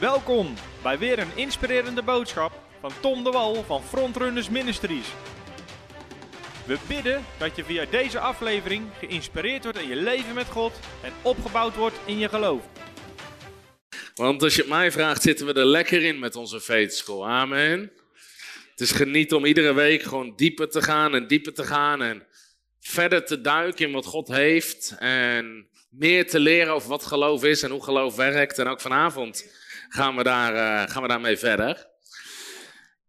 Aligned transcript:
Welkom 0.00 0.54
bij 0.82 0.98
weer 0.98 1.18
een 1.18 1.36
inspirerende 1.36 2.02
boodschap 2.02 2.52
van 2.80 2.92
Tom 3.00 3.24
de 3.24 3.30
Wal 3.30 3.64
van 3.64 3.82
Frontrunners 3.82 4.48
Ministries. 4.48 5.06
We 6.66 6.78
bidden 6.88 7.24
dat 7.38 7.56
je 7.56 7.64
via 7.64 7.84
deze 7.90 8.18
aflevering 8.18 8.84
geïnspireerd 8.98 9.62
wordt 9.62 9.78
in 9.78 9.88
je 9.88 9.96
leven 9.96 10.34
met 10.34 10.46
God 10.46 10.72
en 11.02 11.12
opgebouwd 11.22 11.76
wordt 11.76 11.96
in 12.04 12.18
je 12.18 12.28
geloof. 12.28 12.62
Want 14.14 14.42
als 14.42 14.54
je 14.54 14.60
het 14.60 14.70
mij 14.70 14.92
vraagt, 14.92 15.22
zitten 15.22 15.46
we 15.46 15.52
er 15.52 15.66
lekker 15.66 16.02
in 16.02 16.18
met 16.18 16.36
onze 16.36 16.60
faith 16.60 16.94
school. 16.94 17.28
Amen. 17.28 17.92
Het 18.70 18.80
is 18.80 18.90
geniet 18.90 19.32
om 19.32 19.44
iedere 19.44 19.72
week 19.72 20.02
gewoon 20.02 20.32
dieper 20.36 20.70
te 20.70 20.82
gaan 20.82 21.14
en 21.14 21.26
dieper 21.26 21.54
te 21.54 21.64
gaan 21.64 22.02
en 22.02 22.26
verder 22.80 23.24
te 23.24 23.40
duiken 23.40 23.86
in 23.86 23.92
wat 23.92 24.06
God 24.06 24.28
heeft 24.28 24.94
en 24.98 25.68
meer 25.90 26.28
te 26.28 26.40
leren 26.40 26.72
over 26.72 26.88
wat 26.88 27.04
geloof 27.04 27.44
is 27.44 27.62
en 27.62 27.70
hoe 27.70 27.84
geloof 27.84 28.16
werkt. 28.16 28.58
En 28.58 28.66
ook 28.66 28.80
vanavond 28.80 29.44
gaan 29.88 30.16
we, 30.16 30.22
daar, 30.22 30.54
uh, 30.54 30.92
gaan 30.92 31.02
we 31.02 31.08
daarmee 31.08 31.36
verder. 31.36 31.86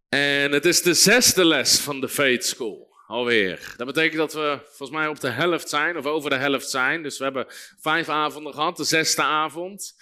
En 0.09 0.51
het 0.51 0.65
is 0.65 0.81
de 0.81 0.93
zesde 0.93 1.45
les 1.45 1.79
van 1.79 2.01
de 2.01 2.09
Faith 2.09 2.45
School. 2.45 2.87
Alweer. 3.07 3.73
Dat 3.77 3.87
betekent 3.87 4.17
dat 4.17 4.33
we 4.33 4.59
volgens 4.65 4.97
mij 4.97 5.07
op 5.07 5.19
de 5.19 5.29
helft 5.29 5.69
zijn, 5.69 5.97
of 5.97 6.05
over 6.05 6.29
de 6.29 6.35
helft 6.35 6.69
zijn. 6.69 7.03
Dus 7.03 7.17
we 7.17 7.23
hebben 7.23 7.45
vijf 7.79 8.09
avonden 8.09 8.53
gehad, 8.53 8.77
de 8.77 8.83
zesde 8.83 9.21
avond. 9.21 9.95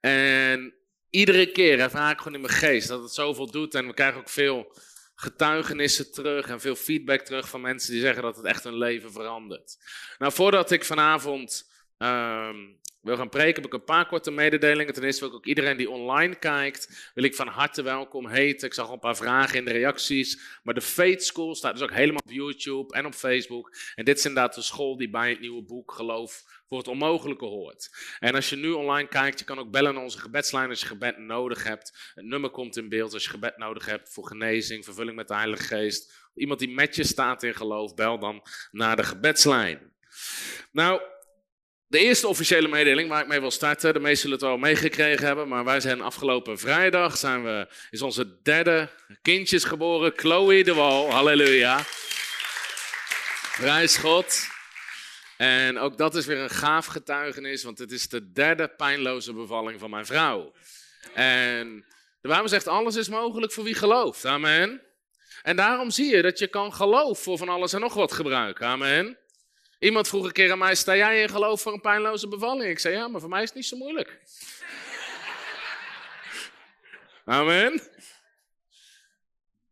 En 0.00 0.74
iedere 1.10 1.52
keer 1.52 1.80
ervaar 1.80 2.10
ik 2.10 2.18
gewoon 2.18 2.34
in 2.34 2.40
mijn 2.40 2.52
geest 2.52 2.88
dat 2.88 3.02
het 3.02 3.12
zoveel 3.12 3.50
doet. 3.50 3.74
En 3.74 3.86
we 3.86 3.94
krijgen 3.94 4.20
ook 4.20 4.28
veel 4.28 4.76
getuigenissen 5.14 6.12
terug 6.12 6.48
en 6.48 6.60
veel 6.60 6.74
feedback 6.74 7.20
terug 7.20 7.48
van 7.48 7.60
mensen 7.60 7.92
die 7.92 8.00
zeggen 8.00 8.22
dat 8.22 8.36
het 8.36 8.44
echt 8.44 8.64
hun 8.64 8.78
leven 8.78 9.12
verandert. 9.12 9.76
Nou, 10.18 10.32
voordat 10.32 10.70
ik 10.70 10.84
vanavond 10.84 11.70
um, 11.98 12.78
wil 13.04 13.16
gaan 13.16 13.28
preken, 13.28 13.54
heb 13.54 13.66
ik 13.66 13.72
een 13.72 13.84
paar 13.84 14.06
korte 14.06 14.30
mededelingen. 14.30 14.94
Ten 14.94 15.02
eerste 15.02 15.20
wil 15.20 15.28
ik 15.28 15.34
ook 15.34 15.46
iedereen 15.46 15.76
die 15.76 15.90
online 15.90 16.34
kijkt, 16.34 17.10
wil 17.14 17.24
ik 17.24 17.34
van 17.34 17.48
harte 17.48 17.82
welkom 17.82 18.28
heten. 18.28 18.66
Ik 18.66 18.74
zag 18.74 18.86
al 18.86 18.92
een 18.92 18.98
paar 18.98 19.16
vragen 19.16 19.58
in 19.58 19.64
de 19.64 19.72
reacties. 19.72 20.58
Maar 20.62 20.74
de 20.74 20.80
Faith 20.80 21.24
School 21.24 21.54
staat 21.54 21.72
dus 21.72 21.82
ook 21.82 21.92
helemaal 21.92 22.20
op 22.24 22.30
YouTube 22.30 22.94
en 22.94 23.06
op 23.06 23.14
Facebook. 23.14 23.76
En 23.94 24.04
dit 24.04 24.18
is 24.18 24.24
inderdaad 24.24 24.54
de 24.54 24.62
school 24.62 24.96
die 24.96 25.10
bij 25.10 25.30
het 25.30 25.40
nieuwe 25.40 25.62
boek 25.62 25.92
Geloof 25.92 26.42
voor 26.68 26.78
het 26.78 26.88
onmogelijke 26.88 27.44
hoort. 27.44 27.90
En 28.18 28.34
als 28.34 28.50
je 28.50 28.56
nu 28.56 28.70
online 28.70 29.08
kijkt, 29.08 29.38
je 29.38 29.44
kan 29.44 29.58
ook 29.58 29.70
bellen 29.70 29.94
naar 29.94 30.02
onze 30.02 30.18
gebedslijn 30.18 30.68
als 30.68 30.80
je 30.80 30.86
gebed 30.86 31.18
nodig 31.18 31.64
hebt. 31.64 32.12
Het 32.14 32.24
nummer 32.24 32.50
komt 32.50 32.76
in 32.76 32.88
beeld 32.88 33.12
als 33.12 33.24
je 33.24 33.30
gebed 33.30 33.56
nodig 33.56 33.86
hebt 33.86 34.12
voor 34.12 34.26
genezing, 34.26 34.84
vervulling 34.84 35.16
met 35.16 35.28
de 35.28 35.34
Heilige 35.34 35.62
Geest. 35.62 36.12
Iemand 36.34 36.58
die 36.58 36.70
met 36.70 36.96
je 36.96 37.04
staat 37.04 37.42
in 37.42 37.54
geloof, 37.54 37.94
bel 37.94 38.18
dan 38.18 38.42
naar 38.70 38.96
de 38.96 39.02
gebedslijn. 39.02 39.92
Nou, 40.72 41.00
de 41.94 42.00
eerste 42.00 42.28
officiële 42.28 42.68
mededeling 42.68 43.08
waar 43.08 43.22
ik 43.22 43.26
mee 43.26 43.40
wil 43.40 43.50
starten, 43.50 43.92
de 43.92 44.00
meesten 44.00 44.20
zullen 44.20 44.36
het 44.36 44.46
wel 44.46 44.56
meegekregen 44.56 45.26
hebben, 45.26 45.48
maar 45.48 45.64
wij 45.64 45.80
zijn 45.80 46.00
afgelopen 46.00 46.58
vrijdag, 46.58 47.16
zijn 47.16 47.44
we, 47.44 47.68
is 47.90 48.02
onze 48.02 48.42
derde 48.42 48.88
kindjes 49.22 49.64
geboren, 49.64 50.12
Chloe 50.16 50.64
de 50.64 50.74
Wal, 50.74 51.10
halleluja. 51.10 51.84
Prijs 53.56 53.96
God. 53.96 54.46
En 55.36 55.78
ook 55.78 55.98
dat 55.98 56.14
is 56.14 56.26
weer 56.26 56.38
een 56.38 56.50
gaaf 56.50 56.86
getuigenis, 56.86 57.64
want 57.64 57.78
het 57.78 57.92
is 57.92 58.08
de 58.08 58.32
derde 58.32 58.68
pijnloze 58.68 59.32
bevalling 59.32 59.80
van 59.80 59.90
mijn 59.90 60.06
vrouw. 60.06 60.52
En 61.12 61.84
de 62.20 62.28
Bijbel 62.28 62.48
zegt, 62.48 62.68
alles 62.68 62.96
is 62.96 63.08
mogelijk 63.08 63.52
voor 63.52 63.64
wie 63.64 63.74
gelooft, 63.74 64.24
amen. 64.24 64.82
En 65.42 65.56
daarom 65.56 65.90
zie 65.90 66.16
je 66.16 66.22
dat 66.22 66.38
je 66.38 66.46
kan 66.46 66.72
geloof 66.72 67.22
voor 67.22 67.38
van 67.38 67.48
alles 67.48 67.72
en 67.72 67.80
nog 67.80 67.94
wat 67.94 68.12
gebruiken, 68.12 68.66
amen. 68.66 69.18
Iemand 69.84 70.08
vroeg 70.08 70.24
een 70.24 70.32
keer 70.32 70.52
aan 70.52 70.58
mij: 70.58 70.74
Sta 70.74 70.96
jij 70.96 71.22
in 71.22 71.28
geloof 71.28 71.60
voor 71.60 71.72
een 71.72 71.80
pijnloze 71.80 72.28
bevalling? 72.28 72.70
Ik 72.70 72.78
zei: 72.78 72.94
Ja, 72.94 73.08
maar 73.08 73.20
voor 73.20 73.30
mij 73.30 73.42
is 73.42 73.48
het 73.48 73.56
niet 73.56 73.66
zo 73.66 73.76
moeilijk. 73.76 74.20
Amen. 77.24 77.82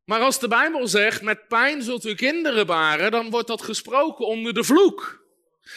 Maar 0.05 0.21
als 0.21 0.39
de 0.39 0.49
Bijbel 0.49 0.89
zegt: 0.89 1.23
Met 1.23 1.49
pijn 1.49 1.83
zult 1.83 2.05
u 2.05 2.15
kinderen 2.15 2.67
baren, 2.67 3.11
dan 3.11 3.31
wordt 3.31 3.49
dat 3.49 3.63
gesproken 3.63 4.27
onder 4.27 4.55
de 4.55 4.65
vloek. 4.65 5.25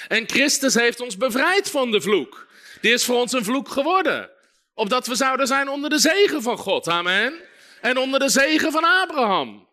En 0.08 0.30
Christus 0.30 0.74
heeft 0.74 1.02
ons 1.02 1.18
bevrijd 1.18 1.70
van 1.70 1.92
de 1.92 2.02
vloek. 2.02 2.48
Die 2.82 2.94
is 2.94 3.06
voor 3.06 3.16
ons 3.16 3.32
een 3.34 3.44
vloek 3.44 3.70
geworden. 3.70 4.30
Opdat 4.74 5.08
we 5.08 5.16
zouden 5.16 5.48
zijn 5.48 5.70
onder 5.70 5.90
de 5.90 6.00
zegen 6.00 6.42
van 6.42 6.58
God. 6.58 6.88
Amen. 6.88 7.34
En 7.82 7.98
onder 7.98 8.20
de 8.20 8.30
zegen 8.30 8.72
van 8.72 8.84
Abraham. 8.84 9.68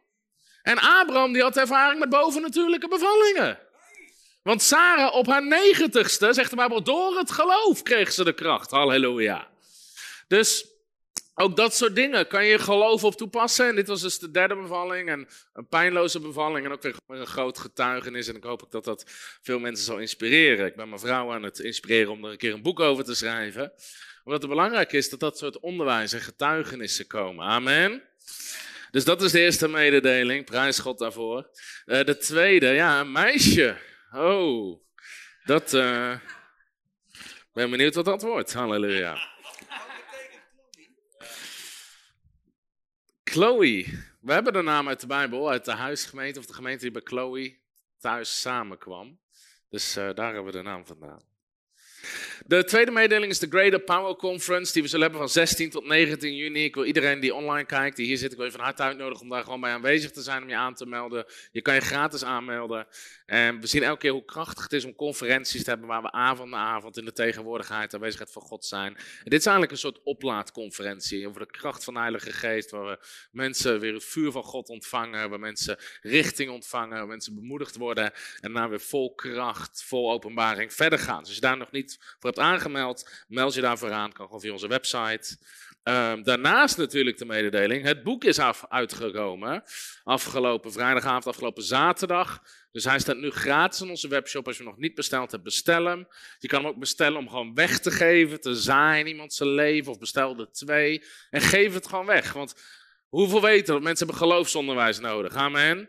En 0.62 0.78
Abraham 0.78 1.32
die 1.32 1.42
had 1.42 1.56
ervaring 1.56 2.00
met 2.00 2.08
bovennatuurlijke 2.08 2.88
bevallingen. 2.88 3.70
Want 4.42 4.62
Sarah 4.62 5.14
op 5.14 5.26
haar 5.26 5.46
negentigste, 5.46 6.32
zegt 6.32 6.50
de 6.50 6.56
Bijbel, 6.56 6.82
door 6.82 7.16
het 7.18 7.30
geloof 7.30 7.82
kreeg 7.82 8.12
ze 8.12 8.24
de 8.24 8.32
kracht. 8.32 8.70
Halleluja. 8.70 9.48
Dus 10.28 10.66
ook 11.34 11.56
dat 11.56 11.74
soort 11.74 11.94
dingen 11.94 12.26
kan 12.26 12.46
je 12.46 12.58
geloof 12.58 13.04
op 13.04 13.14
toepassen. 13.14 13.68
En 13.68 13.74
dit 13.74 13.88
was 13.88 14.00
dus 14.00 14.18
de 14.18 14.30
derde 14.30 14.56
bevalling 14.56 15.08
en 15.08 15.28
een 15.52 15.68
pijnloze 15.68 16.20
bevalling 16.20 16.66
en 16.66 16.72
ook 16.72 16.82
weer 16.82 16.94
een 17.06 17.26
groot 17.26 17.58
getuigenis. 17.58 18.28
En 18.28 18.36
ik 18.36 18.44
hoop 18.44 18.62
ook 18.62 18.70
dat 18.70 18.84
dat 18.84 19.04
veel 19.42 19.58
mensen 19.58 19.84
zal 19.84 19.98
inspireren. 19.98 20.66
Ik 20.66 20.76
ben 20.76 20.88
mijn 20.88 21.00
vrouw 21.00 21.32
aan 21.32 21.42
het 21.42 21.58
inspireren 21.58 22.12
om 22.12 22.24
er 22.24 22.30
een 22.30 22.36
keer 22.36 22.52
een 22.52 22.62
boek 22.62 22.80
over 22.80 23.04
te 23.04 23.14
schrijven. 23.14 23.72
Omdat 24.24 24.40
het 24.40 24.50
belangrijk 24.50 24.92
is 24.92 25.10
dat 25.10 25.20
dat 25.20 25.38
soort 25.38 25.60
onderwijs 25.60 26.12
en 26.12 26.20
getuigenissen 26.20 27.06
komen. 27.06 27.44
Amen. 27.44 28.02
Dus 28.90 29.04
dat 29.04 29.22
is 29.22 29.32
de 29.32 29.40
eerste 29.40 29.68
mededeling. 29.68 30.44
Prijs 30.44 30.78
God 30.78 30.98
daarvoor. 30.98 31.48
Uh, 31.86 32.04
de 32.04 32.16
tweede, 32.16 32.66
ja, 32.66 33.00
een 33.00 33.12
meisje. 33.12 33.76
Oh, 34.14 34.80
dat. 35.44 35.72
Uh, 35.72 36.18
ben 37.52 37.70
benieuwd 37.70 37.94
wat 37.94 38.04
dat 38.04 38.22
wordt. 38.22 38.52
Halleluja. 38.52 39.30
Chloe. 43.24 44.00
We 44.20 44.32
hebben 44.32 44.52
de 44.52 44.62
naam 44.62 44.88
uit 44.88 45.00
de 45.00 45.06
Bijbel, 45.06 45.50
uit 45.50 45.64
de 45.64 45.72
huisgemeente, 45.72 46.38
of 46.38 46.46
de 46.46 46.54
gemeente 46.54 46.82
die 46.82 46.90
bij 46.90 47.02
Chloe 47.04 47.58
thuis 47.98 48.40
samenkwam. 48.40 49.18
Dus 49.68 49.96
uh, 49.96 50.14
daar 50.14 50.34
hebben 50.34 50.44
we 50.44 50.58
de 50.58 50.62
naam 50.62 50.86
vandaan. 50.86 51.31
De 52.46 52.64
tweede 52.64 52.90
mededeling 52.90 53.32
is 53.32 53.38
de 53.38 53.46
Greater 53.48 53.80
Power 53.80 54.16
Conference, 54.16 54.72
die 54.72 54.82
we 54.82 54.88
zullen 54.88 55.04
hebben 55.04 55.20
van 55.20 55.32
16 55.32 55.70
tot 55.70 55.86
19 55.86 56.36
juni. 56.36 56.64
Ik 56.64 56.74
wil 56.74 56.84
iedereen 56.84 57.20
die 57.20 57.34
online 57.34 57.66
kijkt, 57.66 57.96
die 57.96 58.06
hier 58.06 58.16
zit, 58.16 58.30
ik 58.30 58.36
wil 58.36 58.46
je 58.46 58.52
van 58.52 58.60
harte 58.60 58.82
uitnodigen 58.82 59.22
om 59.22 59.28
daar 59.28 59.42
gewoon 59.42 59.60
bij 59.60 59.72
aanwezig 59.72 60.10
te 60.10 60.22
zijn, 60.22 60.42
om 60.42 60.48
je 60.48 60.56
aan 60.56 60.74
te 60.74 60.86
melden. 60.86 61.24
Je 61.52 61.62
kan 61.62 61.74
je 61.74 61.80
gratis 61.80 62.24
aanmelden. 62.24 62.86
En 63.26 63.60
we 63.60 63.66
zien 63.66 63.82
elke 63.82 63.98
keer 63.98 64.10
hoe 64.10 64.24
krachtig 64.24 64.62
het 64.62 64.72
is 64.72 64.84
om 64.84 64.94
conferenties 64.94 65.64
te 65.64 65.70
hebben 65.70 65.88
waar 65.88 66.02
we 66.02 66.10
avond 66.10 66.50
na 66.50 66.56
avond 66.56 66.96
in 66.96 67.04
de 67.04 67.12
tegenwoordigheid, 67.12 67.90
de 67.90 67.96
aanwezigheid 67.96 68.32
van 68.32 68.42
God 68.42 68.64
zijn. 68.64 68.96
En 68.96 69.30
dit 69.30 69.38
is 69.38 69.46
eigenlijk 69.46 69.72
een 69.72 69.78
soort 69.78 70.02
oplaadconferentie 70.02 71.28
over 71.28 71.40
de 71.40 71.50
kracht 71.50 71.84
van 71.84 71.94
de 71.94 72.00
Heilige 72.00 72.32
Geest, 72.32 72.70
waar 72.70 72.84
we 72.84 72.98
mensen 73.30 73.80
weer 73.80 73.94
het 73.94 74.04
vuur 74.04 74.30
van 74.32 74.42
God 74.44 74.68
ontvangen, 74.68 75.30
waar 75.30 75.40
mensen 75.40 75.78
richting 76.00 76.50
ontvangen, 76.50 76.96
waar 76.96 77.06
mensen 77.06 77.34
bemoedigd 77.34 77.76
worden 77.76 78.12
en 78.40 78.52
dan 78.52 78.68
weer 78.68 78.80
vol 78.80 79.14
kracht, 79.14 79.82
vol 79.86 80.12
openbaring 80.12 80.72
verder 80.72 80.98
gaan. 80.98 81.18
Dus 81.18 81.26
als 81.26 81.34
je 81.34 81.40
daar 81.40 81.56
nog 81.56 81.70
niet 81.70 81.98
voor 82.18 82.31
aangemeld, 82.38 83.24
meld 83.28 83.54
je 83.54 83.60
daarvoor 83.60 83.92
aan, 83.92 84.12
kan 84.12 84.26
gewoon 84.26 84.40
via 84.40 84.52
onze 84.52 84.68
website. 84.68 85.36
Um, 85.84 86.22
daarnaast 86.22 86.76
natuurlijk 86.76 87.18
de 87.18 87.24
mededeling, 87.24 87.84
het 87.84 88.02
boek 88.02 88.24
is 88.24 88.38
af, 88.38 88.64
uitgekomen 88.68 89.62
afgelopen 90.04 90.72
vrijdagavond, 90.72 91.26
afgelopen 91.26 91.62
zaterdag. 91.62 92.42
Dus 92.72 92.84
hij 92.84 92.98
staat 92.98 93.16
nu 93.16 93.30
gratis 93.30 93.80
in 93.80 93.90
onze 93.90 94.08
webshop. 94.08 94.46
Als 94.46 94.56
je 94.56 94.64
nog 94.64 94.76
niet 94.76 94.94
besteld 94.94 95.30
hebt, 95.30 95.42
bestel 95.42 95.84
hem. 95.84 96.06
Je 96.38 96.48
kan 96.48 96.60
hem 96.60 96.68
ook 96.68 96.78
bestellen 96.78 97.18
om 97.18 97.28
gewoon 97.28 97.54
weg 97.54 97.78
te 97.78 97.90
geven, 97.90 98.40
te 98.40 98.54
zaaien 98.54 99.06
iemand 99.06 99.34
zijn 99.34 99.48
leven. 99.48 99.92
Of 99.92 99.98
bestel 99.98 100.38
er 100.38 100.52
twee 100.52 101.04
en 101.30 101.40
geef 101.40 101.74
het 101.74 101.86
gewoon 101.86 102.06
weg. 102.06 102.32
Want 102.32 102.54
hoeveel 103.08 103.40
weten 103.40 103.74
dat 103.74 103.82
mensen 103.82 104.06
hebben 104.06 104.26
geloofsonderwijs 104.26 104.98
nodig? 104.98 105.34
Amen. 105.34 105.88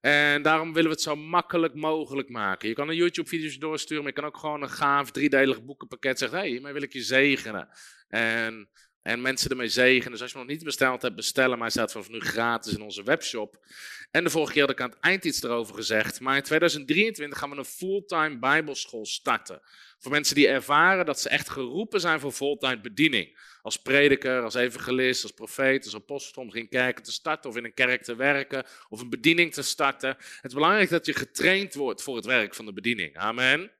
En 0.00 0.42
daarom 0.42 0.72
willen 0.72 0.88
we 0.88 0.94
het 0.94 1.04
zo 1.04 1.16
makkelijk 1.16 1.74
mogelijk 1.74 2.28
maken. 2.28 2.68
Je 2.68 2.74
kan 2.74 2.88
een 2.88 2.96
YouTube-video's 2.96 3.58
doorsturen, 3.58 4.02
maar 4.02 4.12
je 4.12 4.20
kan 4.20 4.28
ook 4.28 4.36
gewoon 4.36 4.62
een 4.62 4.70
gaaf 4.70 5.10
driedelig 5.10 5.64
boekenpakket 5.64 6.18
zeggen: 6.18 6.38
hé, 6.38 6.44
hey, 6.44 6.52
hiermee 6.52 6.72
wil 6.72 6.82
ik 6.82 6.92
je 6.92 7.02
zegenen. 7.02 7.68
En 8.08 8.68
en 9.02 9.20
mensen 9.20 9.50
ermee 9.50 9.68
zegen. 9.68 10.10
Dus 10.10 10.22
als 10.22 10.32
je 10.32 10.38
nog 10.38 10.46
niet 10.46 10.64
besteld 10.64 11.02
hebt, 11.02 11.16
bestellen. 11.16 11.50
Maar 11.50 11.60
hij 11.60 11.70
staat 11.70 11.92
vanaf 11.92 12.08
nu 12.08 12.20
gratis 12.20 12.74
in 12.74 12.82
onze 12.82 13.02
webshop. 13.02 13.66
En 14.10 14.24
de 14.24 14.30
vorige 14.30 14.52
keer 14.52 14.62
had 14.62 14.70
ik 14.70 14.80
aan 14.80 14.90
het 14.90 14.98
eind 15.00 15.24
iets 15.24 15.42
erover 15.42 15.74
gezegd. 15.74 16.20
Maar 16.20 16.36
in 16.36 16.42
2023 16.42 17.38
gaan 17.38 17.50
we 17.50 17.56
een 17.56 17.64
fulltime 17.64 18.38
bijbelschool 18.38 19.06
starten. 19.06 19.60
Voor 20.00 20.10
mensen 20.10 20.34
die 20.34 20.48
ervaren 20.48 21.06
dat 21.06 21.20
ze 21.20 21.28
echt 21.28 21.48
geroepen 21.48 22.00
zijn 22.00 22.20
voor 22.20 22.32
fulltime 22.32 22.80
bediening. 22.80 23.38
Als 23.62 23.76
prediker, 23.76 24.42
als 24.42 24.54
evangelist, 24.54 25.22
als 25.22 25.32
profeet, 25.32 25.84
als 25.84 25.94
apostel. 25.94 26.42
Om 26.42 26.54
in 26.54 26.68
kerken 26.68 27.02
te 27.02 27.12
starten 27.12 27.50
of 27.50 27.56
in 27.56 27.64
een 27.64 27.74
kerk 27.74 28.02
te 28.02 28.16
werken. 28.16 28.64
Of 28.88 29.00
een 29.00 29.10
bediening 29.10 29.52
te 29.52 29.62
starten. 29.62 30.08
Het 30.08 30.44
is 30.50 30.54
belangrijk 30.54 30.90
dat 30.90 31.06
je 31.06 31.12
getraind 31.12 31.74
wordt 31.74 32.02
voor 32.02 32.16
het 32.16 32.24
werk 32.24 32.54
van 32.54 32.64
de 32.64 32.72
bediening. 32.72 33.16
Amen. 33.16 33.70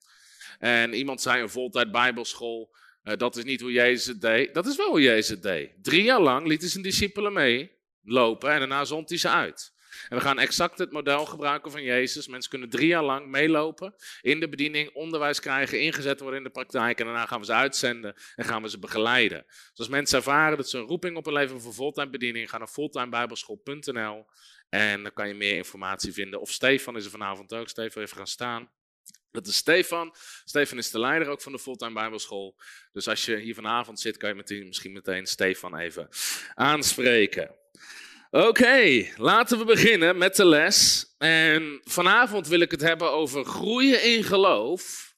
En 0.58 0.93
iemand 0.93 1.20
zei 1.20 1.43
een 1.43 1.50
voltijd 1.50 1.93
bijbelschool. 1.93 2.75
Uh, 3.05 3.16
dat 3.16 3.37
is 3.37 3.44
niet 3.44 3.61
hoe 3.61 3.73
Jezus 3.73 4.06
het 4.06 4.20
deed. 4.20 4.55
Dat 4.55 4.66
is 4.66 4.76
wel 4.76 4.88
hoe 4.88 5.02
Jezus 5.02 5.28
het 5.28 5.43
deed. 5.43 5.70
Drie 5.82 6.02
jaar 6.02 6.20
lang 6.20 6.46
lieten 6.46 6.69
zijn 6.69 6.82
discipelen 6.82 7.32
mee 7.32 7.70
lopen 8.02 8.50
en 8.52 8.58
daarna 8.58 8.84
zond 8.84 9.08
hij 9.08 9.19
ze 9.19 9.28
uit. 9.28 9.73
En 10.08 10.17
we 10.17 10.23
gaan 10.23 10.38
exact 10.38 10.79
het 10.79 10.93
model 10.93 11.26
gebruiken 11.26 11.70
van 11.70 11.82
Jezus. 11.82 12.29
Mensen 12.29 12.50
kunnen 12.50 12.69
drie 12.69 12.87
jaar 12.87 13.05
lang 13.05 13.26
meelopen 13.26 13.94
in 14.20 14.41
de 14.41 14.49
bediening, 14.49 14.94
onderwijs 14.94 15.41
krijgen, 15.41 15.81
ingezet 15.81 16.20
worden 16.20 16.38
in 16.38 16.44
de 16.44 16.50
praktijk. 16.50 16.99
En 16.99 17.05
daarna 17.05 17.26
gaan 17.26 17.41
we 17.41 17.47
ze 17.47 17.52
uitzenden 17.52 18.14
en 18.35 18.44
gaan 18.44 18.62
we 18.62 18.70
ze 18.70 18.79
begeleiden. 18.79 19.44
Dus 19.47 19.73
als 19.75 19.88
mensen 19.88 20.19
ervaren 20.19 20.56
dat 20.56 20.69
ze 20.69 20.79
een 20.79 20.87
roeping 20.87 21.17
op 21.17 21.25
hun 21.25 21.35
leven 21.35 21.61
voor 21.61 21.73
fulltime 21.73 22.11
bediening, 22.11 22.50
ga 22.50 22.58
naar 22.58 22.69
fulltimebijbelschool.nl 22.69 24.26
en 24.69 25.02
dan 25.02 25.12
kan 25.12 25.29
je 25.29 25.35
meer 25.35 25.56
informatie 25.56 26.12
vinden. 26.12 26.41
Of 26.41 26.50
Stefan 26.50 26.97
is 26.97 27.05
er 27.05 27.11
vanavond 27.11 27.55
ook. 27.55 27.69
Stefan 27.69 28.02
even 28.02 28.17
gaan 28.17 28.26
staan. 28.26 28.70
Dat 29.31 29.47
is 29.47 29.56
Stefan. 29.56 30.14
Stefan 30.44 30.79
is 30.79 30.91
de 30.91 30.99
leider 30.99 31.29
ook 31.29 31.43
van 31.43 31.52
de 31.52 31.58
Fulltime 31.58 31.93
Bijbelschool. 31.93 32.56
Dus 32.93 33.08
als 33.08 33.25
je 33.25 33.37
hier 33.37 33.55
vanavond 33.55 34.00
zit, 34.00 34.17
kan 34.17 34.29
je 34.29 34.64
misschien 34.64 34.93
meteen 34.93 35.26
Stefan 35.26 35.76
even 35.76 36.08
aanspreken. 36.55 37.55
Oké, 38.32 39.06
laten 39.17 39.59
we 39.59 39.65
beginnen 39.65 40.19
met 40.19 40.37
de 40.37 40.44
les. 40.44 41.06
En 41.19 41.81
vanavond 41.85 42.49
wil 42.49 42.61
ik 42.61 42.71
het 42.71 42.81
hebben 42.81 43.12
over 43.12 43.44
groeien 43.44 44.05
in 44.05 44.25
geloof 44.25 45.10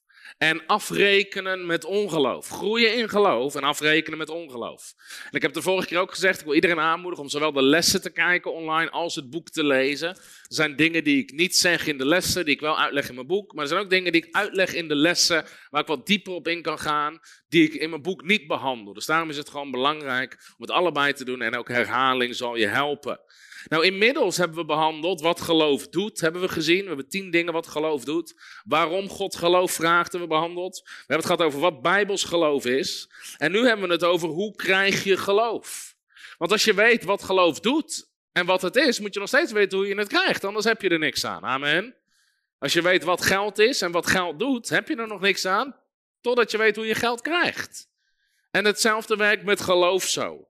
en 0.43 0.67
afrekenen 0.67 1.67
met 1.67 1.85
ongeloof. 1.85 2.49
Groeien 2.49 2.97
in 2.97 3.09
geloof 3.09 3.55
en 3.55 3.63
afrekenen 3.63 4.19
met 4.19 4.29
ongeloof. 4.29 4.95
En 5.25 5.37
ik 5.37 5.43
heb 5.43 5.53
de 5.53 5.63
vorige 5.63 5.89
keer 5.89 5.99
ook 5.99 6.11
gezegd, 6.11 6.39
ik 6.39 6.45
wil 6.45 6.55
iedereen 6.55 6.81
aanmoedigen 6.81 7.25
om 7.25 7.31
zowel 7.31 7.53
de 7.53 7.63
lessen 7.63 8.03
te 8.03 8.11
kijken 8.11 8.53
online 8.53 8.91
als 8.91 9.15
het 9.15 9.31
boek 9.31 9.49
te 9.49 9.65
lezen. 9.65 10.09
Er 10.09 10.19
zijn 10.49 10.77
dingen 10.77 11.05
die 11.05 11.23
ik 11.23 11.33
niet 11.33 11.57
zeg 11.57 11.87
in 11.87 11.99
de 11.99 12.07
lessen, 12.07 12.45
die 12.45 12.55
ik 12.55 12.61
wel 12.61 12.79
uitleg 12.79 13.09
in 13.09 13.15
mijn 13.15 13.27
boek. 13.27 13.53
Maar 13.53 13.63
er 13.63 13.69
zijn 13.69 13.81
ook 13.81 13.91
dingen 13.91 14.13
die 14.13 14.25
ik 14.27 14.35
uitleg 14.35 14.75
in 14.75 14.89
de 14.89 14.97
lessen, 14.97 15.45
waar 15.71 15.81
ik 15.81 15.87
wat 15.87 16.07
dieper 16.07 16.33
op 16.33 16.49
in 16.49 16.63
kan 16.63 16.79
gaan, 16.79 17.21
die 17.49 17.65
ik 17.65 17.75
in 17.75 17.91
mijn 17.91 18.03
boek 18.03 18.25
niet 18.25 18.47
behandel. 18.47 18.93
Dus 18.93 19.07
daarom 19.07 19.29
is 19.29 19.37
het 19.37 19.51
gewoon 19.51 19.71
belangrijk 19.71 20.33
om 20.33 20.65
het 20.65 20.71
allebei 20.71 21.13
te 21.13 21.25
doen 21.25 21.43
en 21.43 21.57
ook 21.57 21.69
herhaling 21.69 22.35
zal 22.35 22.57
je 22.57 22.67
helpen. 22.67 23.21
Nou, 23.69 23.85
inmiddels 23.85 24.37
hebben 24.37 24.57
we 24.57 24.65
behandeld 24.65 25.21
wat 25.21 25.41
geloof 25.41 25.89
doet, 25.89 26.21
hebben 26.21 26.41
we 26.41 26.49
gezien. 26.49 26.81
We 26.81 26.87
hebben 26.87 27.09
tien 27.09 27.31
dingen 27.31 27.53
wat 27.53 27.67
geloof 27.67 28.05
doet. 28.05 28.35
Waarom 28.65 29.09
God 29.09 29.37
geloof 29.37 29.73
vraagt, 29.73 30.13
hebben 30.13 30.29
we 30.29 30.35
behandeld. 30.35 30.81
We 30.85 30.93
hebben 30.97 31.17
het 31.17 31.27
gehad 31.27 31.43
over 31.43 31.61
wat 31.61 31.83
Bijbels 31.83 32.25
geloof 32.25 32.65
is. 32.65 33.11
En 33.37 33.53
nu 33.53 33.67
hebben 33.67 33.87
we 33.87 33.93
het 33.93 34.05
over 34.05 34.29
hoe 34.29 34.55
krijg 34.57 35.05
je 35.05 35.17
geloof. 35.17 35.95
Want 36.39 36.53
als 36.53 36.65
je 36.65 36.75
weet 36.75 37.05
wat 37.05 37.23
geloof 37.23 37.61
doet 37.61 38.11
en 38.33 38.47
wat 38.47 38.63
het 38.63 38.77
is, 38.77 39.01
moet 39.01 39.15
je 39.15 39.21
nog 39.21 39.29
steeds 39.29 39.53
weten 39.53 39.79
hoe 39.79 39.87
je 39.87 39.95
het 39.95 40.09
krijgt. 40.09 40.45
Anders 40.45 40.65
heb 40.65 40.83
je 40.83 40.89
er 40.89 40.99
niks 40.99 41.25
aan. 41.25 41.43
Amen. 41.43 41.97
Als 42.59 42.73
je 42.73 42.83
weet 42.83 43.05
wat 43.05 43.23
geld 43.23 43.59
is 43.59 43.83
en 43.83 43.91
wat 43.91 44.07
geld 44.07 44.39
doet, 44.39 44.69
heb 44.69 44.89
je 44.89 44.97
er 44.97 45.07
nog 45.07 45.21
niks 45.21 45.47
aan. 45.47 45.77
Totdat 46.21 46.51
je 46.51 46.59
weet 46.59 46.77
hoe 46.77 46.87
je 46.87 46.95
geld 46.95 47.21
krijgt. 47.21 47.91
En 48.51 48.65
hetzelfde 48.65 49.17
werkt 49.17 49.45
met 49.45 49.61
geloof 49.61 50.05
zo. 50.05 50.49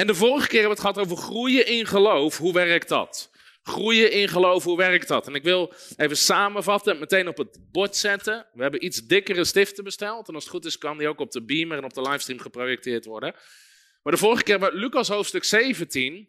En 0.00 0.06
de 0.06 0.14
vorige 0.14 0.48
keer 0.48 0.60
hebben 0.60 0.78
we 0.78 0.82
het 0.82 0.94
gehad 0.94 1.08
over 1.08 1.24
groeien 1.24 1.66
in 1.66 1.86
geloof. 1.86 2.38
Hoe 2.38 2.52
werkt 2.52 2.88
dat? 2.88 3.30
Groeien 3.62 4.12
in 4.12 4.28
geloof, 4.28 4.64
hoe 4.64 4.76
werkt 4.76 5.08
dat? 5.08 5.26
En 5.26 5.34
ik 5.34 5.42
wil 5.42 5.72
even 5.96 6.16
samenvatten 6.16 6.92
en 6.92 6.98
meteen 6.98 7.28
op 7.28 7.36
het 7.36 7.58
bord 7.72 7.96
zetten. 7.96 8.46
We 8.52 8.62
hebben 8.62 8.84
iets 8.84 9.06
dikkere 9.06 9.44
stiften 9.44 9.84
besteld. 9.84 10.28
En 10.28 10.34
als 10.34 10.42
het 10.42 10.52
goed 10.52 10.64
is, 10.64 10.78
kan 10.78 10.98
die 10.98 11.08
ook 11.08 11.20
op 11.20 11.30
de 11.30 11.44
beamer 11.44 11.76
en 11.76 11.84
op 11.84 11.94
de 11.94 12.02
livestream 12.02 12.40
geprojecteerd 12.40 13.04
worden. 13.04 13.34
Maar 14.02 14.12
de 14.12 14.18
vorige 14.18 14.42
keer 14.42 14.58
bij 14.58 14.72
Lucas 14.72 15.08
hoofdstuk 15.08 15.44
17, 15.44 16.28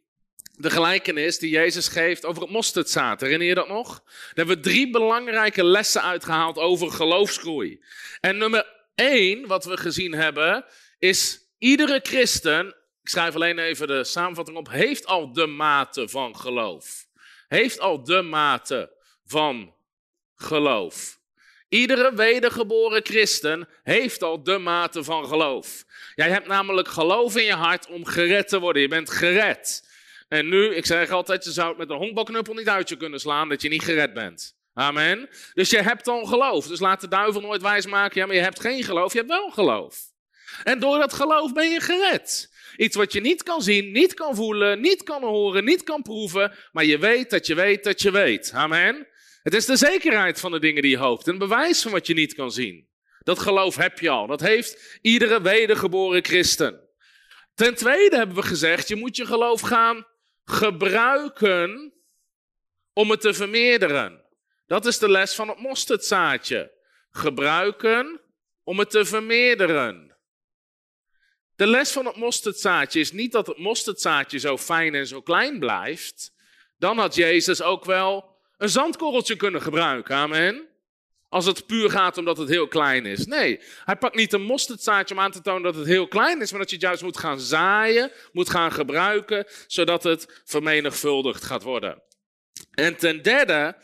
de 0.51 0.69
gelijkenis 0.69 1.39
die 1.39 1.49
Jezus 1.49 1.87
geeft 1.87 2.25
over 2.25 2.41
het 2.41 2.51
mosterdzaad. 2.51 3.21
Herinner 3.21 3.47
je 3.47 3.55
dat 3.55 3.67
nog? 3.67 3.87
Daar 4.03 4.31
hebben 4.33 4.55
we 4.55 4.61
drie 4.61 4.89
belangrijke 4.89 5.63
lessen 5.63 6.01
uitgehaald 6.01 6.57
over 6.57 6.91
geloofsgroei. 6.91 7.83
En 8.19 8.37
nummer 8.37 8.65
één, 8.95 9.47
wat 9.47 9.65
we 9.65 9.77
gezien 9.77 10.13
hebben, 10.13 10.65
is 10.99 11.39
iedere 11.57 11.99
christen 12.03 12.75
ik 13.01 13.09
schrijf 13.09 13.35
alleen 13.35 13.59
even 13.59 13.87
de 13.87 14.03
samenvatting 14.03 14.57
op, 14.57 14.69
heeft 14.69 15.05
al 15.05 15.33
de 15.33 15.45
mate 15.45 16.09
van 16.09 16.35
geloof. 16.37 17.07
Heeft 17.47 17.79
al 17.79 18.03
de 18.03 18.21
mate 18.21 18.91
van 19.25 19.73
geloof. 20.35 21.19
Iedere 21.69 22.15
wedergeboren 22.15 23.05
christen 23.05 23.67
heeft 23.83 24.23
al 24.23 24.43
de 24.43 24.57
mate 24.57 25.03
van 25.03 25.27
geloof. 25.27 25.85
Jij 26.15 26.29
hebt 26.29 26.47
namelijk 26.47 26.87
geloof 26.87 27.35
in 27.35 27.43
je 27.43 27.53
hart 27.53 27.87
om 27.87 28.05
gered 28.05 28.47
te 28.47 28.59
worden. 28.59 28.81
Je 28.81 28.87
bent 28.87 29.09
gered. 29.09 29.89
En 30.27 30.49
nu, 30.49 30.75
ik 30.75 30.85
zeg 30.85 31.09
altijd, 31.09 31.43
je 31.43 31.51
zou 31.51 31.69
het 31.69 31.77
met 31.77 31.89
een 31.89 31.97
honkbalknuppel 31.97 32.53
niet 32.53 32.69
uit 32.69 32.89
je 32.89 32.97
kunnen 32.97 33.19
slaan 33.19 33.49
dat 33.49 33.61
je 33.61 33.69
niet 33.69 33.83
gered 33.83 34.13
bent. 34.13 34.55
Amen. 34.73 35.29
Dus 35.53 35.69
je 35.69 35.81
hebt 35.81 36.07
al 36.07 36.25
geloof. 36.25 36.67
Dus 36.67 36.79
laat 36.79 37.01
de 37.01 37.07
duivel 37.07 37.41
nooit 37.41 37.61
wijsmaken, 37.61 38.19
ja, 38.19 38.25
maar 38.25 38.35
je 38.35 38.41
hebt 38.41 38.59
geen 38.59 38.83
geloof, 38.83 39.11
je 39.11 39.17
hebt 39.17 39.29
wel 39.29 39.49
geloof. 39.49 39.99
En 40.63 40.79
door 40.79 40.99
dat 40.99 41.13
geloof 41.13 41.53
ben 41.53 41.69
je 41.69 41.79
gered. 41.79 42.50
Iets 42.77 42.95
wat 42.95 43.13
je 43.13 43.21
niet 43.21 43.43
kan 43.43 43.61
zien, 43.61 43.91
niet 43.91 44.13
kan 44.13 44.35
voelen, 44.35 44.81
niet 44.81 45.03
kan 45.03 45.23
horen, 45.23 45.63
niet 45.63 45.83
kan 45.83 46.01
proeven, 46.01 46.53
maar 46.71 46.85
je 46.85 46.97
weet 46.97 47.29
dat 47.29 47.47
je 47.47 47.55
weet 47.55 47.83
dat 47.83 48.01
je 48.01 48.11
weet. 48.11 48.51
Amen. 48.53 49.07
Het 49.43 49.53
is 49.53 49.65
de 49.65 49.75
zekerheid 49.75 50.39
van 50.39 50.51
de 50.51 50.59
dingen 50.59 50.81
die 50.81 50.91
je 50.91 50.97
hoopt, 50.97 51.27
een 51.27 51.37
bewijs 51.37 51.81
van 51.81 51.91
wat 51.91 52.07
je 52.07 52.13
niet 52.13 52.33
kan 52.33 52.51
zien. 52.51 52.89
Dat 53.19 53.39
geloof 53.39 53.75
heb 53.75 53.99
je 53.99 54.09
al. 54.09 54.27
Dat 54.27 54.41
heeft 54.41 54.99
iedere 55.01 55.41
wedergeboren 55.41 56.23
christen. 56.23 56.89
Ten 57.53 57.75
tweede 57.75 58.17
hebben 58.17 58.35
we 58.35 58.43
gezegd, 58.43 58.87
je 58.87 58.95
moet 58.95 59.15
je 59.15 59.25
geloof 59.25 59.61
gaan 59.61 60.07
gebruiken 60.43 61.93
om 62.93 63.09
het 63.09 63.21
te 63.21 63.33
vermeerderen. 63.33 64.25
Dat 64.65 64.85
is 64.85 64.97
de 64.97 65.09
les 65.09 65.35
van 65.35 65.47
het 65.47 65.59
mosterdzaadje. 65.59 66.71
Gebruiken 67.09 68.21
om 68.63 68.79
het 68.79 68.89
te 68.89 69.05
vermeerderen. 69.05 70.10
De 71.61 71.67
les 71.67 71.91
van 71.91 72.05
het 72.05 72.15
mosterdzaadje 72.15 72.99
is 72.99 73.11
niet 73.11 73.31
dat 73.31 73.47
het 73.47 73.57
mosterdzaadje 73.57 74.39
zo 74.39 74.57
fijn 74.57 74.95
en 74.95 75.07
zo 75.07 75.21
klein 75.21 75.59
blijft. 75.59 76.33
Dan 76.77 76.97
had 76.97 77.15
Jezus 77.15 77.61
ook 77.61 77.85
wel 77.85 78.37
een 78.57 78.69
zandkorreltje 78.69 79.35
kunnen 79.35 79.61
gebruiken. 79.61 80.15
Amen. 80.15 80.67
Als 81.29 81.45
het 81.45 81.65
puur 81.65 81.89
gaat 81.89 82.17
omdat 82.17 82.37
het 82.37 82.49
heel 82.49 82.67
klein 82.67 83.05
is. 83.05 83.25
Nee, 83.25 83.59
hij 83.85 83.95
pakt 83.95 84.15
niet 84.15 84.33
een 84.33 84.41
mosterdzaadje 84.41 85.15
om 85.15 85.21
aan 85.21 85.31
te 85.31 85.41
tonen 85.41 85.63
dat 85.63 85.75
het 85.75 85.87
heel 85.87 86.07
klein 86.07 86.41
is, 86.41 86.51
maar 86.51 86.59
dat 86.59 86.69
je 86.69 86.75
het 86.75 86.85
juist 86.85 87.03
moet 87.03 87.17
gaan 87.17 87.39
zaaien, 87.39 88.11
moet 88.31 88.49
gaan 88.49 88.71
gebruiken, 88.71 89.45
zodat 89.67 90.03
het 90.03 90.41
vermenigvuldigd 90.45 91.43
gaat 91.43 91.63
worden. 91.63 92.01
En 92.71 92.95
ten 92.95 93.21
derde, 93.21 93.75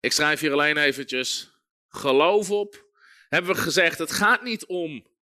ik 0.00 0.12
schrijf 0.12 0.40
hier 0.40 0.52
alleen 0.52 0.76
eventjes 0.76 1.50
geloof 1.88 2.50
op, 2.50 2.84
hebben 3.28 3.54
we 3.54 3.60
gezegd, 3.60 3.98
het 3.98 4.12
gaat 4.12 4.42
niet 4.42 4.66
om 4.66 5.12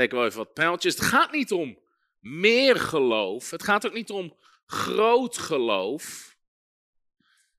Teken 0.00 0.16
wel 0.16 0.26
even 0.26 0.38
wat 0.38 0.52
pijltjes. 0.52 0.94
Het 0.94 1.04
gaat 1.04 1.32
niet 1.32 1.52
om 1.52 1.78
meer 2.20 2.76
geloof. 2.76 3.50
Het 3.50 3.62
gaat 3.62 3.86
ook 3.86 3.92
niet 3.92 4.10
om 4.10 4.36
groot 4.66 5.38
geloof. 5.38 6.36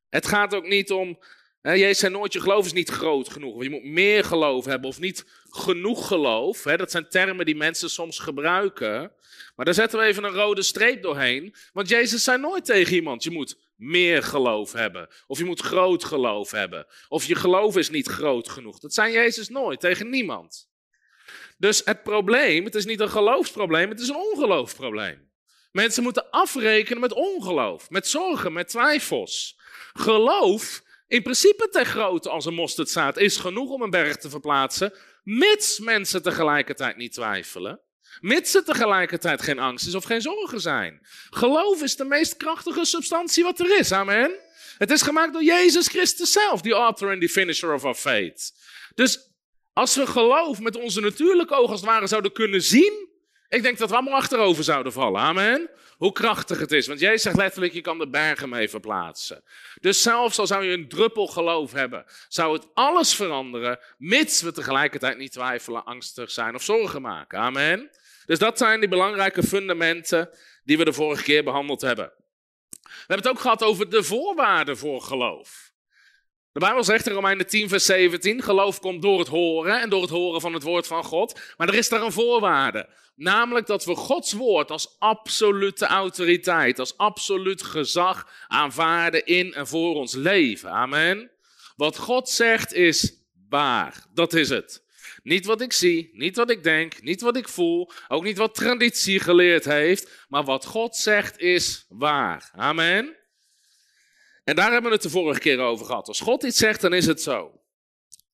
Het 0.09 0.27
gaat 0.27 0.55
ook 0.55 0.67
niet 0.67 0.91
om. 0.91 1.19
Hè, 1.61 1.71
Jezus 1.71 1.99
zei 1.99 2.13
nooit: 2.13 2.33
je 2.33 2.39
geloof 2.39 2.65
is 2.65 2.73
niet 2.73 2.89
groot 2.89 3.29
genoeg. 3.29 3.63
je 3.63 3.69
moet 3.69 3.83
meer 3.83 4.23
geloof 4.23 4.65
hebben 4.65 4.89
of 4.89 4.99
niet 4.99 5.25
genoeg 5.49 6.07
geloof. 6.07 6.63
Hè, 6.63 6.77
dat 6.77 6.91
zijn 6.91 7.09
termen 7.09 7.45
die 7.45 7.55
mensen 7.55 7.89
soms 7.89 8.19
gebruiken. 8.19 9.11
Maar 9.55 9.65
daar 9.65 9.73
zetten 9.73 9.99
we 9.99 10.05
even 10.05 10.23
een 10.23 10.33
rode 10.33 10.61
streep 10.61 11.01
doorheen. 11.01 11.55
Want 11.73 11.89
Jezus 11.89 12.23
zei 12.23 12.39
nooit 12.39 12.65
tegen 12.65 12.95
iemand: 12.95 13.23
je 13.23 13.31
moet 13.31 13.57
meer 13.75 14.23
geloof 14.23 14.71
hebben. 14.71 15.09
Of 15.27 15.37
je 15.37 15.45
moet 15.45 15.61
groot 15.61 16.03
geloof 16.03 16.51
hebben. 16.51 16.87
Of 17.07 17.25
je 17.25 17.35
geloof 17.35 17.77
is 17.77 17.89
niet 17.89 18.07
groot 18.07 18.49
genoeg. 18.49 18.79
Dat 18.79 18.93
zei 18.93 19.13
Jezus 19.13 19.49
nooit 19.49 19.79
tegen 19.79 20.09
niemand. 20.09 20.70
Dus 21.61 21.81
het 21.85 22.03
probleem, 22.03 22.65
het 22.65 22.75
is 22.75 22.85
niet 22.85 22.99
een 22.99 23.09
geloofsprobleem, 23.09 23.89
het 23.89 23.99
is 23.99 24.07
een 24.07 24.15
ongeloofsprobleem. 24.15 25.29
Mensen 25.71 26.03
moeten 26.03 26.29
afrekenen 26.29 26.99
met 26.99 27.13
ongeloof, 27.13 27.89
met 27.89 28.07
zorgen, 28.07 28.53
met 28.53 28.67
twijfels. 28.67 29.59
Geloof, 29.93 30.81
in 31.07 31.21
principe 31.21 31.69
ter 31.69 31.85
grootte 31.85 32.29
als 32.29 32.45
een 32.45 32.53
mosterdzaad, 32.53 33.17
is 33.17 33.37
genoeg 33.37 33.69
om 33.69 33.81
een 33.81 33.89
berg 33.89 34.17
te 34.17 34.29
verplaatsen, 34.29 34.93
mits 35.23 35.79
mensen 35.79 36.21
tegelijkertijd 36.21 36.97
niet 36.97 37.13
twijfelen. 37.13 37.81
Mits 38.19 38.55
er 38.55 38.63
tegelijkertijd 38.63 39.41
geen 39.41 39.59
angst 39.59 39.87
is 39.87 39.95
of 39.95 40.03
geen 40.03 40.21
zorgen 40.21 40.61
zijn. 40.61 41.07
Geloof 41.29 41.81
is 41.81 41.95
de 41.95 42.05
meest 42.05 42.37
krachtige 42.37 42.85
substantie 42.85 43.43
wat 43.43 43.59
er 43.59 43.79
is. 43.79 43.91
Amen. 43.91 44.31
Het 44.77 44.91
is 44.91 45.01
gemaakt 45.01 45.33
door 45.33 45.43
Jezus 45.43 45.87
Christus 45.87 46.31
zelf, 46.31 46.61
die 46.61 46.73
author 46.73 47.11
en 47.11 47.19
die 47.19 47.29
finisher 47.29 47.73
of 47.73 47.83
our 47.83 47.95
faith. 47.95 48.51
Dus 48.95 49.30
als 49.73 49.95
we 49.95 50.07
geloof 50.07 50.59
met 50.59 50.75
onze 50.75 51.01
natuurlijke 51.01 51.53
ogen 51.53 51.71
als 51.71 51.81
het 51.81 51.89
ware 51.89 52.07
zouden 52.07 52.31
kunnen 52.31 52.61
zien, 52.61 53.09
ik 53.49 53.63
denk 53.63 53.77
dat 53.77 53.89
we 53.89 53.95
allemaal 53.95 54.19
achterover 54.19 54.63
zouden 54.63 54.91
vallen. 54.91 55.21
Amen. 55.21 55.69
Hoe 55.97 56.11
krachtig 56.11 56.59
het 56.59 56.71
is. 56.71 56.87
Want 56.87 56.99
Jezus 56.99 57.21
zegt 57.21 57.35
letterlijk, 57.35 57.73
je 57.73 57.81
kan 57.81 57.97
de 57.97 58.09
bergen 58.09 58.49
mee 58.49 58.69
verplaatsen. 58.69 59.43
Dus 59.79 60.01
zelfs 60.01 60.39
al 60.39 60.47
zou 60.47 60.63
je 60.63 60.73
een 60.73 60.87
druppel 60.87 61.27
geloof 61.27 61.71
hebben, 61.71 62.05
zou 62.27 62.53
het 62.53 62.67
alles 62.73 63.15
veranderen, 63.15 63.79
mits 63.97 64.41
we 64.41 64.51
tegelijkertijd 64.51 65.17
niet 65.17 65.31
twijfelen, 65.31 65.85
angstig 65.85 66.31
zijn 66.31 66.55
of 66.55 66.63
zorgen 66.63 67.01
maken. 67.01 67.39
Amen. 67.39 67.89
Dus 68.25 68.39
dat 68.39 68.57
zijn 68.57 68.79
die 68.79 68.89
belangrijke 68.89 69.43
fundamenten 69.43 70.29
die 70.63 70.77
we 70.77 70.85
de 70.85 70.93
vorige 70.93 71.23
keer 71.23 71.43
behandeld 71.43 71.81
hebben. 71.81 72.11
We 72.81 72.89
hebben 72.97 73.17
het 73.17 73.27
ook 73.27 73.39
gehad 73.39 73.63
over 73.63 73.89
de 73.89 74.03
voorwaarden 74.03 74.77
voor 74.77 75.01
geloof. 75.01 75.70
De 76.53 76.59
Bijbel 76.59 76.83
zegt 76.83 77.07
in 77.07 77.13
Romeinen 77.13 77.47
10, 77.47 77.69
vers 77.69 77.85
17: 77.85 78.41
geloof 78.41 78.79
komt 78.79 79.01
door 79.01 79.19
het 79.19 79.27
horen 79.27 79.81
en 79.81 79.89
door 79.89 80.01
het 80.01 80.09
horen 80.09 80.41
van 80.41 80.53
het 80.53 80.63
woord 80.63 80.87
van 80.87 81.03
God. 81.03 81.39
Maar 81.57 81.67
er 81.67 81.73
is 81.75 81.89
daar 81.89 82.01
een 82.01 82.11
voorwaarde. 82.11 82.89
Namelijk 83.15 83.67
dat 83.67 83.85
we 83.85 83.95
Gods 83.95 84.33
woord 84.33 84.71
als 84.71 84.95
absolute 84.99 85.85
autoriteit, 85.85 86.79
als 86.79 86.97
absoluut 86.97 87.63
gezag 87.63 88.27
aanvaarden 88.47 89.25
in 89.25 89.53
en 89.53 89.67
voor 89.67 89.95
ons 89.95 90.13
leven. 90.13 90.69
Amen. 90.69 91.31
Wat 91.75 91.97
God 91.97 92.29
zegt 92.29 92.73
is 92.73 93.13
waar. 93.49 94.05
Dat 94.13 94.33
is 94.33 94.49
het. 94.49 94.83
Niet 95.23 95.45
wat 95.45 95.61
ik 95.61 95.73
zie, 95.73 96.09
niet 96.13 96.35
wat 96.35 96.49
ik 96.49 96.63
denk, 96.63 97.01
niet 97.01 97.21
wat 97.21 97.37
ik 97.37 97.47
voel, 97.47 97.91
ook 98.07 98.23
niet 98.23 98.37
wat 98.37 98.55
traditie 98.55 99.19
geleerd 99.19 99.65
heeft, 99.65 100.25
maar 100.29 100.43
wat 100.43 100.65
God 100.65 100.95
zegt 100.95 101.39
is 101.39 101.85
waar. 101.89 102.51
Amen. 102.55 103.15
En 104.43 104.55
daar 104.55 104.71
hebben 104.71 104.89
we 104.89 104.95
het 104.95 105.05
de 105.05 105.09
vorige 105.09 105.39
keer 105.39 105.59
over 105.59 105.85
gehad. 105.85 106.07
Als 106.07 106.19
God 106.19 106.43
iets 106.43 106.57
zegt, 106.57 106.81
dan 106.81 106.93
is 106.93 107.05
het 107.05 107.21
zo. 107.21 107.61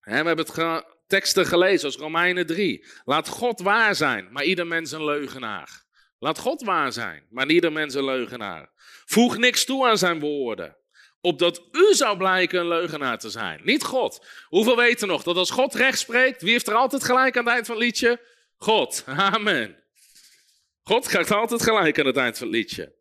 we 0.01 0.11
hebben 0.11 0.37
het 0.37 0.85
teksten 1.07 1.45
gelezen, 1.45 1.85
als 1.85 1.97
Romeinen 1.97 2.45
3. 2.45 2.85
Laat 3.05 3.27
God 3.27 3.59
waar 3.59 3.95
zijn, 3.95 4.31
maar 4.31 4.43
ieder 4.43 4.67
mens 4.67 4.91
een 4.91 5.05
leugenaar. 5.05 5.85
Laat 6.19 6.37
God 6.37 6.61
waar 6.61 6.93
zijn, 6.93 7.27
maar 7.29 7.47
ieder 7.47 7.71
mens 7.71 7.93
een 7.93 8.05
leugenaar. 8.05 8.71
Voeg 9.05 9.37
niks 9.37 9.65
toe 9.65 9.87
aan 9.87 9.97
zijn 9.97 10.19
woorden, 10.19 10.77
opdat 11.21 11.67
u 11.71 11.93
zou 11.93 12.17
blijken 12.17 12.59
een 12.59 12.67
leugenaar 12.67 13.19
te 13.19 13.29
zijn. 13.29 13.61
Niet 13.63 13.83
God. 13.83 14.25
Hoeveel 14.47 14.75
weten 14.75 15.07
nog 15.07 15.23
dat 15.23 15.35
als 15.35 15.51
God 15.51 15.75
recht 15.75 15.99
spreekt, 15.99 16.41
wie 16.41 16.51
heeft 16.51 16.67
er 16.67 16.73
altijd 16.73 17.03
gelijk 17.03 17.37
aan 17.37 17.43
het 17.45 17.53
eind 17.53 17.65
van 17.65 17.75
het 17.75 17.83
liedje? 17.83 18.21
God. 18.57 19.03
Amen. 19.05 19.83
God 20.81 21.07
krijgt 21.07 21.31
altijd 21.31 21.63
gelijk 21.63 21.99
aan 21.99 22.05
het 22.05 22.17
eind 22.17 22.37
van 22.37 22.47
het 22.47 22.55
liedje. 22.55 22.96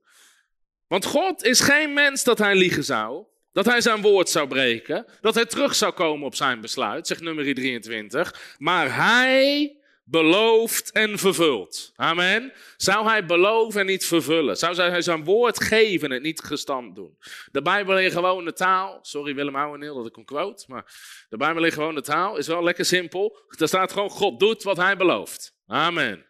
Want 0.88 1.04
God 1.04 1.44
is 1.44 1.60
geen 1.60 1.92
mens 1.92 2.24
dat 2.24 2.38
hij 2.38 2.54
liegen 2.54 2.84
zou, 2.84 3.24
dat 3.52 3.66
hij 3.66 3.80
zijn 3.80 4.00
woord 4.00 4.28
zou 4.28 4.48
breken, 4.48 5.06
dat 5.20 5.34
hij 5.34 5.46
terug 5.46 5.74
zou 5.74 5.92
komen 5.92 6.26
op 6.26 6.34
zijn 6.34 6.60
besluit, 6.60 7.06
zegt 7.06 7.20
nummer 7.20 7.54
23. 7.54 8.56
Maar 8.58 8.96
hij 8.96 9.76
belooft 10.08 10.92
en 10.92 11.18
vervult. 11.18 11.92
Amen. 11.96 12.52
Zou 12.76 13.06
hij 13.06 13.26
beloven 13.26 13.80
en 13.80 13.86
niet 13.86 14.06
vervullen? 14.06 14.56
Zou 14.56 14.76
hij 14.76 15.02
zijn 15.02 15.24
woord 15.24 15.62
geven 15.64 16.12
en 16.12 16.22
niet 16.22 16.40
gestand 16.40 16.94
doen? 16.94 17.18
De 17.52 17.62
Bijbel 17.62 17.98
in 17.98 18.10
gewone 18.10 18.52
taal, 18.52 18.98
sorry 19.02 19.34
Willem 19.34 19.56
Ouweneel 19.56 19.94
dat 19.96 20.06
ik 20.06 20.14
hem 20.14 20.24
quote, 20.24 20.64
maar 20.68 20.84
de 21.28 21.36
Bijbel 21.36 21.64
in 21.64 21.72
gewone 21.72 22.00
taal 22.00 22.36
is 22.36 22.46
wel 22.46 22.62
lekker 22.62 22.84
simpel. 22.84 23.38
Er 23.58 23.68
staat 23.68 23.92
gewoon, 23.92 24.10
God 24.10 24.40
doet 24.40 24.62
wat 24.62 24.76
hij 24.76 24.96
belooft. 24.96 25.54
Amen. 25.66 26.26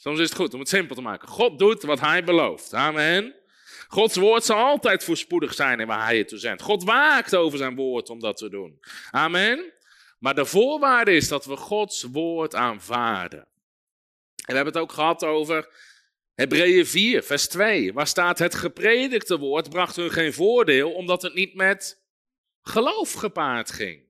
Soms 0.00 0.18
is 0.18 0.28
het 0.28 0.38
goed 0.38 0.54
om 0.54 0.60
het 0.60 0.68
simpel 0.68 0.94
te 0.94 1.02
maken. 1.02 1.28
God 1.28 1.58
doet 1.58 1.82
wat 1.82 2.00
hij 2.00 2.24
belooft. 2.24 2.74
Amen. 2.74 3.34
Gods 3.88 4.16
woord 4.16 4.44
zal 4.44 4.56
altijd 4.56 5.04
voorspoedig 5.04 5.54
zijn 5.54 5.80
in 5.80 5.86
waar 5.86 6.04
hij 6.04 6.18
het 6.18 6.28
toe 6.28 6.38
zendt. 6.38 6.62
God 6.62 6.84
waakt 6.84 7.36
over 7.36 7.58
zijn 7.58 7.74
woord 7.74 8.10
om 8.10 8.20
dat 8.20 8.36
te 8.36 8.48
doen. 8.48 8.80
Amen. 9.10 9.72
Maar 10.18 10.34
de 10.34 10.44
voorwaarde 10.44 11.12
is 11.12 11.28
dat 11.28 11.44
we 11.44 11.56
Gods 11.56 12.02
woord 12.02 12.54
aanvaarden. 12.54 13.38
En 13.38 13.46
we 14.46 14.54
hebben 14.54 14.72
het 14.72 14.82
ook 14.82 14.92
gehad 14.92 15.24
over 15.24 15.68
Hebreeën 16.34 16.86
4, 16.86 17.22
vers 17.22 17.48
2. 17.48 17.92
Waar 17.92 18.06
staat 18.06 18.38
het 18.38 18.54
gepredikte 18.54 19.38
woord 19.38 19.70
bracht 19.70 19.96
hun 19.96 20.10
geen 20.10 20.32
voordeel 20.32 20.92
omdat 20.92 21.22
het 21.22 21.34
niet 21.34 21.54
met 21.54 22.02
geloof 22.62 23.12
gepaard 23.12 23.72
ging. 23.72 24.06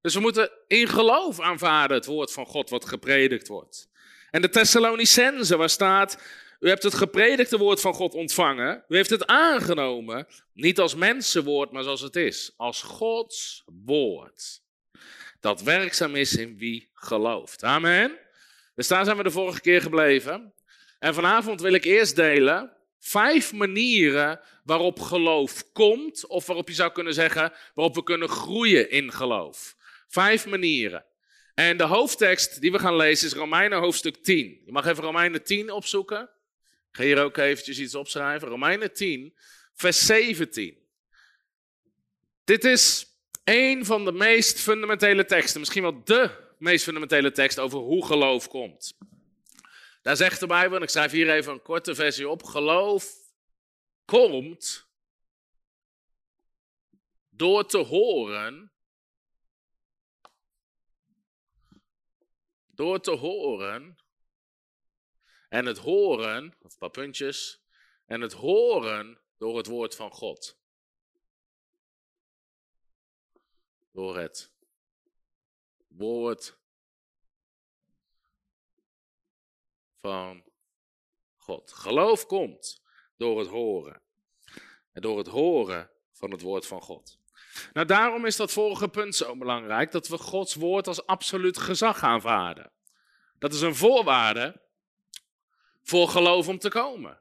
Dus 0.00 0.14
we 0.14 0.20
moeten 0.20 0.50
in 0.66 0.88
geloof 0.88 1.40
aanvaarden 1.40 1.96
het 1.96 2.06
woord 2.06 2.32
van 2.32 2.46
God 2.46 2.70
wat 2.70 2.84
gepredikt 2.84 3.48
wordt. 3.48 3.92
En 4.34 4.42
de 4.42 4.48
Thessalonicense, 4.48 5.56
waar 5.56 5.70
staat, 5.70 6.18
u 6.60 6.68
hebt 6.68 6.82
het 6.82 6.94
gepredikte 6.94 7.58
woord 7.58 7.80
van 7.80 7.94
God 7.94 8.14
ontvangen, 8.14 8.84
u 8.88 8.96
heeft 8.96 9.10
het 9.10 9.26
aangenomen, 9.26 10.26
niet 10.52 10.78
als 10.78 10.94
mensenwoord, 10.94 11.72
maar 11.72 11.82
zoals 11.82 12.00
het 12.00 12.16
is, 12.16 12.52
als 12.56 12.82
Gods 12.82 13.64
woord. 13.84 14.62
Dat 15.40 15.62
werkzaam 15.62 16.16
is 16.16 16.36
in 16.36 16.58
wie 16.58 16.90
gelooft. 16.94 17.64
Amen. 17.64 18.18
Dus 18.74 18.88
daar 18.88 19.04
zijn 19.04 19.16
we 19.16 19.22
de 19.22 19.30
vorige 19.30 19.60
keer 19.60 19.80
gebleven. 19.80 20.54
En 20.98 21.14
vanavond 21.14 21.60
wil 21.60 21.72
ik 21.72 21.84
eerst 21.84 22.16
delen 22.16 22.72
vijf 23.00 23.52
manieren 23.52 24.40
waarop 24.64 25.00
geloof 25.00 25.72
komt, 25.72 26.26
of 26.26 26.46
waarop 26.46 26.68
je 26.68 26.74
zou 26.74 26.92
kunnen 26.92 27.14
zeggen, 27.14 27.52
waarop 27.74 27.94
we 27.94 28.02
kunnen 28.02 28.28
groeien 28.28 28.90
in 28.90 29.12
geloof. 29.12 29.76
Vijf 30.08 30.46
manieren. 30.46 31.04
En 31.54 31.76
de 31.76 31.84
hoofdtekst 31.84 32.60
die 32.60 32.72
we 32.72 32.78
gaan 32.78 32.96
lezen 32.96 33.26
is 33.26 33.32
Romeinen 33.32 33.78
hoofdstuk 33.78 34.16
10. 34.16 34.62
Je 34.64 34.72
mag 34.72 34.86
even 34.86 35.04
Romeinen 35.04 35.44
10 35.44 35.70
opzoeken. 35.70 36.22
Ik 36.90 36.96
ga 36.96 37.02
hier 37.02 37.22
ook 37.22 37.36
eventjes 37.36 37.78
iets 37.78 37.94
opschrijven. 37.94 38.48
Romeinen 38.48 38.92
10, 38.92 39.34
vers 39.74 40.06
17. 40.06 40.78
Dit 42.44 42.64
is 42.64 43.06
een 43.44 43.84
van 43.84 44.04
de 44.04 44.12
meest 44.12 44.60
fundamentele 44.60 45.24
teksten, 45.24 45.60
misschien 45.60 45.82
wel 45.82 46.04
de 46.04 46.30
meest 46.58 46.84
fundamentele 46.84 47.32
tekst 47.32 47.58
over 47.58 47.78
hoe 47.78 48.06
geloof 48.06 48.48
komt. 48.48 48.96
Daar 50.02 50.16
zegt 50.16 50.40
de 50.40 50.46
Bijbel, 50.46 50.76
en 50.76 50.82
ik 50.82 50.88
schrijf 50.88 51.10
hier 51.10 51.30
even 51.30 51.52
een 51.52 51.62
korte 51.62 51.94
versie 51.94 52.28
op: 52.28 52.42
geloof 52.42 53.12
komt 54.04 54.88
door 57.30 57.66
te 57.66 57.78
horen 57.78 58.73
Door 62.74 63.00
te 63.00 63.10
horen. 63.10 63.96
En 65.48 65.66
het 65.66 65.78
horen, 65.78 66.56
of 66.60 66.72
een 66.72 66.78
paar 66.78 66.90
puntjes. 66.90 67.62
En 68.06 68.20
het 68.20 68.32
horen 68.32 69.22
door 69.36 69.56
het 69.56 69.66
woord 69.66 69.94
van 69.94 70.10
God. 70.10 70.58
Door 73.92 74.18
het 74.18 74.52
woord 75.86 76.58
van 80.00 80.44
God. 81.36 81.72
Geloof 81.72 82.26
komt 82.26 82.82
door 83.16 83.38
het 83.38 83.48
horen. 83.48 84.02
En 84.92 85.02
door 85.02 85.18
het 85.18 85.26
horen 85.26 85.90
van 86.12 86.30
het 86.30 86.40
woord 86.40 86.66
van 86.66 86.82
God. 86.82 87.18
Nou, 87.72 87.86
daarom 87.86 88.26
is 88.26 88.36
dat 88.36 88.52
vorige 88.52 88.88
punt 88.88 89.16
zo 89.16 89.36
belangrijk, 89.36 89.92
dat 89.92 90.08
we 90.08 90.18
Gods 90.18 90.54
woord 90.54 90.86
als 90.86 91.06
absoluut 91.06 91.58
gezag 91.58 92.02
aanvaarden. 92.02 92.70
Dat 93.38 93.52
is 93.52 93.60
een 93.60 93.74
voorwaarde 93.74 94.60
voor 95.82 96.08
geloof 96.08 96.48
om 96.48 96.58
te 96.58 96.68
komen. 96.68 97.18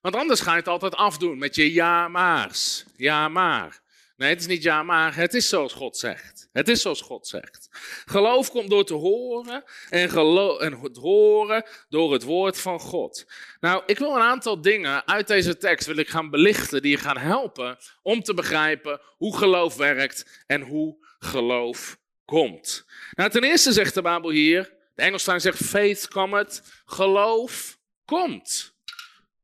Want 0.00 0.16
anders 0.16 0.40
ga 0.40 0.50
je 0.50 0.58
het 0.58 0.68
altijd 0.68 0.94
afdoen 0.94 1.38
met 1.38 1.54
je 1.54 1.72
ja 1.72 2.08
maars. 2.08 2.84
Ja 2.96 3.28
maar. 3.28 3.81
Nee, 4.22 4.30
het 4.30 4.40
is 4.40 4.46
niet 4.46 4.62
ja 4.62 4.82
maar, 4.82 5.16
het 5.16 5.34
is 5.34 5.48
zoals 5.48 5.72
God 5.72 5.96
zegt. 5.96 6.48
Het 6.52 6.68
is 6.68 6.82
zoals 6.82 7.00
God 7.00 7.26
zegt. 7.26 7.68
Geloof 8.04 8.50
komt 8.50 8.70
door 8.70 8.84
te 8.84 8.94
horen 8.94 9.64
en, 9.90 10.10
en 10.58 10.80
het 10.80 10.96
horen 10.96 11.64
door 11.88 12.12
het 12.12 12.22
woord 12.22 12.58
van 12.58 12.80
God. 12.80 13.26
Nou, 13.60 13.82
ik 13.86 13.98
wil 13.98 14.14
een 14.14 14.22
aantal 14.22 14.60
dingen 14.60 15.06
uit 15.06 15.26
deze 15.26 15.56
tekst 15.56 15.86
wil 15.86 15.96
ik 15.96 16.08
gaan 16.08 16.30
belichten 16.30 16.82
die 16.82 16.90
je 16.90 16.96
gaan 16.96 17.16
helpen 17.16 17.78
om 18.02 18.22
te 18.22 18.34
begrijpen 18.34 19.00
hoe 19.16 19.36
geloof 19.36 19.76
werkt 19.76 20.44
en 20.46 20.60
hoe 20.60 20.96
geloof 21.18 21.98
komt. 22.24 22.84
Nou, 23.10 23.30
ten 23.30 23.44
eerste 23.44 23.72
zegt 23.72 23.94
de 23.94 24.02
Bijbel 24.02 24.30
hier, 24.30 24.74
de 24.94 25.02
Engelstein 25.02 25.40
zegt 25.40 25.64
faith 25.64 26.08
cometh, 26.08 26.62
geloof 26.84 27.78
komt. 28.04 28.74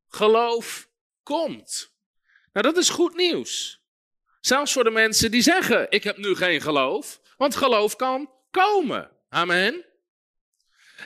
Geloof 0.08 0.88
komt. 1.22 1.92
Nou, 2.52 2.66
dat 2.66 2.76
is 2.76 2.88
goed 2.88 3.16
nieuws. 3.16 3.77
Zelfs 4.48 4.72
voor 4.72 4.84
de 4.84 4.90
mensen 4.90 5.30
die 5.30 5.42
zeggen: 5.42 5.86
Ik 5.90 6.04
heb 6.04 6.16
nu 6.16 6.34
geen 6.34 6.60
geloof. 6.60 7.20
Want 7.36 7.56
geloof 7.56 7.96
kan 7.96 8.30
komen. 8.50 9.10
Amen. 9.28 9.84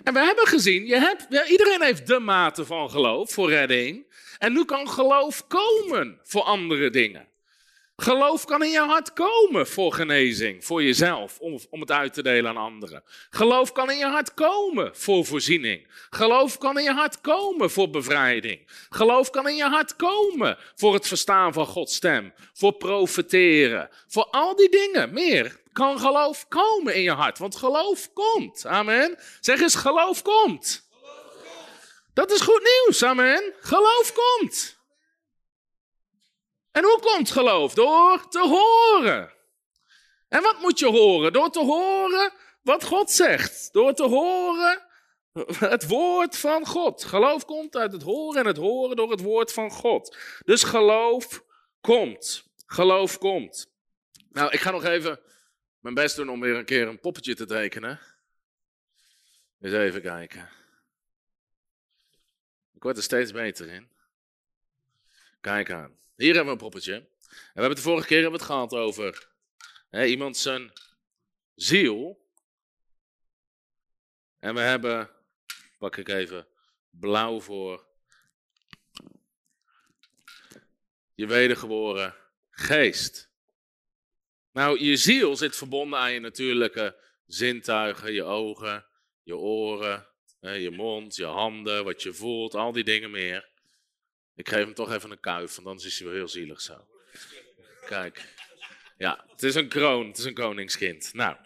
En 0.03 0.13
we 0.13 0.21
hebben 0.21 0.47
gezien: 0.47 0.87
je 0.87 0.99
hebt, 0.99 1.51
iedereen 1.51 1.83
heeft 1.83 2.07
de 2.07 2.19
mate 2.19 2.65
van 2.65 2.91
geloof 2.91 3.33
voor 3.33 3.51
redding. 3.51 4.07
En 4.39 4.53
nu 4.53 4.65
kan 4.65 4.89
geloof 4.89 5.47
komen 5.47 6.21
voor 6.23 6.43
andere 6.43 6.91
dingen. 6.91 7.29
Geloof 7.97 8.45
kan 8.45 8.63
in 8.63 8.71
je 8.71 8.81
hart 8.81 9.13
komen 9.13 9.67
voor 9.67 9.93
genezing, 9.93 10.65
voor 10.65 10.83
jezelf, 10.83 11.39
om, 11.39 11.59
om 11.71 11.81
het 11.81 11.91
uit 11.91 12.15
te 12.15 12.23
delen 12.23 12.51
aan 12.51 12.57
anderen. 12.57 13.03
Geloof 13.31 13.73
kan 13.73 13.91
in 13.91 13.99
je 13.99 14.05
hart 14.07 14.35
komen 14.35 14.97
voor 14.97 15.25
voorziening. 15.25 15.87
Geloof 16.11 16.59
kan 16.59 16.79
in 16.79 16.85
je 16.85 16.93
hart 16.93 17.21
komen 17.21 17.71
voor 17.71 17.91
bevrijding. 17.91 18.87
Geloof 18.91 19.31
kan 19.31 19.49
in 19.49 19.57
je 19.57 19.69
hart 19.69 19.97
komen 19.97 20.59
voor 20.75 20.95
het 20.95 21.09
verstaan 21.09 21.53
van 21.53 21.67
Gods 21.67 21.95
stem, 21.95 22.33
voor 22.53 22.73
profeteren, 22.73 23.89
voor 24.09 24.25
al 24.25 24.57
die 24.57 24.69
dingen, 24.69 25.13
meer. 25.13 25.61
Kan 25.73 25.99
geloof 25.99 26.49
komen 26.49 26.95
in 26.95 27.03
je 27.03 27.13
hart, 27.13 27.39
want 27.39 27.57
geloof 27.57 28.13
komt. 28.13 28.67
Amen. 28.67 29.19
Zeg 29.41 29.61
eens. 29.61 29.75
Geloof 29.75 30.23
komt. 30.23 30.91
Dat 32.15 32.31
is 32.31 32.41
goed 32.41 32.63
nieuws, 32.85 33.03
amen. 33.05 33.55
Geloof 33.61 34.13
komt. 34.13 34.81
En 36.73 36.85
hoe 36.85 36.99
komt 37.01 37.31
geloof? 37.31 37.75
Door 37.75 38.29
te 38.29 38.41
horen. 38.41 39.33
En 40.29 40.43
wat 40.43 40.61
moet 40.61 40.79
je 40.79 40.87
horen? 40.87 41.33
Door 41.33 41.51
te 41.51 41.65
horen 41.65 42.33
wat 42.63 42.85
God 42.85 43.11
zegt. 43.11 43.73
Door 43.73 43.95
te 43.95 44.05
horen 44.05 44.83
het 45.59 45.87
woord 45.87 46.39
van 46.39 46.67
God. 46.67 47.05
Geloof 47.05 47.45
komt 47.45 47.77
uit 47.77 47.93
het 47.93 48.03
horen 48.03 48.41
en 48.41 48.47
het 48.47 48.57
horen 48.57 48.97
door 48.97 49.11
het 49.11 49.21
woord 49.21 49.53
van 49.53 49.71
God. 49.71 50.17
Dus 50.45 50.63
geloof 50.63 51.45
komt. 51.81 52.45
geloof 52.67 53.19
komt. 53.19 53.71
Nou, 54.29 54.51
ik 54.51 54.61
ga 54.61 54.71
nog 54.71 54.85
even 54.85 55.21
mijn 55.81 55.95
best 55.95 56.17
doen 56.17 56.31
om 56.31 56.41
weer 56.41 56.57
een 56.57 56.65
keer 56.65 56.89
een 56.89 57.01
poppetje 57.01 57.35
te 57.35 57.47
tekenen. 57.47 58.01
Eens 59.61 59.75
even 59.75 60.03
kijken. 60.03 60.51
Ik 62.75 62.83
word 62.83 62.97
er 62.97 63.03
steeds 63.03 63.33
beter 63.33 63.69
in. 63.69 63.91
Kijk 65.41 65.71
aan. 65.71 65.97
Hier 66.23 66.35
hebben 66.35 66.55
we 66.55 66.65
een 66.65 66.71
poppetje. 66.71 66.95
En 66.95 67.07
we 67.29 67.51
hebben 67.53 67.69
het 67.69 67.77
de 67.77 67.83
vorige 67.83 68.07
keer 68.07 68.23
hebben 68.23 68.41
we 68.41 68.47
het 68.47 68.55
gehad 68.55 68.75
over 68.75 69.29
hè, 69.91 70.05
iemand 70.05 70.37
zijn 70.37 70.73
ziel. 71.55 72.27
En 74.39 74.55
we 74.55 74.61
hebben, 74.61 75.11
pak 75.79 75.97
ik 75.97 76.09
even 76.09 76.47
blauw 76.91 77.41
voor, 77.41 77.87
je 81.15 81.27
wedergeboren 81.27 82.15
geest. 82.51 83.31
Nou, 84.53 84.85
je 84.85 84.97
ziel 84.97 85.37
zit 85.37 85.57
verbonden 85.57 85.99
aan 85.99 86.13
je 86.13 86.21
natuurlijke 86.21 86.97
zintuigen, 87.27 88.13
je 88.13 88.23
ogen, 88.23 88.87
je 89.23 89.37
oren, 89.37 90.07
je 90.41 90.71
mond, 90.71 91.17
je 91.17 91.25
handen, 91.25 91.85
wat 91.85 92.03
je 92.03 92.13
voelt, 92.13 92.55
al 92.55 92.73
die 92.73 92.85
dingen 92.85 93.11
meer. 93.11 93.52
Ik 94.35 94.49
geef 94.49 94.65
hem 94.65 94.75
toch 94.75 94.93
even 94.93 95.11
een 95.11 95.21
kuif, 95.21 95.55
want 95.55 95.69
anders 95.69 95.87
is 95.87 95.99
hij 95.99 96.07
wel 96.07 96.17
heel 96.17 96.29
zielig 96.29 96.61
zo. 96.61 96.87
Kijk. 97.87 98.35
Ja, 98.99 99.25
het 99.29 99.43
is 99.43 99.55
een 99.55 99.69
kroon, 99.69 100.07
het 100.07 100.19
is 100.19 100.25
een 100.25 100.35
koningskind. 100.35 101.11
Nou. 101.13 101.37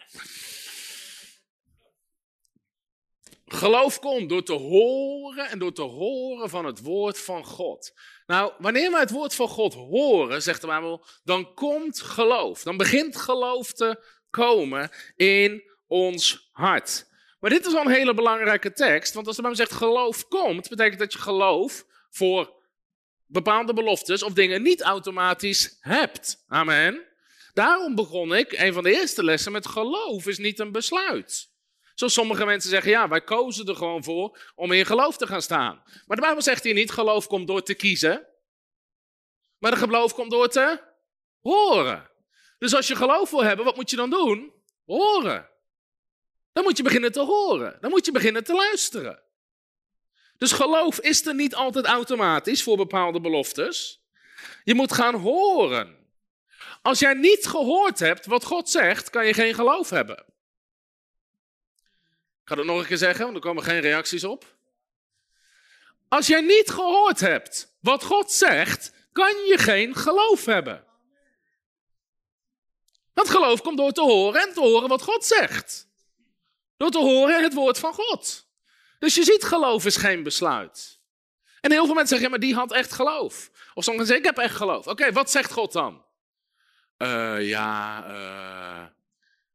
Geloof 3.45 3.99
komt 3.99 4.29
door 4.29 4.43
te 4.43 4.53
horen 4.53 5.49
en 5.49 5.59
door 5.59 5.73
te 5.73 5.81
horen 5.81 6.49
van 6.49 6.65
het 6.65 6.81
woord 6.81 7.19
van 7.19 7.45
God. 7.45 7.93
Nou, 8.25 8.53
wanneer 8.57 8.91
wij 8.91 8.99
het 8.99 9.11
woord 9.11 9.35
van 9.35 9.47
God 9.47 9.73
horen, 9.73 10.41
zegt 10.41 10.61
de 10.61 10.67
Bijbel, 10.67 11.05
dan 11.23 11.53
komt 11.53 12.01
geloof. 12.01 12.63
Dan 12.63 12.77
begint 12.77 13.17
geloof 13.17 13.73
te 13.73 14.03
komen 14.29 14.89
in 15.15 15.63
ons 15.87 16.49
hart. 16.51 17.07
Maar 17.39 17.49
dit 17.49 17.65
is 17.65 17.73
wel 17.73 17.85
een 17.85 17.91
hele 17.91 18.13
belangrijke 18.13 18.73
tekst, 18.73 19.13
want 19.13 19.27
als 19.27 19.35
de 19.35 19.41
Bijbel 19.41 19.59
zegt 19.59 19.73
geloof 19.73 20.27
komt, 20.27 20.69
betekent 20.69 20.99
dat 20.99 21.13
je 21.13 21.19
geloof 21.19 21.85
voor 22.09 22.56
bepaalde 23.27 23.73
beloftes 23.73 24.23
of 24.23 24.33
dingen 24.33 24.61
niet 24.61 24.81
automatisch 24.81 25.77
hebt. 25.79 26.43
Amen. 26.47 27.05
Daarom 27.53 27.95
begon 27.95 28.35
ik, 28.35 28.51
een 28.51 28.73
van 28.73 28.83
de 28.83 28.93
eerste 28.93 29.23
lessen, 29.23 29.51
met 29.51 29.67
geloof 29.67 30.27
is 30.27 30.37
niet 30.37 30.59
een 30.59 30.71
besluit. 30.71 31.49
Zoals 31.95 32.13
sommige 32.13 32.45
mensen 32.45 32.69
zeggen, 32.69 32.91
ja, 32.91 33.07
wij 33.07 33.21
kozen 33.21 33.67
er 33.67 33.75
gewoon 33.75 34.03
voor 34.03 34.39
om 34.55 34.71
in 34.71 34.85
geloof 34.85 35.17
te 35.17 35.27
gaan 35.27 35.41
staan. 35.41 35.81
Maar 36.05 36.17
de 36.17 36.23
Bijbel 36.23 36.41
zegt 36.41 36.63
hier 36.63 36.73
niet, 36.73 36.91
geloof 36.91 37.27
komt 37.27 37.47
door 37.47 37.63
te 37.63 37.73
kiezen. 37.73 38.27
Maar 39.57 39.71
de 39.71 39.77
geloof 39.77 40.13
komt 40.13 40.31
door 40.31 40.47
te 40.47 40.81
horen. 41.41 42.09
Dus 42.57 42.75
als 42.75 42.87
je 42.87 42.95
geloof 42.95 43.29
wil 43.29 43.43
hebben, 43.43 43.65
wat 43.65 43.75
moet 43.75 43.89
je 43.89 43.95
dan 43.95 44.09
doen? 44.09 44.53
Horen. 44.85 45.49
Dan 46.53 46.63
moet 46.63 46.77
je 46.77 46.83
beginnen 46.83 47.11
te 47.11 47.21
horen. 47.21 47.77
Dan 47.81 47.89
moet 47.89 48.05
je 48.05 48.11
beginnen 48.11 48.43
te 48.43 48.53
luisteren. 48.53 49.23
Dus 50.37 50.51
geloof 50.51 50.99
is 50.99 51.25
er 51.25 51.35
niet 51.35 51.55
altijd 51.55 51.85
automatisch 51.85 52.63
voor 52.63 52.77
bepaalde 52.77 53.21
beloftes. 53.21 54.01
Je 54.63 54.73
moet 54.73 54.91
gaan 54.93 55.15
horen. 55.15 55.95
Als 56.81 56.99
jij 56.99 57.13
niet 57.13 57.47
gehoord 57.47 57.99
hebt 57.99 58.25
wat 58.25 58.43
God 58.43 58.69
zegt, 58.69 59.09
kan 59.09 59.25
je 59.25 59.33
geen 59.33 59.53
geloof 59.53 59.89
hebben. 59.89 60.17
Ik 62.43 62.53
ga 62.53 62.55
het 62.55 62.65
nog 62.65 62.79
een 62.79 62.85
keer 62.85 62.97
zeggen, 62.97 63.23
want 63.23 63.35
er 63.35 63.41
komen 63.41 63.63
geen 63.63 63.79
reacties 63.79 64.23
op. 64.23 64.55
Als 66.07 66.27
jij 66.27 66.41
niet 66.41 66.69
gehoord 66.69 67.19
hebt 67.19 67.75
wat 67.79 68.03
God 68.03 68.31
zegt, 68.31 68.91
kan 69.11 69.35
je 69.35 69.57
geen 69.57 69.95
geloof 69.95 70.45
hebben. 70.45 70.85
Dat 73.13 73.29
geloof 73.29 73.61
komt 73.61 73.77
door 73.77 73.91
te 73.91 74.01
horen 74.01 74.41
en 74.41 74.53
te 74.53 74.59
horen 74.59 74.89
wat 74.89 75.01
God 75.01 75.25
zegt. 75.25 75.87
Door 76.77 76.89
te 76.89 76.99
horen 76.99 77.43
het 77.43 77.53
woord 77.53 77.79
van 77.79 77.93
God. 77.93 78.46
Dus 78.99 79.15
je 79.15 79.23
ziet, 79.23 79.43
geloof 79.43 79.85
is 79.85 79.97
geen 79.97 80.23
besluit. 80.23 80.99
En 81.61 81.71
heel 81.71 81.85
veel 81.85 81.95
mensen 81.95 82.17
zeggen, 82.17 82.25
ja, 82.25 82.29
maar 82.29 82.47
die 82.47 82.55
had 82.55 82.71
echt 82.71 82.93
geloof. 82.93 83.51
Of 83.73 83.83
sommigen 83.83 84.07
zeggen, 84.07 84.25
ik 84.25 84.35
heb 84.35 84.45
echt 84.45 84.55
geloof. 84.55 84.87
Oké, 84.87 85.11
wat 85.11 85.31
zegt 85.31 85.51
God 85.51 85.71
dan? 85.71 86.05
Uh, 86.97 87.47
ja, 87.47 88.05
uh, 88.09 88.85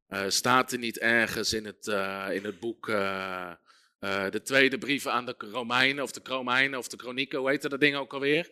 uh, 0.08 0.30
staat 0.30 0.72
er 0.72 0.78
niet 0.78 0.98
ergens 0.98 1.52
in 1.52 1.64
het, 1.64 1.86
in 2.30 2.44
het 2.44 2.60
boek 2.60 2.86
de 2.86 4.40
tweede 4.44 4.78
brieven 4.78 5.12
aan 5.12 5.26
de 5.26 5.34
Romeinen, 5.38 6.04
of 6.04 6.12
de 6.12 6.20
Romeinen, 6.24 6.78
of 6.78 6.88
de 6.88 6.96
Chronieken, 6.96 7.38
hoe 7.38 7.48
heet 7.48 7.70
dat 7.70 7.80
ding 7.80 7.96
ook 7.96 8.12
alweer? 8.12 8.48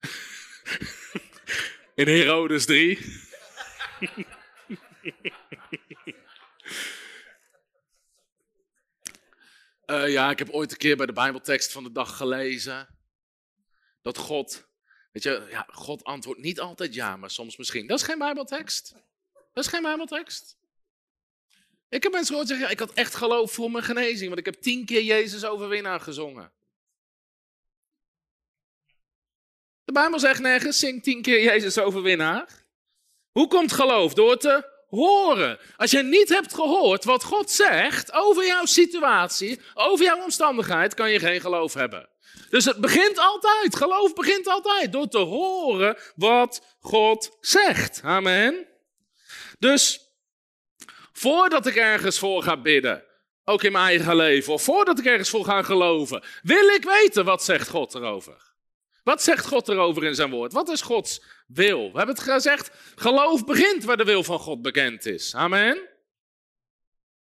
in 1.94 2.08
Herodes 2.08 2.64
3. 2.64 2.98
Uh, 9.90 10.08
ja, 10.08 10.30
ik 10.30 10.38
heb 10.38 10.50
ooit 10.50 10.70
een 10.70 10.76
keer 10.76 10.96
bij 10.96 11.06
de 11.06 11.12
Bijbeltekst 11.12 11.72
van 11.72 11.84
de 11.84 11.92
dag 11.92 12.16
gelezen. 12.16 12.88
Dat 14.02 14.18
God, 14.18 14.68
weet 15.12 15.22
je, 15.22 15.46
ja, 15.50 15.66
God 15.70 16.04
antwoordt 16.04 16.40
niet 16.40 16.60
altijd 16.60 16.94
ja, 16.94 17.16
maar 17.16 17.30
soms 17.30 17.56
misschien. 17.56 17.86
Dat 17.86 17.98
is 17.98 18.04
geen 18.04 18.18
Bijbeltekst. 18.18 18.94
Dat 19.52 19.64
is 19.64 19.70
geen 19.70 19.82
Bijbeltekst. 19.82 20.56
Ik 21.88 22.02
heb 22.02 22.12
mensen 22.12 22.30
gehoord 22.30 22.48
zeggen, 22.48 22.70
ik 22.70 22.78
had 22.78 22.92
echt 22.92 23.14
geloof 23.14 23.52
voor 23.52 23.70
mijn 23.70 23.84
genezing, 23.84 24.26
want 24.28 24.38
ik 24.38 24.44
heb 24.44 24.62
tien 24.62 24.84
keer 24.84 25.02
Jezus 25.02 25.44
overwinnaar 25.44 26.00
gezongen. 26.00 26.52
De 29.84 29.92
Bijbel 29.92 30.18
zegt 30.18 30.40
nergens, 30.40 30.78
zing 30.78 31.02
tien 31.02 31.22
keer 31.22 31.42
Jezus 31.42 31.78
overwinnaar. 31.78 32.64
Hoe 33.30 33.48
komt 33.48 33.72
geloof? 33.72 34.14
Door 34.14 34.36
te 34.36 34.69
horen. 34.90 35.58
Als 35.76 35.90
je 35.90 36.02
niet 36.02 36.28
hebt 36.28 36.54
gehoord 36.54 37.04
wat 37.04 37.24
God 37.24 37.50
zegt 37.50 38.12
over 38.12 38.46
jouw 38.46 38.64
situatie, 38.64 39.60
over 39.74 40.04
jouw 40.04 40.22
omstandigheid, 40.22 40.94
kan 40.94 41.10
je 41.10 41.18
geen 41.18 41.40
geloof 41.40 41.74
hebben. 41.74 42.08
Dus 42.50 42.64
het 42.64 42.80
begint 42.80 43.18
altijd, 43.18 43.76
geloof 43.76 44.14
begint 44.14 44.46
altijd 44.46 44.92
door 44.92 45.08
te 45.08 45.18
horen 45.18 45.96
wat 46.14 46.76
God 46.80 47.36
zegt. 47.40 48.00
Amen. 48.04 48.66
Dus 49.58 50.00
voordat 51.12 51.66
ik 51.66 51.76
ergens 51.76 52.18
voor 52.18 52.42
ga 52.42 52.56
bidden, 52.56 53.04
ook 53.44 53.62
in 53.62 53.72
mijn 53.72 53.84
eigen 53.84 54.16
leven, 54.16 54.52
of 54.52 54.62
voordat 54.62 54.98
ik 54.98 55.04
ergens 55.04 55.30
voor 55.30 55.44
ga 55.44 55.62
geloven, 55.62 56.22
wil 56.42 56.68
ik 56.68 56.84
weten 56.84 57.24
wat 57.24 57.44
zegt 57.44 57.68
God 57.68 57.94
erover. 57.94 58.48
Wat 59.04 59.22
zegt 59.22 59.46
God 59.46 59.68
erover 59.68 60.04
in 60.04 60.14
zijn 60.14 60.30
woord? 60.30 60.52
Wat 60.52 60.68
is 60.68 60.80
Gods 60.80 61.22
wil? 61.54 61.92
We 61.92 61.96
hebben 61.96 62.14
het 62.14 62.24
gezegd, 62.24 62.70
geloof 62.94 63.44
begint 63.44 63.84
waar 63.84 63.96
de 63.96 64.04
wil 64.04 64.22
van 64.22 64.38
God 64.38 64.62
bekend 64.62 65.06
is. 65.06 65.34
Amen. 65.34 65.88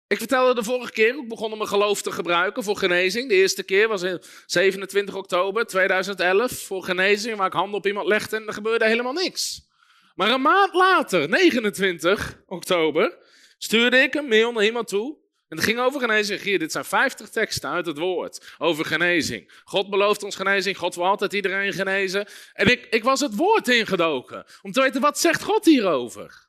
Ik 0.07 0.17
vertelde 0.17 0.55
de 0.55 0.63
vorige 0.63 0.91
keer, 0.91 1.15
ik 1.15 1.27
begon 1.27 1.51
om 1.51 1.57
mijn 1.57 1.69
geloof 1.69 2.01
te 2.01 2.11
gebruiken 2.11 2.63
voor 2.63 2.77
genezing. 2.77 3.29
De 3.29 3.35
eerste 3.35 3.63
keer 3.63 3.87
was 3.87 4.01
in 4.01 4.21
27 4.45 5.15
oktober 5.15 5.65
2011 5.65 6.51
voor 6.51 6.83
genezing, 6.83 7.37
waar 7.37 7.47
ik 7.47 7.53
handen 7.53 7.77
op 7.77 7.87
iemand 7.87 8.07
legde 8.07 8.35
en 8.35 8.47
er 8.47 8.53
gebeurde 8.53 8.87
helemaal 8.87 9.13
niks. 9.13 9.67
Maar 10.15 10.31
een 10.31 10.41
maand 10.41 10.73
later, 10.73 11.29
29 11.29 12.41
oktober, 12.45 13.17
stuurde 13.57 13.97
ik 13.97 14.13
een 14.13 14.27
mail 14.27 14.51
naar 14.51 14.65
iemand 14.65 14.87
toe 14.87 15.17
en 15.53 15.59
het 15.59 15.67
ging 15.67 15.79
over 15.79 15.99
genezing. 15.99 16.41
Hier, 16.41 16.59
dit 16.59 16.71
zijn 16.71 16.85
50 16.85 17.29
teksten 17.29 17.69
uit 17.69 17.85
het 17.85 17.97
woord 17.97 18.55
over 18.57 18.85
genezing. 18.85 19.61
God 19.63 19.89
belooft 19.89 20.23
ons 20.23 20.35
genezing. 20.35 20.77
God 20.77 20.95
wil 20.95 21.05
altijd 21.05 21.33
iedereen 21.33 21.73
genezen. 21.73 22.27
En 22.53 22.67
ik, 22.67 22.85
ik 22.89 23.03
was 23.03 23.19
het 23.19 23.35
woord 23.35 23.67
ingedoken. 23.67 24.45
Om 24.61 24.71
te 24.71 24.81
weten, 24.81 25.01
wat 25.01 25.19
zegt 25.19 25.43
God 25.43 25.65
hierover? 25.65 26.47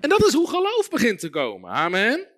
En 0.00 0.08
dat 0.08 0.26
is 0.26 0.32
hoe 0.32 0.48
geloof 0.48 0.88
begint 0.90 1.18
te 1.18 1.30
komen. 1.30 1.70
Amen. 1.70 2.28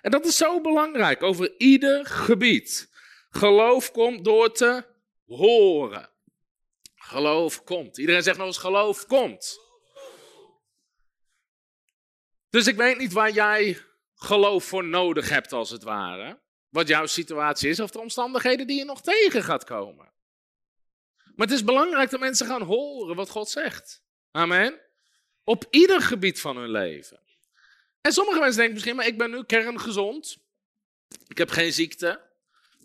En 0.00 0.10
dat 0.10 0.24
is 0.24 0.36
zo 0.36 0.60
belangrijk 0.60 1.22
over 1.22 1.54
ieder 1.58 2.06
gebied. 2.06 2.90
Geloof 3.30 3.90
komt 3.90 4.24
door 4.24 4.52
te 4.52 4.84
horen. 5.26 6.10
Geloof 6.94 7.64
komt. 7.64 7.98
Iedereen 7.98 8.22
zegt 8.22 8.38
nog 8.38 8.46
eens 8.46 8.58
geloof 8.58 9.06
komt. 9.06 9.58
Dus 12.50 12.66
ik 12.66 12.76
weet 12.76 12.98
niet 12.98 13.12
waar 13.12 13.30
jij 13.30 13.85
geloof 14.16 14.64
voor 14.64 14.84
nodig 14.84 15.28
hebt, 15.28 15.52
als 15.52 15.70
het 15.70 15.82
ware. 15.82 16.38
Wat 16.68 16.88
jouw 16.88 17.06
situatie 17.06 17.68
is 17.68 17.80
of 17.80 17.90
de 17.90 18.00
omstandigheden 18.00 18.66
die 18.66 18.78
je 18.78 18.84
nog 18.84 19.02
tegen 19.02 19.42
gaat 19.42 19.64
komen. 19.64 20.10
Maar 21.34 21.46
het 21.46 21.56
is 21.56 21.64
belangrijk 21.64 22.10
dat 22.10 22.20
mensen 22.20 22.46
gaan 22.46 22.62
horen 22.62 23.16
wat 23.16 23.30
God 23.30 23.48
zegt. 23.48 24.02
Amen. 24.30 24.80
Op 25.44 25.66
ieder 25.70 26.02
gebied 26.02 26.40
van 26.40 26.56
hun 26.56 26.70
leven. 26.70 27.20
En 28.00 28.12
sommige 28.12 28.38
mensen 28.38 28.56
denken 28.56 28.74
misschien, 28.74 28.96
maar 28.96 29.06
ik 29.06 29.18
ben 29.18 29.30
nu 29.30 29.44
kerngezond. 29.44 30.38
Ik 31.28 31.38
heb 31.38 31.50
geen 31.50 31.72
ziekte. 31.72 32.20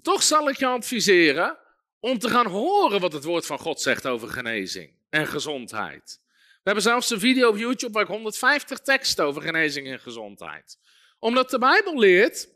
Toch 0.02 0.24
zal 0.24 0.50
ik 0.50 0.58
je 0.58 0.66
adviseren 0.66 1.58
om 2.00 2.20
te 2.20 2.30
gaan 2.30 2.46
horen 2.46 3.00
wat 3.00 3.14
het 3.14 3.24
woord 3.24 3.46
van 3.46 3.60
God 3.60 3.82
zegt 3.82 4.08
over 4.08 4.30
genezing 4.30 4.94
en 5.10 5.28
gezondheid. 5.28 6.20
We 6.30 6.62
hebben 6.64 6.84
zelfs 6.84 7.10
een 7.10 7.20
video 7.20 7.50
op 7.50 7.58
YouTube 7.58 7.94
waar 7.94 8.04
ik 8.04 8.08
150 8.08 8.80
teksten 8.80 9.26
over 9.26 9.42
genezing 9.42 9.88
en 9.88 10.00
gezondheid 10.00 10.78
omdat 11.22 11.50
de 11.50 11.60
Bijbel 11.60 12.00
leert 12.00 12.50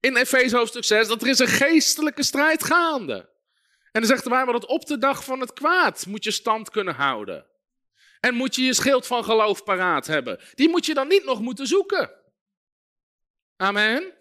in 0.00 0.16
Efeze 0.16 0.56
hoofdstuk 0.56 0.84
6 0.84 1.08
dat 1.08 1.22
er 1.22 1.28
is 1.28 1.38
een 1.38 1.46
geestelijke 1.46 2.22
strijd 2.22 2.64
gaande. 2.64 3.14
En 3.92 4.00
dan 4.00 4.10
zegt 4.10 4.24
de 4.24 4.30
Bijbel 4.30 4.52
dat 4.52 4.66
op 4.66 4.86
de 4.86 4.98
dag 4.98 5.24
van 5.24 5.40
het 5.40 5.52
kwaad 5.52 6.06
moet 6.06 6.24
je 6.24 6.30
stand 6.30 6.70
kunnen 6.70 6.94
houden. 6.94 7.46
En 8.20 8.34
moet 8.34 8.54
je 8.54 8.62
je 8.62 8.74
schild 8.74 9.06
van 9.06 9.24
geloof 9.24 9.64
paraat 9.64 10.06
hebben. 10.06 10.40
Die 10.54 10.68
moet 10.68 10.86
je 10.86 10.94
dan 10.94 11.08
niet 11.08 11.24
nog 11.24 11.40
moeten 11.40 11.66
zoeken. 11.66 12.10
Amen. 13.56 14.14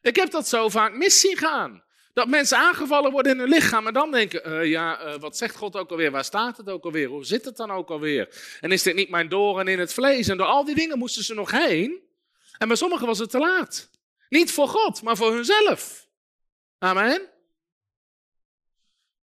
Ik 0.00 0.16
heb 0.16 0.30
dat 0.30 0.48
zo 0.48 0.68
vaak 0.68 0.94
mis 0.94 1.20
zien 1.20 1.36
gaan. 1.36 1.83
Dat 2.14 2.28
mensen 2.28 2.58
aangevallen 2.58 3.10
worden 3.10 3.32
in 3.32 3.38
hun 3.38 3.48
lichaam 3.48 3.86
en 3.86 3.92
dan 3.92 4.10
denken, 4.10 4.48
uh, 4.48 4.64
ja, 4.70 5.06
uh, 5.06 5.14
wat 5.14 5.36
zegt 5.36 5.56
God 5.56 5.76
ook 5.76 5.90
alweer? 5.90 6.10
Waar 6.10 6.24
staat 6.24 6.56
het 6.56 6.70
ook 6.70 6.84
alweer? 6.84 7.08
Hoe 7.08 7.24
zit 7.24 7.44
het 7.44 7.56
dan 7.56 7.70
ook 7.70 7.90
alweer? 7.90 8.56
En 8.60 8.72
is 8.72 8.82
dit 8.82 8.94
niet 8.94 9.10
mijn 9.10 9.28
doorn 9.28 9.68
in 9.68 9.78
het 9.78 9.92
vlees? 9.92 10.28
En 10.28 10.36
door 10.36 10.46
al 10.46 10.64
die 10.64 10.74
dingen 10.74 10.98
moesten 10.98 11.24
ze 11.24 11.34
nog 11.34 11.50
heen. 11.50 12.02
En 12.58 12.68
bij 12.68 12.76
sommigen 12.76 13.06
was 13.06 13.18
het 13.18 13.30
te 13.30 13.38
laat. 13.38 13.90
Niet 14.28 14.52
voor 14.52 14.68
God, 14.68 15.02
maar 15.02 15.16
voor 15.16 15.32
hunzelf. 15.32 16.08
Amen. 16.78 17.30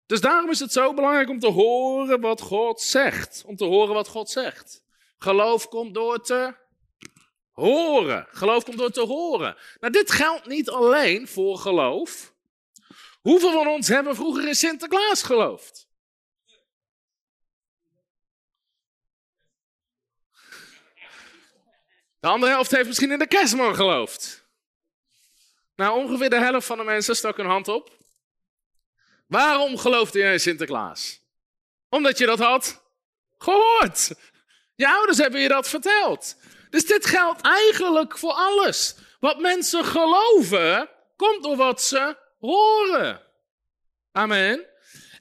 Dus 0.06 0.22
daarom 0.22 0.50
is 0.50 0.60
het 0.60 0.72
zo 0.72 0.94
belangrijk 0.94 1.30
om 1.30 1.40
te 1.40 1.52
horen 1.52 2.22
wat 2.22 2.42
God 2.42 2.82
zegt. 2.82 3.44
Om 3.46 3.56
te 3.56 3.66
horen 3.66 3.94
wat 3.94 4.08
God 4.08 4.30
zegt. 4.30 4.84
Geloof 5.18 5.68
komt 5.68 5.94
door 5.94 6.22
te 6.22 6.56
horen. 7.52 8.28
Geloof 8.30 8.64
komt 8.64 8.78
door 8.78 8.92
te 8.92 9.06
horen. 9.06 9.58
Nou, 9.80 9.94
dit 9.94 10.12
geldt 10.12 10.46
niet 10.46 10.70
alleen 10.70 11.28
voor 11.28 11.58
geloof. 11.58 12.31
Hoeveel 13.22 13.52
van 13.52 13.68
ons 13.68 13.88
hebben 13.88 14.16
vroeger 14.16 14.48
in 14.48 14.56
Sinterklaas 14.56 15.24
geloofd? 15.24 15.90
De 22.20 22.28
andere 22.28 22.52
helft 22.52 22.72
heeft 22.72 22.88
misschien 22.88 23.12
in 23.12 23.20
de 23.20 23.28
kerstman 23.28 23.76
geloofd. 23.76 24.46
Nou, 25.76 26.04
ongeveer 26.04 26.30
de 26.30 26.40
helft 26.40 26.68
van 26.68 26.78
de 26.78 26.84
mensen 26.84 27.16
stak 27.16 27.38
hun 27.38 27.46
hand 27.46 27.68
op. 27.68 27.98
Waarom 29.28 29.78
geloofde 29.78 30.20
jij 30.20 30.34
in 30.34 30.40
Sinterklaas? 30.40 31.22
Omdat 31.90 32.18
je 32.18 32.26
dat 32.26 32.40
had 32.40 32.84
gehoord. 33.38 34.12
Je 34.76 34.88
ouders 34.88 35.18
hebben 35.18 35.42
je 35.42 35.48
dat 35.48 35.70
verteld. 35.70 36.36
Dus 36.70 36.86
dit 36.86 37.06
geldt 37.06 37.42
eigenlijk 37.42 38.18
voor 38.18 38.34
alles. 38.34 38.96
Wat 39.20 39.40
mensen 39.40 39.86
geloven, 39.86 40.90
komt 41.16 41.44
door 41.44 41.56
wat 41.56 41.82
ze 41.82 42.21
horen. 42.42 43.22
Amen. 44.12 44.66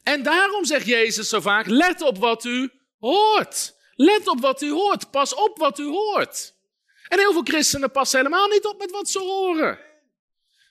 En 0.02 0.22
daarom 0.22 0.64
zegt 0.64 0.86
Jezus 0.86 1.28
zo 1.28 1.40
vaak: 1.40 1.66
let 1.66 2.02
op 2.02 2.18
wat 2.18 2.44
u 2.44 2.70
hoort. 2.98 3.74
Let 3.94 4.28
op 4.28 4.40
wat 4.40 4.62
u 4.62 4.70
hoort. 4.70 5.10
Pas 5.10 5.34
op 5.34 5.58
wat 5.58 5.78
u 5.78 5.86
hoort. 5.86 6.54
En 7.08 7.18
heel 7.18 7.32
veel 7.32 7.42
christenen 7.42 7.90
passen 7.90 8.18
helemaal 8.18 8.48
niet 8.48 8.64
op 8.64 8.78
met 8.78 8.90
wat 8.90 9.08
ze 9.08 9.18
horen. 9.18 9.78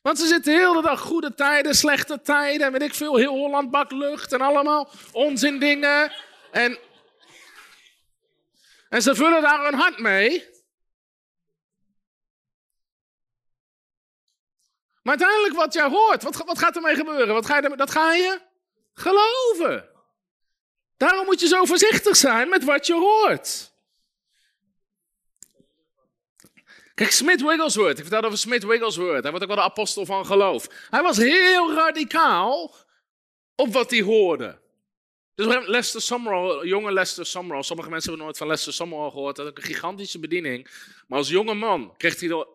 Want 0.01 0.19
ze 0.19 0.27
zitten 0.27 0.53
heel 0.53 0.73
de 0.73 0.81
dag 0.81 0.99
goede 0.99 1.33
tijden, 1.33 1.75
slechte 1.75 2.21
tijden, 2.21 2.65
en 2.65 2.71
weet 2.71 2.81
ik 2.81 2.93
veel, 2.93 3.15
heel 3.15 3.33
Holland 3.33 3.71
bak 3.71 3.91
lucht 3.91 4.33
en 4.33 4.41
allemaal 4.41 4.89
onzin 5.11 5.59
dingen. 5.59 6.13
En, 6.51 6.79
en 8.89 9.01
ze 9.01 9.15
vullen 9.15 9.41
daar 9.41 9.65
hun 9.65 9.73
hart 9.73 9.99
mee. 9.99 10.49
Maar 15.01 15.17
uiteindelijk 15.17 15.55
wat 15.55 15.73
jij 15.73 15.87
hoort, 15.87 16.23
wat, 16.23 16.35
wat 16.35 16.59
gaat 16.59 16.75
ermee 16.75 16.95
gebeuren? 16.95 17.33
Wat 17.33 17.45
ga 17.45 17.57
je, 17.57 17.75
dat 17.75 17.91
ga 17.91 18.13
je 18.13 18.41
geloven. 18.93 19.89
Daarom 20.97 21.25
moet 21.25 21.39
je 21.39 21.47
zo 21.47 21.65
voorzichtig 21.65 22.15
zijn 22.15 22.49
met 22.49 22.63
wat 22.63 22.87
je 22.87 22.93
hoort. 22.93 23.71
Kijk, 26.93 27.11
Smith 27.11 27.41
Wigglesworth, 27.41 27.97
ik 27.97 28.05
vertel 28.05 28.23
over 28.23 28.37
Smith 28.37 28.63
Wigglesworth. 28.63 29.21
Hij 29.21 29.31
wordt 29.31 29.41
ook 29.41 29.55
wel 29.55 29.63
de 29.65 29.71
apostel 29.71 30.05
van 30.05 30.25
geloof. 30.25 30.67
Hij 30.89 31.01
was 31.01 31.17
heel 31.17 31.73
radicaal 31.73 32.75
op 33.55 33.73
wat 33.73 33.91
hij 33.91 34.01
hoorde. 34.01 34.59
Dus 35.35 35.67
Lester 35.67 36.01
Summerall, 36.01 36.67
jonge 36.67 36.91
Lester 36.91 37.25
Summerall. 37.25 37.63
Sommige 37.63 37.89
mensen 37.89 38.07
hebben 38.09 38.25
nooit 38.25 38.37
van 38.37 38.47
Lester 38.47 38.73
Summerall 38.73 39.09
gehoord. 39.09 39.35
Dat 39.35 39.45
had 39.45 39.57
ook 39.57 39.63
een 39.63 39.69
gigantische 39.69 40.19
bediening. 40.19 40.67
Maar 41.07 41.17
als 41.17 41.29
jonge 41.29 41.53
man 41.53 41.93
kreeg 41.97 42.19
hij 42.19 42.45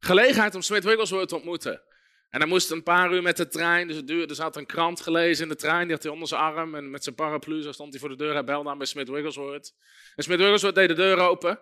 gelegenheid 0.00 0.54
om 0.54 0.62
Smith 0.62 0.84
Wigglesworth 0.84 1.28
te 1.28 1.34
ontmoeten. 1.34 1.82
En 2.30 2.40
hij 2.40 2.48
moest 2.48 2.70
een 2.70 2.82
paar 2.82 3.12
uur 3.12 3.22
met 3.22 3.36
de 3.36 3.48
trein. 3.48 3.88
Dus 3.88 3.96
het 3.96 4.06
duurde, 4.06 4.26
er 4.26 4.34
zat 4.34 4.56
een 4.56 4.66
krant 4.66 5.00
gelezen 5.00 5.42
in 5.42 5.48
de 5.48 5.56
trein. 5.56 5.82
Die 5.82 5.92
had 5.92 6.02
hij 6.02 6.12
onder 6.12 6.28
zijn 6.28 6.40
arm. 6.40 6.74
En 6.74 6.90
met 6.90 7.04
zijn 7.04 7.14
paraplu 7.14 7.62
zo 7.62 7.72
stond 7.72 7.90
hij 7.90 8.00
voor 8.00 8.08
de 8.08 8.16
deur. 8.16 8.32
Hij 8.32 8.44
belde 8.44 8.70
aan 8.70 8.78
bij 8.78 8.86
Smith 8.86 9.08
Wigglesworth. 9.08 9.74
En 10.16 10.22
Smith 10.22 10.38
Wigglesworth 10.38 10.74
deed 10.74 10.88
de 10.88 10.94
deur 10.94 11.18
open. 11.18 11.60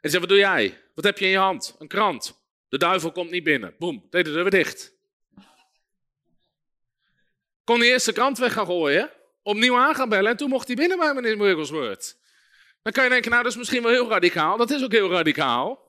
En 0.00 0.10
zei, 0.10 0.20
wat 0.20 0.28
doe 0.28 0.38
jij? 0.38 0.82
Wat 0.94 1.04
heb 1.04 1.18
je 1.18 1.24
in 1.24 1.30
je 1.30 1.38
hand? 1.38 1.76
Een 1.78 1.88
krant. 1.88 2.42
De 2.68 2.78
duivel 2.78 3.12
komt 3.12 3.30
niet 3.30 3.44
binnen. 3.44 3.74
Boem, 3.78 4.06
deed 4.10 4.24
de 4.24 4.32
deur 4.32 4.42
weer 4.42 4.50
dicht. 4.50 4.92
Kon 7.64 7.78
hij 7.78 7.88
eerst 7.88 8.06
de 8.06 8.12
krant 8.12 8.38
weg 8.38 8.52
gaan 8.52 8.66
gooien, 8.66 9.10
opnieuw 9.42 9.76
aan 9.76 9.94
gaan 9.94 10.08
bellen 10.08 10.30
en 10.30 10.36
toen 10.36 10.48
mocht 10.48 10.66
hij 10.66 10.76
binnen 10.76 10.98
bij 10.98 11.14
meneer 11.14 11.38
Wigglesworth. 11.38 12.16
Dan 12.82 12.92
kan 12.92 13.04
je 13.04 13.10
denken, 13.10 13.30
nou 13.30 13.42
dat 13.42 13.52
is 13.52 13.58
misschien 13.58 13.82
wel 13.82 13.92
heel 13.92 14.08
radicaal. 14.08 14.56
Dat 14.56 14.70
is 14.70 14.84
ook 14.84 14.92
heel 14.92 15.10
radicaal. 15.10 15.83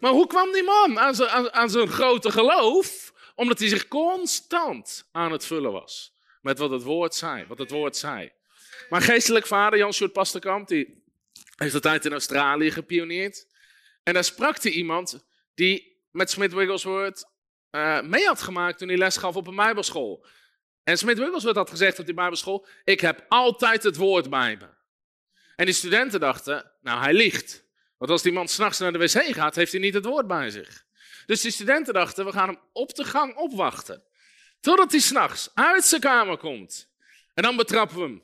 Maar 0.00 0.12
hoe 0.12 0.26
kwam 0.26 0.52
die 0.52 0.62
man 0.62 0.98
aan 0.98 1.14
zijn, 1.14 1.52
aan, 1.52 1.88
grote 1.88 2.30
geloof? 2.30 3.12
Omdat 3.34 3.58
hij 3.58 3.68
zich 3.68 3.88
constant 3.88 5.08
aan 5.12 5.32
het 5.32 5.46
vullen 5.46 5.72
was 5.72 6.14
met 6.44 6.58
wat 6.58 6.70
het 6.70 6.82
woord 6.82 7.14
zei. 7.14 7.44
Wat 7.46 7.58
het 7.58 7.70
woord 7.70 7.96
zei. 7.96 8.32
Maar 8.88 9.02
geestelijk 9.02 9.46
vader 9.46 9.78
Jan 9.78 9.92
Sjoerd 9.92 10.12
Pasterkamp, 10.12 10.68
die 10.68 11.02
heeft 11.56 11.74
een 11.74 11.80
tijd 11.80 12.04
in 12.04 12.12
Australië 12.12 12.70
gepioneerd. 12.70 13.46
En 14.02 14.14
daar 14.14 14.24
sprak 14.24 14.62
hij 14.62 14.72
iemand 14.72 15.24
die 15.54 16.02
met 16.10 16.30
Smith 16.30 16.52
Wigglesworth 16.52 17.32
uh, 17.70 18.00
mee 18.00 18.26
had 18.26 18.42
gemaakt 18.42 18.78
toen 18.78 18.88
hij 18.88 18.96
les 18.96 19.16
gaf 19.16 19.36
op 19.36 19.46
een 19.46 19.56
bijbelschool. 19.56 20.26
En 20.82 20.98
Smith 20.98 21.18
Wigglesworth 21.18 21.56
had 21.56 21.70
gezegd 21.70 21.98
op 21.98 22.04
die 22.04 22.14
bijbelschool, 22.14 22.66
ik 22.84 23.00
heb 23.00 23.24
altijd 23.28 23.82
het 23.82 23.96
woord 23.96 24.30
bij 24.30 24.56
me. 24.56 24.68
En 25.56 25.64
die 25.64 25.74
studenten 25.74 26.20
dachten, 26.20 26.72
nou 26.80 27.00
hij 27.00 27.12
liegt. 27.12 27.64
Want 27.98 28.10
als 28.10 28.22
die 28.22 28.32
man 28.32 28.48
s'nachts 28.48 28.78
naar 28.78 28.92
de 28.92 28.98
wc 28.98 29.34
gaat, 29.34 29.54
heeft 29.54 29.72
hij 29.72 29.80
niet 29.80 29.94
het 29.94 30.04
woord 30.04 30.26
bij 30.26 30.50
zich. 30.50 30.84
Dus 31.26 31.40
die 31.40 31.50
studenten 31.50 31.94
dachten, 31.94 32.24
we 32.24 32.32
gaan 32.32 32.48
hem 32.48 32.58
op 32.72 32.94
de 32.94 33.04
gang 33.04 33.36
opwachten. 33.36 34.02
Totdat 34.60 34.90
hij 34.90 35.00
s'nachts 35.00 35.50
uit 35.54 35.84
zijn 35.84 36.00
kamer 36.00 36.36
komt. 36.36 36.88
En 37.34 37.42
dan 37.42 37.56
betrappen 37.56 37.96
we 37.96 38.02
hem. 38.02 38.22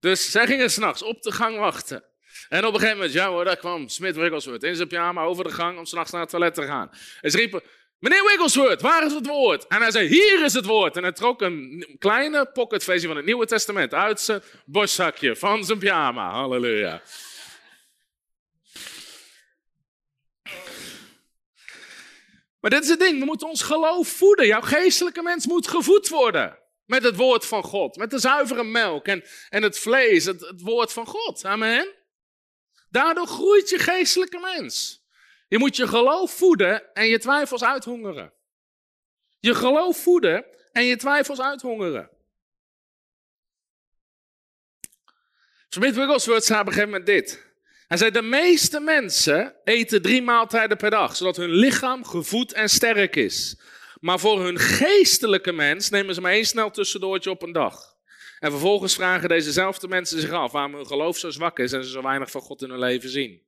Dus 0.00 0.30
zij 0.30 0.46
gingen 0.46 0.70
s'nachts 0.70 1.02
op 1.02 1.22
de 1.22 1.32
gang 1.32 1.58
wachten. 1.58 2.04
En 2.48 2.64
op 2.64 2.74
een 2.74 2.80
gegeven 2.80 2.96
moment, 2.96 3.14
ja 3.14 3.28
hoor, 3.28 3.44
daar 3.44 3.56
kwam 3.56 3.88
Smith 3.88 4.16
Wigglesworth 4.16 4.62
in 4.62 4.76
zijn 4.76 4.88
pyjama 4.88 5.22
over 5.22 5.44
de 5.44 5.50
gang 5.50 5.78
om 5.78 5.84
s'nachts 5.84 6.12
naar 6.12 6.20
het 6.20 6.30
toilet 6.30 6.54
te 6.54 6.62
gaan. 6.62 6.90
En 7.20 7.30
ze 7.30 7.36
riepen, 7.36 7.62
meneer 7.98 8.22
Wigglesworth, 8.22 8.80
waar 8.80 9.06
is 9.06 9.12
het 9.12 9.26
woord? 9.26 9.66
En 9.66 9.80
hij 9.80 9.90
zei, 9.90 10.08
hier 10.08 10.44
is 10.44 10.54
het 10.54 10.64
woord. 10.64 10.96
En 10.96 11.02
hij 11.02 11.12
trok 11.12 11.42
een 11.42 11.96
kleine 11.98 12.46
pocketversie 12.46 13.08
van 13.08 13.16
het 13.16 13.26
Nieuwe 13.26 13.46
Testament 13.46 13.94
uit 13.94 14.20
zijn 14.20 14.42
borstzakje 14.64 15.36
van 15.36 15.64
zijn 15.64 15.78
pyjama. 15.78 16.30
Halleluja. 16.30 17.02
Maar 22.64 22.72
dit 22.72 22.82
is 22.82 22.88
het 22.88 22.98
ding, 22.98 23.18
we 23.18 23.24
moeten 23.24 23.48
ons 23.48 23.62
geloof 23.62 24.08
voeden. 24.08 24.46
Jouw 24.46 24.60
geestelijke 24.60 25.22
mens 25.22 25.46
moet 25.46 25.68
gevoed 25.68 26.08
worden. 26.08 26.58
Met 26.84 27.02
het 27.02 27.16
woord 27.16 27.46
van 27.46 27.62
God, 27.62 27.96
met 27.96 28.10
de 28.10 28.18
zuivere 28.18 28.64
melk 28.64 29.06
en, 29.06 29.24
en 29.48 29.62
het 29.62 29.78
vlees, 29.78 30.24
het, 30.24 30.40
het 30.40 30.60
woord 30.60 30.92
van 30.92 31.06
God. 31.06 31.44
Amen. 31.44 31.94
Daardoor 32.88 33.26
groeit 33.26 33.68
je 33.68 33.78
geestelijke 33.78 34.38
mens. 34.38 35.04
Je 35.48 35.58
moet 35.58 35.76
je 35.76 35.88
geloof 35.88 36.32
voeden 36.32 36.94
en 36.94 37.08
je 37.08 37.18
twijfels 37.18 37.64
uithongeren. 37.64 38.32
Je 39.40 39.54
geloof 39.54 39.96
voeden 40.02 40.44
en 40.72 40.84
je 40.84 40.96
twijfels 40.96 41.40
uithongeren. 41.40 42.10
Smith 45.68 45.94
Wigglesworth 45.94 46.44
zei 46.44 46.60
op 46.60 46.66
een 46.66 46.72
gegeven 46.72 46.92
moment 46.92 47.06
dit. 47.08 47.53
Hij 47.86 47.96
zei, 47.96 48.10
de 48.10 48.22
meeste 48.22 48.80
mensen 48.80 49.54
eten 49.64 50.02
drie 50.02 50.22
maaltijden 50.22 50.76
per 50.76 50.90
dag, 50.90 51.16
zodat 51.16 51.36
hun 51.36 51.50
lichaam 51.50 52.04
gevoed 52.04 52.52
en 52.52 52.68
sterk 52.68 53.16
is. 53.16 53.60
Maar 54.00 54.18
voor 54.18 54.44
hun 54.44 54.58
geestelijke 54.58 55.52
mens 55.52 55.90
nemen 55.90 56.14
ze 56.14 56.20
maar 56.20 56.32
één 56.32 56.46
snel 56.46 56.70
tussendoortje 56.70 57.30
op 57.30 57.42
een 57.42 57.52
dag. 57.52 57.94
En 58.38 58.50
vervolgens 58.50 58.94
vragen 58.94 59.28
dezezelfde 59.28 59.88
mensen 59.88 60.20
zich 60.20 60.30
af 60.30 60.52
waarom 60.52 60.74
hun 60.74 60.86
geloof 60.86 61.18
zo 61.18 61.30
zwak 61.30 61.58
is 61.58 61.72
en 61.72 61.84
ze 61.84 61.90
zo 61.90 62.02
weinig 62.02 62.30
van 62.30 62.40
God 62.40 62.62
in 62.62 62.70
hun 62.70 62.78
leven 62.78 63.10
zien. 63.10 63.42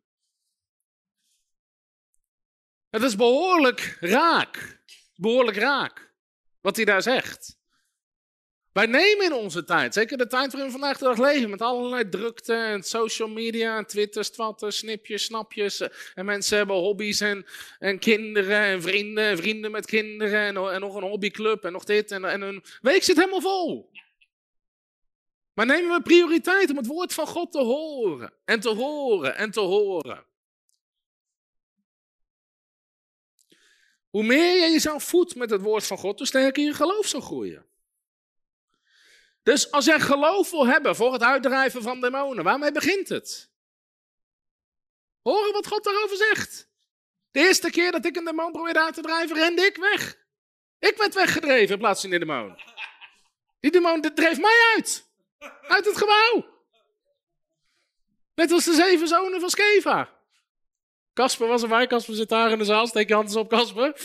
Het 2.91 3.03
is 3.03 3.17
behoorlijk 3.17 3.97
raak. 4.01 4.81
Behoorlijk 5.15 5.57
raak. 5.57 6.15
Wat 6.61 6.77
hij 6.77 6.85
daar 6.85 7.03
zegt. 7.03 7.59
Wij 8.77 8.87
nemen 8.87 9.25
in 9.25 9.33
onze 9.33 9.65
tijd, 9.65 9.95
zeker 9.95 10.19
de 10.19 10.27
tijd 10.27 10.53
waarin 10.53 10.73
we 10.73 10.79
vandaag 10.79 10.99
de 10.99 11.05
dag 11.05 11.19
leven, 11.19 11.51
met 11.51 11.61
allerlei 11.61 12.09
drukte 12.09 12.55
en 12.55 12.83
social 12.83 13.29
media, 13.29 13.85
twitters, 13.85 14.31
twatters, 14.31 14.77
snipjes, 14.77 15.25
snapjes. 15.25 15.81
En 16.15 16.25
mensen 16.25 16.57
hebben 16.57 16.77
hobby's 16.77 17.21
en, 17.21 17.47
en 17.79 17.99
kinderen 17.99 18.61
en 18.61 18.83
vrienden, 18.83 19.25
en 19.25 19.37
vrienden 19.37 19.71
met 19.71 19.87
kinderen 19.87 20.41
en, 20.41 20.57
en 20.57 20.81
nog 20.81 20.95
een 20.95 21.03
hobbyclub 21.03 21.65
en 21.65 21.73
nog 21.73 21.85
dit. 21.85 22.11
En, 22.11 22.25
en 22.25 22.41
hun 22.41 22.65
week 22.81 23.03
zit 23.03 23.17
helemaal 23.17 23.41
vol. 23.41 23.91
Maar 25.53 25.67
nemen 25.67 25.97
we 25.97 26.03
prioriteit 26.03 26.71
om 26.71 26.77
het 26.77 26.87
woord 26.87 27.15
van 27.15 27.27
God 27.27 27.53
te 27.53 27.61
horen 27.61 28.33
en 28.45 28.61
te 28.61 28.71
horen 28.71 29.37
en 29.37 29.51
te 29.51 29.61
horen. 29.61 30.25
Hoe 34.11 34.25
meer 34.25 34.55
je 34.55 34.71
jezelf 34.71 35.05
voedt 35.05 35.35
met 35.35 35.51
het 35.51 35.61
woord 35.61 35.87
van 35.87 35.99
God, 35.99 36.19
hoe 36.19 36.27
sterker 36.27 36.65
je 36.65 36.75
geloof 36.75 37.07
zal 37.07 37.21
groeien. 37.21 37.67
Dus 39.47 39.71
als 39.71 39.85
jij 39.85 40.01
geloof 40.01 40.51
wil 40.51 40.67
hebben 40.67 40.97
voor 40.97 41.13
het 41.13 41.23
uitdrijven 41.23 41.83
van 41.83 42.01
demonen, 42.01 42.45
waarmee 42.45 42.73
begint 42.73 43.09
het? 43.09 43.51
Horen 45.23 45.53
wat 45.53 45.67
God 45.67 45.85
daarover 45.85 46.17
zegt. 46.17 46.69
De 47.31 47.41
eerste 47.41 47.71
keer 47.71 47.93
dat 47.93 48.05
ik 48.05 48.17
een 48.17 48.25
demon 48.25 48.53
probeerde 48.53 48.81
uit 48.81 48.95
te 48.95 49.01
drijven, 49.01 49.37
rende 49.37 49.63
ik 49.63 49.77
weg. 49.77 50.19
Ik 50.79 50.97
werd 50.97 51.15
weggedreven 51.15 51.75
in 51.75 51.79
plaats 51.79 52.01
van 52.01 52.11
de 52.11 52.19
demon. 52.19 52.59
Die 53.61 53.71
demon 53.71 54.01
dreef 54.01 54.39
mij 54.39 54.73
uit. 54.75 55.11
Uit 55.69 55.85
het 55.85 55.97
gebouw. 55.97 56.47
Net 58.35 58.51
als 58.51 58.65
de 58.65 58.75
zeven 58.75 59.09
zonen 59.09 59.41
van 59.41 59.51
Skeva. 59.51 60.11
Kasper 61.13 61.47
was 61.49 61.63
erbij, 61.63 61.87
Kasper 61.87 62.15
zit 62.15 62.29
daar 62.29 62.51
in 62.51 62.59
de 62.59 62.65
zaal, 62.65 62.87
steek 62.87 63.09
je 63.09 63.15
handen 63.15 63.41
op 63.41 63.49
Kasper. 63.49 64.01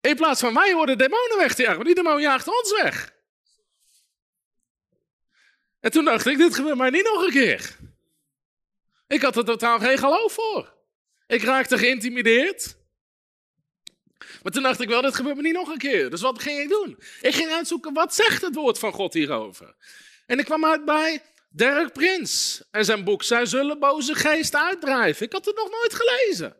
In 0.00 0.16
plaats 0.16 0.40
van 0.40 0.52
mij 0.52 0.74
worden 0.74 0.98
demonen 0.98 1.36
weg 1.36 1.54
te 1.54 1.62
jagen, 1.62 1.76
maar 1.76 1.86
die 1.86 1.94
demon 1.94 2.20
jaagt 2.20 2.48
ons 2.48 2.82
weg. 2.82 3.12
En 5.84 5.90
toen 5.90 6.04
dacht 6.04 6.26
ik, 6.26 6.38
dit 6.38 6.54
gebeurt 6.54 6.76
mij 6.76 6.90
niet 6.90 7.04
nog 7.04 7.22
een 7.22 7.30
keer. 7.30 7.76
Ik 9.06 9.22
had 9.22 9.36
er 9.36 9.44
totaal 9.44 9.78
geen 9.78 9.98
geloof 9.98 10.32
voor. 10.32 10.74
Ik 11.26 11.42
raakte 11.42 11.78
geïntimideerd. 11.78 12.76
Maar 14.42 14.52
toen 14.52 14.62
dacht 14.62 14.80
ik 14.80 14.88
wel, 14.88 15.02
dit 15.02 15.14
gebeurt 15.14 15.36
me 15.36 15.42
niet 15.42 15.52
nog 15.52 15.68
een 15.68 15.78
keer. 15.78 16.10
Dus 16.10 16.20
wat 16.20 16.42
ging 16.42 16.60
ik 16.60 16.68
doen? 16.68 16.98
Ik 17.20 17.34
ging 17.34 17.50
uitzoeken, 17.50 17.92
wat 17.92 18.14
zegt 18.14 18.42
het 18.42 18.54
woord 18.54 18.78
van 18.78 18.92
God 18.92 19.14
hierover? 19.14 19.74
En 20.26 20.38
ik 20.38 20.44
kwam 20.44 20.64
uit 20.64 20.84
bij 20.84 21.22
Dirk 21.48 21.92
Prins 21.92 22.62
en 22.70 22.84
zijn 22.84 23.04
boek 23.04 23.22
Zij 23.22 23.46
zullen 23.46 23.78
boze 23.78 24.14
geesten 24.14 24.60
uitdrijven. 24.60 25.26
Ik 25.26 25.32
had 25.32 25.44
het 25.44 25.56
nog 25.56 25.70
nooit 25.70 25.94
gelezen. 25.94 26.56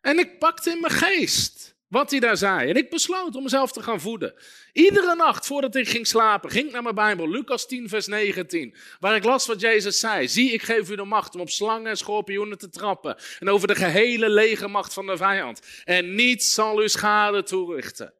En 0.00 0.18
ik 0.18 0.38
pakte 0.38 0.70
in 0.70 0.80
mijn 0.80 0.92
geest 0.92 1.71
wat 1.92 2.10
hij 2.10 2.20
daar 2.20 2.36
zei. 2.36 2.68
En 2.68 2.76
ik 2.76 2.90
besloot 2.90 3.36
om 3.36 3.42
mezelf 3.42 3.72
te 3.72 3.82
gaan 3.82 4.00
voeden. 4.00 4.34
Iedere 4.72 5.14
nacht 5.14 5.46
voordat 5.46 5.74
ik 5.74 5.88
ging 5.88 6.06
slapen, 6.06 6.50
ging 6.50 6.66
ik 6.66 6.72
naar 6.72 6.82
mijn 6.82 6.94
Bijbel, 6.94 7.28
Lucas 7.28 7.66
10, 7.66 7.88
vers 7.88 8.06
19, 8.06 8.74
waar 9.00 9.16
ik 9.16 9.24
las 9.24 9.46
wat 9.46 9.60
Jezus 9.60 9.98
zei. 9.98 10.28
Zie, 10.28 10.52
ik 10.52 10.62
geef 10.62 10.90
u 10.90 10.96
de 10.96 11.04
macht 11.04 11.34
om 11.34 11.40
op 11.40 11.50
slangen 11.50 11.90
en 11.90 11.96
schorpioenen 11.96 12.58
te 12.58 12.68
trappen 12.68 13.16
en 13.38 13.48
over 13.48 13.68
de 13.68 13.74
gehele 13.74 14.30
legermacht 14.30 14.92
van 14.92 15.06
de 15.06 15.16
vijand. 15.16 15.60
En 15.84 16.14
niets 16.14 16.54
zal 16.54 16.82
u 16.82 16.88
schade 16.88 17.42
toerichten. 17.42 18.14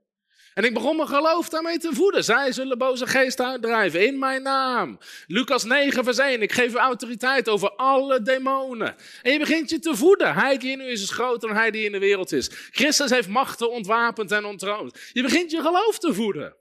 En 0.55 0.65
ik 0.65 0.75
begon 0.75 0.97
mijn 0.97 1.09
geloof 1.09 1.49
daarmee 1.49 1.79
te 1.79 1.95
voeden. 1.95 2.25
Zij 2.25 2.53
zullen 2.53 2.79
boze 2.79 3.07
geesten 3.07 3.47
uitdrijven 3.47 4.07
in 4.07 4.19
mijn 4.19 4.43
naam. 4.43 4.99
Lucas 5.27 5.65
9, 5.65 6.05
vers 6.05 6.19
1. 6.19 6.43
Ik 6.43 6.53
geef 6.53 6.75
u 6.75 6.77
autoriteit 6.77 7.49
over 7.49 7.71
alle 7.71 8.23
demonen. 8.23 8.97
En 9.23 9.33
je 9.33 9.39
begint 9.39 9.71
je 9.71 9.79
te 9.79 9.97
voeden. 9.97 10.35
Hij 10.35 10.59
die 10.59 10.71
in 10.71 10.81
u 10.81 10.85
is, 10.85 11.03
is 11.03 11.11
groter 11.11 11.49
dan 11.49 11.57
hij 11.57 11.71
die 11.71 11.85
in 11.85 11.93
de 11.93 11.99
wereld 11.99 12.33
is. 12.33 12.51
Christus 12.71 13.11
heeft 13.11 13.29
machten 13.29 13.71
ontwapend 13.71 14.31
en 14.31 14.45
ontroond. 14.45 14.99
Je 15.13 15.23
begint 15.23 15.51
je 15.51 15.61
geloof 15.61 15.99
te 15.99 16.15
voeden. 16.15 16.57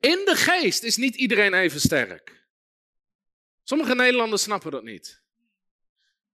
In 0.00 0.22
de 0.24 0.36
geest 0.36 0.82
is 0.82 0.96
niet 0.96 1.14
iedereen 1.14 1.54
even 1.54 1.80
sterk. 1.80 2.46
Sommige 3.62 3.94
Nederlanders 3.94 4.42
snappen 4.42 4.70
dat 4.70 4.82
niet. 4.82 5.22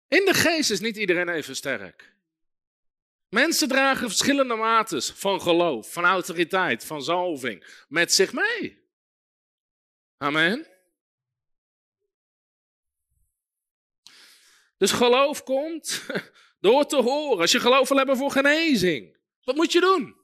In 0.08 0.24
de 0.24 0.34
geest 0.34 0.70
is 0.70 0.80
niet 0.80 0.96
iedereen 0.96 1.28
even 1.28 1.56
sterk. 1.56 2.16
Mensen 3.28 3.68
dragen 3.68 4.08
verschillende 4.08 4.54
mates 4.54 5.10
van 5.10 5.40
geloof, 5.40 5.92
van 5.92 6.04
autoriteit, 6.04 6.84
van 6.84 7.02
zalving 7.02 7.84
met 7.88 8.12
zich 8.12 8.32
mee. 8.32 8.86
Amen. 10.16 10.66
Dus 14.76 14.92
geloof 14.92 15.42
komt 15.42 16.06
door 16.60 16.86
te 16.86 16.96
horen. 16.96 17.40
Als 17.40 17.52
je 17.52 17.60
geloof 17.60 17.88
wil 17.88 17.96
hebben 17.96 18.16
voor 18.16 18.30
genezing, 18.30 19.16
wat 19.42 19.56
moet 19.56 19.72
je 19.72 19.80
doen? 19.80 20.16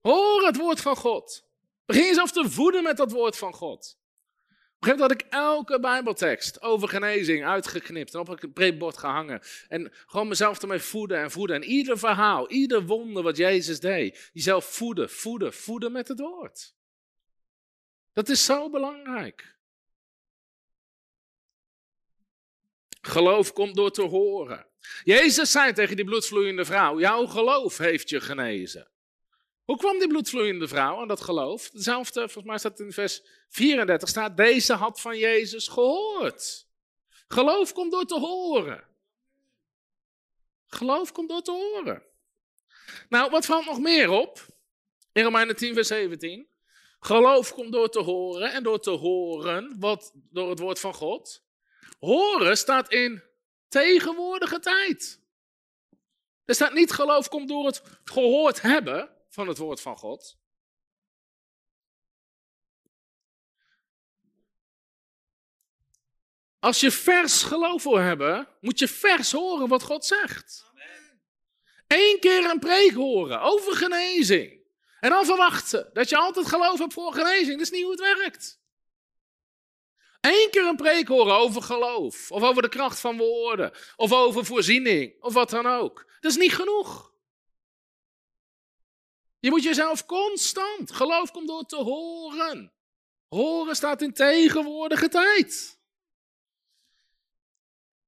Hoor 0.00 0.46
het 0.46 0.56
woord 0.56 0.80
van 0.80 0.96
God. 0.96 1.46
Begin 1.84 2.04
jezelf 2.04 2.32
te 2.32 2.50
voeden 2.50 2.82
met 2.82 2.96
dat 2.96 3.12
woord 3.12 3.36
van 3.36 3.52
God. 3.52 4.01
Op 4.82 4.88
een 4.88 4.94
gegeven 4.94 5.16
moment 5.16 5.32
had 5.32 5.32
ik 5.32 5.44
elke 5.44 5.80
Bijbeltekst 5.80 6.62
over 6.62 6.88
genezing 6.88 7.44
uitgeknipt 7.44 8.14
en 8.14 8.20
op 8.20 8.28
een 8.28 8.52
preekbord 8.52 8.98
gehangen. 8.98 9.42
En 9.68 9.92
gewoon 10.06 10.28
mezelf 10.28 10.62
ermee 10.62 10.78
voeden 10.78 11.18
en 11.18 11.30
voeden. 11.30 11.56
En 11.56 11.64
ieder 11.64 11.98
verhaal, 11.98 12.50
ieder 12.50 12.86
wonder 12.86 13.22
wat 13.22 13.36
Jezus 13.36 13.80
deed, 13.80 14.30
jezelf 14.32 14.64
voeden, 14.64 15.10
voeden, 15.10 15.52
voeden 15.54 15.92
met 15.92 16.08
het 16.08 16.20
woord. 16.20 16.74
Dat 18.12 18.28
is 18.28 18.44
zo 18.44 18.70
belangrijk. 18.70 19.56
Geloof 23.00 23.52
komt 23.52 23.74
door 23.74 23.90
te 23.90 24.02
horen. 24.02 24.66
Jezus 25.04 25.50
zei 25.50 25.72
tegen 25.72 25.96
die 25.96 26.04
bloedvloeiende 26.04 26.64
vrouw: 26.64 27.00
Jouw 27.00 27.26
geloof 27.26 27.78
heeft 27.78 28.08
je 28.08 28.20
genezen. 28.20 28.91
Hoe 29.72 29.80
kwam 29.80 29.98
die 29.98 30.08
bloedvloeiende 30.08 30.68
vrouw 30.68 31.00
aan 31.00 31.08
dat 31.08 31.20
geloof? 31.20 31.70
Hetzelfde, 31.72 32.20
volgens 32.20 32.44
mij 32.44 32.58
staat 32.58 32.80
in 32.80 32.92
vers 32.92 33.22
34, 33.48 34.08
staat, 34.08 34.36
deze 34.36 34.72
had 34.72 35.00
van 35.00 35.18
Jezus 35.18 35.68
gehoord. 35.68 36.66
Geloof 37.28 37.72
komt 37.72 37.92
door 37.92 38.04
te 38.04 38.18
horen. 38.18 38.84
Geloof 40.66 41.12
komt 41.12 41.28
door 41.28 41.42
te 41.42 41.50
horen. 41.50 42.02
Nou, 43.08 43.30
wat 43.30 43.46
valt 43.46 43.64
nog 43.64 43.78
meer 43.78 44.10
op? 44.10 44.46
In 45.12 45.22
Romeinen 45.22 45.56
10, 45.56 45.74
vers 45.74 45.88
17. 45.88 46.48
Geloof 47.00 47.52
komt 47.52 47.72
door 47.72 47.88
te 47.88 48.00
horen 48.00 48.52
en 48.52 48.62
door 48.62 48.80
te 48.80 48.90
horen, 48.90 49.76
wat 49.78 50.12
door 50.14 50.50
het 50.50 50.58
woord 50.58 50.80
van 50.80 50.94
God. 50.94 51.42
Horen 51.98 52.56
staat 52.56 52.92
in 52.92 53.22
tegenwoordige 53.68 54.58
tijd. 54.58 55.20
Er 56.44 56.54
staat 56.54 56.72
niet 56.72 56.92
geloof 56.92 57.28
komt 57.28 57.48
door 57.48 57.66
het 57.66 57.82
gehoord 58.04 58.62
hebben, 58.62 59.20
van 59.32 59.48
het 59.48 59.58
woord 59.58 59.80
van 59.80 59.96
God. 59.96 60.36
Als 66.58 66.80
je 66.80 66.90
vers 66.90 67.42
geloof 67.42 67.82
wil 67.82 67.96
hebben, 67.96 68.48
moet 68.60 68.78
je 68.78 68.88
vers 68.88 69.32
horen 69.32 69.68
wat 69.68 69.82
God 69.82 70.04
zegt. 70.04 70.70
Eén 71.86 72.16
keer 72.20 72.50
een 72.50 72.58
preek 72.58 72.92
horen 72.92 73.40
over 73.40 73.76
genezing. 73.76 74.60
En 75.00 75.10
dan 75.10 75.24
verwachten 75.24 75.90
dat 75.92 76.08
je 76.08 76.16
altijd 76.16 76.46
geloof 76.46 76.78
hebt 76.78 76.92
voor 76.92 77.12
genezing. 77.12 77.50
Dat 77.50 77.60
is 77.60 77.70
niet 77.70 77.82
hoe 77.82 77.90
het 77.90 78.00
werkt. 78.00 78.60
Eén 80.20 80.48
keer 80.50 80.66
een 80.66 80.76
preek 80.76 81.08
horen 81.08 81.34
over 81.34 81.62
geloof. 81.62 82.30
Of 82.30 82.42
over 82.42 82.62
de 82.62 82.68
kracht 82.68 83.00
van 83.00 83.16
woorden. 83.16 83.72
Of 83.96 84.12
over 84.12 84.44
voorziening. 84.44 85.22
Of 85.22 85.32
wat 85.32 85.50
dan 85.50 85.66
ook. 85.66 86.06
Dat 86.20 86.30
is 86.30 86.36
niet 86.36 86.54
genoeg. 86.54 87.11
Je 89.42 89.50
moet 89.50 89.62
jezelf 89.62 90.06
constant. 90.06 90.92
Geloof 90.92 91.30
komt 91.30 91.48
door 91.48 91.64
te 91.64 91.76
horen. 91.76 92.72
Horen 93.28 93.76
staat 93.76 94.02
in 94.02 94.12
tegenwoordige 94.12 95.08
tijd. 95.08 95.78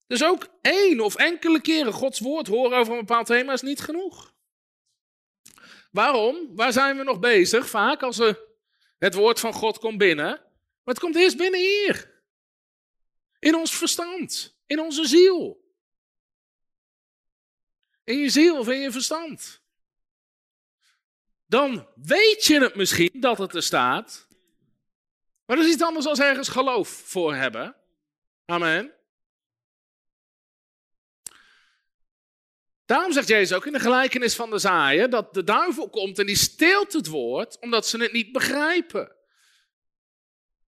Dus 0.06 0.24
ook 0.24 0.48
één 0.60 1.00
of 1.00 1.14
enkele 1.14 1.60
keren 1.60 1.92
Gods 1.92 2.20
woord 2.20 2.46
horen 2.46 2.78
over 2.78 2.92
een 2.92 2.98
bepaald 2.98 3.26
thema 3.26 3.52
is 3.52 3.62
niet 3.62 3.80
genoeg. 3.80 4.34
Waarom? 5.90 6.56
Waar 6.56 6.72
zijn 6.72 6.96
we 6.96 7.02
nog 7.02 7.18
bezig? 7.18 7.68
Vaak 7.68 8.02
als 8.02 8.16
we 8.16 8.56
het 8.98 9.14
woord 9.14 9.40
van 9.40 9.52
God 9.52 9.78
komt 9.78 9.98
binnen. 9.98 10.26
Maar 10.84 10.94
het 10.94 10.98
komt 10.98 11.16
eerst 11.16 11.36
binnen 11.36 11.60
hier. 11.60 12.22
In 13.38 13.54
ons 13.54 13.76
verstand. 13.76 14.58
In 14.66 14.80
onze 14.80 15.06
ziel. 15.06 15.64
In 18.04 18.18
je 18.18 18.28
ziel 18.28 18.58
of 18.58 18.68
in 18.68 18.80
je 18.80 18.92
verstand 18.92 19.63
dan 21.46 21.88
weet 21.94 22.44
je 22.44 22.60
het 22.60 22.74
misschien 22.74 23.20
dat 23.20 23.38
het 23.38 23.54
er 23.54 23.62
staat. 23.62 24.26
Maar 25.46 25.56
dat 25.56 25.64
is 25.64 25.72
iets 25.72 25.82
anders 25.82 26.04
dan 26.04 26.20
ergens 26.20 26.48
geloof 26.48 26.88
voor 26.88 27.34
hebben. 27.34 27.76
Amen. 28.46 28.92
Daarom 32.84 33.12
zegt 33.12 33.28
Jezus 33.28 33.56
ook 33.56 33.66
in 33.66 33.72
de 33.72 33.80
gelijkenis 33.80 34.34
van 34.34 34.50
de 34.50 34.58
zaaien 34.58 35.10
dat 35.10 35.34
de 35.34 35.44
duivel 35.44 35.90
komt 35.90 36.18
en 36.18 36.26
die 36.26 36.36
steelt 36.36 36.92
het 36.92 37.06
woord 37.06 37.58
omdat 37.60 37.86
ze 37.86 38.02
het 38.02 38.12
niet 38.12 38.32
begrijpen. 38.32 39.12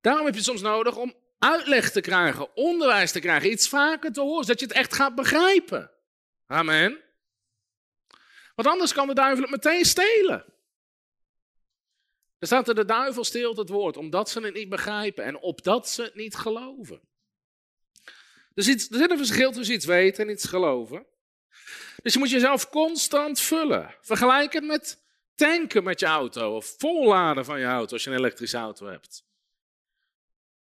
Daarom 0.00 0.26
heb 0.26 0.34
je 0.34 0.42
soms 0.42 0.60
nodig 0.60 0.96
om 0.96 1.14
uitleg 1.38 1.90
te 1.90 2.00
krijgen, 2.00 2.56
onderwijs 2.56 3.12
te 3.12 3.20
krijgen, 3.20 3.50
iets 3.50 3.68
vaker 3.68 4.12
te 4.12 4.20
horen, 4.20 4.44
zodat 4.44 4.60
je 4.60 4.66
het 4.66 4.74
echt 4.74 4.94
gaat 4.94 5.14
begrijpen. 5.14 5.90
Amen. 6.46 7.00
Want 8.54 8.68
anders 8.68 8.92
kan 8.92 9.06
de 9.06 9.14
duivel 9.14 9.42
het 9.42 9.50
meteen 9.50 9.84
stelen. 9.84 10.44
Er 12.38 12.46
staat 12.46 12.68
er, 12.68 12.74
de 12.74 12.84
duivel 12.84 13.24
steelt 13.24 13.56
het 13.56 13.68
woord, 13.68 13.96
omdat 13.96 14.30
ze 14.30 14.40
het 14.40 14.54
niet 14.54 14.68
begrijpen 14.68 15.24
en 15.24 15.38
opdat 15.38 15.88
ze 15.88 16.02
het 16.02 16.14
niet 16.14 16.36
geloven. 16.36 17.00
Dus 18.54 18.68
er 18.68 18.80
zit 18.98 19.10
een 19.10 19.16
verschil 19.16 19.52
tussen 19.52 19.74
iets 19.74 19.84
weten 19.84 20.24
en 20.24 20.32
iets 20.32 20.44
geloven. 20.44 21.06
Dus 22.02 22.12
je 22.12 22.18
moet 22.18 22.30
jezelf 22.30 22.68
constant 22.68 23.40
vullen. 23.40 23.94
Vergelijk 24.00 24.52
het 24.52 24.64
met 24.64 25.02
tanken 25.34 25.84
met 25.84 26.00
je 26.00 26.06
auto 26.06 26.56
of 26.56 26.74
volladen 26.78 27.44
van 27.44 27.60
je 27.60 27.66
auto 27.66 27.92
als 27.92 28.04
je 28.04 28.10
een 28.10 28.16
elektrische 28.16 28.56
auto 28.56 28.86
hebt. 28.86 29.24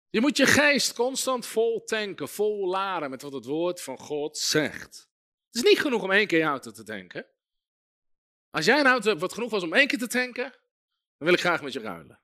Je 0.10 0.22
moet 0.22 0.38
je 0.38 0.46
geest 0.46 0.94
constant 0.94 1.46
vol 1.46 1.84
tanken, 1.84 2.30
vol 2.30 2.68
laden 2.68 3.10
met 3.10 3.22
wat 3.22 3.34
het 3.34 3.46
woord 3.46 3.82
van 3.82 3.98
God 3.98 4.38
zegt. 4.38 5.10
Het 5.48 5.64
is 5.64 5.70
niet 5.70 5.80
genoeg 5.80 6.04
om 6.04 6.12
één 6.12 6.28
keer 6.28 6.40
je 6.40 6.46
auto 6.46 6.72
te 6.72 6.84
tanken. 6.84 7.26
Als 8.52 8.66
jij 8.66 8.80
een 8.80 8.86
auto 8.86 9.10
hebt 9.10 9.22
wat 9.22 9.34
genoeg 9.34 9.52
was 9.52 9.64
om 9.64 9.74
één 9.74 9.88
keer 9.88 10.00
te 10.00 10.08
tanken, 10.08 10.54
dan 11.18 11.28
wil 11.28 11.34
ik 11.34 11.40
graag 11.40 11.62
met 11.62 11.74
je 11.74 11.80
ruilen. 11.80 12.20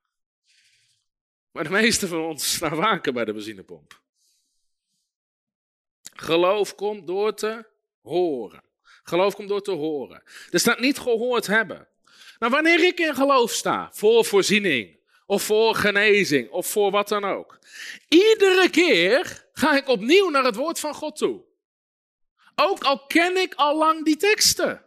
Maar 1.51 1.63
de 1.63 1.69
meeste 1.69 2.07
van 2.07 2.21
ons 2.21 2.53
staan 2.53 2.75
waken 2.75 3.13
bij 3.13 3.25
de 3.25 3.33
benzinepomp. 3.33 4.01
Geloof 6.15 6.75
komt 6.75 7.07
door 7.07 7.33
te 7.33 7.65
horen. 8.01 8.63
Geloof 9.03 9.35
komt 9.35 9.49
door 9.49 9.61
te 9.61 9.71
horen. 9.71 10.23
Er 10.49 10.59
staat 10.59 10.79
niet 10.79 10.99
gehoord 10.99 11.47
hebben. 11.47 11.87
Nou, 12.39 12.51
wanneer 12.51 12.83
ik 12.83 12.99
in 12.99 13.15
geloof 13.15 13.51
sta, 13.51 13.89
voor 13.93 14.25
voorziening, 14.25 14.99
of 15.25 15.43
voor 15.43 15.75
genezing, 15.75 16.49
of 16.49 16.67
voor 16.67 16.91
wat 16.91 17.07
dan 17.07 17.25
ook. 17.25 17.59
Iedere 18.07 18.69
keer 18.69 19.47
ga 19.53 19.77
ik 19.77 19.87
opnieuw 19.87 20.29
naar 20.29 20.43
het 20.43 20.55
woord 20.55 20.79
van 20.79 20.93
God 20.93 21.17
toe. 21.17 21.43
Ook 22.55 22.83
al 22.83 23.05
ken 23.05 23.37
ik 23.37 23.53
al 23.53 23.77
lang 23.77 24.05
die 24.05 24.17
teksten. 24.17 24.85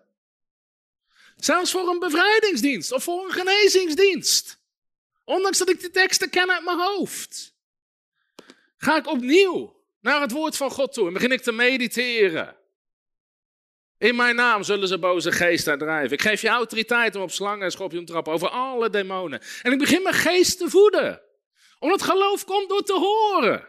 Zelfs 1.45 1.71
voor 1.71 1.89
een 1.89 1.99
bevrijdingsdienst 1.99 2.93
of 2.93 3.03
voor 3.03 3.25
een 3.25 3.33
genezingsdienst. 3.33 4.59
Ondanks 5.25 5.59
dat 5.59 5.69
ik 5.69 5.81
die 5.81 5.91
teksten 5.91 6.31
ken 6.31 6.51
uit 6.51 6.65
mijn 6.65 6.79
hoofd. 6.79 7.55
Ga 8.77 8.97
ik 8.97 9.07
opnieuw 9.07 9.85
naar 10.01 10.21
het 10.21 10.31
woord 10.31 10.57
van 10.57 10.71
God 10.71 10.93
toe 10.93 11.07
en 11.07 11.13
begin 11.13 11.33
ik 11.33 11.43
te 11.43 11.53
mediteren. 11.53 12.57
In 13.99 14.17
mijn 14.17 14.37
naam 14.37 14.63
zullen 14.63 14.89
ze 14.89 14.99
boze 14.99 15.33
geesten 15.33 15.79
drijven. 15.79 16.13
Ik 16.13 16.23
geef 16.23 16.41
je 16.41 16.49
autoriteit 16.49 17.17
om 17.17 17.23
op 17.23 17.31
slangen 17.31 17.65
en 17.65 17.71
schorpioen 17.71 18.05
te 18.05 18.13
trappen 18.13 18.33
over 18.33 18.49
alle 18.49 18.91
demonen. 18.91 19.43
En 19.63 19.73
ik 19.73 19.79
begin 19.79 20.03
mijn 20.03 20.15
geest 20.15 20.59
te 20.59 20.71
voeden. 20.71 21.23
Omdat 21.79 22.03
geloof 22.03 22.45
komt 22.45 22.69
door 22.69 22.83
te 22.83 22.99
horen. 22.99 23.69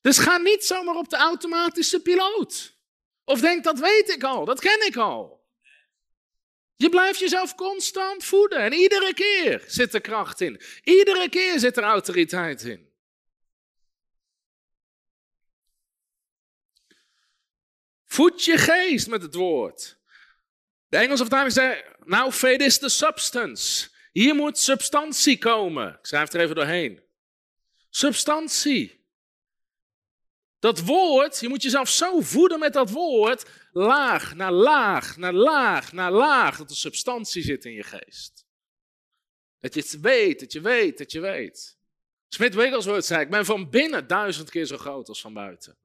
Dus 0.00 0.18
ga 0.18 0.36
niet 0.36 0.64
zomaar 0.64 0.96
op 0.96 1.08
de 1.08 1.16
automatische 1.16 2.00
piloot. 2.02 2.78
Of 3.30 3.40
denk 3.40 3.64
dat 3.64 3.78
weet 3.78 4.08
ik 4.08 4.22
al, 4.22 4.44
dat 4.44 4.60
ken 4.60 4.86
ik 4.86 4.96
al. 4.96 5.44
Je 6.76 6.88
blijft 6.88 7.18
jezelf 7.18 7.54
constant 7.54 8.24
voeden 8.24 8.58
en 8.58 8.72
iedere 8.72 9.14
keer 9.14 9.64
zit 9.66 9.94
er 9.94 10.00
kracht 10.00 10.40
in. 10.40 10.60
Iedere 10.84 11.28
keer 11.28 11.58
zit 11.58 11.76
er 11.76 11.82
autoriteit 11.82 12.62
in. 12.62 12.88
Voed 18.04 18.44
je 18.44 18.56
geest 18.56 19.08
met 19.08 19.22
het 19.22 19.34
woord. 19.34 19.98
De 20.88 20.96
Engelse 20.96 21.22
vertaling 21.22 21.52
zei, 21.52 21.84
nou 22.04 22.32
faith 22.32 22.60
is 22.60 22.78
the 22.78 22.88
substance. 22.88 23.88
Hier 24.12 24.34
moet 24.34 24.58
substantie 24.58 25.38
komen. 25.38 25.88
Ik 25.88 26.06
schrijf 26.06 26.32
er 26.32 26.40
even 26.40 26.54
doorheen. 26.54 27.02
Substantie. 27.90 28.99
Dat 30.60 30.80
woord, 30.80 31.40
je 31.40 31.48
moet 31.48 31.62
jezelf 31.62 31.88
zo 31.88 32.20
voeden 32.20 32.58
met 32.58 32.72
dat 32.72 32.90
woord, 32.90 33.50
laag 33.72 34.34
naar 34.34 34.52
laag, 34.52 35.16
naar 35.16 35.32
laag, 35.32 35.92
naar 35.92 36.12
laag, 36.12 36.56
dat 36.56 36.70
er 36.70 36.76
substantie 36.76 37.42
zit 37.42 37.64
in 37.64 37.72
je 37.72 37.82
geest. 37.82 38.46
Dat 39.60 39.74
je 39.74 39.80
het 39.80 40.00
weet, 40.00 40.40
dat 40.40 40.52
je 40.52 40.60
weet, 40.60 40.98
dat 40.98 41.12
je 41.12 41.20
weet. 41.20 41.78
Smith 42.28 42.54
Wigglesworth 42.54 43.04
zei, 43.04 43.20
ik 43.20 43.30
ben 43.30 43.44
van 43.44 43.70
binnen 43.70 44.06
duizend 44.06 44.50
keer 44.50 44.64
zo 44.64 44.76
groot 44.76 45.08
als 45.08 45.20
van 45.20 45.34
buiten. 45.34 45.76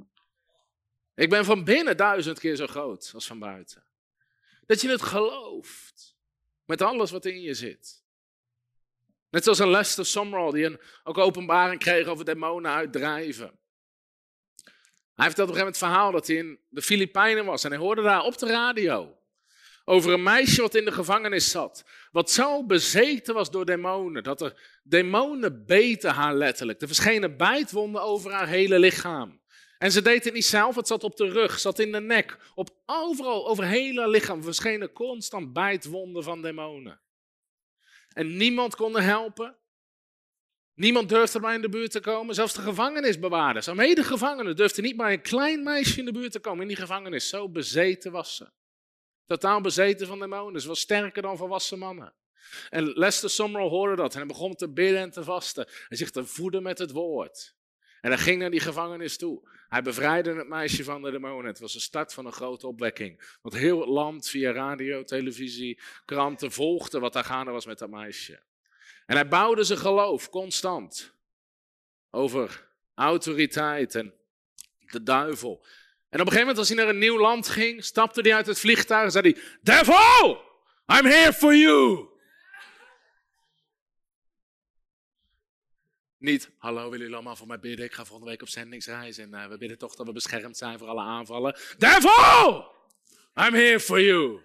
Ik 1.15 1.29
ben 1.29 1.45
van 1.45 1.63
binnen 1.63 1.97
duizend 1.97 2.39
keer 2.39 2.55
zo 2.55 2.67
groot 2.67 3.11
als 3.13 3.27
van 3.27 3.39
buiten. 3.39 3.83
Dat 4.65 4.81
je 4.81 4.89
het 4.89 5.01
gelooft. 5.01 6.15
Met 6.65 6.81
alles 6.81 7.11
wat 7.11 7.25
in 7.25 7.41
je 7.41 7.53
zit. 7.53 8.03
Net 9.29 9.43
zoals 9.43 9.59
een 9.59 9.69
Lester 9.69 10.05
Sumrall 10.05 10.51
die 10.51 10.65
een 10.65 10.79
ook 11.03 11.17
openbaring 11.17 11.79
kreeg 11.79 12.07
over 12.07 12.25
demonen 12.25 12.71
uitdrijven. 12.71 13.59
Hij 15.15 15.25
vertelde 15.25 15.51
op 15.51 15.57
een 15.57 15.63
gegeven 15.63 15.65
moment 15.65 15.75
het 15.75 15.87
verhaal 15.87 16.11
dat 16.11 16.27
hij 16.27 16.35
in 16.35 16.59
de 16.69 16.81
Filipijnen 16.81 17.45
was. 17.45 17.63
En 17.63 17.71
hij 17.71 17.79
hoorde 17.79 18.01
daar 18.01 18.23
op 18.23 18.37
de 18.37 18.47
radio 18.47 19.17
over 19.85 20.13
een 20.13 20.23
meisje 20.23 20.61
wat 20.61 20.75
in 20.75 20.85
de 20.85 20.91
gevangenis 20.91 21.51
zat. 21.51 21.85
Wat 22.11 22.31
zo 22.31 22.65
bezeten 22.65 23.33
was 23.33 23.51
door 23.51 23.65
demonen. 23.65 24.23
Dat 24.23 24.41
er 24.41 24.79
demonen 24.83 25.65
beten 25.65 26.11
haar 26.11 26.35
letterlijk. 26.35 26.81
Er 26.81 26.87
verschenen 26.87 27.37
bijtwonden 27.37 28.01
over 28.01 28.31
haar 28.31 28.47
hele 28.47 28.79
lichaam. 28.79 29.41
En 29.77 29.91
ze 29.91 30.01
deed 30.01 30.23
het 30.23 30.33
niet 30.33 30.45
zelf, 30.45 30.75
het 30.75 30.87
zat 30.87 31.03
op 31.03 31.15
de 31.17 31.29
rug, 31.29 31.59
zat 31.59 31.79
in 31.79 31.91
de 31.91 32.01
nek. 32.01 32.37
Op 32.55 32.69
overal, 32.85 33.47
over 33.47 33.65
hele 33.65 33.99
haar 33.99 34.09
lichaam 34.09 34.43
verschenen 34.43 34.93
constant 34.93 35.53
bijtwonden 35.53 36.23
van 36.23 36.41
demonen. 36.41 36.99
En 38.13 38.37
niemand 38.37 38.75
kon 38.75 38.93
haar 38.93 39.03
helpen. 39.03 39.55
Niemand 40.75 41.09
durfde 41.09 41.39
bij 41.39 41.55
in 41.55 41.61
de 41.61 41.69
buurt 41.69 41.91
te 41.91 41.99
komen. 41.99 42.35
Zelfs 42.35 42.53
de 42.53 42.61
gevangenisbewaarders, 42.61 43.67
een 43.67 43.75
medegevangenen, 43.75 44.55
durfden 44.55 44.83
niet 44.83 44.97
bij 44.97 45.13
een 45.13 45.21
klein 45.21 45.63
meisje 45.63 45.99
in 45.99 46.05
de 46.05 46.11
buurt 46.11 46.31
te 46.31 46.39
komen 46.39 46.61
in 46.61 46.67
die 46.67 46.77
gevangenis. 46.77 47.29
Zo 47.29 47.49
bezeten 47.49 48.11
was 48.11 48.35
ze. 48.35 48.49
Totaal 49.25 49.61
bezeten 49.61 50.07
van 50.07 50.19
demonen. 50.19 50.61
Ze 50.61 50.67
was 50.67 50.79
sterker 50.79 51.21
dan 51.21 51.37
volwassen 51.37 51.79
mannen. 51.79 52.13
En 52.69 52.91
Lester 52.93 53.29
Summerall 53.29 53.69
hoorde 53.69 53.95
dat 53.95 54.11
en 54.11 54.17
hij 54.17 54.27
begon 54.27 54.55
te 54.55 54.69
bidden 54.69 54.99
en 54.99 55.11
te 55.11 55.23
vasten. 55.23 55.67
En 55.87 55.97
zich 55.97 56.11
te 56.11 56.25
voeden 56.25 56.63
met 56.63 56.77
het 56.77 56.91
woord. 56.91 57.55
En 58.01 58.11
hij 58.11 58.19
ging 58.19 58.39
naar 58.39 58.51
die 58.51 58.59
gevangenis 58.59 59.17
toe. 59.17 59.49
Hij 59.67 59.81
bevrijdde 59.81 60.33
het 60.33 60.47
meisje 60.47 60.83
van 60.83 61.01
de 61.01 61.11
demonen. 61.11 61.45
Het 61.45 61.59
was 61.59 61.73
de 61.73 61.79
start 61.79 62.13
van 62.13 62.25
een 62.25 62.31
grote 62.31 62.67
opwekking. 62.67 63.37
Want 63.41 63.55
heel 63.55 63.79
het 63.79 63.89
land 63.89 64.29
via 64.29 64.51
radio, 64.51 65.03
televisie, 65.03 65.79
kranten 66.05 66.51
volgde 66.51 66.99
wat 66.99 67.13
daar 67.13 67.23
gaande 67.23 67.51
was 67.51 67.65
met 67.65 67.79
dat 67.79 67.89
meisje. 67.89 68.43
En 69.05 69.15
hij 69.15 69.27
bouwde 69.27 69.63
zijn 69.63 69.79
geloof 69.79 70.29
constant 70.29 71.13
over 72.11 72.67
autoriteit 72.95 73.95
en 73.95 74.13
de 74.91 75.03
duivel. 75.03 75.65
En 76.09 76.21
op 76.21 76.27
een 76.27 76.33
gegeven 76.33 76.39
moment, 76.39 76.57
als 76.57 76.67
hij 76.67 76.77
naar 76.77 76.87
een 76.87 76.99
nieuw 76.99 77.19
land 77.19 77.47
ging, 77.47 77.83
stapte 77.83 78.21
hij 78.21 78.35
uit 78.35 78.47
het 78.47 78.59
vliegtuig 78.59 79.03
en 79.03 79.11
zei 79.11 79.31
hij: 79.31 79.41
Devil, 79.61 80.41
I'm 80.85 81.05
here 81.05 81.33
for 81.33 81.55
you. 81.55 82.13
Niet, 86.17 86.49
hallo, 86.57 86.83
willen 86.83 86.99
jullie 86.99 87.13
allemaal 87.13 87.35
voor 87.35 87.47
mij 87.47 87.59
bidden? 87.59 87.85
Ik 87.85 87.93
ga 87.93 88.05
volgende 88.05 88.31
week 88.31 88.41
op 88.41 88.47
zendingsreis 88.47 89.17
en 89.17 89.29
uh, 89.33 89.47
we 89.47 89.57
bidden 89.57 89.77
toch 89.77 89.95
dat 89.95 90.05
we 90.05 90.11
beschermd 90.11 90.57
zijn 90.57 90.77
voor 90.77 90.87
alle 90.87 91.01
aanvallen. 91.01 91.57
Devil, 91.77 92.73
I'm 93.35 93.53
here 93.53 93.79
for 93.79 94.01
you. 94.01 94.41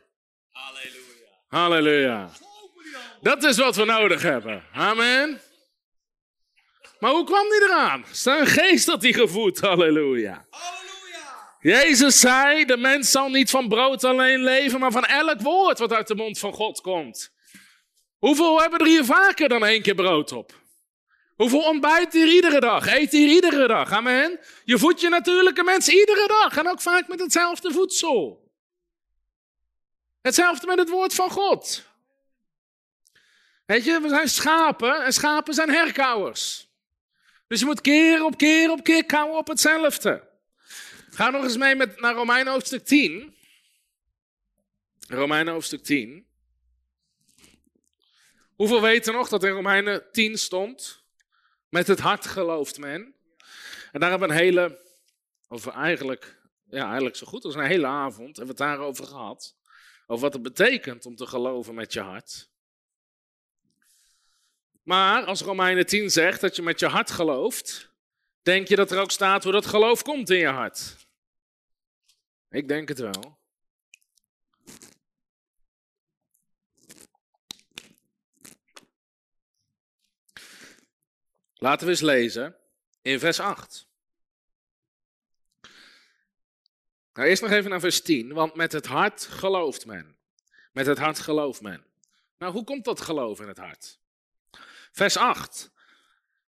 Halleluja. 0.50 1.28
Halleluja. 1.48 2.30
Dat 3.20 3.42
is 3.42 3.57
wat 3.57 3.76
we 3.76 3.85
nodig 3.85 4.22
hebben. 4.22 4.64
Amen. 4.72 5.40
Maar 6.98 7.11
hoe 7.11 7.24
kwam 7.24 7.48
die 7.48 7.62
eraan? 7.62 8.05
Zijn 8.12 8.46
geest 8.46 8.87
had 8.87 9.03
hij 9.03 9.12
gevoed. 9.12 9.61
Halleluja. 9.61 10.46
Halleluja. 10.50 10.90
Jezus 11.61 12.20
zei, 12.20 12.64
de 12.64 12.76
mens 12.76 13.11
zal 13.11 13.29
niet 13.29 13.50
van 13.50 13.68
brood 13.68 14.05
alleen 14.05 14.42
leven, 14.42 14.81
maar 14.81 14.92
van 14.92 15.05
elk 15.05 15.40
woord 15.40 15.79
wat 15.79 15.92
uit 15.92 16.07
de 16.07 16.14
mond 16.14 16.38
van 16.38 16.53
God 16.53 16.81
komt. 16.81 17.33
Hoeveel 18.18 18.61
hebben 18.61 18.79
er 18.79 18.87
hier 18.87 19.05
vaker 19.05 19.48
dan 19.48 19.64
één 19.64 19.83
keer 19.83 19.94
brood 19.94 20.33
op? 20.33 20.59
Hoeveel 21.37 21.62
ontbijt 21.62 22.12
hier 22.12 22.29
iedere 22.29 22.61
dag? 22.61 22.87
Eet 22.87 23.11
hier 23.11 23.29
iedere 23.29 23.66
dag? 23.66 23.92
Amen. 23.92 24.40
Je 24.64 24.79
voedt 24.79 25.00
je 25.00 25.09
natuurlijke 25.09 25.62
mens 25.62 25.88
iedere 25.88 26.26
dag 26.26 26.57
en 26.57 26.68
ook 26.68 26.81
vaak 26.81 27.09
met 27.09 27.20
hetzelfde 27.20 27.72
voedsel. 27.72 28.50
Hetzelfde 30.22 30.66
met 30.66 30.79
het 30.79 30.88
woord 30.88 31.14
van 31.14 31.31
God. 31.31 31.85
Weet 33.70 33.85
je, 33.85 34.00
we 34.00 34.09
zijn 34.09 34.28
schapen 34.28 35.04
en 35.04 35.12
schapen 35.12 35.54
zijn 35.54 35.70
herkauwers. 35.70 36.68
Dus 37.46 37.61
je 37.61 37.66
moet 37.66 37.80
keer 37.80 38.24
op 38.24 38.37
keer 38.37 38.70
op 38.70 38.85
keer 38.85 39.04
kauwen 39.04 39.38
op 39.38 39.48
hetzelfde. 39.48 40.28
Ga 41.11 41.30
nog 41.30 41.42
eens 41.42 41.56
mee 41.56 41.74
met, 41.74 42.00
naar 42.00 42.14
Romeinen 42.14 42.52
hoofdstuk 42.52 42.85
10. 42.85 43.37
Romeinen 45.09 45.52
hoofdstuk 45.52 45.83
10. 45.83 46.26
Hoeveel 48.54 48.80
weten 48.80 49.12
nog 49.12 49.28
dat 49.28 49.44
in 49.44 49.50
Romeinen 49.50 50.06
10 50.12 50.38
stond? 50.38 51.04
Met 51.68 51.87
het 51.87 52.00
hart 52.00 52.26
gelooft 52.26 52.78
men. 52.78 53.14
En 53.92 54.00
daar 54.00 54.11
hebben 54.11 54.28
we 54.28 54.35
een 54.35 54.40
hele, 54.40 54.80
over 55.48 55.72
eigenlijk, 55.72 56.40
ja, 56.70 56.85
eigenlijk 56.85 57.16
zo 57.16 57.26
goed 57.26 57.44
als 57.44 57.54
een 57.54 57.66
hele 57.66 57.87
avond, 57.87 58.37
hebben 58.37 58.56
we 58.56 58.62
het 58.62 58.70
daarover 58.70 59.04
gehad. 59.04 59.56
Over 60.06 60.22
wat 60.22 60.33
het 60.33 60.42
betekent 60.42 61.06
om 61.06 61.16
te 61.16 61.26
geloven 61.26 61.74
met 61.74 61.92
je 61.92 62.00
hart. 62.00 62.49
Maar 64.82 65.24
als 65.24 65.40
Romeinen 65.40 65.86
10 65.86 66.10
zegt 66.10 66.40
dat 66.40 66.56
je 66.56 66.62
met 66.62 66.80
je 66.80 66.86
hart 66.86 67.10
gelooft, 67.10 67.90
denk 68.42 68.68
je 68.68 68.76
dat 68.76 68.90
er 68.90 69.00
ook 69.00 69.10
staat 69.10 69.42
hoe 69.42 69.52
dat 69.52 69.66
geloof 69.66 70.02
komt 70.02 70.30
in 70.30 70.38
je 70.38 70.46
hart? 70.46 70.96
Ik 72.48 72.68
denk 72.68 72.88
het 72.88 72.98
wel. 72.98 73.38
Laten 81.55 81.86
we 81.86 81.92
eens 81.92 82.00
lezen 82.00 82.57
in 83.02 83.18
vers 83.18 83.40
8. 83.40 83.88
Nou, 87.12 87.28
eerst 87.28 87.42
nog 87.42 87.50
even 87.50 87.70
naar 87.70 87.80
vers 87.80 88.02
10, 88.02 88.32
want 88.32 88.55
met 88.55 88.72
het 88.72 88.86
hart 88.86 89.24
gelooft 89.24 89.86
men. 89.86 90.16
Met 90.72 90.86
het 90.86 90.98
hart 90.98 91.18
gelooft 91.18 91.61
men. 91.61 91.84
Nou, 92.38 92.52
hoe 92.52 92.64
komt 92.64 92.84
dat 92.84 93.00
geloof 93.00 93.40
in 93.40 93.48
het 93.48 93.59
hart? 93.59 93.99
Vers 94.93 95.16
8. 95.16 95.70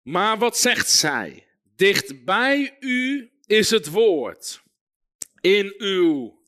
Maar 0.03 0.39
wat 0.39 0.59
zegt 0.59 0.91
zij? 0.91 1.47
Dichtbij 1.77 2.77
u 2.81 3.31
is 3.47 3.71
het 3.71 3.91
woord. 3.91 4.63
In 5.41 5.75
uw 5.79 6.43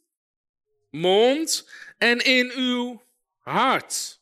mond 0.90 1.70
en 1.98 2.18
in 2.24 2.52
uw 2.54 3.02
hart. 3.38 4.20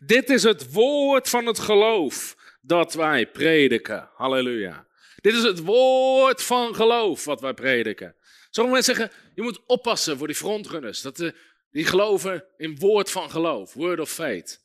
Dit 0.00 0.30
is 0.30 0.42
het 0.42 0.72
woord 0.72 1.28
van 1.28 1.46
het 1.46 1.58
geloof 1.58 2.36
dat 2.60 2.94
wij 2.94 3.26
prediken. 3.30 4.08
Halleluja. 4.14 4.86
Dit 5.20 5.34
is 5.34 5.42
het 5.42 5.58
woord 5.64 6.42
van 6.42 6.74
geloof 6.74 7.24
wat 7.24 7.40
wij 7.40 7.54
prediken. 7.54 8.16
Sommige 8.50 8.74
mensen 8.74 8.94
zeggen, 8.94 9.16
je 9.34 9.42
moet 9.42 9.60
oppassen 9.66 10.18
voor 10.18 10.26
die 10.26 10.36
frontrunners. 10.36 11.00
Dat, 11.00 11.20
uh, 11.20 11.30
die 11.70 11.84
geloven 11.84 12.44
in 12.56 12.78
woord 12.78 13.10
van 13.10 13.30
geloof, 13.30 13.74
word 13.74 14.00
of 14.00 14.10
faith. 14.10 14.61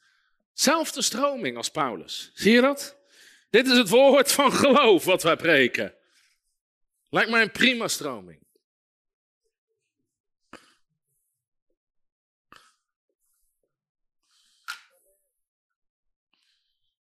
Zelfde 0.59 1.01
stroming 1.01 1.57
als 1.57 1.69
Paulus. 1.69 2.31
Zie 2.33 2.51
je 2.51 2.61
dat? 2.61 2.97
Dit 3.49 3.67
is 3.67 3.77
het 3.77 3.89
woord 3.89 4.31
van 4.31 4.51
geloof 4.53 5.03
wat 5.03 5.23
wij 5.23 5.35
preken. 5.35 5.93
Lijkt 7.09 7.29
mij 7.29 7.41
een 7.41 7.51
prima 7.51 7.87
stroming. 7.87 8.45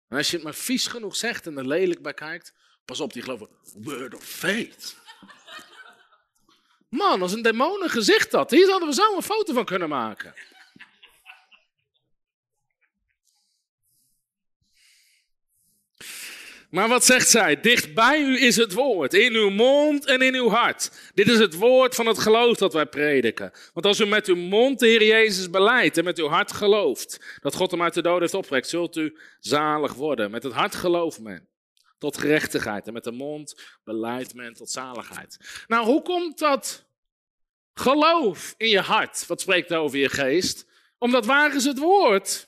Als 0.09 0.29
je 0.29 0.35
het 0.35 0.43
maar 0.43 0.55
vies 0.55 0.87
genoeg 0.87 1.15
zegt 1.15 1.47
en 1.47 1.57
er 1.57 1.67
lelijk 1.67 2.01
bij 2.01 2.13
kijkt, 2.13 2.53
pas 2.85 2.99
op, 2.99 3.13
die 3.13 3.21
geloven, 3.21 3.49
word 3.73 4.15
of 4.15 4.23
faith. 4.23 4.95
Man, 6.89 7.21
als 7.21 7.33
een 7.33 7.41
demonen 7.41 7.89
gezicht 7.89 8.31
had, 8.31 8.51
hier 8.51 8.65
zouden 8.65 8.87
we 8.87 8.93
zo 8.93 9.15
een 9.15 9.23
foto 9.23 9.53
van 9.53 9.65
kunnen 9.65 9.89
maken. 9.89 10.33
Maar 16.75 16.87
wat 16.87 17.05
zegt 17.05 17.29
zij? 17.29 17.61
Dicht 17.61 17.93
bij 17.93 18.19
u 18.19 18.41
is 18.41 18.55
het 18.55 18.73
woord, 18.73 19.13
in 19.13 19.33
uw 19.33 19.49
mond 19.49 20.05
en 20.05 20.21
in 20.21 20.35
uw 20.35 20.49
hart. 20.49 20.91
Dit 21.13 21.27
is 21.27 21.39
het 21.39 21.53
woord 21.53 21.95
van 21.95 22.05
het 22.05 22.19
geloof 22.19 22.57
dat 22.57 22.73
wij 22.73 22.85
prediken. 22.85 23.51
Want 23.73 23.85
als 23.85 23.99
u 23.99 24.05
met 24.05 24.27
uw 24.27 24.35
mond 24.35 24.79
de 24.79 24.87
Heer 24.87 25.03
Jezus 25.03 25.49
beleidt 25.49 25.97
en 25.97 26.03
met 26.03 26.19
uw 26.19 26.27
hart 26.27 26.51
gelooft 26.51 27.37
dat 27.41 27.55
God 27.55 27.71
hem 27.71 27.81
uit 27.81 27.93
de 27.93 28.01
dood 28.01 28.19
heeft 28.19 28.33
opgewekt, 28.33 28.69
zult 28.69 28.95
u 28.95 29.17
zalig 29.39 29.93
worden. 29.93 30.31
Met 30.31 30.43
het 30.43 30.53
hart 30.53 30.75
gelooft 30.75 31.19
men 31.19 31.47
tot 31.97 32.17
gerechtigheid 32.17 32.87
en 32.87 32.93
met 32.93 33.03
de 33.03 33.11
mond 33.11 33.61
beleidt 33.83 34.33
men 34.33 34.53
tot 34.53 34.71
zaligheid. 34.71 35.63
Nou, 35.67 35.85
hoe 35.85 36.01
komt 36.01 36.39
dat 36.39 36.85
geloof 37.73 38.53
in 38.57 38.69
je 38.69 38.81
hart? 38.81 39.27
Wat 39.27 39.41
spreekt 39.41 39.73
over 39.73 39.97
je 39.97 40.09
geest? 40.09 40.65
Omdat 40.97 41.25
waar 41.25 41.55
is 41.55 41.65
het 41.65 41.77
woord? 41.77 42.47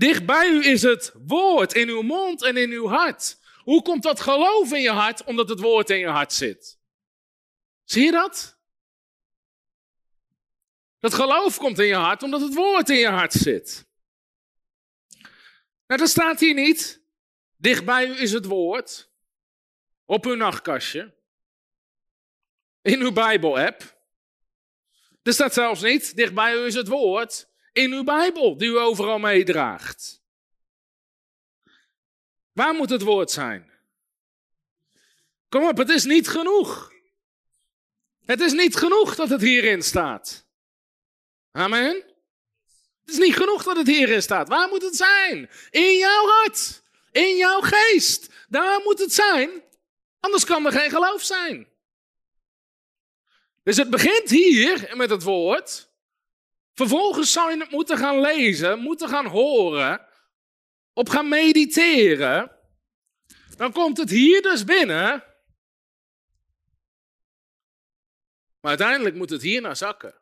Dicht 0.00 0.26
bij 0.26 0.48
u 0.48 0.64
is 0.64 0.82
het 0.82 1.12
woord 1.26 1.72
in 1.74 1.88
uw 1.88 2.02
mond 2.02 2.42
en 2.42 2.56
in 2.56 2.70
uw 2.70 2.86
hart. 2.86 3.38
Hoe 3.62 3.82
komt 3.82 4.02
dat 4.02 4.20
geloof 4.20 4.72
in 4.72 4.80
je 4.80 4.90
hart? 4.90 5.24
Omdat 5.24 5.48
het 5.48 5.60
woord 5.60 5.90
in 5.90 5.98
je 5.98 6.06
hart 6.06 6.32
zit. 6.32 6.78
Zie 7.84 8.04
je 8.04 8.10
dat? 8.10 8.58
Dat 10.98 11.14
geloof 11.14 11.56
komt 11.56 11.78
in 11.78 11.86
je 11.86 11.94
hart 11.94 12.22
omdat 12.22 12.40
het 12.40 12.54
woord 12.54 12.88
in 12.88 12.96
je 12.96 13.08
hart 13.08 13.32
zit. 13.32 13.86
Nou, 15.86 16.00
dat 16.00 16.08
staat 16.08 16.40
hier 16.40 16.54
niet. 16.54 17.02
Dicht 17.56 17.84
bij 17.84 18.06
u 18.06 18.20
is 18.20 18.32
het 18.32 18.44
woord. 18.44 19.10
Op 20.04 20.24
uw 20.26 20.34
nachtkastje. 20.34 21.14
In 22.82 23.00
uw 23.00 23.12
Bijbel-app. 23.12 23.98
Er 25.22 25.32
staat 25.32 25.52
zelfs 25.52 25.82
niet. 25.82 26.16
Dicht 26.16 26.34
bij 26.34 26.54
u 26.54 26.64
is 26.64 26.74
het 26.74 26.88
woord 26.88 27.49
in 27.72 27.92
uw 27.92 28.04
Bijbel 28.04 28.56
die 28.56 28.68
u 28.68 28.78
overal 28.78 29.18
meedraagt. 29.18 30.22
Waar 32.52 32.74
moet 32.74 32.90
het 32.90 33.02
woord 33.02 33.30
zijn? 33.30 33.70
Kom 35.48 35.64
op, 35.64 35.76
het 35.76 35.88
is 35.88 36.04
niet 36.04 36.28
genoeg. 36.28 36.92
Het 38.24 38.40
is 38.40 38.52
niet 38.52 38.76
genoeg 38.76 39.14
dat 39.14 39.28
het 39.28 39.40
hierin 39.40 39.82
staat. 39.82 40.46
Amen. 41.52 42.04
Het 43.00 43.14
is 43.14 43.18
niet 43.18 43.36
genoeg 43.36 43.62
dat 43.62 43.76
het 43.76 43.86
hierin 43.86 44.22
staat. 44.22 44.48
Waar 44.48 44.68
moet 44.68 44.82
het 44.82 44.96
zijn? 44.96 45.50
In 45.70 45.96
jouw 45.96 46.26
hart. 46.26 46.82
In 47.10 47.36
jouw 47.36 47.60
geest. 47.60 48.28
Daar 48.48 48.80
moet 48.84 48.98
het 48.98 49.12
zijn. 49.12 49.50
Anders 50.20 50.44
kan 50.44 50.66
er 50.66 50.72
geen 50.72 50.90
geloof 50.90 51.22
zijn. 51.22 51.68
Dus 53.62 53.76
het 53.76 53.90
begint 53.90 54.30
hier 54.30 54.92
met 54.96 55.10
het 55.10 55.22
woord. 55.22 55.89
Vervolgens 56.74 57.32
zou 57.32 57.50
je 57.50 57.58
het 57.58 57.70
moeten 57.70 57.98
gaan 57.98 58.20
lezen, 58.20 58.78
moeten 58.78 59.08
gaan 59.08 59.26
horen, 59.26 60.06
op 60.92 61.08
gaan 61.08 61.28
mediteren. 61.28 62.58
Dan 63.56 63.72
komt 63.72 63.96
het 63.96 64.10
hier 64.10 64.42
dus 64.42 64.64
binnen. 64.64 65.24
Maar 68.60 68.70
uiteindelijk 68.70 69.14
moet 69.14 69.30
het 69.30 69.42
hier 69.42 69.60
naar 69.60 69.76
zakken. 69.76 70.14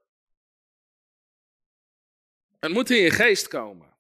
Het 2.61 2.73
moet 2.73 2.91
in 2.91 2.97
je 2.97 3.11
geest 3.11 3.49
komen. 3.49 3.97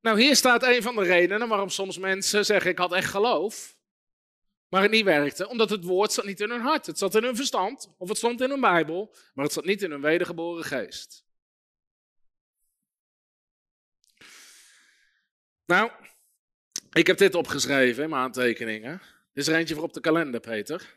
Nou, 0.00 0.20
hier 0.20 0.36
staat 0.36 0.62
een 0.62 0.82
van 0.82 0.94
de 0.94 1.02
redenen 1.02 1.48
waarom 1.48 1.68
soms 1.68 1.98
mensen 1.98 2.44
zeggen: 2.44 2.70
Ik 2.70 2.78
had 2.78 2.92
echt 2.92 3.10
geloof 3.10 3.76
maar 4.72 4.82
het 4.82 4.90
niet 4.90 5.04
werkte, 5.04 5.48
omdat 5.48 5.70
het 5.70 5.84
woord 5.84 6.12
zat 6.12 6.24
niet 6.24 6.40
in 6.40 6.50
hun 6.50 6.60
hart. 6.60 6.86
Het 6.86 6.98
zat 6.98 7.14
in 7.14 7.22
hun 7.22 7.36
verstand, 7.36 7.94
of 7.98 8.08
het 8.08 8.16
stond 8.16 8.40
in 8.40 8.50
hun 8.50 8.60
Bijbel, 8.60 9.14
maar 9.34 9.44
het 9.44 9.54
zat 9.54 9.64
niet 9.64 9.82
in 9.82 9.90
hun 9.90 10.00
wedergeboren 10.00 10.64
geest. 10.64 11.24
Nou, 15.66 15.90
ik 16.92 17.06
heb 17.06 17.18
dit 17.18 17.34
opgeschreven 17.34 18.02
in 18.02 18.10
mijn 18.10 18.22
aantekeningen. 18.22 18.98
Dit 19.32 19.46
is 19.46 19.48
er 19.48 19.58
eentje 19.58 19.74
voor 19.74 19.84
op 19.84 19.92
de 19.92 20.00
kalender, 20.00 20.40
Peter. 20.40 20.94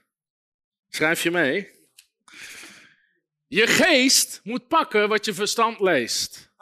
Schrijf 0.89 1.23
je 1.23 1.31
mee. 1.31 1.71
Je 3.47 3.67
geest 3.67 4.39
moet 4.43 4.67
pakken 4.67 5.09
wat 5.09 5.25
je 5.25 5.33
verstand 5.33 5.79
leest. 5.79 6.53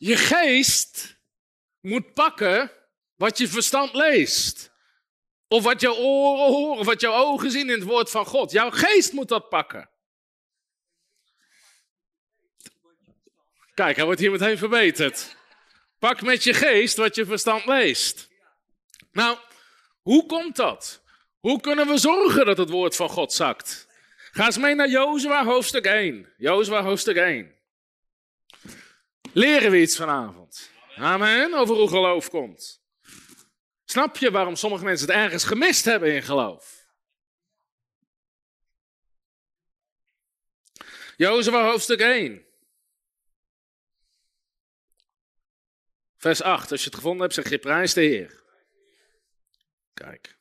Je 0.00 0.16
geest 0.16 1.18
moet 1.80 2.14
pakken 2.14 2.72
wat 3.14 3.38
je 3.38 3.48
verstand 3.48 3.94
leest. 3.94 4.72
Of 5.48 5.62
wat 5.62 5.80
jouw 5.80 5.94
oren 5.94 6.52
horen, 6.52 6.78
of 6.78 6.86
wat 6.86 7.00
jouw 7.00 7.14
ogen 7.14 7.50
zien 7.50 7.68
in 7.70 7.78
het 7.78 7.88
woord 7.88 8.10
van 8.10 8.26
God. 8.26 8.50
Jouw 8.50 8.70
geest 8.70 9.12
moet 9.12 9.28
dat 9.28 9.48
pakken. 9.48 9.90
Kijk, 13.74 13.96
hij 13.96 14.04
wordt 14.04 14.20
hier 14.20 14.30
meteen 14.30 14.58
verbeterd. 14.58 15.36
Pak 15.98 16.22
met 16.22 16.44
je 16.44 16.54
geest 16.54 16.96
wat 16.96 17.14
je 17.14 17.24
verstand 17.24 17.64
leest. 17.64 18.28
Nou, 19.12 19.38
hoe 20.02 20.26
komt 20.26 20.56
dat? 20.56 21.02
Hoe 21.40 21.60
kunnen 21.60 21.86
we 21.86 21.98
zorgen 21.98 22.46
dat 22.46 22.58
het 22.58 22.70
woord 22.70 22.96
van 22.96 23.08
God 23.08 23.32
zakt? 23.32 23.88
Ga 24.30 24.46
eens 24.46 24.58
mee 24.58 24.74
naar 24.74 24.88
Jozua 24.88 25.44
hoofdstuk 25.44 25.84
1. 25.84 26.32
Jozua 26.36 26.82
hoofdstuk 26.82 27.16
1. 27.16 27.59
Leren 29.32 29.70
we 29.70 29.80
iets 29.80 29.96
vanavond? 29.96 30.70
Amen. 30.96 31.54
Over 31.54 31.74
hoe 31.74 31.88
geloof 31.88 32.30
komt. 32.30 32.82
Snap 33.84 34.16
je 34.16 34.30
waarom 34.30 34.56
sommige 34.56 34.84
mensen 34.84 35.06
het 35.06 35.16
ergens 35.16 35.44
gemist 35.44 35.84
hebben 35.84 36.14
in 36.14 36.22
geloof? 36.22 36.86
Jozua 41.16 41.64
hoofdstuk 41.64 42.00
1. 42.00 42.46
Vers 46.16 46.42
8. 46.42 46.70
Als 46.70 46.80
je 46.80 46.86
het 46.86 46.94
gevonden 46.94 47.22
hebt, 47.22 47.34
zeg 47.34 47.48
je 47.48 47.58
prijs 47.58 47.92
de 47.92 48.00
Heer. 48.00 48.42
Kijk. 49.94 50.38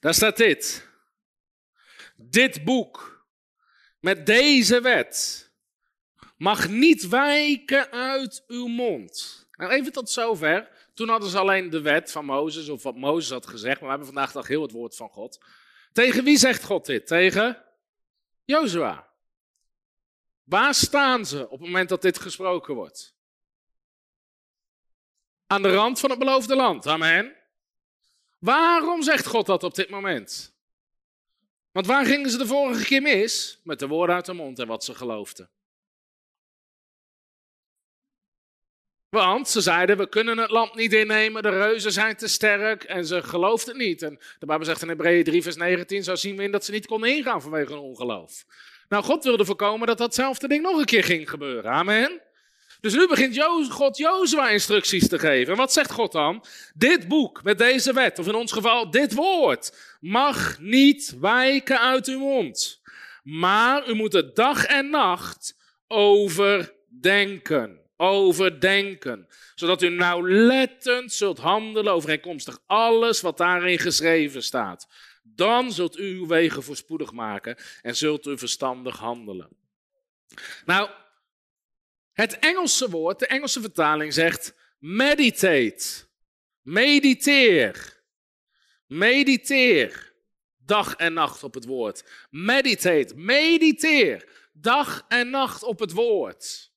Daar 0.00 0.14
staat 0.14 0.36
dit. 0.36 0.88
Dit 2.16 2.64
boek 2.64 3.17
met 4.08 4.26
deze 4.26 4.80
wet 4.80 5.50
mag 6.36 6.68
niet 6.68 7.08
wijken 7.08 7.90
uit 7.90 8.44
uw 8.46 8.66
mond. 8.66 9.46
Nou, 9.52 9.72
even 9.72 9.92
tot 9.92 10.10
zover. 10.10 10.70
Toen 10.94 11.08
hadden 11.08 11.28
ze 11.28 11.38
alleen 11.38 11.70
de 11.70 11.80
wet 11.80 12.12
van 12.12 12.24
Mozes, 12.24 12.68
of 12.68 12.82
wat 12.82 12.96
Mozes 12.96 13.30
had 13.30 13.46
gezegd, 13.46 13.74
maar 13.74 13.84
we 13.84 13.88
hebben 13.88 14.06
vandaag 14.06 14.32
toch 14.32 14.46
heel 14.48 14.62
het 14.62 14.72
woord 14.72 14.96
van 14.96 15.08
God. 15.08 15.44
Tegen 15.92 16.24
wie 16.24 16.36
zegt 16.36 16.64
God 16.64 16.86
dit? 16.86 17.06
Tegen 17.06 17.64
Jozua. 18.44 19.08
Waar 20.44 20.74
staan 20.74 21.26
ze 21.26 21.44
op 21.44 21.50
het 21.50 21.60
moment 21.60 21.88
dat 21.88 22.02
dit 22.02 22.18
gesproken 22.18 22.74
wordt? 22.74 23.16
Aan 25.46 25.62
de 25.62 25.74
rand 25.74 26.00
van 26.00 26.10
het 26.10 26.18
beloofde 26.18 26.56
land. 26.56 26.86
Amen. 26.86 27.36
Waarom 28.38 29.02
zegt 29.02 29.26
God 29.26 29.46
dat 29.46 29.62
op 29.62 29.74
dit 29.74 29.90
moment? 29.90 30.57
Want 31.78 31.90
waar 31.90 32.06
gingen 32.06 32.30
ze 32.30 32.38
de 32.38 32.46
vorige 32.46 32.84
keer 32.84 33.02
mis? 33.02 33.60
Met 33.62 33.78
de 33.78 33.86
woorden 33.86 34.14
uit 34.14 34.26
de 34.26 34.32
mond 34.32 34.58
en 34.58 34.66
wat 34.66 34.84
ze 34.84 34.94
geloofden. 34.94 35.50
Want 39.08 39.48
ze 39.48 39.60
zeiden, 39.60 39.96
we 39.96 40.08
kunnen 40.08 40.38
het 40.38 40.50
land 40.50 40.74
niet 40.74 40.92
innemen, 40.92 41.42
de 41.42 41.48
reuzen 41.48 41.92
zijn 41.92 42.16
te 42.16 42.28
sterk 42.28 42.84
en 42.84 43.06
ze 43.06 43.22
geloofden 43.22 43.76
niet. 43.76 44.02
En 44.02 44.18
de 44.38 44.46
Bijbel 44.46 44.66
zegt 44.66 44.82
in 44.82 44.88
Hebreeën 44.88 45.24
3 45.24 45.42
vers 45.42 45.56
19, 45.56 46.04
zo 46.04 46.14
zien 46.14 46.36
we 46.36 46.42
in 46.42 46.52
dat 46.52 46.64
ze 46.64 46.70
niet 46.70 46.86
konden 46.86 47.16
ingaan 47.16 47.42
vanwege 47.42 47.72
hun 47.72 47.82
ongeloof. 47.82 48.44
Nou, 48.88 49.04
God 49.04 49.24
wilde 49.24 49.44
voorkomen 49.44 49.86
dat 49.86 49.98
datzelfde 49.98 50.48
ding 50.48 50.62
nog 50.62 50.78
een 50.78 50.84
keer 50.84 51.04
ging 51.04 51.30
gebeuren. 51.30 51.70
Amen. 51.70 52.20
Dus 52.80 52.94
nu 52.94 53.08
begint 53.08 53.38
God 53.70 53.96
Jozua 53.96 54.48
instructies 54.48 55.08
te 55.08 55.18
geven. 55.18 55.52
En 55.52 55.58
wat 55.58 55.72
zegt 55.72 55.90
God 55.90 56.12
dan? 56.12 56.44
Dit 56.74 57.08
boek 57.08 57.42
met 57.42 57.58
deze 57.58 57.92
wet, 57.92 58.18
of 58.18 58.26
in 58.26 58.34
ons 58.34 58.52
geval 58.52 58.90
dit 58.90 59.14
woord, 59.14 59.96
mag 60.00 60.58
niet 60.60 61.16
wijken 61.20 61.80
uit 61.80 62.06
uw 62.06 62.18
mond. 62.18 62.80
Maar 63.22 63.88
u 63.88 63.94
moet 63.94 64.12
het 64.12 64.36
dag 64.36 64.64
en 64.64 64.90
nacht 64.90 65.56
overdenken. 65.86 67.80
Overdenken. 67.96 69.28
Zodat 69.54 69.82
u 69.82 69.88
nauwlettend 69.88 71.12
zult 71.12 71.38
handelen 71.38 71.92
overeenkomstig 71.92 72.58
alles 72.66 73.20
wat 73.20 73.36
daarin 73.36 73.78
geschreven 73.78 74.42
staat. 74.42 74.88
Dan 75.22 75.72
zult 75.72 75.98
u 75.98 76.02
uw 76.02 76.26
wegen 76.26 76.62
voorspoedig 76.62 77.12
maken 77.12 77.56
en 77.82 77.96
zult 77.96 78.26
u 78.26 78.38
verstandig 78.38 78.96
handelen. 78.96 79.48
Nou, 80.64 80.90
het 82.18 82.38
Engelse 82.38 82.90
woord, 82.90 83.18
de 83.18 83.26
Engelse 83.26 83.60
vertaling 83.60 84.12
zegt 84.12 84.54
meditate. 84.78 86.06
Mediteer. 86.62 88.02
Mediteer. 88.86 90.12
Dag 90.56 90.94
en 90.94 91.12
nacht 91.12 91.42
op 91.42 91.54
het 91.54 91.64
woord. 91.64 92.04
Meditate. 92.30 93.14
Mediteer. 93.16 94.28
Dag 94.52 95.04
en 95.08 95.30
nacht 95.30 95.62
op 95.62 95.78
het 95.78 95.92
woord. 95.92 96.72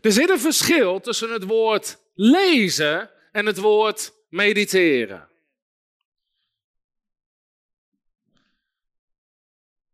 Er 0.00 0.12
zit 0.12 0.30
een 0.30 0.40
verschil 0.40 1.00
tussen 1.00 1.30
het 1.30 1.44
woord 1.44 1.98
lezen 2.14 3.10
en 3.32 3.46
het 3.46 3.58
woord 3.58 4.12
mediteren. 4.28 5.28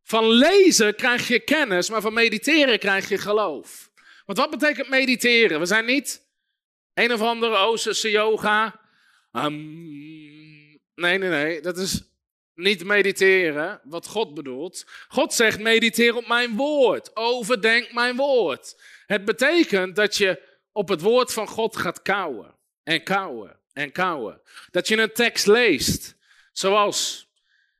Van 0.02 0.28
lezen 0.28 0.94
krijg 0.94 1.28
je 1.28 1.40
kennis, 1.40 1.90
maar 1.90 2.00
van 2.00 2.12
mediteren 2.12 2.78
krijg 2.78 3.08
je 3.08 3.18
geloof. 3.18 3.89
Want 4.30 4.42
wat 4.50 4.58
betekent 4.60 4.88
mediteren? 4.88 5.60
We 5.60 5.66
zijn 5.66 5.84
niet 5.84 6.26
een 6.94 7.12
of 7.12 7.20
andere 7.20 7.56
Oosterse 7.56 8.10
yoga. 8.10 8.80
Um, 9.32 10.80
nee, 10.94 11.18
nee, 11.18 11.28
nee. 11.28 11.60
Dat 11.60 11.78
is 11.78 12.02
niet 12.54 12.84
mediteren, 12.84 13.80
wat 13.84 14.06
God 14.06 14.34
bedoelt. 14.34 14.84
God 15.08 15.34
zegt: 15.34 15.60
mediteer 15.60 16.16
op 16.16 16.26
mijn 16.26 16.56
woord. 16.56 17.16
Overdenk 17.16 17.92
mijn 17.92 18.16
woord. 18.16 18.82
Het 19.06 19.24
betekent 19.24 19.96
dat 19.96 20.16
je 20.16 20.42
op 20.72 20.88
het 20.88 21.00
woord 21.00 21.32
van 21.32 21.48
God 21.48 21.76
gaat 21.76 22.02
kouwen. 22.02 22.54
En 22.82 23.02
kouwen. 23.02 23.60
En 23.72 23.92
kouwen. 23.92 24.40
Dat 24.70 24.88
je 24.88 24.96
een 24.96 25.12
tekst 25.12 25.46
leest. 25.46 26.16
Zoals 26.52 27.28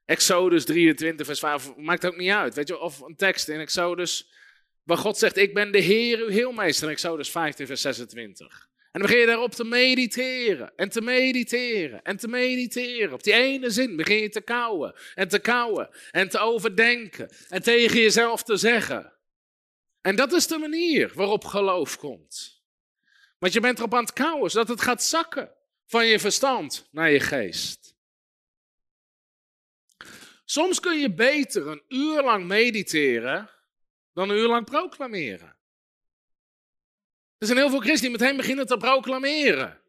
Exodus 0.05 0.65
23, 0.65 1.27
vers 1.27 1.39
5. 1.39 1.77
Maakt 1.77 2.07
ook 2.07 2.17
niet 2.17 2.31
uit. 2.31 2.55
Weet 2.55 2.69
je, 2.69 2.79
of 2.79 3.01
een 3.01 3.17
tekst 3.17 3.49
in 3.49 3.61
Exodus. 3.61 4.39
Waar 4.83 4.97
God 4.97 5.19
zegt: 5.19 5.37
Ik 5.37 5.55
ben 5.55 5.73
de 5.73 5.79
Heer, 5.79 6.19
uw 6.19 6.29
heelmeester. 6.29 6.87
In 6.87 6.93
Exodus 6.93 7.31
15, 7.31 7.67
vers 7.67 7.81
26. 7.81 8.69
En 8.93 9.01
dan 9.01 9.03
begin 9.03 9.19
je 9.19 9.27
daarop 9.27 9.53
te 9.53 9.65
mediteren 9.65 10.73
en 10.77 10.89
te 10.89 11.01
mediteren 11.01 12.03
en 12.03 12.17
te 12.17 12.29
mediteren. 12.29 13.13
Op 13.13 13.23
die 13.23 13.33
ene 13.33 13.71
zin 13.71 13.97
begin 13.97 14.17
je 14.17 14.29
te 14.29 14.41
kouwen 14.41 14.95
en 15.15 15.29
te 15.29 15.39
kouwen 15.39 15.89
en 16.11 16.29
te 16.29 16.39
overdenken 16.39 17.31
en 17.49 17.63
tegen 17.63 18.01
jezelf 18.01 18.43
te 18.43 18.57
zeggen. 18.57 19.13
En 20.01 20.17
dat 20.17 20.33
is 20.33 20.47
de 20.47 20.59
manier 20.59 21.13
waarop 21.15 21.45
geloof 21.45 21.97
komt. 21.97 22.63
Want 23.39 23.53
je 23.53 23.61
bent 23.61 23.79
erop 23.79 23.95
aan 23.95 24.05
het 24.05 24.13
kouwen, 24.13 24.51
zodat 24.51 24.69
het 24.69 24.81
gaat 24.81 25.03
zakken 25.03 25.55
van 25.87 26.07
je 26.07 26.19
verstand 26.19 26.89
naar 26.91 27.11
je 27.11 27.21
geest. 27.21 27.95
Soms 30.45 30.81
kun 30.81 30.99
je 30.99 31.15
beter 31.15 31.67
een 31.67 31.83
uur 31.89 32.23
lang 32.23 32.47
mediteren 32.47 33.51
dan 34.21 34.31
een 34.31 34.37
uur 34.37 34.49
lang 34.49 34.65
proclameren. 34.65 35.57
Er 37.39 37.47
zijn 37.47 37.59
heel 37.59 37.71
veel 37.71 37.81
christenen 37.81 38.13
die 38.13 38.21
meteen 38.21 38.37
beginnen 38.37 38.67
te 38.67 38.77
proclameren. 38.77 39.83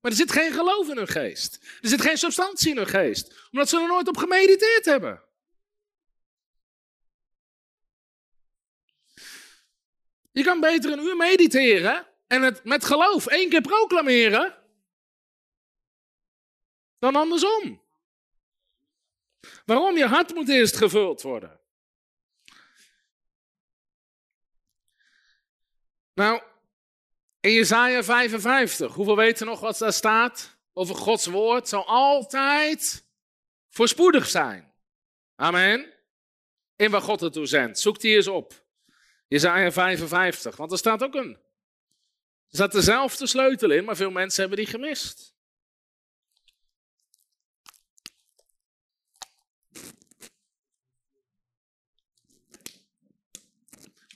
Maar 0.00 0.10
er 0.10 0.16
zit 0.16 0.32
geen 0.32 0.52
geloof 0.52 0.88
in 0.88 0.96
hun 0.96 1.08
geest. 1.08 1.58
Er 1.80 1.88
zit 1.88 2.00
geen 2.00 2.16
substantie 2.16 2.70
in 2.70 2.76
hun 2.76 2.86
geest. 2.86 3.48
Omdat 3.50 3.68
ze 3.68 3.80
er 3.80 3.86
nooit 3.86 4.08
op 4.08 4.16
gemediteerd 4.16 4.84
hebben. 4.84 5.22
Je 10.32 10.42
kan 10.42 10.60
beter 10.60 10.92
een 10.92 11.04
uur 11.04 11.16
mediteren 11.16 12.06
en 12.26 12.42
het 12.42 12.64
met 12.64 12.84
geloof 12.84 13.26
één 13.26 13.48
keer 13.48 13.60
proclameren. 13.60 14.58
Dan 16.98 17.16
andersom. 17.16 17.82
Waarom? 19.64 19.96
Je 19.96 20.06
hart 20.06 20.34
moet 20.34 20.48
eerst 20.48 20.76
gevuld 20.76 21.22
worden. 21.22 21.61
Nou, 26.14 26.42
in 27.40 27.52
Jesaja 27.52 28.02
55, 28.02 28.94
hoeveel 28.94 29.16
weten 29.16 29.46
nog 29.46 29.60
wat 29.60 29.78
daar 29.78 29.92
staat? 29.92 30.56
Over 30.72 30.94
Gods 30.94 31.26
woord 31.26 31.68
zal 31.68 31.86
altijd 31.86 33.04
voorspoedig 33.68 34.28
zijn. 34.28 34.72
Amen. 35.36 35.92
In 36.76 36.90
waar 36.90 37.00
God 37.00 37.20
het 37.20 37.32
toe 37.32 37.46
zendt. 37.46 37.78
Zoek 37.78 38.00
die 38.00 38.14
eens 38.14 38.28
op. 38.28 38.64
Jesaja 39.28 39.72
55, 39.72 40.56
want 40.56 40.72
er 40.72 40.78
staat 40.78 41.02
ook 41.02 41.14
een. 41.14 41.30
Er 42.48 42.58
staat 42.58 42.72
dezelfde 42.72 43.26
sleutel 43.26 43.70
in, 43.70 43.84
maar 43.84 43.96
veel 43.96 44.10
mensen 44.10 44.40
hebben 44.40 44.58
die 44.58 44.72
gemist. 44.72 45.31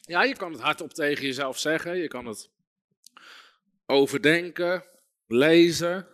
Ja, 0.06 0.22
je 0.22 0.36
kan 0.36 0.52
het 0.52 0.60
hardop 0.60 0.92
tegen 0.92 1.24
jezelf 1.24 1.58
zeggen. 1.58 1.96
Je 1.96 2.08
kan 2.08 2.26
het 2.26 2.50
overdenken, 3.86 4.84
lezen. 5.26 6.08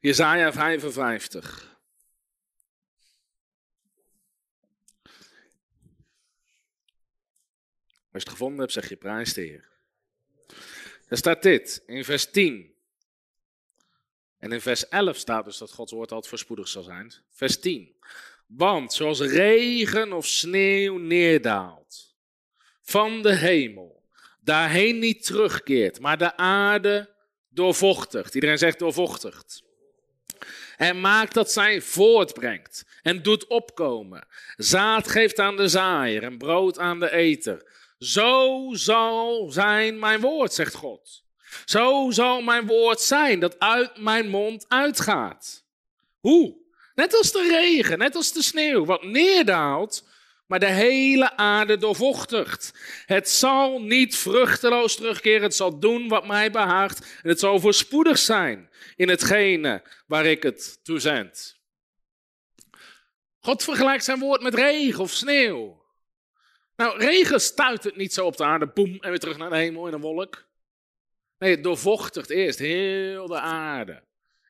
Jezaja 0.00 0.52
55. 0.52 1.76
Als 8.12 8.24
je 8.24 8.28
het 8.28 8.28
gevonden 8.28 8.58
hebt, 8.58 8.72
zeg 8.72 8.88
je 8.88 8.96
prijs 8.96 9.34
de 9.34 9.40
Heer. 9.40 9.68
Er 11.08 11.16
staat 11.16 11.42
dit 11.42 11.82
in 11.86 12.04
vers 12.04 12.30
10. 12.30 12.74
En 14.38 14.52
in 14.52 14.60
vers 14.60 14.88
11 14.88 15.16
staat 15.16 15.44
dus 15.44 15.58
dat 15.58 15.72
Gods 15.72 15.92
woord 15.92 16.10
altijd 16.12 16.30
voorspoedig 16.30 16.68
zal 16.68 16.82
zijn. 16.82 17.12
Vers 17.28 17.60
10. 17.60 17.96
Want 18.46 18.92
zoals 18.92 19.20
regen 19.20 20.12
of 20.12 20.26
sneeuw 20.26 20.98
neerdaalt 20.98 22.14
van 22.82 23.22
de 23.22 23.34
hemel, 23.34 24.02
daarheen 24.40 24.98
niet 24.98 25.24
terugkeert, 25.24 26.00
maar 26.00 26.18
de 26.18 26.36
aarde 26.36 27.14
doorvochtigt. 27.48 28.34
Iedereen 28.34 28.58
zegt 28.58 28.78
doorvochtigt. 28.78 29.62
En 30.76 31.00
maakt 31.00 31.34
dat 31.34 31.52
zij 31.52 31.80
voortbrengt 31.80 32.84
en 33.02 33.22
doet 33.22 33.46
opkomen. 33.46 34.26
Zaad 34.56 35.08
geeft 35.08 35.38
aan 35.38 35.56
de 35.56 35.68
zaaier 35.68 36.22
en 36.22 36.38
brood 36.38 36.78
aan 36.78 37.00
de 37.00 37.12
eter. 37.12 37.74
Zo 37.98 38.68
zal 38.72 39.50
zijn 39.50 39.98
mijn 39.98 40.20
woord, 40.20 40.52
zegt 40.52 40.74
God. 40.74 41.24
Zo 41.64 42.10
zal 42.10 42.40
mijn 42.40 42.66
woord 42.66 43.00
zijn 43.00 43.40
dat 43.40 43.58
uit 43.58 43.96
mijn 43.98 44.28
mond 44.28 44.64
uitgaat. 44.68 45.64
Hoe? 46.20 46.56
Net 46.96 47.16
als 47.16 47.32
de 47.32 47.48
regen, 47.48 47.98
net 47.98 48.14
als 48.14 48.32
de 48.32 48.42
sneeuw, 48.42 48.84
wat 48.84 49.02
neerdaalt, 49.02 50.08
maar 50.46 50.58
de 50.58 50.70
hele 50.70 51.36
aarde 51.36 51.76
doorvochtigt. 51.76 52.72
Het 53.06 53.28
zal 53.28 53.80
niet 53.80 54.16
vruchteloos 54.16 54.96
terugkeren, 54.96 55.42
het 55.42 55.54
zal 55.54 55.78
doen 55.78 56.08
wat 56.08 56.26
mij 56.26 56.50
behaagt 56.50 57.00
en 57.22 57.28
het 57.28 57.38
zal 57.38 57.60
voorspoedig 57.60 58.18
zijn 58.18 58.70
in 58.96 59.08
hetgene 59.08 59.82
waar 60.06 60.26
ik 60.26 60.42
het 60.42 60.84
toe 60.84 60.98
zend. 60.98 61.60
God 63.38 63.62
vergelijkt 63.62 64.04
zijn 64.04 64.18
woord 64.18 64.42
met 64.42 64.54
regen 64.54 65.00
of 65.00 65.10
sneeuw. 65.10 65.84
Nou, 66.76 66.98
regen 66.98 67.40
stuit 67.40 67.84
het 67.84 67.96
niet 67.96 68.12
zo 68.12 68.26
op 68.26 68.36
de 68.36 68.44
aarde, 68.44 68.66
boem, 68.66 68.98
en 69.00 69.10
weer 69.10 69.18
terug 69.18 69.36
naar 69.36 69.50
de 69.50 69.56
hemel 69.56 69.86
in 69.86 69.92
een 69.92 70.00
wolk. 70.00 70.44
Nee, 71.38 71.50
het 71.50 71.62
doorvochtigt 71.62 72.30
eerst 72.30 72.58
heel 72.58 73.26
de 73.26 73.40
aarde. 73.40 73.92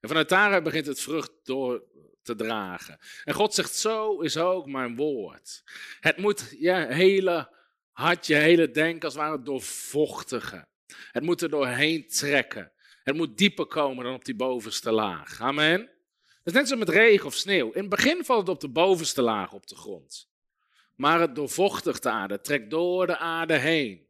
En 0.00 0.08
vanuit 0.08 0.28
daaruit 0.28 0.62
begint 0.62 0.86
het 0.86 1.00
vrucht 1.00 1.32
door 1.42 1.82
te 2.26 2.34
dragen. 2.34 2.98
En 3.24 3.34
God 3.34 3.54
zegt, 3.54 3.74
zo 3.74 4.20
is 4.20 4.36
ook 4.36 4.66
mijn 4.66 4.96
woord. 4.96 5.62
Het 6.00 6.16
moet 6.16 6.56
je 6.58 6.72
hele 6.72 7.54
hart, 7.92 8.26
je 8.26 8.34
hele 8.34 8.70
denken 8.70 9.02
als 9.02 9.14
het 9.14 9.22
ware 9.22 9.42
doorvochtigen. 9.42 10.68
Het 11.12 11.22
moet 11.22 11.42
er 11.42 11.50
doorheen 11.50 12.08
trekken. 12.08 12.72
Het 13.02 13.16
moet 13.16 13.38
dieper 13.38 13.66
komen 13.66 14.04
dan 14.04 14.14
op 14.14 14.24
die 14.24 14.36
bovenste 14.36 14.92
laag. 14.92 15.40
Amen. 15.40 15.78
Dat 16.42 16.54
is 16.54 16.60
net 16.60 16.68
zo 16.68 16.76
met 16.76 16.88
regen 16.88 17.26
of 17.26 17.34
sneeuw. 17.34 17.70
In 17.72 17.80
het 17.80 17.88
begin 17.88 18.24
valt 18.24 18.40
het 18.40 18.48
op 18.48 18.60
de 18.60 18.68
bovenste 18.68 19.22
laag 19.22 19.52
op 19.52 19.66
de 19.66 19.76
grond. 19.76 20.28
Maar 20.94 21.20
het 21.20 21.34
doorvochtigt 21.34 22.02
de 22.02 22.10
aarde, 22.10 22.40
trekt 22.40 22.70
door 22.70 23.06
de 23.06 23.18
aarde 23.18 23.56
heen. 23.56 24.06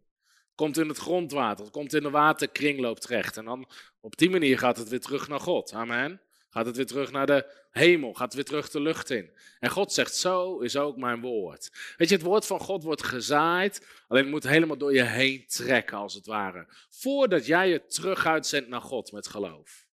Komt 0.54 0.78
in 0.78 0.88
het 0.88 0.98
grondwater, 0.98 1.70
komt 1.70 1.94
in 1.94 2.02
de 2.02 2.10
waterkringloop 2.10 3.00
terecht. 3.00 3.36
En 3.36 3.44
dan 3.44 3.68
op 4.00 4.16
die 4.16 4.30
manier 4.30 4.58
gaat 4.58 4.76
het 4.76 4.88
weer 4.88 5.00
terug 5.00 5.28
naar 5.28 5.40
God. 5.40 5.72
Amen. 5.72 6.20
Gaat 6.56 6.66
het 6.66 6.76
weer 6.76 6.86
terug 6.86 7.10
naar 7.10 7.26
de 7.26 7.46
hemel? 7.70 8.12
Gaat 8.12 8.26
het 8.26 8.34
weer 8.34 8.44
terug 8.44 8.70
de 8.70 8.80
lucht 8.80 9.10
in? 9.10 9.30
En 9.60 9.70
God 9.70 9.92
zegt, 9.92 10.14
zo 10.14 10.58
is 10.58 10.76
ook 10.76 10.96
mijn 10.96 11.20
woord. 11.20 11.70
Weet 11.96 12.08
je, 12.08 12.14
het 12.14 12.24
woord 12.24 12.46
van 12.46 12.60
God 12.60 12.82
wordt 12.82 13.02
gezaaid, 13.02 13.86
alleen 14.08 14.22
het 14.22 14.32
moet 14.32 14.42
helemaal 14.42 14.76
door 14.76 14.94
je 14.94 15.02
heen 15.02 15.46
trekken, 15.46 15.96
als 15.96 16.14
het 16.14 16.26
ware. 16.26 16.66
Voordat 16.88 17.46
jij 17.46 17.70
het 17.70 17.94
terug 17.94 18.26
uitzendt 18.26 18.68
naar 18.68 18.80
God 18.80 19.12
met 19.12 19.26
geloof. 19.26 19.86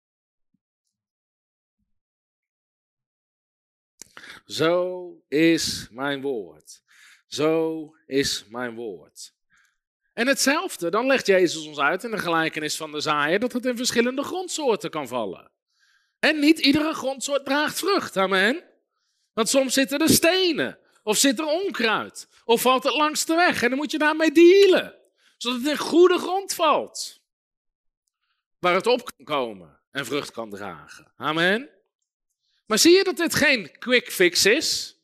Zo 4.45 5.23
is 5.27 5.87
mijn 5.91 6.21
woord. 6.21 6.81
Zo 7.27 7.95
is 8.05 8.45
mijn 8.47 8.75
woord. 8.75 9.33
En 10.13 10.27
hetzelfde, 10.27 10.89
dan 10.89 11.05
legt 11.05 11.27
Jezus 11.27 11.67
ons 11.67 11.79
uit 11.79 12.03
in 12.03 12.11
de 12.11 12.17
gelijkenis 12.17 12.77
van 12.77 12.91
de 12.91 12.99
zaaier 12.99 13.39
dat 13.39 13.53
het 13.53 13.65
in 13.65 13.77
verschillende 13.77 14.23
grondsoorten 14.23 14.89
kan 14.89 15.07
vallen. 15.07 15.51
En 16.23 16.39
niet 16.39 16.59
iedere 16.59 16.93
grondsoort 16.93 17.45
draagt 17.45 17.79
vrucht, 17.79 18.17
amen. 18.17 18.63
Want 19.33 19.49
soms 19.49 19.73
zitten 19.73 19.99
er 19.99 20.09
stenen, 20.09 20.79
of 21.03 21.17
zit 21.17 21.39
er 21.39 21.45
onkruid, 21.45 22.27
of 22.45 22.61
valt 22.61 22.83
het 22.83 22.93
langs 22.93 23.25
de 23.25 23.35
weg 23.35 23.63
en 23.63 23.69
dan 23.69 23.77
moet 23.77 23.91
je 23.91 23.97
daarmee 23.97 24.31
dealen. 24.31 24.95
Zodat 25.37 25.59
het 25.59 25.69
in 25.69 25.77
goede 25.77 26.17
grond 26.17 26.53
valt. 26.53 27.21
Waar 28.59 28.73
het 28.73 28.87
op 28.87 29.11
kan 29.15 29.25
komen 29.25 29.79
en 29.91 30.05
vrucht 30.05 30.31
kan 30.31 30.49
dragen. 30.49 31.11
Amen. 31.15 31.69
Maar 32.65 32.77
zie 32.77 32.97
je 32.97 33.03
dat 33.03 33.17
dit 33.17 33.35
geen 33.35 33.77
quick 33.79 34.11
fix 34.11 34.45
is? 34.45 34.97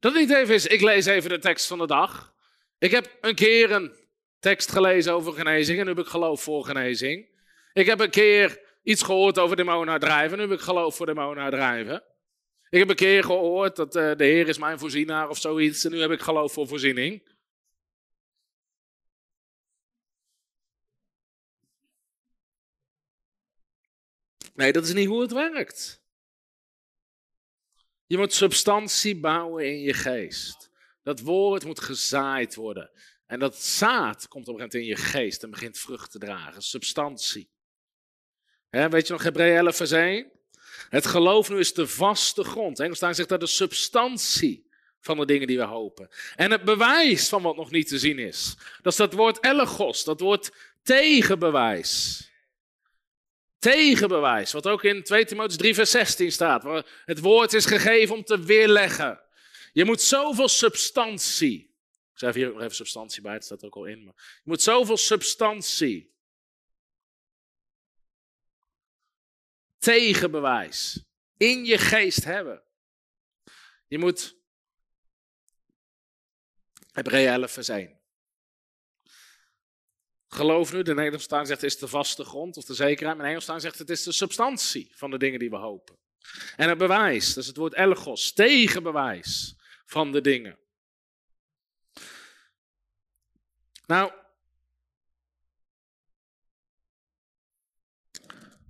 Dat 0.00 0.14
niet 0.14 0.30
even 0.30 0.54
is, 0.54 0.66
ik 0.66 0.80
lees 0.80 1.06
even 1.06 1.30
de 1.30 1.38
tekst 1.38 1.66
van 1.66 1.78
de 1.78 1.86
dag. 1.86 2.34
Ik 2.78 2.90
heb 2.90 3.18
een 3.20 3.34
keer 3.34 3.70
een 3.70 3.94
tekst 4.38 4.70
gelezen 4.70 5.12
over 5.12 5.32
genezing 5.32 5.78
en 5.78 5.84
nu 5.84 5.90
heb 5.90 6.04
ik 6.04 6.10
geloof 6.10 6.42
voor 6.42 6.64
genezing. 6.64 7.28
Ik 7.72 7.86
heb 7.86 8.00
een 8.00 8.10
keer 8.10 8.63
iets 8.84 9.02
gehoord 9.02 9.38
over 9.38 9.56
demonen 9.56 9.92
uitdrijven. 9.92 10.36
Nu 10.38 10.42
heb 10.44 10.52
ik 10.52 10.60
geloof 10.60 10.96
voor 10.96 11.06
demonen 11.06 11.42
uitdrijven. 11.42 12.04
Ik 12.68 12.78
heb 12.78 12.88
een 12.88 12.96
keer 12.96 13.24
gehoord 13.24 13.76
dat 13.76 13.96
uh, 13.96 14.16
de 14.16 14.24
Heer 14.24 14.48
is 14.48 14.58
mijn 14.58 14.78
voorzienaar 14.78 15.28
of 15.28 15.38
zoiets. 15.38 15.84
En 15.84 15.90
nu 15.90 16.00
heb 16.00 16.10
ik 16.10 16.20
geloof 16.20 16.52
voor 16.52 16.68
voorziening. 16.68 17.32
Nee, 24.54 24.72
dat 24.72 24.84
is 24.84 24.92
niet 24.92 25.08
hoe 25.08 25.20
het 25.20 25.32
werkt. 25.32 26.02
Je 28.06 28.18
moet 28.18 28.32
substantie 28.32 29.20
bouwen 29.20 29.66
in 29.66 29.80
je 29.80 29.92
geest. 29.92 30.70
Dat 31.02 31.20
woord 31.20 31.64
moet 31.64 31.80
gezaaid 31.80 32.54
worden. 32.54 32.90
En 33.26 33.38
dat 33.38 33.56
zaad 33.62 34.28
komt 34.28 34.48
op 34.48 34.54
een 34.54 34.60
gegeven 34.60 34.80
moment 34.80 35.00
in 35.00 35.04
je 35.04 35.20
geest 35.20 35.42
en 35.42 35.50
begint 35.50 35.78
vrucht 35.78 36.10
te 36.10 36.18
dragen. 36.18 36.62
Substantie 36.62 37.53
weet 38.74 39.06
je 39.06 39.12
nog 39.12 39.22
Hebreeën 39.22 39.56
11 39.56 39.76
vers 39.76 39.90
1? 39.90 40.30
Het 40.88 41.06
geloof 41.06 41.48
nu 41.48 41.58
is 41.58 41.74
de 41.74 41.86
vaste 41.86 42.44
grond. 42.44 42.80
Engels 42.80 42.98
zegt 42.98 43.28
dat 43.28 43.40
de 43.40 43.46
substantie 43.46 44.66
van 45.00 45.16
de 45.16 45.26
dingen 45.26 45.46
die 45.46 45.58
we 45.58 45.64
hopen. 45.64 46.08
En 46.36 46.50
het 46.50 46.64
bewijs 46.64 47.28
van 47.28 47.42
wat 47.42 47.56
nog 47.56 47.70
niet 47.70 47.88
te 47.88 47.98
zien 47.98 48.18
is. 48.18 48.56
Dat 48.82 48.92
is 48.92 48.98
dat 48.98 49.12
woord 49.12 49.44
elegos, 49.44 50.04
dat 50.04 50.20
woord 50.20 50.52
tegenbewijs. 50.82 52.22
Tegenbewijs, 53.58 54.52
wat 54.52 54.66
ook 54.66 54.84
in 54.84 55.02
2 55.02 55.24
Timotheus 55.24 55.56
3 55.56 55.74
vers 55.74 55.90
16 55.90 56.32
staat. 56.32 56.84
Het 57.04 57.20
woord 57.20 57.52
is 57.52 57.66
gegeven 57.66 58.14
om 58.14 58.24
te 58.24 58.44
weerleggen. 58.44 59.20
Je 59.72 59.84
moet 59.84 60.02
zoveel 60.02 60.48
substantie. 60.48 61.58
Ik 62.12 62.20
schrijf 62.20 62.34
hier 62.34 62.52
nog 62.52 62.60
even 62.62 62.74
substantie 62.74 63.22
bij, 63.22 63.32
het 63.32 63.44
staat 63.44 63.64
ook 63.64 63.74
al 63.74 63.84
in. 63.84 64.04
Maar 64.04 64.14
je 64.16 64.50
moet 64.50 64.62
zoveel 64.62 64.96
substantie 64.96 66.13
tegenbewijs 69.84 71.04
in 71.36 71.64
je 71.64 71.78
geest 71.78 72.24
hebben. 72.24 72.62
Je 73.86 73.98
moet 73.98 74.36
Hebreeën 76.92 77.32
11 77.32 77.50
vers 77.50 77.68
1. 77.68 78.00
Geloof 80.28 80.72
nu, 80.72 80.82
de 80.82 80.94
Nederlandse 80.94 81.28
taal 81.28 81.46
zegt 81.46 81.60
het 81.60 81.70
is 81.70 81.78
de 81.78 81.88
vaste 81.88 82.24
grond 82.24 82.56
of 82.56 82.64
de 82.64 82.74
zekerheid. 82.74 83.18
Maar 83.18 83.26
Engels 83.26 83.44
zegt 83.44 83.78
het 83.78 83.90
is 83.90 84.02
de 84.02 84.12
substantie 84.12 84.92
van 84.94 85.10
de 85.10 85.18
dingen 85.18 85.38
die 85.38 85.50
we 85.50 85.56
hopen. 85.56 85.98
En 86.56 86.68
het 86.68 86.78
bewijs, 86.78 87.34
dat 87.34 87.42
is 87.42 87.46
het 87.46 87.56
woord 87.56 87.74
elgos, 87.74 88.32
tegenbewijs 88.32 89.56
van 89.86 90.12
de 90.12 90.20
dingen. 90.20 90.58
Nou, 93.86 94.12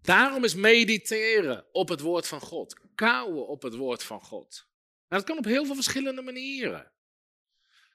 Daarom 0.04 0.44
is 0.44 0.54
mediteren 0.54 1.64
op 1.72 1.88
het 1.88 2.00
woord 2.00 2.28
van 2.28 2.40
God. 2.40 2.76
Kouwen 2.94 3.46
op 3.46 3.62
het 3.62 3.74
woord 3.74 4.02
van 4.02 4.20
God. 4.20 4.66
En 5.08 5.16
dat 5.16 5.26
kan 5.26 5.38
op 5.38 5.44
heel 5.44 5.64
veel 5.64 5.74
verschillende 5.74 6.22
manieren. 6.22 6.92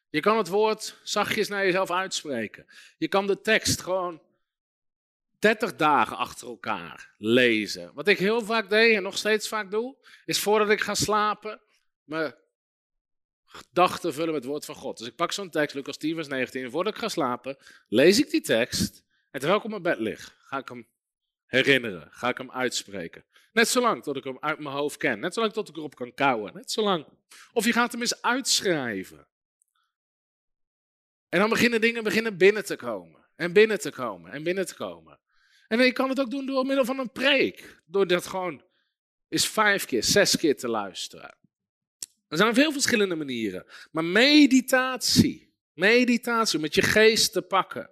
Je 0.10 0.20
kan 0.20 0.38
het 0.38 0.48
woord 0.48 1.00
zachtjes 1.04 1.48
naar 1.48 1.66
jezelf 1.66 1.92
uitspreken. 1.92 2.66
Je 2.98 3.08
kan 3.08 3.28
de 3.28 3.42
tekst 3.42 3.82
gewoon 3.82 4.22
30 5.40 5.76
dagen 5.76 6.18
achter 6.18 6.48
elkaar 6.48 7.14
lezen. 7.18 7.94
Wat 7.94 8.08
ik 8.08 8.20
heel 8.20 8.42
vaak 8.42 8.70
deed 8.70 8.96
en 8.96 9.04
nog 9.04 9.18
steeds 9.18 9.48
vaak 9.48 9.72
doe, 9.72 9.96
is 10.26 10.40
voordat 10.40 10.70
ik 10.70 10.82
ga 10.82 10.96
slapen, 10.96 11.62
mijn 12.04 12.36
gedachten 13.46 14.14
vullen 14.14 14.34
met 14.34 14.42
het 14.42 14.52
woord 14.52 14.66
van 14.66 14.76
God. 14.76 14.98
Dus 14.98 15.08
ik 15.08 15.16
pak 15.16 15.32
zo'n 15.32 15.50
tekst, 15.50 15.76
Lucas 15.76 15.98
10, 15.98 16.16
vers 16.16 16.28
19. 16.28 16.72
voordat 16.72 16.94
ik 16.94 17.00
ga 17.00 17.10
slapen, 17.10 17.58
lees 17.88 18.20
ik 18.20 18.30
die 18.30 18.42
tekst. 18.42 19.04
En 19.32 19.40
terwijl 19.40 19.58
ik 19.58 19.64
op 19.64 19.70
mijn 19.70 19.82
bed 19.82 20.00
lig, 20.00 20.38
ga 20.40 20.58
ik 20.58 20.70
hem 20.70 20.88
herinneren? 21.50 22.08
Ga 22.12 22.30
ik 22.30 22.38
hem 22.38 22.52
uitspreken? 22.52 23.26
Net 23.52 23.68
zolang 23.68 24.04
tot 24.04 24.16
ik 24.16 24.24
hem 24.24 24.38
uit 24.40 24.60
mijn 24.60 24.76
hoofd 24.76 24.98
ken. 24.98 25.20
Net 25.20 25.34
zolang 25.34 25.54
tot 25.54 25.70
ik 25.70 25.78
erop 25.78 25.96
kan 25.96 26.14
kouwen. 26.14 26.54
Net 26.54 26.72
zolang. 26.72 27.06
Of 27.54 27.66
je 27.66 27.74
gaat 27.74 27.92
hem 27.92 28.02
eens 28.02 28.22
uitschrijven. 28.22 29.28
En 31.30 31.40
dan 31.40 31.50
beginnen 31.50 31.82
dingen 31.82 32.04
beginnen 32.04 32.38
binnen 32.38 32.66
te 32.66 32.76
komen. 32.76 33.26
En 33.36 33.54
binnen 33.54 33.80
te 33.80 33.92
komen. 33.92 34.32
En 34.32 34.44
binnen 34.44 34.66
te 34.66 34.76
komen. 34.76 35.20
En 35.68 35.80
je 35.80 35.92
kan 35.92 36.10
het 36.10 36.20
ook 36.20 36.32
doen 36.32 36.46
door 36.46 36.66
middel 36.66 36.86
van 36.86 37.00
een 37.00 37.12
preek. 37.12 37.82
Door 37.86 38.08
dat 38.08 38.28
gewoon 38.28 38.64
eens 39.30 39.48
vijf 39.48 39.86
keer, 39.86 40.04
zes 40.04 40.38
keer 40.38 40.58
te 40.58 40.68
luisteren. 40.68 41.38
Er 42.28 42.38
zijn 42.38 42.54
veel 42.54 42.72
verschillende 42.72 43.16
manieren. 43.16 43.66
Maar 43.92 44.04
meditatie. 44.04 45.54
Meditatie, 45.74 46.60
met 46.60 46.76
je 46.76 46.82
geest 46.82 47.34
te 47.34 47.42
pakken. 47.42 47.90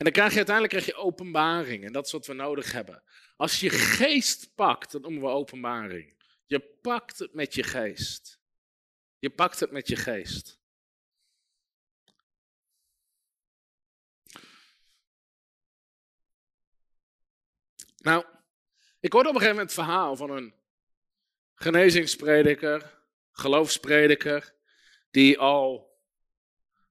En 0.00 0.06
dan 0.06 0.14
krijg 0.14 0.30
je 0.30 0.36
uiteindelijk 0.36 0.74
krijg 0.74 0.96
je 0.96 1.02
openbaring. 1.04 1.84
En 1.84 1.92
dat 1.92 2.06
is 2.06 2.12
wat 2.12 2.26
we 2.26 2.32
nodig 2.32 2.72
hebben. 2.72 3.02
Als 3.36 3.60
je 3.60 3.70
geest 3.70 4.54
pakt, 4.54 4.92
dat 4.92 5.02
noemen 5.02 5.22
we 5.22 5.28
openbaring. 5.28 6.14
Je 6.46 6.60
pakt 6.60 7.18
het 7.18 7.34
met 7.34 7.54
je 7.54 7.62
geest. 7.62 8.40
Je 9.18 9.30
pakt 9.30 9.60
het 9.60 9.70
met 9.70 9.88
je 9.88 9.96
geest. 9.96 10.60
Nou, 17.96 18.24
ik 19.00 19.12
hoorde 19.12 19.28
op 19.28 19.34
een 19.34 19.40
gegeven 19.40 19.56
moment 19.56 19.76
het 19.76 19.84
verhaal 19.84 20.16
van 20.16 20.30
een 20.30 20.54
genezingsprediker, 21.54 22.98
geloofsprediker, 23.32 24.54
die 25.10 25.38
al 25.38 25.98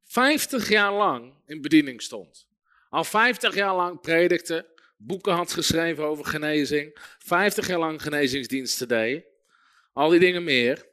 50 0.04 0.70
jaar 0.70 0.94
lang 0.94 1.34
in 1.46 1.62
bediening 1.62 2.02
stond. 2.02 2.49
Al 2.90 3.04
50 3.04 3.56
jaar 3.56 3.76
lang 3.76 4.02
predikte, 4.02 4.66
boeken 4.98 5.34
had 5.34 5.54
geschreven 5.54 6.04
over 6.04 6.26
genezing, 6.26 6.98
50 7.18 7.68
jaar 7.68 7.80
lang 7.80 8.02
genezingsdiensten 8.02 8.88
deed, 8.88 9.26
al 9.94 10.10
die 10.10 10.20
dingen 10.20 10.44
meer. 10.44 10.88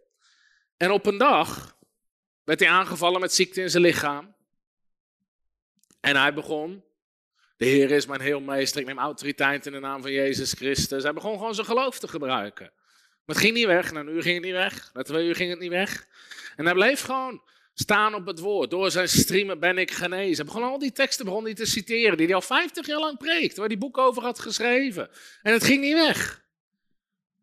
En 0.76 0.90
op 0.90 1.06
een 1.06 1.18
dag 1.18 1.76
werd 2.44 2.60
hij 2.60 2.68
aangevallen 2.68 3.20
met 3.20 3.34
ziekte 3.34 3.60
in 3.60 3.70
zijn 3.70 3.82
lichaam. 3.82 4.34
En 6.00 6.16
hij 6.16 6.34
begon, 6.34 6.84
de 7.56 7.64
Heer 7.64 7.90
is 7.90 8.06
mijn 8.06 8.20
heelmeester, 8.20 8.80
ik 8.80 8.86
neem 8.86 8.98
autoriteit 8.98 9.66
in 9.66 9.72
de 9.72 9.80
naam 9.80 10.02
van 10.02 10.12
Jezus 10.12 10.52
Christus. 10.52 11.02
Hij 11.02 11.12
begon 11.12 11.38
gewoon 11.38 11.54
zijn 11.54 11.66
geloof 11.66 11.98
te 11.98 12.08
gebruiken. 12.08 12.72
Maar 13.24 13.36
het 13.36 13.44
ging 13.44 13.54
niet 13.54 13.66
weg, 13.66 13.92
na 13.92 14.00
een 14.00 14.08
uur 14.08 14.22
ging 14.22 14.34
het 14.34 14.44
niet 14.44 14.52
weg, 14.52 14.90
na 14.92 15.02
twee 15.02 15.26
uur 15.26 15.36
ging 15.36 15.50
het 15.50 15.58
niet 15.58 15.70
weg. 15.70 16.06
En 16.56 16.64
hij 16.64 16.74
bleef 16.74 17.00
gewoon 17.00 17.42
staan 17.78 18.14
op 18.14 18.26
het 18.26 18.38
woord. 18.38 18.70
Door 18.70 18.90
zijn 18.90 19.08
streamen 19.08 19.58
ben 19.58 19.78
ik 19.78 19.90
genezen. 19.90 20.36
Hij 20.36 20.44
begon 20.44 20.70
al 20.70 20.78
die 20.78 20.92
teksten 20.92 21.24
begon 21.24 21.44
hij 21.44 21.54
te 21.54 21.66
citeren 21.66 22.16
die 22.16 22.26
hij 22.26 22.34
al 22.34 22.42
50 22.42 22.86
jaar 22.86 23.00
lang 23.00 23.18
preekt, 23.18 23.56
waar 23.56 23.66
hij 23.66 23.78
boek 23.78 23.98
over 23.98 24.22
had 24.22 24.38
geschreven. 24.38 25.10
En 25.42 25.52
het 25.52 25.64
ging 25.64 25.80
niet 25.80 25.94
weg. 25.94 26.44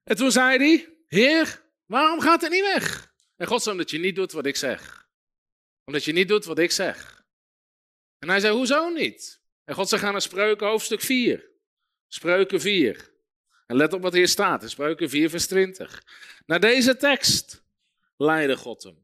En 0.03 0.15
toen 0.15 0.31
zei 0.31 0.57
hij, 0.57 0.89
Heer, 1.07 1.61
waarom 1.85 2.19
gaat 2.19 2.41
het 2.41 2.51
niet 2.51 2.61
weg? 2.73 3.13
En 3.37 3.47
God 3.47 3.63
zei, 3.63 3.75
omdat 3.75 3.91
je 3.91 3.99
niet 3.99 4.15
doet 4.15 4.31
wat 4.31 4.45
ik 4.45 4.55
zeg. 4.55 5.07
Omdat 5.85 6.03
je 6.03 6.11
niet 6.11 6.27
doet 6.27 6.45
wat 6.45 6.59
ik 6.59 6.71
zeg. 6.71 7.25
En 8.19 8.29
hij 8.29 8.39
zei, 8.39 8.55
hoezo 8.55 8.89
niet? 8.89 9.41
En 9.65 9.75
God 9.75 9.89
zei, 9.89 10.01
ga 10.01 10.11
naar 10.11 10.21
Spreuken 10.21 10.67
hoofdstuk 10.67 11.01
4. 11.01 11.49
Spreuken 12.07 12.61
4. 12.61 13.11
En 13.67 13.75
let 13.75 13.93
op 13.93 14.01
wat 14.01 14.13
hier 14.13 14.27
staat 14.27 14.69
Spreuken 14.69 15.09
4 15.09 15.29
vers 15.29 15.47
20. 15.47 16.03
Naar 16.45 16.59
deze 16.59 16.97
tekst 16.97 17.63
leidde 18.17 18.57
God 18.57 18.83
hem. 18.83 19.02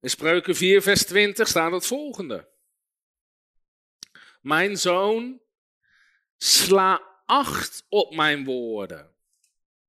In 0.00 0.10
Spreuken 0.10 0.56
4, 0.56 0.82
vers 0.82 1.04
20 1.04 1.48
staat 1.48 1.72
het 1.72 1.86
volgende. 1.86 2.48
Mijn 4.40 4.76
zoon, 4.76 5.40
sla 6.36 7.02
acht 7.26 7.86
op 7.88 8.14
mijn 8.14 8.44
woorden. 8.44 9.14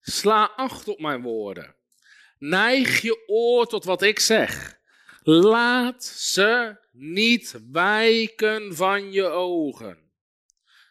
Sla 0.01 0.51
acht 0.55 0.87
op 0.87 0.99
mijn 0.99 1.21
woorden. 1.21 1.75
Neig 2.37 3.01
je 3.01 3.27
oor 3.27 3.67
tot 3.67 3.83
wat 3.83 4.01
ik 4.01 4.19
zeg. 4.19 4.79
Laat 5.23 6.03
ze 6.03 6.77
niet 6.91 7.59
wijken 7.71 8.75
van 8.75 9.11
je 9.11 9.23
ogen. 9.23 10.11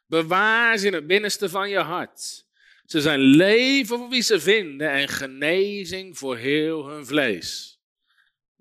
Bewaar 0.06 0.78
ze 0.78 0.86
in 0.86 0.92
het 0.92 1.06
binnenste 1.06 1.48
van 1.48 1.68
je 1.68 1.78
hart. 1.78 2.46
Ze 2.84 3.00
zijn 3.00 3.20
leven 3.20 3.98
voor 3.98 4.08
wie 4.08 4.22
ze 4.22 4.40
vinden 4.40 4.90
en 4.90 5.08
genezing 5.08 6.18
voor 6.18 6.36
heel 6.36 6.88
hun 6.88 7.06
vlees. 7.06 7.79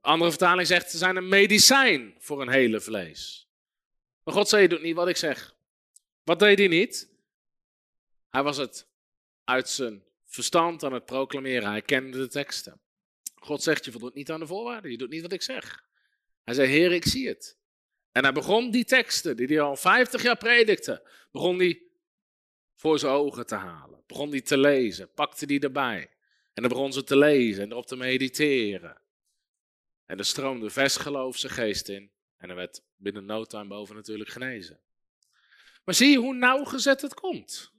De 0.01 0.07
andere 0.07 0.29
vertaling 0.29 0.67
zegt 0.67 0.91
ze 0.91 0.97
zijn 0.97 1.15
een 1.15 1.27
medicijn 1.27 2.15
voor 2.19 2.41
een 2.41 2.49
hele 2.49 2.81
vlees. 2.81 3.47
Maar 4.23 4.33
God 4.33 4.49
zei, 4.49 4.61
je 4.61 4.69
doet 4.69 4.81
niet 4.81 4.95
wat 4.95 5.07
ik 5.07 5.17
zeg. 5.17 5.55
Wat 6.23 6.39
deed 6.39 6.57
hij 6.57 6.67
niet? 6.67 7.09
Hij 8.29 8.43
was 8.43 8.57
het 8.57 8.87
uit 9.43 9.69
zijn 9.69 10.03
verstand 10.25 10.83
aan 10.83 10.93
het 10.93 11.05
proclameren. 11.05 11.69
Hij 11.69 11.81
kende 11.81 12.17
de 12.17 12.27
teksten. 12.27 12.79
God 13.35 13.63
zegt, 13.63 13.85
je 13.85 13.91
voldoet 13.91 14.13
niet 14.13 14.31
aan 14.31 14.39
de 14.39 14.47
voorwaarden. 14.47 14.91
Je 14.91 14.97
doet 14.97 15.09
niet 15.09 15.21
wat 15.21 15.31
ik 15.31 15.41
zeg. 15.41 15.83
Hij 16.43 16.53
zei, 16.53 16.67
Heer, 16.67 16.91
ik 16.91 17.05
zie 17.05 17.27
het. 17.27 17.57
En 18.11 18.23
hij 18.23 18.33
begon 18.33 18.71
die 18.71 18.85
teksten, 18.85 19.37
die 19.37 19.47
hij 19.47 19.61
al 19.61 19.75
50 19.75 20.21
jaar 20.21 20.37
predikte, 20.37 21.07
begon 21.31 21.57
hij 21.57 21.81
voor 22.75 22.99
zijn 22.99 23.13
ogen 23.13 23.45
te 23.45 23.55
halen. 23.55 24.03
Begon 24.07 24.29
hij 24.29 24.41
te 24.41 24.57
lezen, 24.57 25.13
pakte 25.13 25.45
die 25.45 25.59
erbij. 25.59 26.09
En 26.53 26.61
dan 26.61 26.71
begon 26.71 26.93
ze 26.93 27.03
te 27.03 27.17
lezen 27.17 27.63
en 27.63 27.71
erop 27.71 27.85
te 27.85 27.95
mediteren. 27.95 29.01
En 30.09 30.17
er 30.17 30.25
stroomde 30.25 30.69
vers 30.69 30.97
geest 30.97 31.89
in. 31.89 32.11
En 32.37 32.49
er 32.49 32.55
werd 32.55 32.81
binnen 32.95 33.25
no 33.25 33.45
time 33.45 33.67
boven 33.67 33.95
natuurlijk 33.95 34.29
genezen. 34.29 34.79
Maar 35.83 35.95
zie 35.95 36.09
je 36.09 36.17
hoe 36.17 36.33
nauwgezet 36.33 37.01
het 37.01 37.13
komt? 37.13 37.71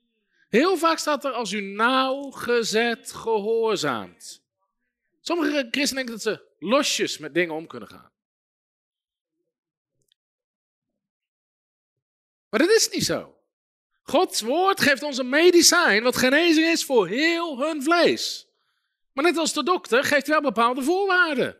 Heel 0.48 0.76
vaak 0.76 0.98
staat 0.98 1.24
er 1.24 1.32
als 1.32 1.52
u 1.52 1.60
nauwgezet 1.60 3.12
gehoorzaamt. 3.12 4.42
Sommige 5.20 5.68
christenen 5.70 6.06
denken 6.06 6.14
dat 6.14 6.22
ze 6.22 6.66
losjes 6.66 7.18
met 7.18 7.34
dingen 7.34 7.54
om 7.54 7.66
kunnen 7.66 7.88
gaan. 7.88 8.10
Maar 12.48 12.60
dat 12.60 12.70
is 12.70 12.90
niet 12.90 13.04
zo. 13.04 13.38
Gods 14.02 14.40
woord 14.40 14.80
geeft 14.80 15.02
ons 15.02 15.18
een 15.18 15.28
medicijn 15.28 16.02
wat 16.02 16.16
genezing 16.16 16.66
is 16.66 16.84
voor 16.84 17.08
heel 17.08 17.58
hun 17.58 17.82
vlees. 17.82 18.48
Maar 19.12 19.24
net 19.24 19.36
als 19.36 19.52
de 19.52 19.62
dokter 19.62 20.04
geeft 20.04 20.26
hij 20.26 20.40
wel 20.40 20.52
bepaalde 20.52 20.82
voorwaarden. 20.82 21.59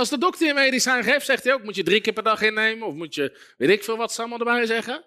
Als 0.00 0.08
de 0.08 0.18
dokter 0.18 0.46
je 0.46 0.54
medicijn 0.54 1.04
geeft, 1.04 1.26
zegt 1.26 1.44
hij 1.44 1.52
ook, 1.52 1.62
moet 1.62 1.74
je 1.74 1.82
drie 1.82 2.00
keer 2.00 2.12
per 2.12 2.22
dag 2.22 2.42
innemen? 2.42 2.86
Of 2.86 2.94
moet 2.94 3.14
je, 3.14 3.54
weet 3.56 3.68
ik 3.68 3.84
veel 3.84 3.96
wat 3.96 4.12
ze 4.12 4.20
allemaal 4.20 4.38
erbij 4.38 4.66
zeggen? 4.66 5.04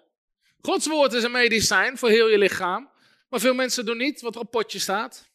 Gods 0.60 0.86
woord 0.86 1.12
is 1.12 1.22
een 1.22 1.30
medicijn 1.30 1.98
voor 1.98 2.08
heel 2.08 2.28
je 2.28 2.38
lichaam. 2.38 2.90
Maar 3.28 3.40
veel 3.40 3.54
mensen 3.54 3.86
doen 3.86 3.96
niet 3.96 4.20
wat 4.20 4.34
er 4.34 4.40
op 4.40 4.50
potje 4.50 4.78
staat. 4.78 5.30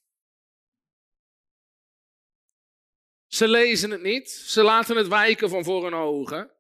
Ze 3.27 3.47
lezen 3.47 3.91
het 3.91 4.01
niet. 4.01 4.29
Ze 4.29 4.63
laten 4.63 4.97
het 4.97 5.07
wijken 5.07 5.49
van 5.49 5.63
voor 5.63 5.83
hun 5.83 5.93
ogen. 5.93 6.51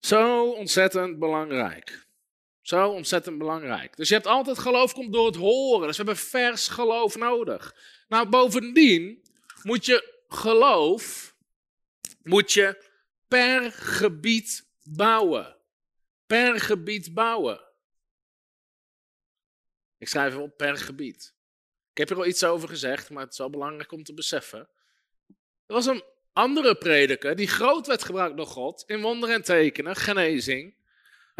Zo 0.00 0.50
ontzettend 0.50 1.18
belangrijk. 1.18 2.09
Zo 2.62 2.88
ontzettend 2.88 3.38
belangrijk. 3.38 3.96
Dus 3.96 4.08
je 4.08 4.14
hebt 4.14 4.26
altijd 4.26 4.58
geloof 4.58 4.92
komt 4.92 5.12
door 5.12 5.26
het 5.26 5.36
horen. 5.36 5.86
Dus 5.86 5.96
we 5.96 6.04
hebben 6.04 6.22
vers 6.22 6.68
geloof 6.68 7.16
nodig. 7.16 7.74
Nou, 8.08 8.28
bovendien 8.28 9.22
moet 9.62 9.86
je 9.86 10.22
geloof 10.28 11.34
moet 12.22 12.52
je 12.52 12.84
per 13.28 13.72
gebied 13.72 14.68
bouwen. 14.82 15.56
Per 16.26 16.60
gebied 16.60 17.14
bouwen. 17.14 17.60
Ik 19.98 20.08
schrijf 20.08 20.36
op 20.36 20.56
per 20.56 20.76
gebied. 20.76 21.34
Ik 21.90 21.98
heb 21.98 22.10
er 22.10 22.16
al 22.16 22.26
iets 22.26 22.44
over 22.44 22.68
gezegd, 22.68 23.10
maar 23.10 23.22
het 23.22 23.32
is 23.32 23.38
wel 23.38 23.50
belangrijk 23.50 23.92
om 23.92 24.02
te 24.02 24.14
beseffen. 24.14 24.68
Er 25.66 25.74
was 25.74 25.86
een 25.86 26.04
andere 26.32 26.74
prediker 26.74 27.36
die 27.36 27.48
groot 27.48 27.86
werd 27.86 28.04
gebruikt 28.04 28.36
door 28.36 28.46
God 28.46 28.84
in 28.86 29.00
wonderen 29.00 29.34
en 29.34 29.42
tekenen, 29.42 29.96
genezing. 29.96 30.74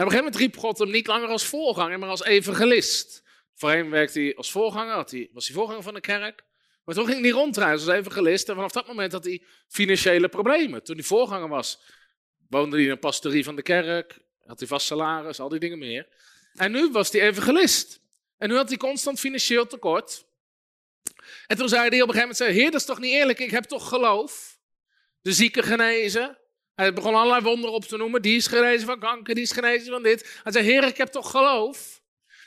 Op 0.00 0.06
een 0.06 0.12
gegeven 0.12 0.32
moment 0.32 0.52
riep 0.52 0.62
God 0.62 0.78
hem 0.78 0.90
niet 0.90 1.06
langer 1.06 1.28
als 1.28 1.44
voorganger, 1.44 1.98
maar 1.98 2.08
als 2.08 2.24
evangelist. 2.24 3.22
Voorheen 3.54 3.90
werkte 3.90 4.20
hij 4.20 4.36
als 4.36 4.50
voorganger, 4.50 4.94
had 4.94 5.10
hij, 5.10 5.28
was 5.32 5.46
hij 5.46 5.56
voorganger 5.56 5.82
van 5.82 5.94
de 5.94 6.00
kerk. 6.00 6.44
Maar 6.84 6.94
toen 6.94 7.06
ging 7.06 7.20
hij 7.20 7.30
rondreizen 7.30 7.88
als 7.88 7.98
evangelist 7.98 8.48
en 8.48 8.54
vanaf 8.54 8.72
dat 8.72 8.86
moment 8.86 9.12
had 9.12 9.24
hij 9.24 9.42
financiële 9.68 10.28
problemen. 10.28 10.82
Toen 10.82 10.94
hij 10.94 11.04
voorganger 11.04 11.48
was, 11.48 11.80
woonde 12.48 12.76
hij 12.76 12.84
in 12.84 12.90
een 12.90 12.98
pastorie 12.98 13.44
van 13.44 13.56
de 13.56 13.62
kerk, 13.62 14.18
had 14.44 14.58
hij 14.58 14.68
vast 14.68 14.86
salaris, 14.86 15.40
al 15.40 15.48
die 15.48 15.58
dingen 15.58 15.78
meer. 15.78 16.08
En 16.54 16.72
nu 16.72 16.90
was 16.90 17.12
hij 17.12 17.20
evangelist. 17.20 18.00
En 18.38 18.48
nu 18.48 18.54
had 18.54 18.68
hij 18.68 18.76
constant 18.76 19.20
financieel 19.20 19.66
tekort. 19.66 20.24
En 21.46 21.56
toen 21.56 21.68
zei 21.68 21.88
hij 21.88 22.02
op 22.02 22.08
een 22.08 22.14
gegeven 22.14 22.36
moment, 22.38 22.56
heer, 22.58 22.70
dat 22.70 22.80
is 22.80 22.86
toch 22.86 23.00
niet 23.00 23.12
eerlijk, 23.12 23.38
ik 23.38 23.50
heb 23.50 23.64
toch 23.64 23.88
geloof. 23.88 24.58
De 25.20 25.32
zieke 25.32 25.62
genezen. 25.62 26.39
Hij 26.80 26.92
begon 26.92 27.14
allerlei 27.14 27.42
wonderen 27.42 27.74
op 27.74 27.84
te 27.84 27.96
noemen. 27.96 28.22
Die 28.22 28.36
is 28.36 28.46
genezen 28.46 28.86
van 28.86 28.98
kanker, 28.98 29.34
die 29.34 29.42
is 29.42 29.52
genezen 29.52 29.92
van 29.92 30.02
dit. 30.02 30.40
Hij 30.42 30.52
zei, 30.52 30.64
heer, 30.64 30.84
ik 30.84 30.96
heb 30.96 31.08
toch 31.08 31.30
geloof. 31.30 32.02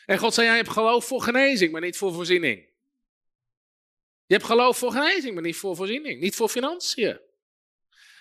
En 0.05 0.17
God 0.17 0.33
zei, 0.33 0.47
jij 0.47 0.55
hebt 0.55 0.69
geloof 0.69 1.05
voor 1.05 1.21
genezing, 1.21 1.71
maar 1.71 1.81
niet 1.81 1.97
voor 1.97 2.13
voorziening. 2.13 2.65
Je 4.25 4.33
hebt 4.33 4.45
geloof 4.45 4.77
voor 4.77 4.91
genezing, 4.91 5.33
maar 5.33 5.43
niet 5.43 5.55
voor 5.55 5.75
voorziening. 5.75 6.21
Niet 6.21 6.35
voor 6.35 6.49
financiën. 6.49 7.19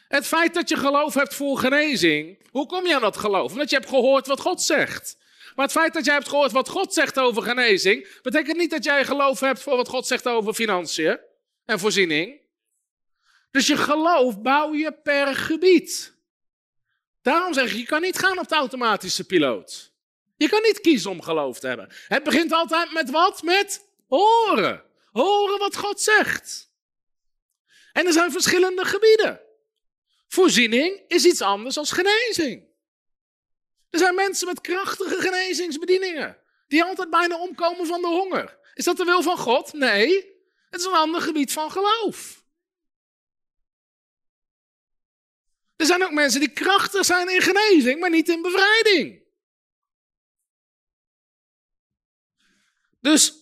Het 0.08 0.26
feit 0.26 0.54
dat 0.54 0.68
je 0.68 0.76
geloof 0.76 1.14
hebt 1.14 1.34
voor 1.34 1.58
genezing, 1.58 2.38
hoe 2.50 2.66
kom 2.66 2.86
je 2.86 2.94
aan 2.94 3.00
dat 3.00 3.16
geloof? 3.16 3.52
Omdat 3.52 3.70
je 3.70 3.76
hebt 3.76 3.88
gehoord 3.88 4.26
wat 4.26 4.40
God 4.40 4.62
zegt. 4.62 5.16
Maar 5.54 5.64
het 5.64 5.74
feit 5.74 5.92
dat 5.92 6.04
jij 6.04 6.14
hebt 6.14 6.28
gehoord 6.28 6.52
wat 6.52 6.68
God 6.68 6.94
zegt 6.94 7.18
over 7.18 7.42
genezing, 7.42 8.20
betekent 8.22 8.56
niet 8.56 8.70
dat 8.70 8.84
jij 8.84 9.04
geloof 9.04 9.40
hebt 9.40 9.60
voor 9.60 9.76
wat 9.76 9.88
God 9.88 10.06
zegt 10.06 10.28
over 10.28 10.54
financiën 10.54 11.18
en 11.64 11.78
voorziening. 11.78 12.41
Dus 13.52 13.66
je 13.66 13.76
geloof 13.76 14.40
bouw 14.40 14.74
je 14.74 14.92
per 14.92 15.34
gebied. 15.34 16.14
Daarom 17.22 17.54
zeg 17.54 17.70
ik, 17.70 17.76
je 17.76 17.86
kan 17.86 18.00
niet 18.00 18.18
gaan 18.18 18.38
op 18.38 18.48
de 18.48 18.54
automatische 18.54 19.24
piloot. 19.24 19.92
Je 20.36 20.48
kan 20.48 20.62
niet 20.62 20.80
kiezen 20.80 21.10
om 21.10 21.22
geloof 21.22 21.58
te 21.58 21.66
hebben. 21.66 21.92
Het 22.08 22.22
begint 22.22 22.52
altijd 22.52 22.92
met 22.92 23.10
wat? 23.10 23.42
Met 23.42 23.86
horen. 24.08 24.84
Horen 25.10 25.58
wat 25.58 25.76
God 25.76 26.00
zegt. 26.00 26.70
En 27.92 28.06
er 28.06 28.12
zijn 28.12 28.32
verschillende 28.32 28.84
gebieden. 28.84 29.40
Voorziening 30.28 31.02
is 31.08 31.24
iets 31.24 31.40
anders 31.40 31.74
dan 31.74 31.86
genezing. 31.86 32.64
Er 33.90 33.98
zijn 33.98 34.14
mensen 34.14 34.46
met 34.46 34.60
krachtige 34.60 35.20
genezingsbedieningen. 35.20 36.38
Die 36.68 36.84
altijd 36.84 37.10
bijna 37.10 37.38
omkomen 37.38 37.86
van 37.86 38.00
de 38.00 38.06
honger. 38.06 38.58
Is 38.74 38.84
dat 38.84 38.96
de 38.96 39.04
wil 39.04 39.22
van 39.22 39.38
God? 39.38 39.72
Nee. 39.72 40.30
Het 40.70 40.80
is 40.80 40.86
een 40.86 40.92
ander 40.92 41.20
gebied 41.20 41.52
van 41.52 41.70
geloof. 41.70 42.41
Er 45.82 45.88
zijn 45.88 46.02
ook 46.02 46.12
mensen 46.12 46.40
die 46.40 46.48
krachtig 46.48 47.04
zijn 47.04 47.28
in 47.28 47.40
genezing, 47.40 48.00
maar 48.00 48.10
niet 48.10 48.28
in 48.28 48.42
bevrijding. 48.42 49.22
Dus 53.00 53.34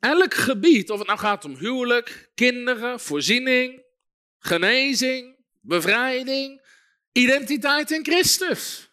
elk 0.00 0.34
gebied, 0.34 0.90
of 0.90 0.98
het 0.98 1.06
nou 1.06 1.18
gaat 1.18 1.44
om 1.44 1.56
huwelijk, 1.56 2.30
kinderen, 2.34 3.00
voorziening, 3.00 3.82
genezing, 4.38 5.36
bevrijding, 5.60 6.62
identiteit 7.12 7.90
in 7.90 8.04
Christus. 8.04 8.90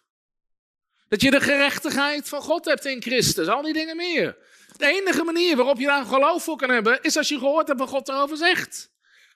Dat 1.08 1.20
je 1.20 1.30
de 1.30 1.40
gerechtigheid 1.40 2.28
van 2.28 2.42
God 2.42 2.64
hebt 2.64 2.84
in 2.84 3.02
Christus, 3.02 3.46
al 3.46 3.62
die 3.62 3.72
dingen 3.72 3.96
meer. 3.96 4.36
De 4.76 4.86
enige 4.86 5.24
manier 5.24 5.56
waarop 5.56 5.78
je 5.78 5.86
daar 5.86 6.04
geloof 6.04 6.44
voor 6.44 6.56
kan 6.56 6.70
hebben, 6.70 7.02
is 7.02 7.16
als 7.16 7.28
je 7.28 7.38
gehoord 7.38 7.68
hebt 7.68 7.80
wat 7.80 7.88
God 7.88 8.08
erover 8.08 8.36
zegt. 8.36 8.92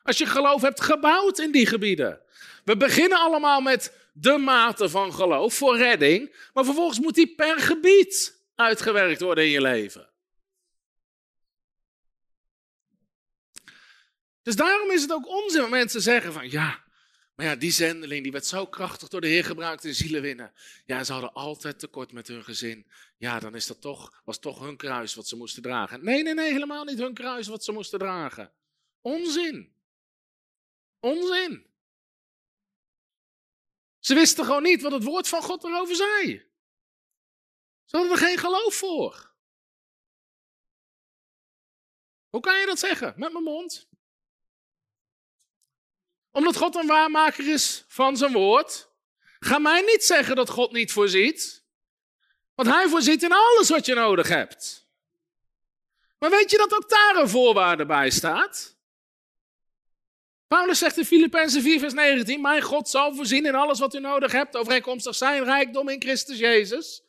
Als 0.09 0.19
je 0.19 0.27
geloof 0.27 0.63
hebt 0.63 0.81
gebouwd 0.81 1.39
in 1.39 1.53
die 1.53 1.67
gebieden. 1.67 2.21
We 2.65 2.77
beginnen 2.77 3.19
allemaal 3.19 3.61
met 3.61 3.93
de 4.13 4.37
mate 4.39 4.89
van 4.89 5.15
geloof 5.15 5.55
voor 5.55 5.77
redding, 5.77 6.35
maar 6.53 6.65
vervolgens 6.65 7.01
moet 7.01 7.15
die 7.15 7.35
per 7.35 7.61
gebied 7.61 8.41
uitgewerkt 8.55 9.21
worden 9.21 9.45
in 9.45 9.51
je 9.51 9.61
leven. 9.61 10.09
Dus 14.43 14.57
daarom 14.57 14.91
is 14.91 15.03
het 15.03 15.13
ook 15.13 15.29
onzin 15.29 15.61
dat 15.61 15.71
mensen 15.71 16.01
zeggen 16.01 16.33
van 16.33 16.51
ja, 16.51 16.85
maar 17.35 17.47
ja, 17.47 17.57
die 17.57 17.73
zendeling 17.73 18.23
die 18.23 18.33
werd 18.33 18.47
zo 18.47 18.67
krachtig 18.67 19.09
door 19.09 19.21
de 19.21 19.29
Heer 19.29 19.45
gebruikt 19.45 19.85
in 19.85 19.95
zielen 19.95 20.23
winnen. 20.23 20.53
Ja, 20.87 21.05
ze 21.05 21.13
hadden 21.13 21.33
altijd 21.33 21.79
tekort 21.79 22.13
met 22.13 22.29
hun 22.29 22.45
gezin. 22.45 22.87
Ja, 23.17 23.41
dan 23.41 23.55
is 23.55 23.67
dat 23.67 23.81
toch, 23.81 24.23
was 24.25 24.39
toch 24.39 24.61
hun 24.61 24.77
kruis 24.77 25.15
wat 25.15 25.29
ze 25.29 25.37
moesten 25.37 25.63
dragen. 25.63 26.05
Nee, 26.05 26.23
nee, 26.23 26.35
nee, 26.35 26.53
helemaal 26.53 26.85
niet 26.85 26.99
hun 26.99 27.15
kruis 27.15 27.47
wat 27.47 27.65
ze 27.65 27.73
moesten 27.73 27.99
dragen. 27.99 28.53
Onzin. 29.01 29.77
Onzin. 31.01 31.67
Ze 33.99 34.15
wisten 34.15 34.45
gewoon 34.45 34.63
niet 34.63 34.83
wat 34.83 34.93
het 34.93 35.05
woord 35.05 35.29
van 35.29 35.43
God 35.43 35.65
erover 35.65 35.97
zei. 35.97 36.47
Ze 37.85 37.97
hadden 37.97 38.13
er 38.13 38.19
geen 38.19 38.39
geloof 38.39 38.75
voor. 38.75 39.35
Hoe 42.29 42.41
kan 42.41 42.61
je 42.61 42.67
dat 42.67 42.79
zeggen? 42.79 43.15
Met 43.17 43.33
mijn 43.33 43.45
mond. 43.45 43.89
Omdat 46.31 46.57
God 46.57 46.75
een 46.75 46.87
waarmaker 46.87 47.53
is 47.53 47.85
van 47.89 48.17
zijn 48.17 48.33
woord. 48.33 48.91
Ga 49.39 49.59
mij 49.59 49.81
niet 49.81 50.05
zeggen 50.05 50.37
dat 50.37 50.51
God 50.51 50.73
niet 50.73 50.93
voorziet. 50.93 51.67
Want 52.55 52.69
hij 52.69 52.89
voorziet 52.89 53.23
in 53.23 53.33
alles 53.33 53.69
wat 53.69 53.87
je 53.87 53.95
nodig 53.95 54.29
hebt. 54.29 54.89
Maar 56.19 56.31
weet 56.31 56.51
je 56.51 56.57
dat 56.57 56.75
ook 56.75 56.89
daar 56.89 57.17
een 57.17 57.29
voorwaarde 57.29 57.87
bij 57.87 58.11
staat? 58.11 58.78
Paulus 60.49 60.79
zegt 60.79 60.97
in 60.99 61.05
Filippenzen 61.05 61.63
4, 61.63 61.79
vers 61.79 61.93
19: 61.93 62.41
Mijn 62.41 62.63
God 62.63 62.89
zal 62.89 63.15
voorzien 63.15 63.47
in 63.47 63.55
alles 63.55 63.79
wat 63.79 63.95
u 63.95 64.01
nodig 64.01 64.33
hebt, 64.33 64.57
overeenkomstig 64.57 65.15
zijn 65.15 65.45
rijkdom 65.45 65.89
in 65.89 66.01
Christus 66.03 66.39
Jezus. 66.39 67.03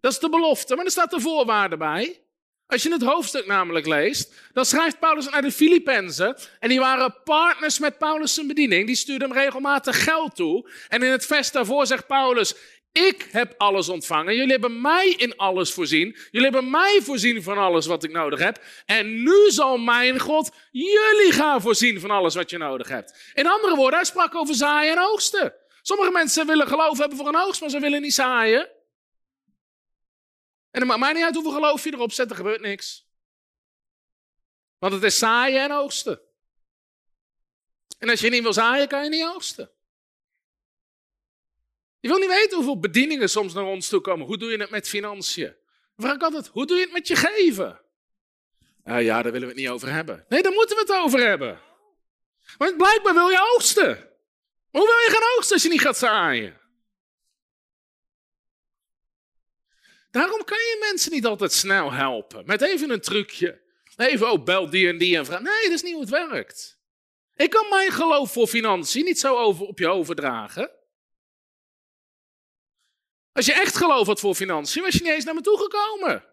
Dat 0.00 0.12
is 0.12 0.18
de 0.18 0.28
belofte, 0.28 0.76
maar 0.76 0.84
er 0.84 0.90
staat 0.90 1.10
de 1.10 1.20
voorwaarde 1.20 1.76
bij. 1.76 2.22
Als 2.66 2.82
je 2.82 2.92
het 2.92 3.02
hoofdstuk 3.02 3.46
namelijk 3.46 3.86
leest, 3.86 4.34
dan 4.52 4.64
schrijft 4.64 4.98
Paulus 4.98 5.28
naar 5.28 5.42
de 5.42 5.52
Filippenzen. 5.52 6.36
En 6.58 6.68
die 6.68 6.80
waren 6.80 7.22
partners 7.24 7.78
met 7.78 7.98
Paulus' 7.98 8.46
bediening. 8.46 8.86
Die 8.86 8.96
stuurden 8.96 9.28
hem 9.28 9.38
regelmatig 9.38 10.04
geld 10.04 10.36
toe. 10.36 10.70
En 10.88 11.02
in 11.02 11.10
het 11.10 11.26
vers 11.26 11.50
daarvoor 11.50 11.86
zegt 11.86 12.06
Paulus: 12.06 12.54
Ik 12.94 13.28
heb 13.30 13.54
alles 13.58 13.88
ontvangen. 13.88 14.34
Jullie 14.34 14.50
hebben 14.50 14.80
mij 14.80 15.08
in 15.08 15.36
alles 15.36 15.72
voorzien. 15.72 16.16
Jullie 16.30 16.50
hebben 16.50 16.70
mij 16.70 17.00
voorzien 17.02 17.42
van 17.42 17.58
alles 17.58 17.86
wat 17.86 18.04
ik 18.04 18.10
nodig 18.10 18.38
heb. 18.38 18.64
En 18.86 19.22
nu 19.22 19.50
zal 19.50 19.78
mijn 19.78 20.20
God 20.20 20.50
jullie 20.70 21.32
gaan 21.32 21.60
voorzien 21.60 22.00
van 22.00 22.10
alles 22.10 22.34
wat 22.34 22.50
je 22.50 22.58
nodig 22.58 22.88
hebt. 22.88 23.32
In 23.34 23.46
andere 23.46 23.76
woorden, 23.76 23.98
hij 23.98 24.04
sprak 24.04 24.34
over 24.34 24.54
zaaien 24.54 24.96
en 24.96 25.02
oogsten. 25.02 25.54
Sommige 25.82 26.10
mensen 26.10 26.46
willen 26.46 26.66
geloof 26.66 26.98
hebben 26.98 27.18
voor 27.18 27.28
een 27.28 27.36
oogst, 27.36 27.60
maar 27.60 27.70
ze 27.70 27.80
willen 27.80 28.02
niet 28.02 28.14
zaaien. 28.14 28.70
En 30.70 30.80
het 30.80 30.84
maakt 30.84 31.00
mij 31.00 31.12
niet 31.12 31.24
uit 31.24 31.34
hoeveel 31.34 31.52
geloof 31.52 31.84
je 31.84 31.92
erop 31.92 32.12
zet, 32.12 32.30
er 32.30 32.36
gebeurt 32.36 32.60
niks. 32.60 33.06
Want 34.78 34.92
het 34.92 35.02
is 35.02 35.18
zaaien 35.18 35.62
en 35.62 35.72
oogsten. 35.72 36.20
En 37.98 38.10
als 38.10 38.20
je 38.20 38.30
niet 38.30 38.42
wil 38.42 38.52
zaaien, 38.52 38.88
kan 38.88 39.04
je 39.04 39.10
niet 39.10 39.24
oogsten. 39.24 39.70
Je 42.04 42.10
wil 42.10 42.18
niet 42.18 42.28
weten 42.28 42.56
hoeveel 42.56 42.78
bedieningen 42.78 43.30
soms 43.30 43.54
naar 43.54 43.64
ons 43.64 43.88
toe 43.88 44.00
komen. 44.00 44.26
Hoe 44.26 44.38
doe 44.38 44.50
je 44.50 44.56
het 44.56 44.70
met 44.70 44.88
financiën? 44.88 45.54
Dan 45.96 46.06
vraag 46.06 46.14
ik 46.14 46.22
altijd, 46.22 46.46
hoe 46.46 46.66
doe 46.66 46.76
je 46.76 46.82
het 46.82 46.92
met 46.92 47.08
je 47.08 47.16
geven? 47.16 47.80
Uh, 48.84 49.02
ja, 49.02 49.22
daar 49.22 49.32
willen 49.32 49.48
we 49.48 49.54
het 49.54 49.62
niet 49.62 49.68
over 49.68 49.92
hebben. 49.92 50.24
Nee, 50.28 50.42
daar 50.42 50.52
moeten 50.52 50.76
we 50.76 50.82
het 50.82 50.92
over 50.92 51.20
hebben. 51.20 51.60
Want 52.58 52.76
blijkbaar 52.76 53.14
wil 53.14 53.28
je 53.28 53.52
oogsten. 53.54 54.10
Hoe 54.70 54.86
wil 54.86 54.96
je 54.96 55.08
gaan 55.10 55.36
oogsten 55.36 55.54
als 55.54 55.62
je 55.62 55.68
niet 55.68 55.80
gaat 55.80 55.98
zaaien? 55.98 56.60
Daarom 60.10 60.44
kan 60.44 60.58
je 60.58 60.86
mensen 60.90 61.12
niet 61.12 61.26
altijd 61.26 61.52
snel 61.52 61.92
helpen. 61.92 62.46
Met 62.46 62.62
even 62.62 62.90
een 62.90 63.00
trucje. 63.00 63.60
Even, 63.96 64.30
oh, 64.30 64.44
bel 64.44 64.70
die 64.70 64.88
en 64.88 64.98
die 64.98 65.16
en 65.16 65.26
vraag. 65.26 65.40
Nee, 65.40 65.62
dat 65.62 65.72
is 65.72 65.82
niet 65.82 65.92
hoe 65.92 66.00
het 66.00 66.10
werkt. 66.10 66.78
Ik 67.36 67.50
kan 67.50 67.68
mijn 67.68 67.90
geloof 67.90 68.32
voor 68.32 68.46
financiën 68.46 69.04
niet 69.04 69.18
zo 69.18 69.36
over, 69.36 69.66
op 69.66 69.78
je 69.78 69.88
overdragen. 69.88 70.82
Als 73.34 73.46
je 73.46 73.52
echt 73.52 73.76
geloof 73.76 74.06
had 74.06 74.20
voor 74.20 74.34
financiën, 74.34 74.82
was 74.82 74.94
je 74.94 75.02
niet 75.02 75.12
eens 75.12 75.24
naar 75.24 75.34
me 75.34 75.40
toe 75.40 75.58
gekomen. 75.58 76.24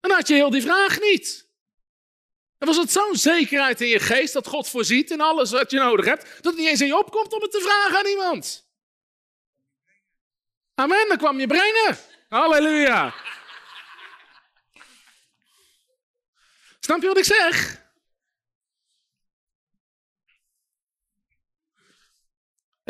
Dan 0.00 0.10
had 0.10 0.28
je 0.28 0.34
heel 0.34 0.50
die 0.50 0.62
vraag 0.62 1.00
niet. 1.00 1.48
Dan 2.58 2.68
was 2.68 2.76
het 2.76 2.92
zo'n 2.92 3.16
zekerheid 3.16 3.80
in 3.80 3.88
je 3.88 3.98
geest 3.98 4.32
dat 4.32 4.46
God 4.46 4.68
voorziet 4.68 5.10
in 5.10 5.20
alles 5.20 5.50
wat 5.50 5.70
je 5.70 5.78
nodig 5.78 6.04
hebt, 6.04 6.22
dat 6.22 6.44
het 6.44 6.56
niet 6.56 6.68
eens 6.68 6.80
in 6.80 6.86
je 6.86 6.98
opkomt 6.98 7.32
om 7.32 7.42
het 7.42 7.50
te 7.50 7.60
vragen 7.60 7.98
aan 7.98 8.06
iemand. 8.06 8.68
Amen, 10.74 11.08
dan 11.08 11.16
kwam 11.16 11.40
je 11.40 11.46
brengen. 11.46 11.98
Halleluja. 12.28 13.14
Snap 16.80 17.00
je 17.00 17.06
wat 17.06 17.18
ik 17.18 17.24
zeg? 17.24 17.82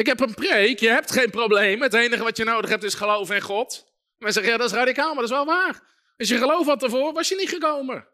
Ik 0.01 0.07
heb 0.07 0.21
een 0.21 0.35
preek, 0.35 0.81
je 0.81 0.89
hebt 0.89 1.11
geen 1.11 1.31
probleem. 1.31 1.83
Het 1.83 1.95
enige 1.95 2.23
wat 2.23 2.37
je 2.37 2.45
nodig 2.45 2.71
hebt 2.71 2.83
is 2.83 2.95
geloof 2.95 3.31
in 3.31 3.41
God. 3.41 3.87
Mensen 4.19 4.43
zeggen, 4.43 4.53
ja, 4.53 4.59
dat 4.59 4.71
is 4.71 4.77
radicaal, 4.77 5.07
maar 5.07 5.23
dat 5.23 5.25
is 5.25 5.31
wel 5.31 5.45
waar. 5.45 5.81
Als 6.17 6.29
je 6.29 6.39
geloof 6.39 6.67
had 6.67 6.83
ervoor, 6.83 7.13
was 7.13 7.29
je 7.29 7.37
niet 7.37 7.49
gekomen. 7.49 8.09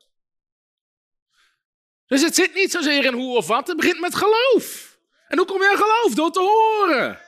Dus 2.06 2.22
het 2.22 2.34
zit 2.34 2.54
niet 2.54 2.70
zozeer 2.70 3.04
in 3.04 3.12
hoe 3.12 3.36
of 3.36 3.46
wat, 3.46 3.66
het 3.66 3.76
begint 3.76 4.00
met 4.00 4.14
geloof. 4.14 4.98
En 5.28 5.38
hoe 5.38 5.46
kom 5.46 5.62
je 5.62 5.70
aan 5.70 5.76
geloof? 5.76 6.14
Door 6.14 6.32
te 6.32 6.40
horen. 6.40 7.20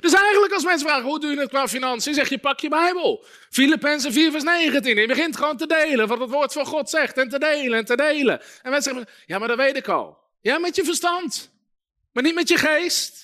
Dus 0.00 0.12
eigenlijk 0.12 0.52
als 0.52 0.64
mensen 0.64 0.86
vragen, 0.86 1.04
hoe 1.04 1.20
doe 1.20 1.30
je 1.30 1.40
het 1.40 1.48
qua 1.48 1.68
financiën? 1.68 2.14
Zeg 2.14 2.28
je, 2.28 2.38
pak 2.38 2.60
je 2.60 2.68
Bijbel. 2.68 3.24
Filippenzen 3.50 4.12
4 4.12 4.30
vers 4.30 4.42
19. 4.42 4.96
Je 4.96 5.06
begint 5.06 5.36
gewoon 5.36 5.56
te 5.56 5.66
delen 5.66 6.08
wat 6.08 6.18
het 6.20 6.30
woord 6.30 6.52
van 6.52 6.66
God 6.66 6.90
zegt. 6.90 7.18
En 7.18 7.28
te 7.28 7.38
delen 7.38 7.78
en 7.78 7.84
te 7.84 7.96
delen. 7.96 8.40
En 8.62 8.70
mensen 8.70 8.94
zeggen, 8.94 9.12
ja 9.26 9.38
maar 9.38 9.48
dat 9.48 9.56
weet 9.56 9.76
ik 9.76 9.88
al. 9.88 10.18
Ja, 10.40 10.58
met 10.58 10.76
je 10.76 10.84
verstand. 10.84 11.50
Maar 12.12 12.22
niet 12.22 12.34
met 12.34 12.48
je 12.48 12.56
geest. 12.56 13.23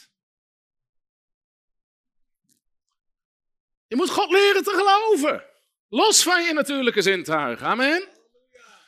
Je 3.91 3.97
moet 3.97 4.11
God 4.11 4.31
leren 4.31 4.65
te 4.65 4.71
geloven. 4.71 5.45
Los 5.89 6.23
van 6.23 6.45
je 6.45 6.53
natuurlijke 6.53 7.03
zintuigen. 7.03 7.67
Amen. 7.67 8.09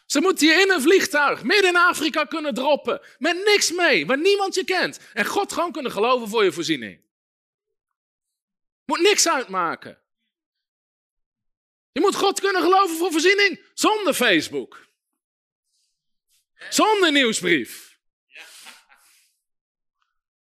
Ze 0.07 0.21
moeten 0.21 0.47
je 0.47 0.61
in 0.61 0.71
een 0.71 0.83
vliegtuig 0.83 1.43
midden 1.43 1.71
in 1.71 1.77
Afrika 1.77 2.25
kunnen 2.25 2.55
droppen. 2.55 3.01
Met 3.19 3.45
niks 3.45 3.73
mee, 3.73 4.07
waar 4.07 4.19
niemand 4.19 4.55
je 4.55 4.65
kent. 4.65 5.01
En 5.13 5.25
God 5.25 5.53
gewoon 5.53 5.73
kunnen 5.73 5.93
geloven 5.93 6.29
voor 6.29 6.45
je 6.45 6.53
voorziening. 6.53 7.01
Moet 8.85 9.01
niks 9.01 9.29
uitmaken. 9.29 9.99
Je 11.93 12.01
moet 12.01 12.15
God 12.15 12.41
kunnen 12.41 12.63
geloven 12.63 12.97
voor 12.97 13.11
voorziening 13.13 13.61
zonder 13.75 14.15
Facebook. 14.15 14.87
Zonder 16.71 17.13
nieuwsbrief. 17.13 17.99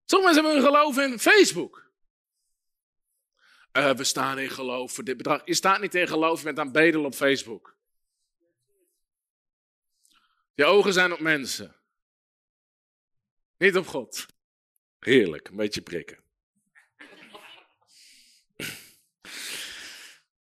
Sommige 0.04 0.32
mensen 0.32 0.52
hebben 0.52 0.52
hun 0.52 0.74
geloof 0.74 0.98
in 0.98 1.18
Facebook. 1.18 1.87
Uh, 3.78 3.90
we 3.90 4.04
staan 4.04 4.38
in 4.38 4.50
geloof 4.50 4.92
voor 4.92 5.04
dit 5.04 5.16
bedrag. 5.16 5.42
Je 5.44 5.54
staat 5.54 5.80
niet 5.80 5.94
in 5.94 6.08
geloof, 6.08 6.38
je 6.38 6.44
bent 6.44 6.58
aan 6.58 6.72
bedelen 6.72 7.04
op 7.04 7.14
Facebook. 7.14 7.76
Je 10.54 10.64
ogen 10.64 10.92
zijn 10.92 11.12
op 11.12 11.20
mensen. 11.20 11.76
Niet 13.58 13.76
op 13.76 13.86
God. 13.86 14.26
Heerlijk, 14.98 15.48
een 15.48 15.56
beetje 15.56 15.80
prikken. 15.80 16.18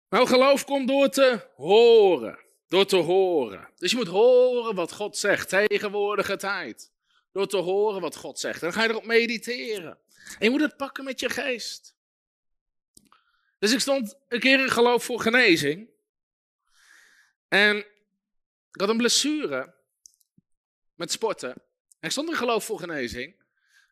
Nou, 0.09 0.27
geloof 0.27 0.65
komt 0.65 0.87
door 0.87 1.09
te 1.09 1.49
horen. 1.55 2.39
Door 2.67 2.85
te 2.85 2.95
horen. 2.95 3.69
Dus 3.77 3.91
je 3.91 3.97
moet 3.97 4.07
horen 4.07 4.75
wat 4.75 4.93
God 4.93 5.17
zegt, 5.17 5.49
tegenwoordige 5.49 6.35
tijd. 6.35 6.91
Door 7.31 7.47
te 7.47 7.57
horen 7.57 8.01
wat 8.01 8.15
God 8.15 8.39
zegt. 8.39 8.61
En 8.61 8.67
dan 8.67 8.73
ga 8.73 8.83
je 8.83 8.89
erop 8.89 9.05
mediteren. 9.05 9.97
En 10.39 10.45
je 10.45 10.49
moet 10.49 10.61
het 10.61 10.77
pakken 10.77 11.03
met 11.03 11.19
je 11.19 11.29
geest. 11.29 11.92
Dus 13.63 13.71
ik 13.71 13.79
stond 13.79 14.15
een 14.27 14.39
keer 14.39 14.59
in 14.59 14.69
geloof 14.69 15.03
voor 15.03 15.19
genezing. 15.19 15.89
En 17.47 17.77
ik 18.71 18.79
had 18.79 18.89
een 18.89 18.97
blessure 18.97 19.73
met 20.95 21.11
sporten. 21.11 21.49
En 21.49 21.59
ik 21.99 22.11
stond 22.11 22.29
in 22.29 22.35
geloof 22.35 22.65
voor 22.65 22.79
genezing. 22.79 23.35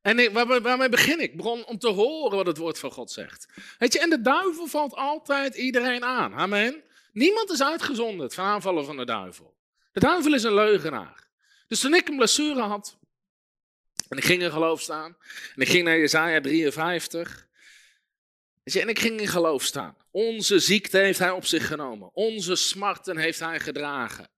En 0.01 0.33
waarmee 0.33 0.89
begin 0.89 1.19
ik? 1.19 1.31
Ik 1.31 1.37
begon 1.37 1.65
om 1.65 1.77
te 1.77 1.87
horen 1.87 2.37
wat 2.37 2.45
het 2.45 2.57
woord 2.57 2.79
van 2.79 2.91
God 2.91 3.11
zegt. 3.11 3.47
Weet 3.77 3.93
je, 3.93 3.99
en 3.99 4.09
de 4.09 4.21
duivel 4.21 4.67
valt 4.67 4.93
altijd 4.93 5.55
iedereen 5.55 6.03
aan. 6.03 6.33
Amen. 6.33 6.83
Niemand 7.13 7.49
is 7.49 7.61
uitgezonderd 7.61 8.33
van 8.33 8.45
aanvallen 8.45 8.85
van 8.85 8.97
de 8.97 9.05
duivel. 9.05 9.57
De 9.91 9.99
duivel 9.99 10.33
is 10.33 10.43
een 10.43 10.53
leugenaar. 10.53 11.27
Dus 11.67 11.79
toen 11.79 11.93
ik 11.93 12.07
een 12.07 12.15
blessure 12.15 12.61
had, 12.61 12.97
en 14.09 14.17
ik 14.17 14.23
ging 14.23 14.41
in 14.41 14.51
geloof 14.51 14.81
staan, 14.81 15.17
en 15.55 15.61
ik 15.61 15.69
ging 15.69 15.83
naar 15.83 15.97
Jezaja 15.97 16.41
53, 16.41 17.49
en 18.63 18.89
ik 18.89 18.99
ging 18.99 19.19
in 19.19 19.27
geloof 19.27 19.63
staan. 19.63 19.95
Onze 20.11 20.59
ziekte 20.59 20.97
heeft 20.97 21.19
hij 21.19 21.31
op 21.31 21.45
zich 21.45 21.67
genomen. 21.67 22.09
Onze 22.13 22.55
smarten 22.55 23.17
heeft 23.17 23.39
hij 23.39 23.59
gedragen. 23.59 24.29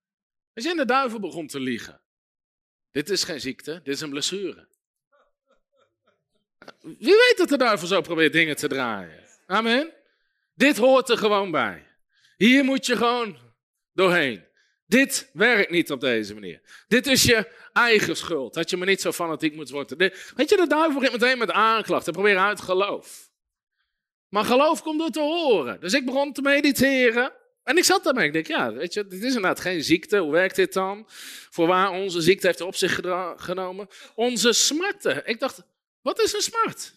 En 0.53 0.78
de 0.78 0.86
duivel 0.86 1.19
begon 1.19 1.47
te 1.47 1.59
liegen. 1.59 2.01
Dit 2.91 3.09
is 3.09 3.24
geen 3.24 3.41
ziekte, 3.41 3.80
dit 3.84 3.93
is 3.93 4.01
een 4.01 4.09
blessure. 4.09 4.67
Wie 6.82 7.15
weet 7.15 7.34
dat 7.38 7.49
de 7.49 7.57
duivel 7.57 7.88
zo 7.88 8.01
probeert 8.01 8.34
dingen 8.34 8.55
te 8.55 8.67
draaien. 8.67 9.24
Amen. 9.45 9.93
Dit 10.55 10.78
hoort 10.78 11.09
er 11.09 11.17
gewoon 11.17 11.51
bij. 11.51 11.88
Hier 12.38 12.63
moet 12.63 12.86
je 12.86 12.97
gewoon 12.97 13.38
doorheen. 13.93 14.43
Dit 14.86 15.30
werkt 15.34 15.71
niet 15.71 15.91
op 15.91 15.99
deze 15.99 16.34
manier. 16.34 16.86
Dit 16.88 17.07
is 17.07 17.24
je 17.24 17.51
eigen 17.74 18.17
schuld. 18.17 18.53
Dat 18.53 18.69
je 18.69 18.78
me 18.78 18.86
niet 18.86 19.01
zo 19.01 19.11
fanatiek 19.11 19.55
moet 19.55 19.69
worden. 19.69 19.97
weet 20.36 20.49
je, 20.49 20.55
de 20.55 20.67
duivel 20.67 20.99
begint 20.99 21.21
meteen 21.21 21.38
met 21.38 21.51
aanklachten. 21.51 22.13
Probeer 22.13 22.38
uit 22.38 22.61
geloof. 22.61 23.32
Maar 24.34 24.45
geloof 24.45 24.81
komt 24.81 24.99
door 24.99 25.09
te 25.09 25.19
horen. 25.19 25.79
Dus 25.79 25.93
ik 25.93 26.05
begon 26.05 26.34
te 26.34 26.41
mediteren. 26.41 27.34
En 27.63 27.77
ik 27.77 27.84
zat 27.84 28.03
daarmee. 28.03 28.27
Ik 28.27 28.34
denk, 28.34 28.47
ja, 28.47 28.73
weet 28.73 28.93
je, 28.93 29.07
dit 29.07 29.23
is 29.23 29.36
inderdaad 29.36 29.59
geen 29.59 29.84
ziekte. 29.84 30.17
Hoe 30.17 30.31
werkt 30.31 30.55
dit 30.55 30.73
dan? 30.73 31.05
Voorwaar 31.49 31.91
onze 31.91 32.21
ziekte 32.21 32.47
heeft 32.47 32.61
op 32.61 32.75
zich 32.75 32.99
genomen. 33.36 33.88
Onze 34.15 34.53
smarten. 34.53 35.27
Ik 35.27 35.39
dacht, 35.39 35.61
wat 36.01 36.19
is 36.19 36.34
een 36.34 36.41
smart? 36.41 36.93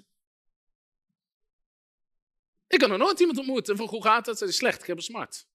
Ik 2.68 2.78
kan 2.78 2.89
nog 2.89 2.99
nooit 2.99 3.20
iemand 3.20 3.39
ontmoeten. 3.39 3.76
Van, 3.76 3.87
hoe 3.87 4.03
gaat 4.03 4.26
het? 4.26 4.39
Ze 4.39 4.45
is 4.45 4.57
slecht, 4.57 4.80
ik 4.80 4.87
heb 4.87 4.97
een 4.97 5.03
smart. 5.03 5.47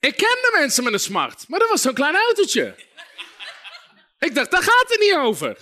ik 0.00 0.16
ken 0.16 0.38
de 0.42 0.56
mensen 0.58 0.84
met 0.84 0.92
een 0.92 1.00
smart, 1.00 1.48
maar 1.48 1.58
dat 1.58 1.68
was 1.68 1.82
zo'n 1.82 1.94
klein 1.94 2.16
autootje. 2.16 2.88
Ik 4.20 4.34
dacht, 4.34 4.50
daar 4.50 4.62
gaat 4.62 4.88
het 4.88 5.00
niet 5.00 5.14
over. 5.14 5.56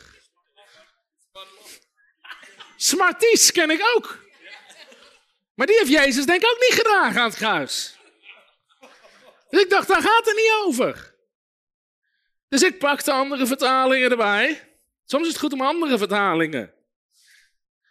Smarties 2.77 3.53
ken 3.53 3.71
ik 3.71 3.93
ook. 3.97 4.19
Maar 5.55 5.67
die 5.67 5.77
heeft 5.77 5.91
Jezus 5.91 6.27
denk 6.27 6.43
ik 6.43 6.51
ook 6.51 6.61
niet 6.61 6.79
gedragen 6.79 7.21
aan 7.21 7.29
het 7.29 7.37
kruis. 7.37 7.97
Dus 9.51 9.63
ik 9.63 9.71
dacht, 9.71 9.89
daar 9.89 10.03
gaat 10.03 10.25
het 10.25 10.37
niet 10.37 10.53
over. 10.65 11.15
Dus 12.49 12.63
ik 12.63 12.79
pakte 12.79 13.13
andere 13.13 13.47
vertalingen 13.47 14.11
erbij. 14.11 14.69
Soms 15.05 15.23
is 15.27 15.33
het 15.33 15.41
goed 15.41 15.53
om 15.53 15.61
andere 15.61 15.99
vertalingen. 15.99 16.73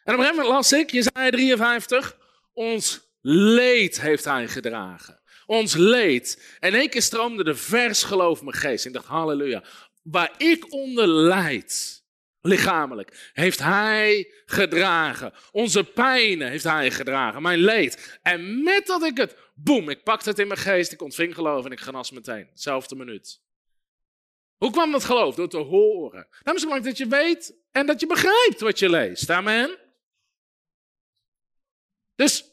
En 0.03 0.13
op 0.13 0.19
een 0.19 0.25
gegeven 0.25 0.35
moment 0.35 0.47
las 0.47 0.71
ik, 0.71 0.91
Jezaja 0.91 1.29
53, 1.29 2.17
ons 2.53 2.99
leed 3.21 4.01
heeft 4.01 4.25
hij 4.25 4.47
gedragen. 4.47 5.21
Ons 5.45 5.73
leed. 5.73 6.57
En 6.59 6.73
één 6.73 6.89
keer 6.89 7.01
stroomde 7.01 7.43
de 7.43 7.55
vers 7.55 8.03
geloof 8.03 8.41
mijn 8.41 8.55
geest. 8.55 8.85
Ik 8.85 8.93
dacht, 8.93 9.05
halleluja. 9.05 9.63
Waar 10.11 10.33
ik 10.37 10.73
onder 10.73 11.07
leid, 11.07 12.03
lichamelijk, 12.41 13.31
heeft 13.33 13.59
hij 13.59 14.33
gedragen. 14.45 15.33
Onze 15.51 15.83
pijnen 15.83 16.49
heeft 16.49 16.63
hij 16.63 16.91
gedragen. 16.91 17.41
Mijn 17.41 17.59
leed. 17.59 18.19
En 18.21 18.63
met 18.63 18.85
dat 18.85 19.03
ik 19.03 19.17
het, 19.17 19.37
boem, 19.55 19.89
ik 19.89 20.03
pakte 20.03 20.29
het 20.29 20.39
in 20.39 20.47
mijn 20.47 20.59
geest. 20.59 20.91
Ik 20.91 21.01
ontving 21.01 21.33
geloof 21.33 21.65
en 21.65 21.71
ik 21.71 21.79
genas 21.79 22.11
meteen. 22.11 22.49
Zelfde 22.53 22.95
minuut. 22.95 23.41
Hoe 24.57 24.71
kwam 24.71 24.91
dat 24.91 25.03
geloof? 25.03 25.35
Door 25.35 25.49
te 25.49 25.57
horen. 25.57 26.27
Daarom 26.29 26.55
is 26.55 26.61
het 26.61 26.69
belangrijk 26.69 26.97
dat 26.97 27.07
je 27.07 27.07
weet 27.07 27.55
en 27.71 27.85
dat 27.85 27.99
je 27.99 28.07
begrijpt 28.07 28.59
wat 28.59 28.79
je 28.79 28.89
leest. 28.89 29.29
Amen. 29.29 29.77
Dus 32.15 32.45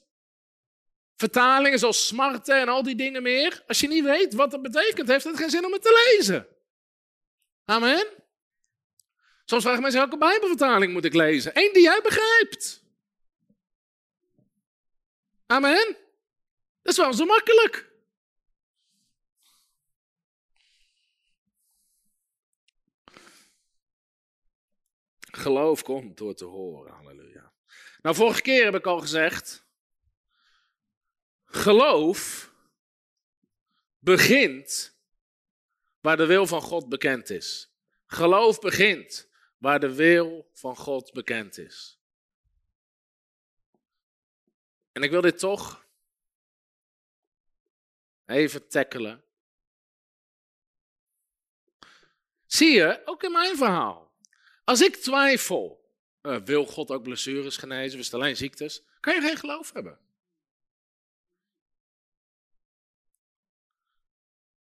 vertalingen 1.17 1.79
zoals 1.79 2.07
smarten 2.07 2.61
en 2.61 2.69
al 2.69 2.83
die 2.83 2.97
dingen 2.97 3.23
meer. 3.23 3.63
Als 3.67 3.81
je 3.81 3.89
niet 3.89 4.05
weet 4.05 4.35
wat 4.35 4.51
dat 4.51 4.63
betekent, 4.63 5.09
heeft 5.09 5.25
het 5.25 5.37
geen 5.37 5.51
zin 5.51 5.65
om 5.65 5.73
het 5.73 5.83
te 5.83 6.15
lezen. 6.17 6.53
Amen. 7.65 8.07
Soms 9.45 9.63
vragen 9.63 9.83
mensen 9.83 10.01
welke 10.01 10.19
Bijbelvertaling 10.19 10.93
moet 10.93 11.05
ik 11.05 11.15
lezen? 11.15 11.51
Eén 11.55 11.73
die 11.73 11.83
jij 11.83 12.01
begrijpt. 12.03 12.85
Amen. 15.47 15.97
Dat 16.83 16.93
is 16.93 16.97
wel 16.97 17.15
zo 17.15 17.25
makkelijk. 17.25 17.93
Geloof 25.21 25.83
komt 25.83 26.17
door 26.17 26.35
te 26.35 26.45
horen. 26.45 26.93
Halleluja. 26.93 27.53
Nou, 28.03 28.17
vorige 28.17 28.43
keer 28.43 28.65
heb 28.65 28.75
ik 28.75 28.87
al 28.87 29.01
gezegd. 29.01 29.67
Geloof 31.45 32.51
begint 33.99 34.94
waar 36.05 36.17
de 36.17 36.27
wil 36.27 36.47
van 36.47 36.63
God 36.63 36.89
bekend 36.89 37.31
is. 37.31 37.75
Geloof 38.07 38.61
begint 38.61 39.29
waar 39.59 39.81
de 39.81 39.95
wil 39.95 40.51
van 40.53 40.77
God 40.77 41.13
bekend 41.13 41.59
is. 41.59 41.99
En 44.93 45.03
ik 45.03 45.11
wil 45.11 45.21
dit 45.21 45.39
toch 45.39 45.87
even 48.27 48.69
tackelen. 48.69 49.25
Zie 52.47 52.71
je, 52.71 53.03
ook 53.05 53.23
in 53.23 53.33
mijn 53.33 53.57
verhaal. 53.57 54.13
Als 54.65 54.83
ik 54.83 54.97
twijfel, 54.97 55.91
uh, 56.23 56.37
wil 56.37 56.67
God 56.67 56.91
ook 56.91 57.03
blessures 57.03 57.57
genezen, 57.57 57.99
het 57.99 58.15
alleen 58.15 58.37
ziektes, 58.37 58.83
kan 59.01 59.15
je 59.15 59.21
geen 59.21 59.37
geloof 59.37 59.73
hebben. 59.73 59.99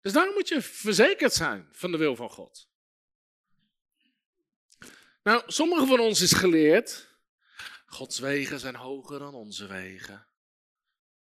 Dus 0.06 0.14
daarom 0.14 0.34
moet 0.34 0.47
je 0.47 0.62
verzekerd 0.62 1.34
zijn 1.34 1.70
van 1.72 1.91
de 1.91 1.97
wil 1.97 2.16
van 2.16 2.30
God. 2.30 2.68
Nou, 5.24 5.43
sommigen 5.45 5.88
van 5.88 5.99
ons 5.99 6.22
is 6.22 6.34
geleerd, 6.34 7.08
Gods 7.86 8.20
wegen 8.20 8.60
zijn 8.60 8.76
hoger 8.76 9.20
dan 9.20 9.34
onze 9.34 9.68
wegen. 9.68 10.28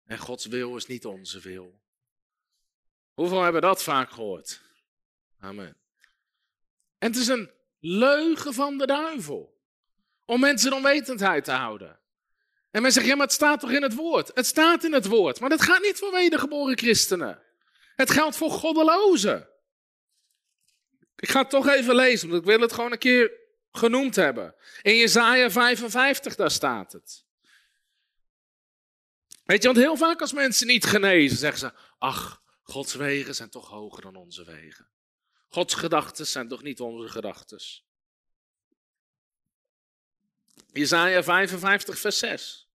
En 0.05 0.19
Gods 0.19 0.47
wil 0.47 0.77
is 0.77 0.87
niet 0.87 1.05
onze 1.05 1.41
wil. 1.41 1.81
Hoeveel 3.15 3.43
hebben 3.43 3.61
dat 3.61 3.83
vaak 3.83 4.11
gehoord? 4.11 4.61
Amen. 5.41 5.77
En 6.99 7.09
het 7.09 7.17
is 7.17 7.29
een 7.29 7.51
leugen 7.79 8.55
van 8.55 8.79
de 8.79 8.87
duivel. 8.87 9.61
Om 10.25 10.41
mensen 10.41 10.73
onwetendheid 10.73 11.45
te 11.45 11.53
houden. 11.53 11.99
En 12.71 12.83
men 12.83 12.93
zegt, 12.93 13.07
ja, 13.07 13.15
maar 13.15 13.27
het 13.27 13.35
staat 13.35 13.61
toch 13.61 13.73
in 13.73 13.83
het 13.83 13.95
woord? 13.95 14.31
Het 14.35 14.47
staat 14.47 14.85
in 14.85 14.93
het 14.93 15.07
woord, 15.07 15.41
maar 15.41 15.51
dat 15.51 15.63
gaat 15.63 15.83
niet 15.83 15.99
voor 15.99 16.13
wedergeboren 16.13 16.79
christenen. 16.79 17.49
Het 18.01 18.11
geldt 18.11 18.37
voor 18.37 18.51
goddelozen. 18.51 19.49
Ik 21.17 21.31
ga 21.31 21.41
het 21.41 21.51
toch 21.51 21.69
even 21.69 21.95
lezen, 21.95 22.29
want 22.29 22.41
ik 22.41 22.47
wil 22.47 22.61
het 22.61 22.73
gewoon 22.73 22.93
een 22.93 22.99
keer 22.99 23.33
genoemd 23.73 24.17
hebben. 24.17 24.55
In 24.83 24.97
Jezaja 24.97 25.51
55, 25.51 26.35
daar 26.35 26.51
staat 26.51 26.93
het. 26.93 27.25
Weet 29.45 29.63
je, 29.63 29.69
want 29.69 29.81
heel 29.81 29.97
vaak 29.97 30.21
als 30.21 30.33
mensen 30.33 30.67
niet 30.67 30.85
genezen, 30.85 31.37
zeggen 31.39 31.59
ze, 31.59 31.73
ach, 31.99 32.43
Gods 32.63 32.95
wegen 32.95 33.35
zijn 33.35 33.51
toch 33.51 33.69
hoger 33.69 34.03
dan 34.03 34.17
onze 34.17 34.45
wegen. 34.45 34.89
Gods 35.49 35.75
gedachten 35.75 36.27
zijn 36.27 36.49
toch 36.49 36.63
niet 36.63 36.81
onze 36.81 37.09
gedachten. 37.09 37.61
Jezaja 40.73 41.23
55, 41.23 41.99
vers 41.99 42.19
6. 42.19 42.69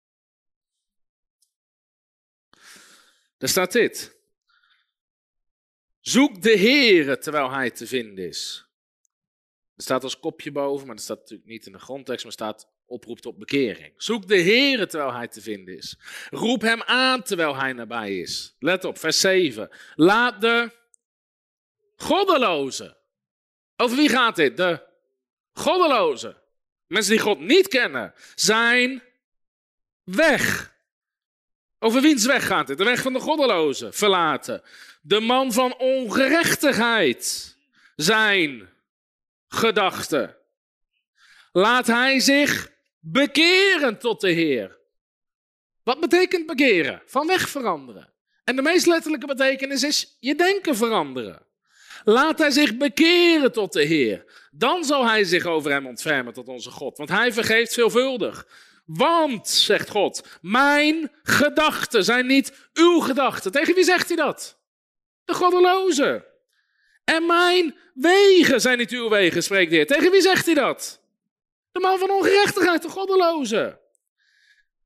Daar 3.38 3.48
staat 3.48 3.72
dit. 3.72 4.14
Zoek 6.04 6.42
de 6.42 6.58
Heere 6.58 7.18
terwijl 7.18 7.50
hij 7.50 7.70
te 7.70 7.86
vinden 7.86 8.26
is. 8.28 8.66
Er 9.76 9.82
staat 9.82 10.02
als 10.02 10.18
kopje 10.18 10.52
boven, 10.52 10.86
maar 10.86 10.94
dat 10.94 11.04
staat 11.04 11.18
natuurlijk 11.18 11.48
niet 11.48 11.66
in 11.66 11.72
de 11.72 11.78
grondtekst, 11.78 12.24
maar 12.24 12.32
staat 12.32 12.68
oproep 12.86 13.20
tot 13.20 13.38
bekering. 13.38 13.92
Zoek 13.96 14.28
de 14.28 14.40
Heere 14.40 14.86
terwijl 14.86 15.12
hij 15.12 15.28
te 15.28 15.40
vinden 15.40 15.76
is. 15.76 15.98
Roep 16.30 16.60
hem 16.60 16.82
aan 16.82 17.22
terwijl 17.22 17.56
hij 17.56 17.72
nabij 17.72 18.18
is. 18.18 18.56
Let 18.58 18.84
op, 18.84 18.98
vers 18.98 19.20
7. 19.20 19.70
Laat 19.94 20.40
de 20.40 20.70
goddelozen. 21.96 22.96
Over 23.76 23.96
wie 23.96 24.08
gaat 24.08 24.36
dit? 24.36 24.56
De 24.56 24.82
goddelozen. 25.52 26.36
Mensen 26.86 27.12
die 27.12 27.20
God 27.20 27.40
niet 27.40 27.68
kennen, 27.68 28.14
zijn 28.34 29.02
weg. 30.02 30.73
Over 31.84 32.00
wiens 32.00 32.26
weg 32.26 32.46
gaat 32.46 32.66
dit? 32.66 32.78
De 32.78 32.84
weg 32.84 33.02
van 33.02 33.12
de 33.12 33.20
goddelozen 33.20 33.94
verlaten. 33.94 34.62
De 35.02 35.20
man 35.20 35.52
van 35.52 35.78
ongerechtigheid 35.78 37.56
zijn 37.96 38.68
gedachten. 39.48 40.36
Laat 41.52 41.86
hij 41.86 42.20
zich 42.20 42.70
bekeren 43.00 43.98
tot 43.98 44.20
de 44.20 44.30
Heer. 44.30 44.78
Wat 45.82 46.00
betekent 46.00 46.46
bekeren? 46.46 47.02
Van 47.06 47.26
weg 47.26 47.48
veranderen. 47.48 48.12
En 48.44 48.56
de 48.56 48.62
meest 48.62 48.86
letterlijke 48.86 49.26
betekenis 49.26 49.82
is 49.82 50.16
je 50.20 50.34
denken 50.34 50.76
veranderen. 50.76 51.46
Laat 52.04 52.38
hij 52.38 52.50
zich 52.50 52.76
bekeren 52.76 53.52
tot 53.52 53.72
de 53.72 53.82
Heer. 53.82 54.48
Dan 54.50 54.84
zal 54.84 55.06
hij 55.06 55.24
zich 55.24 55.46
over 55.46 55.70
hem 55.70 55.86
ontfermen 55.86 56.32
tot 56.32 56.48
onze 56.48 56.70
God. 56.70 56.96
Want 56.96 57.10
hij 57.10 57.32
vergeeft 57.32 57.74
veelvuldig. 57.74 58.46
Want, 58.84 59.48
zegt 59.48 59.90
God, 59.90 60.38
mijn 60.40 61.12
gedachten 61.22 62.04
zijn 62.04 62.26
niet 62.26 62.68
uw 62.72 63.00
gedachten. 63.00 63.52
Tegen 63.52 63.74
wie 63.74 63.84
zegt 63.84 64.08
hij 64.08 64.16
dat? 64.16 64.58
De 65.24 65.34
goddeloze. 65.34 66.32
En 67.04 67.26
mijn 67.26 67.76
wegen 67.94 68.60
zijn 68.60 68.78
niet 68.78 68.90
uw 68.90 69.08
wegen, 69.08 69.42
spreekt 69.42 69.70
de 69.70 69.76
Heer. 69.76 69.86
Tegen 69.86 70.10
wie 70.10 70.20
zegt 70.20 70.46
hij 70.46 70.54
dat? 70.54 71.00
De 71.72 71.80
man 71.80 71.98
van 71.98 72.10
ongerechtigheid, 72.10 72.82
de 72.82 72.88
goddeloze. 72.88 73.78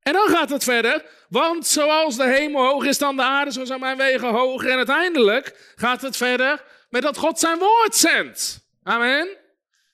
En 0.02 0.12
dan 0.12 0.28
gaat 0.28 0.50
het 0.50 0.64
verder. 0.64 1.04
Want 1.28 1.66
zoals 1.66 2.16
de 2.16 2.28
hemel 2.28 2.66
hoog 2.66 2.84
is 2.84 2.98
dan 2.98 3.16
de 3.16 3.22
aarde, 3.22 3.52
zo 3.52 3.64
zijn 3.64 3.80
mijn 3.80 3.96
wegen 3.96 4.28
hoger. 4.28 4.70
En 4.70 4.76
uiteindelijk 4.76 5.72
gaat 5.76 6.02
het 6.02 6.16
verder 6.16 6.64
met 6.90 7.02
dat 7.02 7.16
God 7.16 7.38
zijn 7.38 7.58
woord 7.58 7.96
zendt. 7.96 8.60
Amen. 8.82 9.28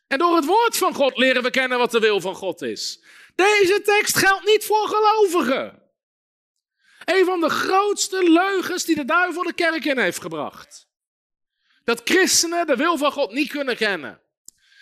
En 0.06 0.18
door 0.18 0.36
het 0.36 0.44
woord 0.44 0.76
van 0.76 0.94
God 0.94 1.16
leren 1.16 1.42
we 1.42 1.50
kennen 1.50 1.78
wat 1.78 1.90
de 1.90 1.98
wil 1.98 2.20
van 2.20 2.34
God 2.34 2.62
is. 2.62 3.03
Deze 3.34 3.80
tekst 3.84 4.16
geldt 4.16 4.44
niet 4.44 4.64
voor 4.64 4.88
gelovigen. 4.88 5.82
Een 7.04 7.24
van 7.24 7.40
de 7.40 7.48
grootste 7.48 8.30
leugens 8.30 8.84
die 8.84 8.94
de 8.94 9.04
duivel 9.04 9.42
de 9.42 9.52
kerk 9.52 9.84
in 9.84 9.98
heeft 9.98 10.20
gebracht. 10.20 10.86
Dat 11.84 12.00
christenen 12.04 12.66
de 12.66 12.76
wil 12.76 12.96
van 12.96 13.12
God 13.12 13.32
niet 13.32 13.48
kunnen 13.48 13.76
kennen. 13.76 14.20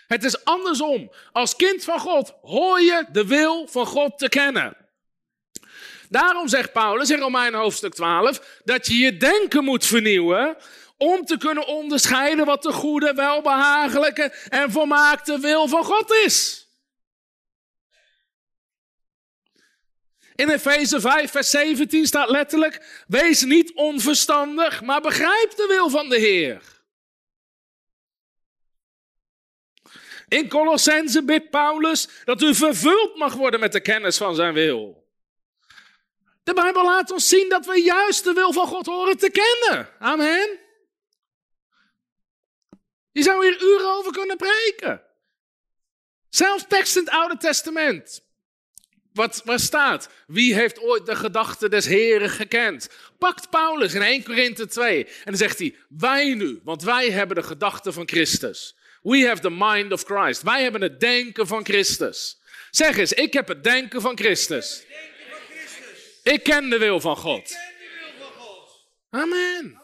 Het 0.06 0.24
is 0.24 0.44
andersom. 0.44 1.12
Als 1.32 1.56
kind 1.56 1.84
van 1.84 1.98
God 1.98 2.34
hoor 2.42 2.80
je 2.80 3.06
de 3.12 3.26
wil 3.26 3.66
van 3.68 3.86
God 3.86 4.18
te 4.18 4.28
kennen. 4.28 4.76
Daarom 6.08 6.48
zegt 6.48 6.72
Paulus 6.72 7.10
in 7.10 7.18
Romeinen 7.18 7.60
hoofdstuk 7.60 7.94
12 7.94 8.60
dat 8.64 8.86
je 8.86 8.98
je 8.98 9.16
denken 9.16 9.64
moet 9.64 9.86
vernieuwen 9.86 10.56
om 10.98 11.24
te 11.24 11.38
kunnen 11.38 11.66
onderscheiden 11.66 12.44
wat 12.44 12.62
de 12.62 12.72
goede, 12.72 13.14
welbehagelijke 13.14 14.34
en 14.48 14.70
volmaakte 14.70 15.38
wil 15.38 15.68
van 15.68 15.84
God 15.84 16.12
is. 16.12 16.61
In 20.34 20.50
Efeze 20.50 21.00
5, 21.00 21.30
vers 21.30 21.50
17 21.50 22.06
staat 22.06 22.30
letterlijk: 22.30 23.04
Wees 23.06 23.42
niet 23.42 23.72
onverstandig, 23.74 24.82
maar 24.82 25.00
begrijp 25.00 25.50
de 25.56 25.66
wil 25.68 25.90
van 25.90 26.08
de 26.08 26.18
Heer. 26.18 26.62
In 30.28 30.48
Colossense 30.48 31.24
bidt 31.24 31.50
Paulus 31.50 32.08
dat 32.24 32.42
u 32.42 32.54
vervuld 32.54 33.16
mag 33.16 33.34
worden 33.34 33.60
met 33.60 33.72
de 33.72 33.80
kennis 33.80 34.16
van 34.16 34.34
zijn 34.34 34.54
wil. 34.54 35.10
De 36.42 36.54
Bijbel 36.54 36.84
laat 36.84 37.10
ons 37.10 37.28
zien 37.28 37.48
dat 37.48 37.66
we 37.66 37.82
juist 37.82 38.24
de 38.24 38.32
wil 38.32 38.52
van 38.52 38.66
God 38.66 38.86
horen 38.86 39.18
te 39.18 39.30
kennen. 39.30 39.88
Amen. 39.98 40.58
Je 43.12 43.22
zou 43.22 43.44
hier 43.44 43.62
uren 43.62 43.90
over 43.90 44.12
kunnen 44.12 44.36
preken. 44.36 45.02
Zelfs 46.28 46.64
tekst 46.68 46.96
in 46.96 47.04
het 47.04 47.12
Oude 47.12 47.36
Testament. 47.36 48.31
Wat, 49.12 49.42
waar 49.44 49.60
staat? 49.60 50.08
Wie 50.26 50.54
heeft 50.54 50.80
ooit 50.80 51.06
de 51.06 51.16
gedachten 51.16 51.70
des 51.70 51.86
Heren 51.86 52.30
gekend? 52.30 52.88
Pakt 53.18 53.50
Paulus 53.50 53.94
in 53.94 54.02
1 54.02 54.22
Korinthe 54.22 54.66
2 54.66 55.04
en 55.04 55.12
dan 55.24 55.36
zegt 55.36 55.58
hij: 55.58 55.76
Wij 55.88 56.34
nu, 56.34 56.60
want 56.64 56.82
wij 56.82 57.10
hebben 57.10 57.36
de 57.36 57.42
gedachten 57.42 57.92
van 57.92 58.08
Christus. 58.08 58.76
We 59.02 59.26
have 59.26 59.40
the 59.42 59.50
mind 59.50 59.92
of 59.92 60.02
Christ. 60.04 60.42
Wij 60.42 60.62
hebben 60.62 60.82
het 60.82 61.00
denken 61.00 61.46
van 61.46 61.64
Christus. 61.64 62.40
Zeg 62.70 62.96
eens, 62.96 63.12
ik 63.12 63.32
heb 63.32 63.48
het 63.48 63.64
denken 63.64 64.00
van 64.00 64.16
Christus. 64.16 64.84
Ik 66.22 66.42
ken 66.42 66.70
de 66.70 66.78
wil 66.78 67.00
van 67.00 67.16
God. 67.16 67.56
Amen. 69.10 69.80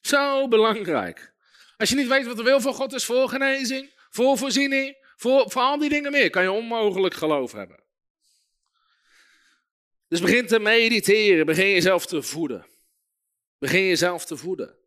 Zo 0.00 0.48
belangrijk. 0.48 1.32
Als 1.76 1.88
je 1.88 1.94
niet 1.94 2.08
weet 2.08 2.26
wat 2.26 2.36
de 2.36 2.42
wil 2.42 2.60
van 2.60 2.74
God 2.74 2.92
is 2.92 3.04
voor 3.04 3.28
genezing, 3.28 3.90
voor 4.10 4.38
voorziening, 4.38 4.96
voor, 5.16 5.50
voor 5.50 5.62
al 5.62 5.78
die 5.78 5.88
dingen 5.88 6.12
meer, 6.12 6.30
kan 6.30 6.42
je 6.42 6.50
onmogelijk 6.50 7.14
geloof 7.14 7.52
hebben. 7.52 7.84
Dus 10.08 10.20
begin 10.20 10.46
te 10.46 10.58
mediteren, 10.58 11.46
begin 11.46 11.68
jezelf 11.68 12.06
te 12.06 12.22
voeden. 12.22 12.66
Begin 13.58 13.84
jezelf 13.84 14.24
te 14.24 14.36
voeden. 14.36 14.78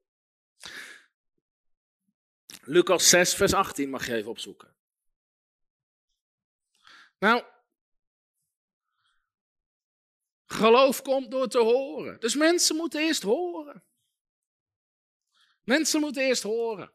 Lucas 2.61 3.09
6, 3.09 3.35
vers 3.35 3.53
18 3.53 3.89
mag 3.89 4.07
je 4.07 4.13
even 4.13 4.29
opzoeken. 4.29 4.75
Nou, 7.19 7.43
geloof 10.45 11.01
komt 11.01 11.31
door 11.31 11.47
te 11.47 11.59
horen. 11.59 12.19
Dus 12.19 12.35
mensen 12.35 12.75
moeten 12.75 13.01
eerst 13.01 13.23
horen. 13.23 13.83
Mensen 15.63 15.99
moeten 15.99 16.23
eerst 16.23 16.43
horen. 16.43 16.93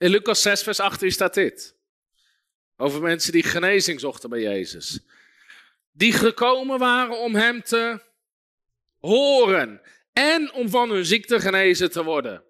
In 0.00 0.10
Lucas 0.10 0.42
6, 0.42 0.62
vers 0.62 0.80
18 0.80 1.10
staat 1.10 1.34
dit. 1.34 1.74
Over 2.76 3.02
mensen 3.02 3.32
die 3.32 3.42
genezing 3.42 4.00
zochten 4.00 4.30
bij 4.30 4.40
Jezus. 4.40 5.00
Die 5.92 6.12
gekomen 6.12 6.78
waren 6.78 7.18
om 7.18 7.34
hem 7.34 7.62
te 7.62 8.00
horen. 8.98 9.80
En 10.12 10.52
om 10.52 10.68
van 10.68 10.90
hun 10.90 11.04
ziekte 11.04 11.40
genezen 11.40 11.90
te 11.90 12.04
worden. 12.04 12.44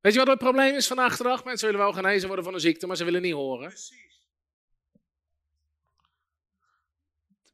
Weet 0.00 0.12
je 0.12 0.18
wat 0.18 0.28
het 0.28 0.38
probleem 0.38 0.74
is 0.74 0.86
vandaag 0.86 1.16
de 1.16 1.22
dag? 1.22 1.44
Mensen 1.44 1.66
willen 1.66 1.82
wel 1.82 1.92
genezen 1.92 2.26
worden 2.26 2.44
van 2.44 2.54
een 2.54 2.60
ziekte, 2.60 2.86
maar 2.86 2.96
ze 2.96 3.04
willen 3.04 3.22
niet 3.22 3.32
horen. 3.32 3.72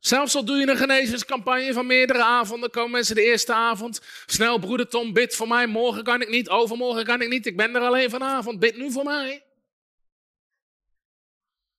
Zelfs 0.06 0.34
al 0.34 0.44
doe 0.44 0.56
je 0.56 0.66
een 0.66 0.76
genezingscampagne 0.76 1.72
van 1.72 1.86
meerdere 1.86 2.22
avonden, 2.22 2.70
komen 2.70 2.90
mensen 2.90 3.14
de 3.14 3.22
eerste 3.22 3.52
avond. 3.52 4.00
Snel, 4.26 4.58
broeder 4.58 4.88
Tom, 4.88 5.12
bid 5.12 5.34
voor 5.34 5.48
mij. 5.48 5.66
Morgen 5.66 6.04
kan 6.04 6.22
ik 6.22 6.28
niet, 6.28 6.48
overmorgen 6.48 7.04
kan 7.04 7.22
ik 7.22 7.28
niet. 7.28 7.46
Ik 7.46 7.56
ben 7.56 7.74
er 7.74 7.82
alleen 7.82 8.10
vanavond. 8.10 8.58
Bid 8.58 8.76
nu 8.76 8.90
voor 8.90 9.04
mij. 9.04 9.46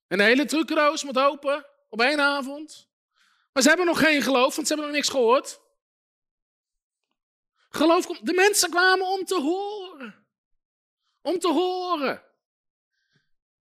En 0.08 0.18
de 0.18 0.24
hele 0.24 0.46
trucroos 0.46 1.04
moet 1.04 1.18
open 1.18 1.66
op 1.90 2.02
één 2.02 2.20
avond. 2.20 2.90
Maar 3.54 3.64
ze 3.64 3.70
hebben 3.70 3.86
nog 3.86 4.00
geen 4.00 4.22
geloof, 4.22 4.56
want 4.56 4.68
ze 4.68 4.74
hebben 4.74 4.86
nog 4.86 4.96
niks 5.02 5.10
gehoord. 5.10 5.62
Geloof 7.70 8.06
komt. 8.06 8.26
De 8.26 8.34
mensen 8.34 8.70
kwamen 8.70 9.08
om 9.08 9.26
te 9.26 9.42
horen. 9.42 10.28
Om 11.22 11.40
te 11.40 11.52
horen. 11.52 12.24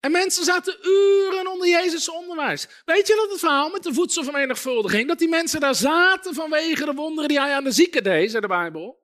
En 0.04 0.12
mensen 0.12 0.44
zaten 0.44 0.78
uren 0.82 1.48
onder 1.48 1.68
Jezus' 1.68 2.10
onderwijs. 2.10 2.68
Weet 2.86 3.08
je 3.08 3.16
dat 3.16 3.30
het 3.30 3.40
verhaal 3.40 3.70
met 3.70 3.84
de 3.84 3.94
voedselvermenigvuldiging, 3.94 5.08
dat 5.08 5.20
die 5.20 5.28
mensen 5.28 5.60
daar 5.60 5.76
zaten 5.76 6.34
vanwege 6.34 6.86
de 6.86 6.94
wonderen 6.94 7.30
die 7.30 7.40
hij 7.40 7.54
aan 7.54 7.64
de 7.64 7.72
zieken 7.72 8.04
deed, 8.04 8.30
zei 8.30 8.42
de 8.42 8.48
Bijbel. 8.48 9.04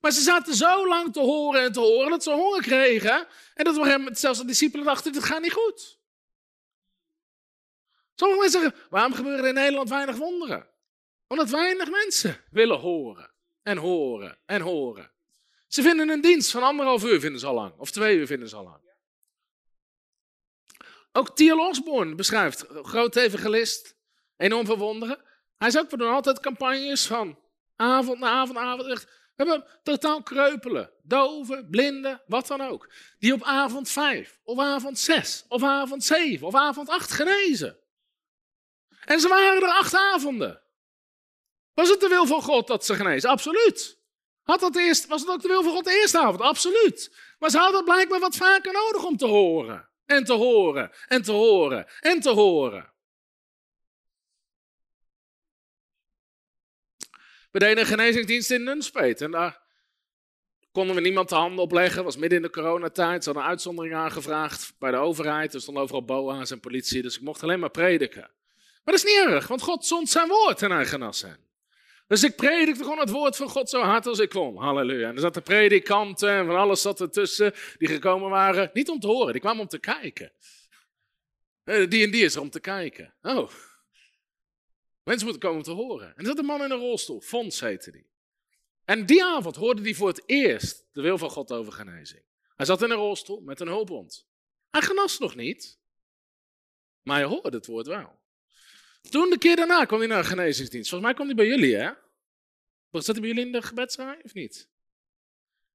Maar 0.00 0.10
ze 0.10 0.20
zaten 0.20 0.54
zo 0.54 0.88
lang 0.88 1.12
te 1.12 1.20
horen 1.20 1.62
en 1.62 1.72
te 1.72 1.80
horen 1.80 2.10
dat 2.10 2.22
ze 2.22 2.30
honger 2.30 2.62
kregen. 2.62 3.26
En 3.54 3.64
dat 3.64 3.76
we 3.76 4.08
zelfs 4.12 4.38
de 4.38 4.44
discipelen 4.44 4.84
dachten, 4.84 5.12
dit 5.12 5.24
gaat 5.24 5.42
niet 5.42 5.52
goed. 5.52 5.98
Sommige 8.14 8.40
mensen 8.40 8.60
zeggen, 8.60 8.80
waarom 8.90 9.14
gebeuren 9.14 9.42
er 9.42 9.48
in 9.48 9.54
Nederland 9.54 9.88
weinig 9.88 10.16
wonderen? 10.16 10.68
Omdat 11.26 11.50
weinig 11.50 11.90
mensen 11.90 12.40
willen 12.50 12.78
horen 12.78 13.30
en 13.62 13.76
horen 13.76 14.38
en 14.46 14.60
horen. 14.60 15.10
Ze 15.68 15.82
vinden 15.82 16.08
een 16.08 16.20
dienst 16.20 16.50
van 16.50 16.62
anderhalf 16.62 17.04
uur 17.04 17.20
vinden 17.20 17.40
ze 17.40 17.46
al 17.46 17.54
lang, 17.54 17.78
of 17.78 17.90
twee 17.90 18.16
uur 18.16 18.26
vinden 18.26 18.48
ze 18.48 18.56
al 18.56 18.64
lang. 18.64 18.90
Ook 21.12 21.36
Thiel 21.36 21.68
Osborne 21.68 22.14
beschrijft, 22.14 22.64
groot 22.68 23.16
evangelist, 23.16 23.96
enorm 24.36 24.66
verwonderen. 24.66 25.24
Hij 25.56 25.70
zegt, 25.70 25.90
we 25.90 25.96
doen 25.96 26.12
altijd 26.12 26.40
campagnes 26.40 27.06
van 27.06 27.38
avond 27.76 28.18
na 28.18 28.30
avond 28.30 28.58
avond. 28.58 28.86
We 28.86 29.48
hebben 29.48 29.66
totaal 29.82 30.22
kreupelen, 30.22 30.92
doven, 31.02 31.68
blinden, 31.70 32.22
wat 32.26 32.46
dan 32.46 32.60
ook. 32.60 32.92
Die 33.18 33.32
op 33.32 33.42
avond 33.42 33.90
vijf, 33.90 34.40
of 34.44 34.58
avond 34.58 34.98
zes, 34.98 35.44
of 35.48 35.62
avond 35.62 36.04
zeven, 36.04 36.46
of 36.46 36.54
avond 36.54 36.88
acht 36.88 37.10
genezen. 37.10 37.78
En 39.04 39.20
ze 39.20 39.28
waren 39.28 39.62
er 39.62 39.68
acht 39.68 39.94
avonden. 39.94 40.62
Was 41.74 41.88
het 41.88 42.00
de 42.00 42.08
wil 42.08 42.26
van 42.26 42.42
God 42.42 42.66
dat 42.66 42.84
ze 42.84 42.94
genezen? 42.94 43.30
Absoluut. 43.30 44.00
Had 44.42 44.60
dat 44.60 44.76
eerst, 44.76 45.06
was 45.06 45.20
het 45.20 45.30
ook 45.30 45.42
de 45.42 45.48
wil 45.48 45.62
van 45.62 45.72
God 45.72 45.84
de 45.84 45.98
eerste 46.00 46.18
avond? 46.18 46.40
Absoluut. 46.40 47.16
Maar 47.38 47.50
ze 47.50 47.58
hadden 47.58 47.84
blijkbaar 47.84 48.20
wat 48.20 48.36
vaker 48.36 48.72
nodig 48.72 49.04
om 49.04 49.16
te 49.16 49.26
horen. 49.26 49.90
En 50.12 50.24
te 50.24 50.32
horen, 50.32 50.90
en 51.08 51.22
te 51.22 51.32
horen, 51.32 51.86
en 52.00 52.20
te 52.20 52.30
horen. 52.30 52.92
We 57.50 57.58
deden 57.58 57.78
een 57.78 57.86
genezingsdienst 57.86 58.50
in 58.50 58.62
Nunspeet. 58.62 59.20
En 59.20 59.30
daar 59.30 59.60
konden 60.72 60.94
we 60.94 61.00
niemand 61.00 61.28
de 61.28 61.34
handen 61.34 61.64
opleggen. 61.64 62.04
Was 62.04 62.16
midden 62.16 62.38
in 62.38 62.44
de 62.44 62.50
coronatijd. 62.50 63.22
Ze 63.22 63.28
hadden 63.28 63.44
een 63.44 63.50
uitzondering 63.50 63.94
aangevraagd 63.94 64.74
bij 64.78 64.90
de 64.90 64.96
overheid. 64.96 65.54
Er 65.54 65.60
stonden 65.60 65.82
overal 65.82 66.04
boa's 66.04 66.50
en 66.50 66.60
politie. 66.60 67.02
Dus 67.02 67.16
ik 67.16 67.22
mocht 67.22 67.42
alleen 67.42 67.60
maar 67.60 67.70
prediken. 67.70 68.30
Maar 68.84 68.94
dat 68.94 69.04
is 69.04 69.04
niet 69.04 69.24
erg, 69.26 69.46
want 69.46 69.62
God 69.62 69.86
zond 69.86 70.08
zijn 70.08 70.28
woord 70.28 70.62
en 70.62 70.70
hij 70.70 70.86
genas 70.86 71.22
hen. 71.22 71.51
Dus 72.06 72.24
ik 72.24 72.36
predikte 72.36 72.82
gewoon 72.82 72.98
het 72.98 73.10
woord 73.10 73.36
van 73.36 73.48
God 73.48 73.70
zo 73.70 73.80
hard 73.80 74.06
als 74.06 74.18
ik 74.18 74.28
kon. 74.28 74.56
Halleluja. 74.56 75.08
En 75.08 75.14
er 75.14 75.20
zaten 75.20 75.42
predikanten 75.42 76.30
en 76.30 76.46
van 76.46 76.56
alles 76.56 76.82
zat 76.82 77.00
ertussen 77.00 77.54
die 77.78 77.88
gekomen 77.88 78.30
waren. 78.30 78.70
Niet 78.72 78.88
om 78.88 79.00
te 79.00 79.06
horen, 79.06 79.32
die 79.32 79.40
kwamen 79.40 79.60
om 79.60 79.68
te 79.68 79.78
kijken. 79.78 80.32
Eh, 81.64 81.90
die 81.90 82.04
en 82.04 82.10
die 82.10 82.24
is 82.24 82.34
er 82.34 82.40
om 82.40 82.50
te 82.50 82.60
kijken. 82.60 83.14
Oh. 83.22 83.50
Mensen 85.04 85.26
moeten 85.26 85.42
komen 85.48 85.56
om 85.56 85.62
te 85.62 85.82
horen. 85.82 86.08
En 86.08 86.14
er 86.16 86.26
zat 86.26 86.38
een 86.38 86.44
man 86.44 86.64
in 86.64 86.70
een 86.70 86.78
rolstoel. 86.78 87.20
Fons 87.20 87.60
heette 87.60 87.90
die. 87.90 88.10
En 88.84 89.06
die 89.06 89.24
avond 89.24 89.56
hoorde 89.56 89.82
hij 89.82 89.94
voor 89.94 90.08
het 90.08 90.22
eerst 90.26 90.86
de 90.92 91.02
wil 91.02 91.18
van 91.18 91.30
God 91.30 91.52
over 91.52 91.72
genezing. 91.72 92.22
Hij 92.56 92.66
zat 92.66 92.82
in 92.82 92.90
een 92.90 92.96
rolstoel 92.96 93.40
met 93.40 93.60
een 93.60 93.66
hulphond. 93.66 94.26
Hij 94.70 94.82
genas 94.82 95.18
nog 95.18 95.34
niet. 95.34 95.80
Maar 97.02 97.16
hij 97.16 97.26
hoorde 97.26 97.56
het 97.56 97.66
woord 97.66 97.86
wel. 97.86 98.21
Toen 99.10 99.30
de 99.30 99.38
keer 99.38 99.56
daarna 99.56 99.84
kwam 99.84 99.98
hij 99.98 100.08
naar 100.08 100.18
een 100.18 100.24
genezingsdienst. 100.24 100.88
Volgens 100.88 101.10
mij 101.10 101.14
kwam 101.14 101.26
hij 101.26 101.36
bij 101.36 101.46
jullie, 101.46 101.76
hè? 101.76 101.90
Zat 102.90 103.06
hij 103.06 103.20
bij 103.20 103.28
jullie 103.28 103.46
in 103.46 103.52
de 103.52 103.62
gebedsrij 103.62 104.20
of 104.22 104.34
niet? 104.34 104.68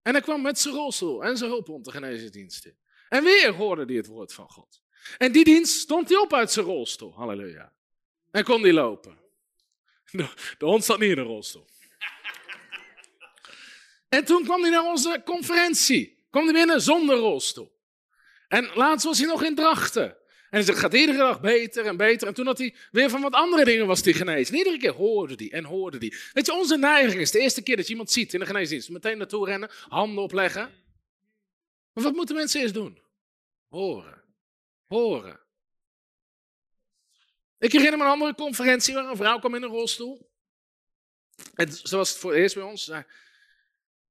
En 0.01 0.13
hij 0.13 0.21
kwam 0.21 0.41
met 0.41 0.59
zijn 0.59 0.73
rolstoel 0.73 1.23
en 1.23 1.37
zijn 1.37 1.49
hulp 1.49 1.69
om 1.69 1.83
de 1.83 1.91
genezingsdiensten. 1.91 2.77
En 3.09 3.23
weer 3.23 3.53
hoorde 3.53 3.85
hij 3.85 3.95
het 3.95 4.07
woord 4.07 4.33
van 4.33 4.49
God. 4.49 4.81
En 5.17 5.31
die 5.31 5.43
dienst 5.43 5.79
stond 5.79 6.09
hij 6.09 6.17
op 6.17 6.33
uit 6.33 6.51
zijn 6.51 6.65
rolstoel. 6.65 7.13
Halleluja. 7.13 7.73
En 8.31 8.43
kon 8.43 8.61
hij 8.61 8.73
lopen. 8.73 9.17
De, 10.11 10.27
de 10.57 10.65
hond 10.65 10.85
zat 10.85 10.99
niet 10.99 11.09
in 11.09 11.15
de 11.15 11.21
rolstoel. 11.21 11.65
En 14.09 14.25
toen 14.25 14.43
kwam 14.43 14.61
hij 14.61 14.69
naar 14.69 14.85
onze 14.85 15.21
conferentie. 15.25 16.25
Kwam 16.29 16.43
hij 16.43 16.53
binnen 16.53 16.81
zonder 16.81 17.17
rolstoel. 17.17 17.75
En 18.47 18.71
laatst 18.73 19.05
was 19.05 19.17
hij 19.17 19.27
nog 19.27 19.43
in 19.43 19.55
Drachten. 19.55 20.17
En 20.49 20.65
het 20.65 20.77
gaat 20.77 20.93
iedere 20.93 21.17
dag 21.17 21.41
beter 21.41 21.85
en 21.85 21.97
beter. 21.97 22.27
En 22.27 22.33
toen 22.33 22.45
had 22.45 22.57
hij 22.57 22.75
weer 22.91 23.09
van 23.09 23.21
wat 23.21 23.33
andere 23.33 23.65
dingen 23.65 23.87
was 23.87 24.03
hij 24.03 24.13
genezen. 24.13 24.53
En 24.53 24.59
iedere 24.59 24.77
keer 24.77 24.93
hoorde 24.93 25.33
hij 25.37 25.51
en 25.51 25.63
hoorde 25.63 25.97
hij. 25.97 26.13
Weet 26.33 26.45
je, 26.45 26.53
onze 26.53 26.77
neiging 26.77 27.21
is 27.21 27.31
de 27.31 27.39
eerste 27.39 27.61
keer 27.61 27.75
dat 27.75 27.85
je 27.85 27.91
iemand 27.91 28.11
ziet 28.11 28.33
in 28.33 28.39
de 28.39 28.45
geneesdienst. 28.45 28.89
Meteen 28.89 29.17
naartoe 29.17 29.45
rennen, 29.45 29.69
handen 29.87 30.23
opleggen. 30.23 30.71
Maar 31.93 32.03
wat 32.03 32.13
moeten 32.13 32.35
mensen 32.35 32.61
eerst 32.61 32.73
doen? 32.73 33.01
Horen. 33.69 34.23
Horen. 34.87 35.39
Ik 37.59 37.71
herinner 37.71 37.97
me 37.97 38.03
een 38.03 38.11
andere 38.11 38.35
conferentie 38.35 38.93
waar 38.93 39.09
een 39.09 39.15
vrouw 39.15 39.39
kwam 39.39 39.55
in 39.55 39.63
een 39.63 39.69
rolstoel. 39.69 40.29
En 41.53 41.71
zoals 41.71 42.09
het 42.09 42.19
voor 42.19 42.31
het 42.31 42.39
eerst 42.39 42.55
bij 42.55 42.63
ons. 42.63 42.83
Ze 42.83 43.05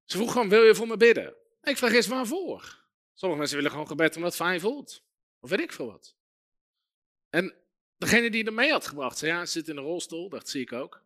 vroeg 0.05 0.31
gewoon, 0.31 0.49
wil 0.49 0.63
je 0.63 0.75
voor 0.75 0.87
me 0.87 0.97
bidden? 0.97 1.35
Ik 1.63 1.77
vraag 1.77 1.93
eens 1.93 2.07
waarvoor? 2.07 2.85
Sommige 3.13 3.39
mensen 3.39 3.57
willen 3.57 3.71
gewoon 3.71 3.87
gebed 3.87 4.15
omdat 4.15 4.33
het 4.33 4.41
fijn 4.41 4.59
voelt. 4.59 5.03
Of 5.39 5.49
weet 5.49 5.59
ik 5.59 5.71
veel 5.71 5.85
wat. 5.91 6.16
En 7.37 7.53
degene 7.97 8.29
die 8.29 8.45
er 8.45 8.53
mee 8.53 8.71
had 8.71 8.87
gebracht, 8.87 9.17
zei 9.17 9.31
ja, 9.31 9.45
zit 9.45 9.67
in 9.67 9.77
een 9.77 9.83
rolstoel, 9.83 10.29
dat 10.29 10.49
zie 10.49 10.61
ik 10.61 10.73
ook. 10.73 11.01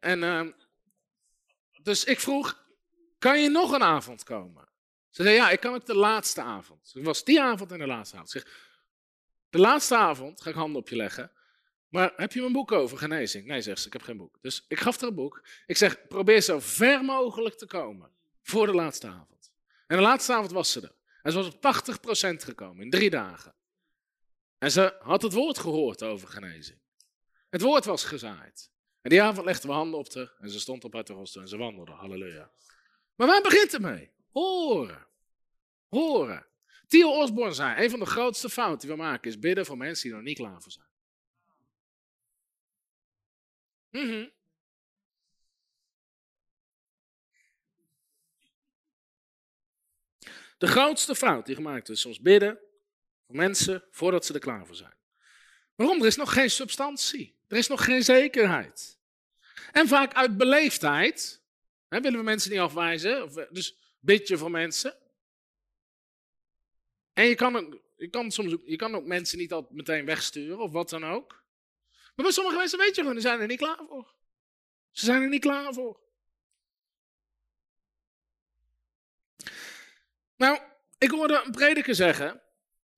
En 0.00 0.22
uh, 0.22 0.46
dus 1.82 2.04
ik 2.04 2.20
vroeg, 2.20 2.66
kan 3.18 3.42
je 3.42 3.48
nog 3.48 3.72
een 3.72 3.82
avond 3.82 4.24
komen? 4.24 4.68
Ze 5.10 5.22
zei 5.22 5.34
ja, 5.34 5.50
ik 5.50 5.60
kan 5.60 5.74
ook 5.74 5.86
de 5.86 5.96
laatste 5.96 6.42
avond. 6.42 6.90
Het 6.92 7.04
was 7.04 7.24
die 7.24 7.40
avond 7.40 7.72
en 7.72 7.78
de 7.78 7.86
laatste 7.86 8.14
avond. 8.16 8.30
Zeg, 8.30 8.46
de 9.50 9.58
laatste 9.58 9.96
avond 9.96 10.42
ga 10.42 10.50
ik 10.50 10.56
handen 10.56 10.80
op 10.80 10.88
je 10.88 10.96
leggen. 10.96 11.30
Maar 11.88 12.12
heb 12.16 12.32
je 12.32 12.40
mijn 12.40 12.52
boek 12.52 12.72
over 12.72 12.98
genezing? 12.98 13.46
Nee, 13.46 13.60
zegt 13.60 13.80
ze, 13.80 13.86
ik 13.86 13.92
heb 13.92 14.02
geen 14.02 14.16
boek. 14.16 14.38
Dus 14.40 14.64
ik 14.68 14.80
gaf 14.80 15.00
haar 15.00 15.08
een 15.08 15.14
boek. 15.14 15.42
Ik 15.66 15.76
zeg, 15.76 16.06
probeer 16.06 16.40
zo 16.40 16.60
ver 16.60 17.04
mogelijk 17.04 17.54
te 17.54 17.66
komen 17.66 18.10
voor 18.42 18.66
de 18.66 18.74
laatste 18.74 19.06
avond. 19.06 19.52
En 19.86 19.96
de 19.96 20.02
laatste 20.02 20.32
avond 20.32 20.52
was 20.52 20.72
ze 20.72 20.80
er. 20.80 20.94
En 21.22 21.32
ze 21.32 21.38
was 21.38 21.46
op 21.46 21.60
80% 22.34 22.44
gekomen 22.44 22.84
in 22.84 22.90
drie 22.90 23.10
dagen. 23.10 23.54
En 24.66 24.72
ze 24.72 24.96
had 25.00 25.22
het 25.22 25.32
woord 25.32 25.58
gehoord 25.58 26.02
over 26.02 26.28
genezing. 26.28 26.78
Het 27.50 27.60
woord 27.60 27.84
was 27.84 28.04
gezaaid. 28.04 28.70
En 29.00 29.10
die 29.10 29.22
avond 29.22 29.46
legden 29.46 29.68
we 29.68 29.74
handen 29.74 29.98
op 29.98 30.14
haar 30.14 30.34
en 30.38 30.50
ze 30.50 30.60
stond 30.60 30.84
op 30.84 31.06
de 31.06 31.12
rolstoel 31.12 31.42
en 31.42 31.48
ze 31.48 31.56
wandelde. 31.56 31.92
Halleluja. 31.92 32.50
Maar 33.14 33.26
waar 33.26 33.42
begint 33.42 33.72
het 33.72 33.80
mee? 33.80 34.10
Horen. 34.30 35.06
Horen. 35.88 36.46
Theo 36.86 37.20
Osborne 37.22 37.52
zei, 37.52 37.84
een 37.84 37.90
van 37.90 37.98
de 37.98 38.06
grootste 38.06 38.48
fouten 38.48 38.88
die 38.88 38.96
we 38.96 39.02
maken 39.02 39.30
is 39.30 39.38
bidden 39.38 39.66
voor 39.66 39.76
mensen 39.76 40.08
die 40.08 40.16
nog 40.16 40.26
niet 40.26 40.36
klaar 40.36 40.62
voor 40.62 40.72
zijn. 40.72 40.88
Mm 43.90 44.30
De 50.58 50.66
grootste 50.66 51.14
fout 51.14 51.46
die 51.46 51.54
gemaakt 51.54 51.88
is 51.88 52.00
soms 52.00 52.20
bidden 52.20 52.65
mensen 53.26 53.84
voordat 53.90 54.26
ze 54.26 54.32
er 54.34 54.40
klaar 54.40 54.66
voor 54.66 54.76
zijn. 54.76 54.94
Waarom? 55.74 56.00
Er 56.00 56.06
is 56.06 56.16
nog 56.16 56.32
geen 56.32 56.50
substantie. 56.50 57.38
Er 57.48 57.56
is 57.56 57.66
nog 57.68 57.84
geen 57.84 58.04
zekerheid. 58.04 58.98
En 59.72 59.88
vaak 59.88 60.14
uit 60.14 60.36
beleefdheid 60.36 61.42
hè, 61.88 62.00
willen 62.00 62.18
we 62.18 62.24
mensen 62.24 62.50
niet 62.50 62.60
afwijzen. 62.60 63.22
Of, 63.22 63.32
dus 63.32 63.76
bid 64.00 64.28
je 64.28 64.38
voor 64.38 64.50
mensen. 64.50 64.96
En 67.12 67.24
je 67.24 67.34
kan, 67.34 67.80
je, 67.96 68.08
kan 68.08 68.30
soms 68.30 68.56
je 68.64 68.76
kan 68.76 68.94
ook 68.94 69.04
mensen 69.04 69.38
niet 69.38 69.52
altijd 69.52 69.74
meteen 69.74 70.04
wegsturen 70.04 70.58
of 70.58 70.72
wat 70.72 70.88
dan 70.88 71.04
ook. 71.04 71.44
Maar 72.14 72.24
bij 72.24 72.34
sommige 72.34 72.56
mensen 72.56 72.78
weet 72.78 72.94
je 72.94 73.00
gewoon, 73.00 73.14
ze 73.14 73.20
zijn 73.20 73.40
er 73.40 73.46
niet 73.46 73.58
klaar 73.58 73.80
voor. 73.88 74.14
Ze 74.90 75.04
zijn 75.04 75.22
er 75.22 75.28
niet 75.28 75.40
klaar 75.40 75.72
voor. 75.74 76.00
Nou, 80.36 80.60
ik 80.98 81.10
hoorde 81.10 81.42
een 81.44 81.50
prediker 81.50 81.94
zeggen. 81.94 82.42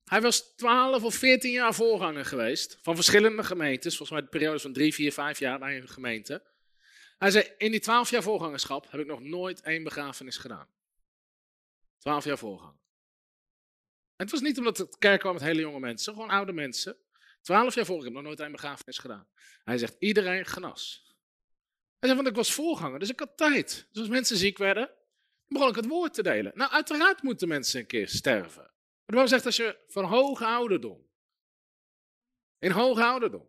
Hij 0.09 0.21
was 0.21 0.55
12 0.55 1.03
of 1.03 1.15
14 1.15 1.51
jaar 1.51 1.73
voorganger 1.73 2.25
geweest 2.25 2.77
van 2.81 2.95
verschillende 2.95 3.43
gemeentes. 3.43 3.97
Volgens 3.97 4.19
mij 4.19 4.21
de 4.21 4.37
periode 4.37 4.59
van 4.59 4.73
3, 4.73 4.93
4, 4.93 5.11
5 5.11 5.39
jaar 5.39 5.59
bij 5.59 5.77
een 5.77 5.87
gemeente. 5.87 6.43
Hij 7.17 7.31
zei: 7.31 7.51
In 7.57 7.71
die 7.71 7.79
12 7.79 8.09
jaar 8.09 8.23
voorgangerschap 8.23 8.91
heb 8.91 8.99
ik 9.01 9.07
nog 9.07 9.21
nooit 9.21 9.61
één 9.61 9.83
begrafenis 9.83 10.37
gedaan. 10.37 10.67
12 11.97 12.23
jaar 12.25 12.37
voorganger. 12.37 12.79
Het 14.15 14.31
was 14.31 14.41
niet 14.41 14.57
omdat 14.57 14.77
het 14.77 14.97
kerk 14.97 15.19
kwam 15.19 15.33
met 15.33 15.41
hele 15.41 15.61
jonge 15.61 15.79
mensen, 15.79 16.13
gewoon 16.13 16.29
oude 16.29 16.53
mensen. 16.53 16.97
12 17.41 17.75
jaar 17.75 17.85
voorganger, 17.85 17.97
ik 17.97 18.03
heb 18.03 18.13
nog 18.13 18.23
nooit 18.23 18.39
één 18.39 18.51
begrafenis 18.51 18.97
gedaan. 18.97 19.27
Hij 19.63 19.77
zegt: 19.77 19.95
Iedereen 19.99 20.45
genas. 20.45 21.03
Hij 21.99 22.09
zei: 22.09 22.15
Want 22.15 22.27
ik 22.27 22.35
was 22.35 22.53
voorganger, 22.53 22.99
dus 22.99 23.09
ik 23.09 23.19
had 23.19 23.37
tijd. 23.37 23.87
Dus 23.91 24.01
als 24.01 24.11
mensen 24.11 24.37
ziek 24.37 24.57
werden, 24.57 24.91
begon 25.47 25.69
ik 25.69 25.75
het 25.75 25.87
woord 25.87 26.13
te 26.13 26.23
delen. 26.23 26.51
Nou, 26.55 26.71
uiteraard 26.71 27.23
moeten 27.23 27.47
mensen 27.47 27.79
een 27.79 27.87
keer 27.87 28.07
sterven. 28.07 28.71
Maar 29.09 29.19
dat 29.19 29.29
zegt 29.29 29.45
als 29.45 29.55
je 29.55 29.77
van 29.87 30.03
hoge 30.03 30.45
ouderdom. 30.45 31.07
In 32.59 32.71
hoge 32.71 33.03
ouderdom. 33.03 33.47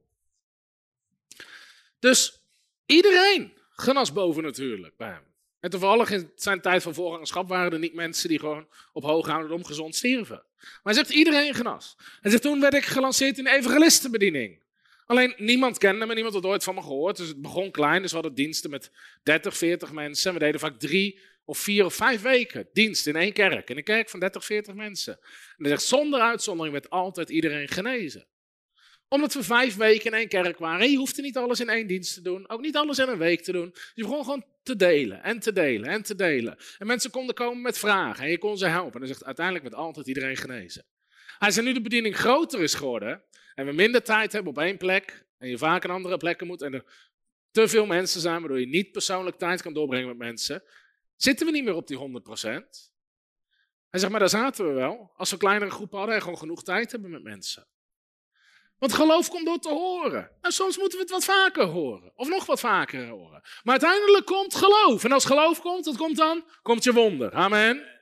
Dus 1.99 2.41
iedereen 2.87 3.53
genas 3.71 4.13
boven 4.13 4.43
natuurlijk 4.43 4.97
bij 4.97 5.09
hem. 5.09 5.23
En 5.61 5.71
toevallig 5.71 6.11
in 6.11 6.31
zijn 6.35 6.61
tijd 6.61 6.83
van 6.83 6.95
voorgangerschap 6.95 7.49
waren 7.49 7.73
er 7.73 7.79
niet 7.79 7.95
mensen 7.95 8.29
die 8.29 8.39
gewoon 8.39 8.69
op 8.93 9.03
hoge 9.03 9.33
ouderdom 9.33 9.65
gezond 9.65 9.95
stierven. 9.95 10.43
Maar 10.59 10.81
hij 10.83 10.95
zegt 10.95 11.11
iedereen 11.11 11.55
genas. 11.55 11.97
Hij 12.21 12.31
zegt 12.31 12.43
toen 12.43 12.61
werd 12.61 12.75
ik 12.75 12.85
gelanceerd 12.85 13.39
in 13.39 13.45
de 13.45 13.51
evangelistenbediening. 13.51 14.63
Alleen 15.07 15.35
niemand 15.37 15.79
kende 15.79 16.07
me, 16.07 16.15
niemand 16.15 16.35
had 16.35 16.45
ooit 16.45 16.65
van 16.65 16.75
me 16.75 16.83
gehoord. 16.83 17.17
Dus 17.17 17.29
het 17.29 17.43
begon 17.43 17.71
klein. 17.71 18.03
Dus 18.03 18.11
we 18.11 18.17
hadden 18.17 18.35
diensten 18.35 18.71
met 18.71 18.91
30, 19.23 19.57
40 19.57 19.93
mensen. 19.93 20.33
We 20.33 20.39
deden 20.39 20.61
vaak 20.61 20.79
drie 20.79 21.19
of 21.51 21.59
vier 21.59 21.85
of 21.85 21.95
vijf 21.95 22.23
weken 22.23 22.69
dienst 22.73 23.07
in 23.07 23.17
één 23.17 23.33
kerk. 23.33 23.71
In 23.71 23.77
een 23.77 23.85
kerk 23.85 24.09
van 24.09 24.21
30, 24.21 24.45
40 24.45 24.75
mensen. 24.75 25.19
En 25.57 25.69
zegt, 25.69 25.83
zonder 25.83 26.21
uitzondering 26.21 26.73
werd 26.73 26.91
altijd 26.91 27.31
iedereen 27.31 27.69
genezen. 27.69 28.27
Omdat 29.09 29.35
we 29.35 29.43
vijf 29.43 29.77
weken 29.77 30.05
in 30.05 30.19
één 30.19 30.29
kerk 30.29 30.59
waren. 30.59 30.81
En 30.81 30.91
je 30.91 30.97
hoefde 30.97 31.23
niet 31.23 31.37
alles 31.37 31.61
in 31.61 31.69
één 31.69 31.87
dienst 31.87 32.15
te 32.15 32.23
doen. 32.23 32.49
Ook 32.49 32.61
niet 32.61 32.77
alles 32.77 32.99
in 32.99 33.09
een 33.09 33.19
week 33.19 33.43
te 33.43 33.53
doen. 33.53 33.75
Je 33.95 34.03
begon 34.03 34.25
gewoon 34.25 34.45
te 34.63 34.77
delen 34.77 35.23
en 35.23 35.41
te 35.41 35.53
delen 35.53 35.89
en 35.89 36.03
te 36.03 36.15
delen. 36.15 36.57
En 36.79 36.87
mensen 36.87 37.11
konden 37.11 37.35
komen 37.35 37.63
met 37.63 37.79
vragen. 37.79 38.25
En 38.25 38.31
je 38.31 38.39
kon 38.39 38.59
ze 38.59 38.67
helpen. 38.67 38.93
En 38.93 38.99
dan 38.99 39.09
zegt 39.09 39.25
uiteindelijk 39.25 39.65
werd 39.65 39.77
altijd 39.77 40.07
iedereen 40.07 40.37
genezen. 40.37 40.85
Hij 41.39 41.51
zei 41.51 41.67
nu 41.67 41.73
de 41.73 41.81
bediening 41.81 42.17
groter 42.17 42.61
is 42.63 42.75
geworden. 42.75 43.23
En 43.55 43.67
we 43.67 43.73
minder 43.73 44.03
tijd 44.03 44.33
hebben 44.33 44.53
op 44.53 44.59
één 44.59 44.77
plek. 44.77 45.25
En 45.39 45.49
je 45.49 45.59
vaak 45.59 45.85
een 45.85 45.91
andere 45.91 46.17
plekken 46.17 46.47
moet. 46.47 46.63
En 46.63 46.75
er 46.75 46.85
te 47.51 47.69
veel 47.69 47.87
mensen 47.87 48.21
zijn 48.21 48.41
waardoor 48.41 48.61
je 48.61 48.67
niet 48.67 48.93
persoonlijk 48.93 49.37
tijd 49.37 49.63
kan 49.63 49.73
doorbrengen 49.73 50.09
met 50.09 50.19
mensen 50.19 50.63
zitten 51.23 51.47
we 51.47 51.53
niet 51.53 51.65
meer 51.65 51.75
op 51.75 51.87
die 51.87 51.99
100%. 51.99 52.01
Hij 53.91 54.01
zegt, 54.01 54.11
maar 54.11 54.21
daar 54.21 54.29
zaten 54.29 54.67
we 54.67 54.73
wel. 54.73 55.13
Als 55.17 55.31
we 55.31 55.37
kleinere 55.37 55.71
groepen 55.71 55.99
hadden 55.99 56.17
en 56.17 56.23
gewoon 56.23 56.39
genoeg 56.39 56.63
tijd 56.63 56.93
hebben 56.93 57.11
met 57.11 57.23
mensen. 57.23 57.69
Want 58.79 58.93
geloof 58.93 59.29
komt 59.29 59.47
door 59.47 59.59
te 59.59 59.69
horen. 59.69 60.31
En 60.41 60.53
soms 60.53 60.79
moeten 60.79 60.99
we 60.99 61.05
het 61.05 61.13
wat 61.13 61.25
vaker 61.25 61.65
horen. 61.65 62.13
Of 62.15 62.29
nog 62.29 62.47
wat 62.47 62.61
vaker 62.61 63.09
horen. 63.09 63.41
Maar 63.63 63.81
uiteindelijk 63.81 64.27
komt 64.27 64.55
geloof. 64.55 65.05
En 65.05 65.13
als 65.13 65.25
geloof 65.25 65.61
komt, 65.61 65.87
wat 65.87 65.97
komt 65.97 66.17
dan? 66.17 66.45
Komt 66.63 66.85
je 66.85 66.93
wonder. 66.93 67.33
Amen. 67.33 68.01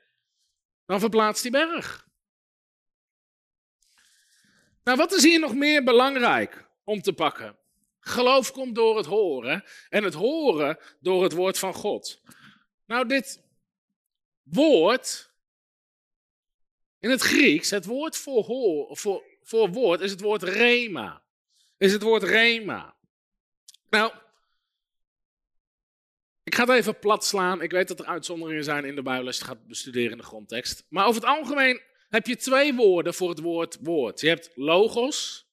Dan 0.86 1.00
verplaatst 1.00 1.42
die 1.42 1.50
berg. 1.50 2.06
Nou, 4.84 4.96
wat 4.96 5.12
is 5.12 5.22
hier 5.22 5.40
nog 5.40 5.54
meer 5.54 5.84
belangrijk 5.84 6.68
om 6.84 7.02
te 7.02 7.12
pakken? 7.12 7.58
Geloof 8.00 8.52
komt 8.52 8.74
door 8.74 8.96
het 8.96 9.06
horen. 9.06 9.64
En 9.88 10.04
het 10.04 10.14
horen 10.14 10.78
door 11.00 11.22
het 11.22 11.32
woord 11.32 11.58
van 11.58 11.74
God. 11.74 12.20
Nou, 12.88 13.06
dit 13.06 13.42
woord, 14.42 15.30
in 16.98 17.10
het 17.10 17.20
Grieks, 17.20 17.70
het 17.70 17.84
woord 17.84 18.16
voor, 18.16 18.44
voor 19.42 19.68
woord 19.70 20.00
is 20.00 20.10
het 20.10 20.20
woord 20.20 20.42
rema. 20.42 21.22
Is 21.76 21.92
het 21.92 22.02
woord 22.02 22.22
rema. 22.22 22.96
Nou, 23.90 24.12
ik 26.42 26.54
ga 26.54 26.64
het 26.64 26.70
even 26.70 26.98
plat 26.98 27.24
slaan. 27.24 27.62
Ik 27.62 27.70
weet 27.70 27.88
dat 27.88 28.00
er 28.00 28.06
uitzonderingen 28.06 28.64
zijn 28.64 28.84
in 28.84 28.94
de 28.94 29.02
Bijbel 29.02 29.26
als 29.26 29.38
je 29.38 29.44
het 29.44 29.50
gaat 29.50 29.66
bestuderen 29.66 30.10
in 30.10 30.16
de 30.18 30.22
grondtekst. 30.22 30.86
Maar 30.88 31.06
over 31.06 31.20
het 31.20 31.30
algemeen 31.30 31.80
heb 32.08 32.26
je 32.26 32.36
twee 32.36 32.74
woorden 32.74 33.14
voor 33.14 33.28
het 33.28 33.40
woord 33.40 33.78
woord. 33.80 34.20
Je 34.20 34.28
hebt 34.28 34.50
logos 34.54 35.46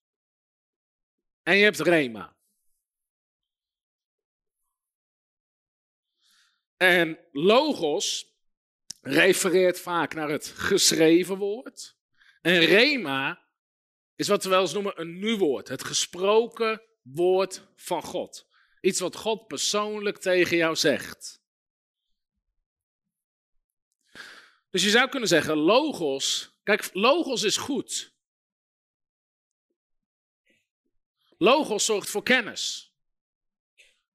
en 1.43 1.55
je 1.55 1.63
hebt 1.63 1.79
rema. 1.79 2.34
En 6.77 7.19
logos 7.31 8.33
refereert 9.01 9.79
vaak 9.79 10.13
naar 10.13 10.29
het 10.29 10.47
geschreven 10.47 11.37
woord. 11.37 11.95
En 12.41 12.59
rema 12.59 13.45
is 14.15 14.27
wat 14.27 14.43
we 14.43 14.49
wel 14.49 14.61
eens 14.61 14.73
noemen 14.73 14.99
een 14.99 15.19
nu 15.19 15.35
woord. 15.35 15.67
Het 15.67 15.83
gesproken 15.83 16.81
woord 17.01 17.67
van 17.75 18.03
God. 18.03 18.47
Iets 18.81 18.99
wat 18.99 19.15
God 19.15 19.47
persoonlijk 19.47 20.17
tegen 20.17 20.57
jou 20.57 20.75
zegt. 20.75 21.43
Dus 24.69 24.83
je 24.83 24.89
zou 24.89 25.09
kunnen 25.09 25.29
zeggen, 25.29 25.57
logos. 25.57 26.53
Kijk, 26.63 26.89
logos 26.93 27.43
is 27.43 27.57
goed. 27.57 28.13
Logos 31.37 31.85
zorgt 31.85 32.09
voor 32.09 32.23
kennis. 32.23 32.94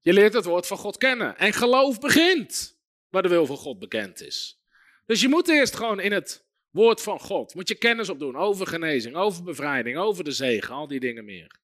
Je 0.00 0.12
leert 0.12 0.32
het 0.32 0.44
woord 0.44 0.66
van 0.66 0.76
God 0.76 0.96
kennen. 0.96 1.38
En 1.38 1.52
geloof 1.52 2.00
begint 2.00 2.78
waar 3.08 3.22
de 3.22 3.28
wil 3.28 3.46
van 3.46 3.56
God 3.56 3.78
bekend 3.78 4.22
is. 4.22 4.62
Dus 5.06 5.20
je 5.20 5.28
moet 5.28 5.48
eerst 5.48 5.76
gewoon 5.76 6.00
in 6.00 6.12
het 6.12 6.44
woord 6.70 7.02
van 7.02 7.20
God, 7.20 7.54
moet 7.54 7.68
je 7.68 7.74
kennis 7.74 8.08
opdoen 8.08 8.36
over 8.36 8.66
genezing, 8.66 9.16
over 9.16 9.42
bevrijding, 9.42 9.98
over 9.98 10.24
de 10.24 10.32
zegen, 10.32 10.74
al 10.74 10.86
die 10.86 11.00
dingen 11.00 11.24
meer. 11.24 11.60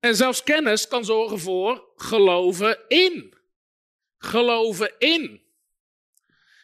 En 0.00 0.16
zelfs 0.16 0.42
kennis 0.42 0.88
kan 0.88 1.04
zorgen 1.04 1.38
voor 1.38 1.92
geloven 1.96 2.78
in. 2.88 3.34
Geloven 4.18 4.94
in. 4.98 5.42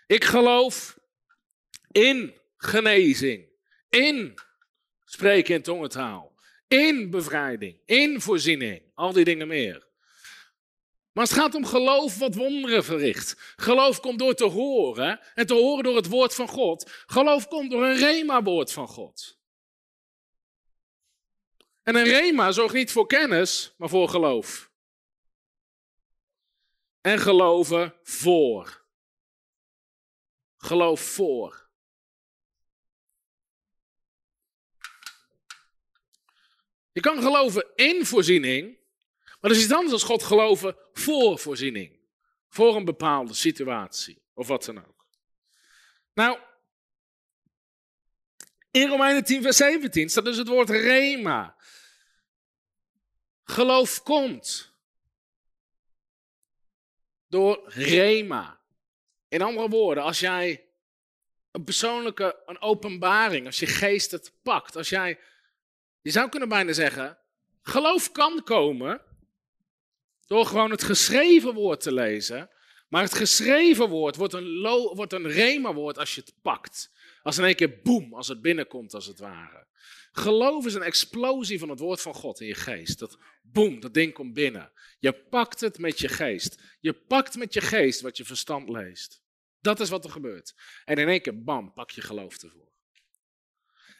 Ik 0.06 0.24
geloof 0.24 0.98
in 1.90 2.40
genezing, 2.56 3.48
in 3.88 4.34
spreken 5.04 5.54
in 5.54 5.62
tongentaal, 5.62 6.34
in 6.68 7.10
bevrijding, 7.10 7.80
in 7.84 8.20
voorziening, 8.20 8.82
al 8.94 9.12
die 9.12 9.24
dingen 9.24 9.48
meer. 9.48 9.86
Maar 11.12 11.24
het 11.24 11.32
gaat 11.32 11.54
om 11.54 11.66
geloof 11.66 12.18
wat 12.18 12.34
wonderen 12.34 12.84
verricht. 12.84 13.54
Geloof 13.56 14.00
komt 14.00 14.18
door 14.18 14.34
te 14.34 14.44
horen 14.44 15.20
en 15.34 15.46
te 15.46 15.54
horen 15.54 15.84
door 15.84 15.96
het 15.96 16.08
woord 16.08 16.34
van 16.34 16.48
God. 16.48 16.90
Geloof 17.06 17.48
komt 17.48 17.70
door 17.70 17.84
een 17.84 17.96
rema-woord 17.96 18.72
van 18.72 18.88
God. 18.88 19.40
En 21.82 21.94
een 21.94 22.04
rema 22.04 22.52
zorgt 22.52 22.74
niet 22.74 22.92
voor 22.92 23.06
kennis, 23.06 23.74
maar 23.76 23.88
voor 23.88 24.08
geloof. 24.08 24.70
En 27.00 27.18
geloven 27.18 27.94
voor. 28.02 28.84
Geloof 30.56 31.00
voor. 31.00 31.70
Je 36.92 37.00
kan 37.00 37.22
geloven 37.22 37.66
in 37.74 38.06
voorziening, 38.06 38.78
maar 39.42 39.50
dat 39.50 39.60
is 39.60 39.66
iets 39.66 39.72
anders 39.72 40.00
dan 40.00 40.10
God 40.10 40.22
geloven 40.22 40.76
voor 40.92 41.38
voorziening. 41.38 42.00
Voor 42.48 42.76
een 42.76 42.84
bepaalde 42.84 43.34
situatie 43.34 44.22
of 44.34 44.46
wat 44.46 44.64
dan 44.64 44.86
ook. 44.86 45.06
Nou, 46.14 46.38
in 48.70 48.88
Romeinen 48.88 49.24
10, 49.24 49.42
vers 49.42 49.56
17 49.56 50.08
staat 50.08 50.24
dus 50.24 50.36
het 50.36 50.48
woord 50.48 50.70
rema. 50.70 51.56
Geloof 53.44 54.02
komt 54.02 54.74
door 57.26 57.62
rema. 57.66 58.60
In 59.28 59.42
andere 59.42 59.68
woorden, 59.68 60.02
als 60.02 60.20
jij 60.20 60.68
een 61.50 61.64
persoonlijke 61.64 62.42
een 62.46 62.60
openbaring, 62.60 63.46
als 63.46 63.58
je 63.58 63.66
geest 63.66 64.10
het 64.10 64.32
pakt, 64.42 64.76
als 64.76 64.88
jij, 64.88 65.20
je 66.00 66.10
zou 66.10 66.28
kunnen 66.28 66.48
bijna 66.48 66.72
zeggen, 66.72 67.18
geloof 67.62 68.12
kan 68.12 68.42
komen 68.42 69.10
door 70.32 70.46
gewoon 70.46 70.70
het 70.70 70.82
geschreven 70.82 71.54
woord 71.54 71.80
te 71.80 71.92
lezen. 71.92 72.50
Maar 72.88 73.02
het 73.02 73.14
geschreven 73.14 73.88
woord 73.88 74.16
wordt 74.16 74.32
een, 74.32 74.60
wordt 74.94 75.12
een 75.12 75.28
rema-woord 75.28 75.98
als 75.98 76.14
je 76.14 76.20
het 76.20 76.34
pakt. 76.42 76.92
Als 77.22 77.38
in 77.38 77.44
één 77.44 77.54
keer 77.54 77.80
boem, 77.82 78.14
als 78.14 78.28
het 78.28 78.40
binnenkomt 78.42 78.94
als 78.94 79.06
het 79.06 79.18
ware. 79.18 79.66
Geloof 80.12 80.66
is 80.66 80.74
een 80.74 80.82
explosie 80.82 81.58
van 81.58 81.68
het 81.68 81.78
woord 81.78 82.00
van 82.00 82.14
God 82.14 82.40
in 82.40 82.46
je 82.46 82.54
geest. 82.54 82.98
Dat 82.98 83.18
boem, 83.42 83.80
dat 83.80 83.94
ding 83.94 84.12
komt 84.12 84.34
binnen. 84.34 84.72
Je 84.98 85.12
pakt 85.12 85.60
het 85.60 85.78
met 85.78 85.98
je 85.98 86.08
geest. 86.08 86.76
Je 86.80 86.92
pakt 86.92 87.36
met 87.36 87.54
je 87.54 87.60
geest 87.60 88.00
wat 88.00 88.16
je 88.16 88.24
verstand 88.24 88.68
leest. 88.68 89.22
Dat 89.60 89.80
is 89.80 89.88
wat 89.88 90.04
er 90.04 90.10
gebeurt. 90.10 90.54
En 90.84 90.96
in 90.96 91.08
één 91.08 91.22
keer, 91.22 91.42
bam, 91.42 91.72
pak 91.72 91.90
je 91.90 92.00
geloof 92.00 92.42
ervoor. 92.42 92.72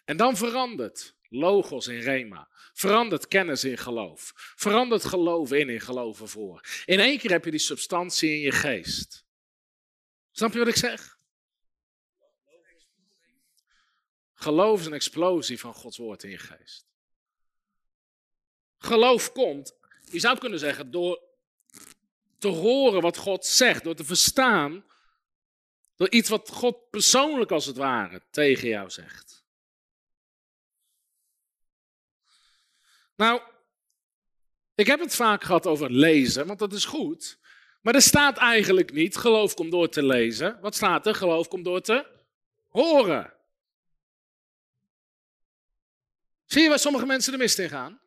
En 0.05 0.17
dan 0.17 0.37
verandert 0.37 1.15
logos 1.33 1.87
in 1.87 2.01
rema. 2.01 2.49
Verandert 2.73 3.29
kennis 3.29 3.65
in 3.65 3.79
geloof. 3.79 4.33
Verandert 4.35 5.05
geloof 5.05 5.53
in 5.53 5.69
in 5.69 5.81
geloven 5.81 6.29
voor. 6.29 6.61
In 6.85 7.01
één 7.01 7.19
keer 7.19 7.31
heb 7.31 7.45
je 7.45 7.51
die 7.51 7.61
substantie 7.61 8.31
in 8.31 8.41
je 8.41 8.53
geest. 8.53 9.25
Snap 10.31 10.53
je 10.53 10.59
wat 10.59 10.69
ik 10.69 10.77
zeg? 10.77 11.19
Geloof 14.35 14.81
is 14.81 14.87
een 14.87 14.93
explosie 14.93 15.61
van 15.61 15.75
Gods 15.75 15.97
woord 15.97 16.23
in 16.23 16.31
je 16.31 16.39
geest. 16.39 16.87
Geloof 18.79 19.33
komt, 19.33 19.75
je 20.11 20.19
zou 20.19 20.39
kunnen 20.39 20.59
zeggen, 20.59 20.91
door 20.91 21.23
te 22.39 22.49
horen 22.49 23.03
wat 23.03 23.17
God 23.17 23.47
zegt, 23.47 23.85
door 23.85 23.95
te 23.95 24.05
verstaan, 24.05 24.85
door 25.97 26.11
iets 26.11 26.29
wat 26.29 26.49
God 26.49 26.91
persoonlijk 26.91 27.51
als 27.51 27.67
het 27.67 27.77
ware 27.77 28.23
tegen 28.31 28.69
jou 28.69 28.91
zegt. 28.91 29.42
Nou, 33.23 33.41
ik 34.75 34.87
heb 34.87 35.01
het 35.01 35.15
vaak 35.15 35.45
gehad 35.45 35.67
over 35.67 35.91
lezen, 35.91 36.47
want 36.47 36.59
dat 36.59 36.73
is 36.73 36.85
goed. 36.85 37.39
Maar 37.81 37.95
er 37.95 38.03
staat 38.03 38.37
eigenlijk 38.37 38.93
niet, 38.93 39.17
geloof 39.17 39.55
komt 39.55 39.71
door 39.71 39.89
te 39.89 40.03
lezen. 40.03 40.59
Wat 40.61 40.75
staat 40.75 41.07
er? 41.07 41.15
Geloof 41.15 41.49
komt 41.49 41.65
door 41.65 41.81
te 41.81 42.07
horen. 42.69 43.33
Zie 46.45 46.63
je 46.63 46.69
waar 46.69 46.79
sommige 46.79 47.07
mensen 47.07 47.33
de 47.33 47.39
mist 47.39 47.59
in 47.59 47.69
gaan? 47.69 48.01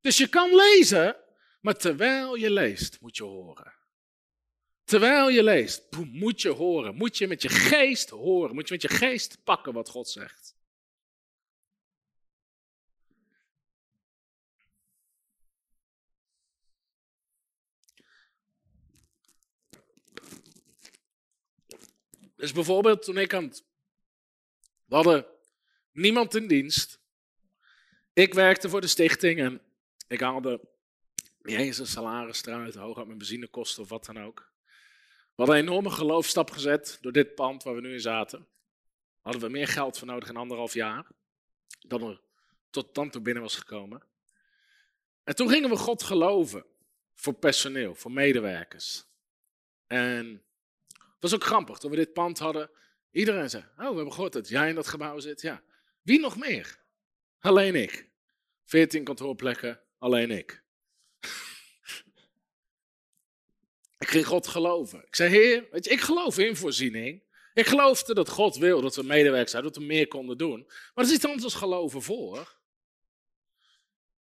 Dus 0.00 0.16
je 0.16 0.28
kan 0.28 0.54
lezen, 0.54 1.16
maar 1.60 1.76
terwijl 1.76 2.34
je 2.34 2.50
leest, 2.50 3.00
moet 3.00 3.16
je 3.16 3.24
horen. 3.24 3.72
Terwijl 4.84 5.28
je 5.28 5.42
leest, 5.42 5.82
moet 6.12 6.42
je 6.42 6.50
horen. 6.50 6.94
Moet 6.94 7.18
je 7.18 7.26
met 7.26 7.42
je 7.42 7.48
geest 7.48 8.10
horen. 8.10 8.54
Moet 8.54 8.68
je 8.68 8.72
met 8.72 8.82
je 8.82 8.88
geest 8.88 9.44
pakken 9.44 9.72
wat 9.72 9.88
God 9.88 10.08
zegt. 10.08 10.57
Dus 22.38 22.52
bijvoorbeeld 22.52 23.02
toen 23.02 23.18
ik 23.18 23.34
aan. 23.34 23.52
We 24.84 24.94
hadden 24.94 25.26
niemand 25.92 26.34
in 26.34 26.46
dienst. 26.46 27.00
Ik 28.12 28.34
werkte 28.34 28.68
voor 28.68 28.80
de 28.80 28.86
stichting 28.86 29.40
en 29.40 29.60
ik 30.08 30.20
haalde 30.20 30.60
niet 31.42 31.56
eens 31.56 31.78
een 31.78 31.86
salaris 31.86 32.46
eruit, 32.46 32.74
hoog 32.74 32.96
uit 32.96 33.06
mijn 33.06 33.18
benzinekosten 33.18 33.82
of 33.82 33.88
wat 33.88 34.04
dan 34.04 34.18
ook. 34.18 34.52
We 35.06 35.44
hadden 35.44 35.56
een 35.56 35.62
enorme 35.62 35.90
geloofstap 35.90 36.50
gezet 36.50 36.98
door 37.00 37.12
dit 37.12 37.34
pand 37.34 37.62
waar 37.62 37.74
we 37.74 37.80
nu 37.80 37.92
in 37.92 38.00
zaten. 38.00 38.46
Hadden 39.20 39.42
we 39.42 39.48
meer 39.48 39.68
geld 39.68 39.98
voor 39.98 40.06
nodig 40.06 40.28
in 40.28 40.36
anderhalf 40.36 40.74
jaar 40.74 41.06
dan 41.80 42.02
er 42.02 42.20
tot 42.70 42.94
dan 42.94 43.10
toe 43.10 43.22
binnen 43.22 43.42
was 43.42 43.56
gekomen. 43.56 44.02
En 45.24 45.34
toen 45.34 45.48
gingen 45.48 45.70
we 45.70 45.76
God 45.76 46.02
geloven 46.02 46.64
voor 47.14 47.34
personeel, 47.34 47.94
voor 47.94 48.12
medewerkers. 48.12 49.04
En 49.86 50.42
was 51.20 51.34
ook 51.34 51.44
grappig, 51.44 51.78
toen 51.78 51.90
we 51.90 51.96
dit 51.96 52.12
pand 52.12 52.38
hadden, 52.38 52.70
iedereen 53.10 53.50
zei, 53.50 53.62
oh, 53.62 53.88
we 53.88 53.94
hebben 53.94 54.12
gehoord 54.12 54.32
dat 54.32 54.48
jij 54.48 54.68
in 54.68 54.74
dat 54.74 54.88
gebouw 54.88 55.18
zit. 55.18 55.40
Ja, 55.40 55.62
wie 56.02 56.20
nog 56.20 56.36
meer? 56.36 56.78
Alleen 57.40 57.74
ik. 57.74 58.08
Veertien 58.64 59.04
kantoorplekken, 59.04 59.80
alleen 59.98 60.30
ik. 60.30 60.62
ik 63.98 64.08
ging 64.08 64.26
God 64.26 64.46
geloven. 64.46 65.04
Ik 65.06 65.16
zei, 65.16 65.30
Heer, 65.30 65.68
weet 65.70 65.84
je, 65.84 65.90
ik 65.90 66.00
geloof 66.00 66.38
in 66.38 66.56
voorziening. 66.56 67.22
Ik 67.54 67.66
geloofde 67.66 68.14
dat 68.14 68.28
God 68.28 68.56
wil 68.56 68.80
dat 68.80 68.96
we 68.96 69.02
medewerkers 69.02 69.50
zijn, 69.50 69.62
dat 69.62 69.76
we 69.76 69.82
meer 69.82 70.08
konden 70.08 70.38
doen. 70.38 70.64
Maar 70.66 70.92
dat 70.94 71.06
is 71.06 71.12
iets 71.12 71.26
anders 71.26 71.54
geloven 71.54 72.02
voor. 72.02 72.56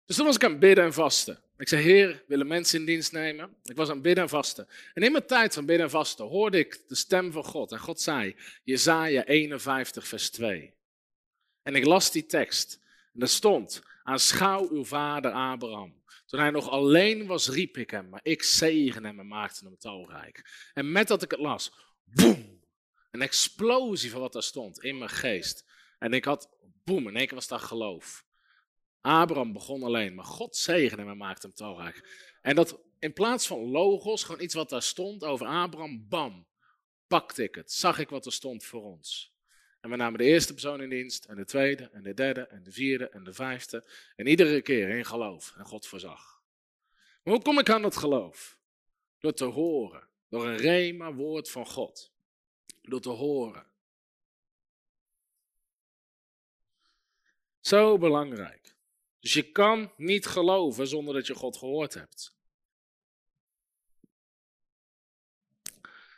Dus 0.04 0.16
toen 0.16 0.26
was 0.26 0.34
ik 0.34 0.44
aan 0.44 0.58
bidden 0.58 0.84
en 0.84 0.92
vasten. 0.92 1.42
Ik 1.58 1.68
zei, 1.68 1.82
Heer, 1.82 2.24
willen 2.26 2.46
mensen 2.46 2.80
in 2.80 2.86
dienst 2.86 3.12
nemen? 3.12 3.56
Ik 3.64 3.76
was 3.76 3.88
aan 3.88 4.02
bidden 4.02 4.22
en 4.22 4.28
vasten. 4.28 4.68
En 4.94 5.02
in 5.02 5.12
mijn 5.12 5.26
tijd 5.26 5.54
van 5.54 5.66
bidden 5.66 5.84
en 5.84 5.90
vasten 5.90 6.26
hoorde 6.26 6.58
ik 6.58 6.88
de 6.88 6.94
stem 6.94 7.32
van 7.32 7.44
God. 7.44 7.72
En 7.72 7.78
God 7.78 8.00
zei, 8.00 8.36
Jezaja 8.64 9.24
51 9.24 10.08
vers 10.08 10.30
2. 10.30 10.74
En 11.62 11.74
ik 11.74 11.84
las 11.84 12.12
die 12.12 12.26
tekst. 12.26 12.80
En 13.14 13.20
er 13.20 13.28
stond, 13.28 13.82
aanschouw 14.02 14.70
uw 14.70 14.84
vader 14.84 15.30
Abraham. 15.30 16.02
Toen 16.26 16.40
hij 16.40 16.50
nog 16.50 16.70
alleen 16.70 17.26
was, 17.26 17.48
riep 17.48 17.76
ik 17.76 17.90
hem, 17.90 18.08
maar 18.08 18.20
ik 18.22 18.42
zegen 18.42 19.04
hem 19.04 19.20
en 19.20 19.26
maakte 19.26 19.64
hem 19.64 19.78
talrijk. 19.78 20.70
En 20.74 20.92
met 20.92 21.08
dat 21.08 21.22
ik 21.22 21.30
het 21.30 21.40
las, 21.40 21.72
boem, 22.04 22.60
een 23.10 23.22
explosie 23.22 24.10
van 24.10 24.20
wat 24.20 24.32
daar 24.32 24.42
stond 24.42 24.82
in 24.82 24.98
mijn 24.98 25.10
geest. 25.10 25.64
En 25.98 26.12
ik 26.12 26.24
had, 26.24 26.48
boem, 26.84 27.08
in 27.08 27.16
één 27.16 27.26
keer 27.26 27.34
was 27.34 27.48
daar 27.48 27.60
geloof. 27.60 28.26
Abraham 29.00 29.52
begon 29.52 29.82
alleen, 29.82 30.14
maar 30.14 30.24
God 30.24 30.56
zegende 30.56 31.02
hem 31.02 31.10
en 31.10 31.16
maakte 31.16 31.46
hem 31.46 31.56
talrijk. 31.56 32.26
En 32.42 32.54
dat 32.54 32.80
in 32.98 33.12
plaats 33.12 33.46
van 33.46 33.70
logos, 33.70 34.24
gewoon 34.24 34.42
iets 34.42 34.54
wat 34.54 34.68
daar 34.68 34.82
stond 34.82 35.24
over 35.24 35.46
Abraham, 35.46 36.08
bam, 36.08 36.46
pakte 37.06 37.42
ik 37.42 37.54
het, 37.54 37.72
zag 37.72 37.98
ik 37.98 38.08
wat 38.08 38.26
er 38.26 38.32
stond 38.32 38.64
voor 38.64 38.82
ons. 38.82 39.36
En 39.80 39.90
we 39.90 39.96
namen 39.96 40.18
de 40.18 40.24
eerste 40.24 40.52
persoon 40.52 40.82
in 40.82 40.88
dienst, 40.88 41.24
en 41.24 41.36
de 41.36 41.44
tweede, 41.44 41.90
en 41.92 42.02
de 42.02 42.14
derde, 42.14 42.40
en 42.40 42.62
de 42.62 42.72
vierde, 42.72 43.08
en 43.08 43.24
de 43.24 43.32
vijfde. 43.32 43.84
En 44.16 44.26
iedere 44.26 44.62
keer 44.62 44.88
in 44.88 45.04
geloof. 45.04 45.54
En 45.56 45.64
God 45.64 45.86
voorzag. 45.86 46.42
Maar 47.22 47.34
hoe 47.34 47.42
kom 47.42 47.58
ik 47.58 47.70
aan 47.70 47.82
dat 47.82 47.96
geloof? 47.96 48.58
Door 49.18 49.32
te 49.32 49.44
horen. 49.44 50.08
Door 50.28 50.46
een 50.46 50.56
rema 50.56 51.12
woord 51.12 51.50
van 51.50 51.66
God. 51.66 52.12
Door 52.82 53.00
te 53.00 53.08
horen. 53.08 53.66
Zo 57.60 57.98
belangrijk. 57.98 58.76
Dus 59.20 59.32
je 59.32 59.52
kan 59.52 59.92
niet 59.96 60.26
geloven 60.26 60.88
zonder 60.88 61.14
dat 61.14 61.26
je 61.26 61.34
God 61.34 61.56
gehoord 61.56 61.94
hebt. 61.94 62.36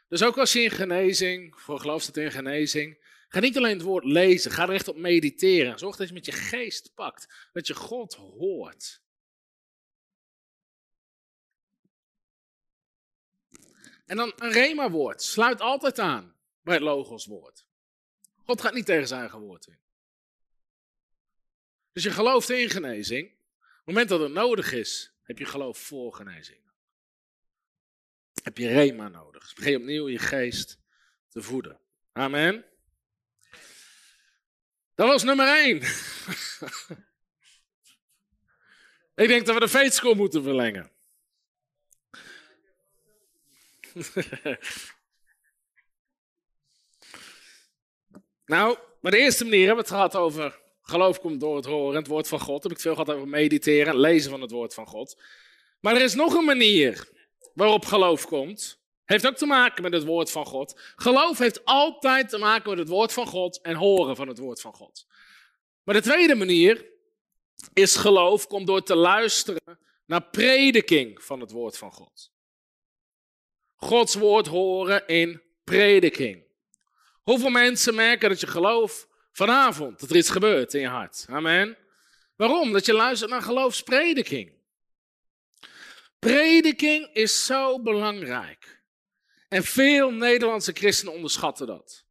Dus 0.08 0.22
ook 0.22 0.38
als 0.38 0.52
je 0.52 0.60
in 0.60 0.70
genezing, 0.70 1.60
voor 1.60 1.80
geloof 1.80 2.02
staat 2.02 2.16
in 2.16 2.32
genezing, 2.32 2.98
Ga 3.32 3.40
niet 3.40 3.56
alleen 3.56 3.76
het 3.76 3.86
woord 3.86 4.04
lezen, 4.04 4.50
ga 4.50 4.62
er 4.62 4.74
echt 4.74 4.88
op 4.88 4.96
mediteren. 4.96 5.78
Zorg 5.78 5.96
dat 5.96 6.08
je 6.08 6.14
met 6.14 6.26
je 6.26 6.32
geest 6.32 6.94
pakt, 6.94 7.48
dat 7.52 7.66
je 7.66 7.74
God 7.74 8.14
hoort. 8.14 9.02
En 14.06 14.16
dan 14.16 14.32
een 14.36 14.52
rema-woord. 14.52 15.22
Sluit 15.22 15.60
altijd 15.60 15.98
aan 15.98 16.36
bij 16.62 16.74
het 16.74 16.82
logoswoord. 16.82 17.66
God 18.44 18.60
gaat 18.60 18.74
niet 18.74 18.86
tegen 18.86 19.08
zijn 19.08 19.20
eigen 19.20 19.40
woord 19.40 19.66
in. 19.66 19.78
Dus 22.00 22.08
je 22.08 22.14
gelooft 22.14 22.50
in 22.50 22.70
genezing. 22.70 23.28
Op 23.28 23.34
het 23.60 23.84
moment 23.84 24.08
dat 24.08 24.20
het 24.20 24.32
nodig 24.32 24.72
is, 24.72 25.12
heb 25.22 25.38
je 25.38 25.44
geloof 25.44 25.78
voor 25.78 26.14
genezing. 26.14 26.58
heb 28.42 28.58
je 28.58 28.68
rema 28.68 29.08
nodig. 29.08 29.42
Dus 29.42 29.52
begin 29.52 29.76
opnieuw 29.76 30.08
je 30.08 30.18
geest 30.18 30.78
te 31.28 31.42
voeden. 31.42 31.80
Amen. 32.12 32.64
Dat 34.94 35.08
was 35.08 35.22
nummer 35.22 35.46
één. 35.46 35.76
Ik 39.22 39.28
denk 39.28 39.46
dat 39.46 39.54
we 39.54 39.60
de 39.60 39.68
feetschool 39.68 40.14
moeten 40.14 40.42
verlengen. 40.42 40.90
nou, 48.44 48.78
maar 49.00 49.12
de 49.12 49.18
eerste 49.18 49.44
manier 49.44 49.66
hebben 49.66 49.84
we 49.84 49.90
het 49.90 49.98
gehad 50.00 50.16
over 50.16 50.68
geloof 50.82 51.20
komt 51.20 51.40
door 51.40 51.56
het 51.56 51.64
horen, 51.64 51.96
het 51.96 52.06
woord 52.06 52.28
van 52.28 52.40
God. 52.40 52.62
Heb 52.62 52.72
ik 52.72 52.80
veel 52.80 52.94
gehad 52.94 53.10
over 53.10 53.28
mediteren, 53.28 53.98
lezen 53.98 54.30
van 54.30 54.40
het 54.40 54.50
woord 54.50 54.74
van 54.74 54.86
God. 54.86 55.20
Maar 55.80 55.96
er 55.96 56.02
is 56.02 56.14
nog 56.14 56.34
een 56.34 56.44
manier 56.44 57.08
waarop 57.54 57.84
geloof 57.84 58.26
komt. 58.26 58.78
Heeft 59.04 59.26
ook 59.26 59.36
te 59.36 59.46
maken 59.46 59.82
met 59.82 59.92
het 59.92 60.04
woord 60.04 60.30
van 60.30 60.46
God. 60.46 60.80
Geloof 60.96 61.38
heeft 61.38 61.64
altijd 61.64 62.28
te 62.28 62.38
maken 62.38 62.70
met 62.70 62.78
het 62.78 62.88
woord 62.88 63.12
van 63.12 63.26
God 63.26 63.60
en 63.60 63.74
horen 63.74 64.16
van 64.16 64.28
het 64.28 64.38
woord 64.38 64.60
van 64.60 64.74
God. 64.74 65.06
Maar 65.82 65.94
de 65.94 66.00
tweede 66.00 66.34
manier 66.34 66.86
is 67.72 67.96
geloof 67.96 68.46
komt 68.46 68.66
door 68.66 68.82
te 68.82 68.96
luisteren 68.96 69.78
naar 70.06 70.22
prediking 70.22 71.22
van 71.22 71.40
het 71.40 71.50
woord 71.50 71.78
van 71.78 71.92
God. 71.92 72.32
Gods 73.76 74.14
woord 74.14 74.46
horen 74.46 75.06
in 75.06 75.42
prediking. 75.64 76.44
Hoeveel 77.22 77.50
mensen 77.50 77.94
merken 77.94 78.28
dat 78.28 78.40
je 78.40 78.46
geloof 78.46 79.08
vanavond, 79.32 80.00
dat 80.00 80.10
er 80.10 80.16
iets 80.16 80.30
gebeurt 80.30 80.74
in 80.74 80.80
je 80.80 80.88
hart? 80.88 81.26
Amen. 81.28 81.76
Waarom? 82.36 82.72
Dat 82.72 82.86
je 82.86 82.92
luistert 82.92 83.30
naar 83.30 83.42
geloofsprediking. 83.42 84.52
Prediking 86.18 87.10
is 87.12 87.44
zo 87.44 87.82
belangrijk. 87.82 88.82
En 89.48 89.64
veel 89.64 90.10
Nederlandse 90.10 90.72
christenen 90.72 91.14
onderschatten 91.14 91.66
dat. 91.66 92.04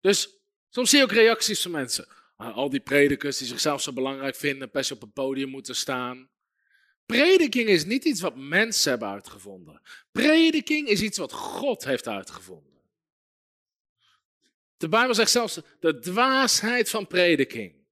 Dus 0.00 0.28
soms 0.68 0.90
zie 0.90 0.98
je 0.98 1.04
ook 1.04 1.12
reacties 1.12 1.62
van 1.62 1.70
mensen. 1.70 2.06
Ah, 2.36 2.56
al 2.56 2.70
die 2.70 2.80
predikers 2.80 3.38
die 3.38 3.46
zichzelf 3.46 3.82
zo 3.82 3.92
belangrijk 3.92 4.36
vinden, 4.36 4.70
best 4.72 4.90
op 4.90 5.02
een 5.02 5.12
podium 5.12 5.48
moeten 5.48 5.76
staan. 5.76 6.30
Prediking 7.06 7.68
is 7.68 7.84
niet 7.84 8.04
iets 8.04 8.20
wat 8.20 8.36
mensen 8.36 8.90
hebben 8.90 9.08
uitgevonden. 9.08 9.80
Prediking 10.12 10.88
is 10.88 11.02
iets 11.02 11.18
wat 11.18 11.32
God 11.32 11.84
heeft 11.84 12.08
uitgevonden. 12.08 12.73
De 14.84 14.90
Bijbel 14.90 15.14
zegt 15.14 15.30
zelfs, 15.30 15.60
de 15.80 15.98
dwaasheid 15.98 16.90
van 16.90 17.06
prediking 17.06 17.86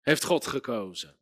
heeft 0.00 0.24
God 0.24 0.46
gekozen. 0.46 1.16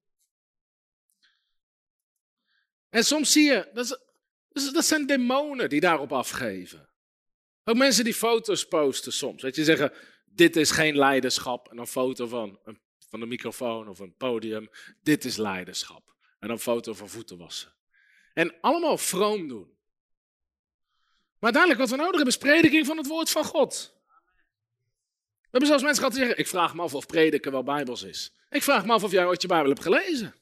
En 2.88 3.04
soms 3.04 3.32
zie 3.32 3.44
je, 3.44 3.70
dat, 3.72 4.00
is, 4.52 4.72
dat 4.72 4.84
zijn 4.84 5.06
demonen 5.06 5.68
die 5.68 5.80
daarop 5.80 6.12
afgeven. 6.12 6.90
Ook 7.64 7.76
mensen 7.76 8.04
die 8.04 8.14
foto's 8.14 8.68
posten 8.68 9.12
soms. 9.12 9.42
Weet 9.42 9.56
je, 9.56 9.64
zeggen, 9.64 9.92
dit 10.24 10.56
is 10.56 10.70
geen 10.70 10.96
leiderschap. 10.96 11.70
En 11.70 11.78
een 11.78 11.86
foto 11.86 12.26
van 12.26 12.60
een, 12.64 12.80
van 13.08 13.28
microfoon 13.28 13.88
of 13.88 13.98
een 13.98 14.16
podium. 14.16 14.70
Dit 15.02 15.24
is 15.24 15.36
leiderschap. 15.36 16.14
En 16.38 16.50
een 16.50 16.58
foto 16.58 16.94
van 16.94 17.08
voeten 17.08 17.38
wassen. 17.38 17.74
En 18.34 18.60
allemaal 18.60 18.98
vroom 18.98 19.48
doen. 19.48 19.76
Maar 21.38 21.52
uiteindelijk 21.52 21.80
wat 21.80 21.90
we 21.90 21.96
nodig 21.96 22.16
hebben 22.16 22.34
is 22.34 22.38
prediking 22.38 22.86
van 22.86 22.96
het 22.96 23.06
woord 23.06 23.30
van 23.30 23.44
God. 23.44 23.91
We 25.52 25.58
hebben 25.58 25.68
zelfs 25.68 25.82
mensen 25.82 26.02
gehad 26.02 26.18
die 26.18 26.26
zeggen, 26.26 26.44
ik 26.44 26.50
vraag 26.50 26.74
me 26.74 26.82
af 26.82 26.94
of 26.94 27.06
prediken 27.06 27.52
wel 27.52 27.62
bijbels 27.62 28.02
is. 28.02 28.32
Ik 28.50 28.62
vraag 28.62 28.86
me 28.86 28.92
af 28.92 29.04
of 29.04 29.12
jij 29.12 29.26
ooit 29.26 29.42
je 29.42 29.48
Bijbel 29.48 29.68
hebt 29.68 29.82
gelezen. 29.82 30.34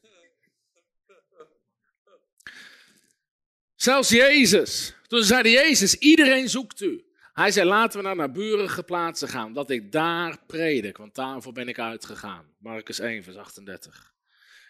Zelfs 3.74 4.08
Jezus. 4.08 4.94
Toen 5.06 5.22
zeiden 5.22 5.52
Jezus, 5.52 5.94
iedereen 5.94 6.48
zoekt 6.48 6.80
u. 6.80 7.04
Hij 7.32 7.50
zei, 7.50 7.68
laten 7.68 7.98
we 7.98 8.04
naar 8.06 8.16
naburige 8.16 8.82
plaatsen 8.82 9.28
gaan, 9.28 9.52
dat 9.52 9.70
ik 9.70 9.92
daar 9.92 10.38
predik, 10.46 10.96
want 10.96 11.14
daarvoor 11.14 11.52
ben 11.52 11.68
ik 11.68 11.78
uitgegaan. 11.78 12.54
Marcus 12.58 12.98
1, 12.98 13.22
vers 13.22 13.36
38. 13.36 14.14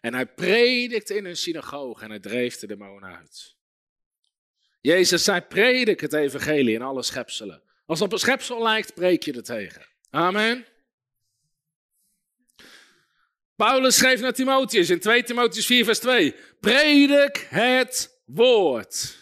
En 0.01 0.15
hij 0.15 0.27
predikte 0.27 1.17
in 1.17 1.25
een 1.25 1.37
synagoge 1.37 2.05
en 2.05 2.11
hij 2.11 2.21
dreef 2.21 2.57
de 2.57 2.67
demonen 2.67 3.17
uit. 3.17 3.57
Jezus 4.81 5.25
zei, 5.25 5.41
predik 5.41 6.01
het 6.01 6.12
evangelie 6.12 6.75
in 6.75 6.83
alle 6.83 7.03
schepselen. 7.03 7.62
Als 7.87 7.99
het 7.99 8.09
op 8.09 8.15
een 8.15 8.21
schepsel 8.21 8.62
lijkt, 8.62 8.95
preek 8.95 9.23
je 9.23 9.33
er 9.33 9.43
tegen. 9.43 9.89
Amen. 10.11 10.66
Paulus 13.57 13.97
schreef 13.97 14.20
naar 14.20 14.32
Timotheus 14.32 14.91
in 14.91 15.01
2 15.01 15.23
Timotheus 15.23 15.66
4, 15.66 15.85
vers 15.85 15.99
2. 15.99 16.35
Predik 16.61 17.47
het 17.49 18.20
woord. 18.24 19.19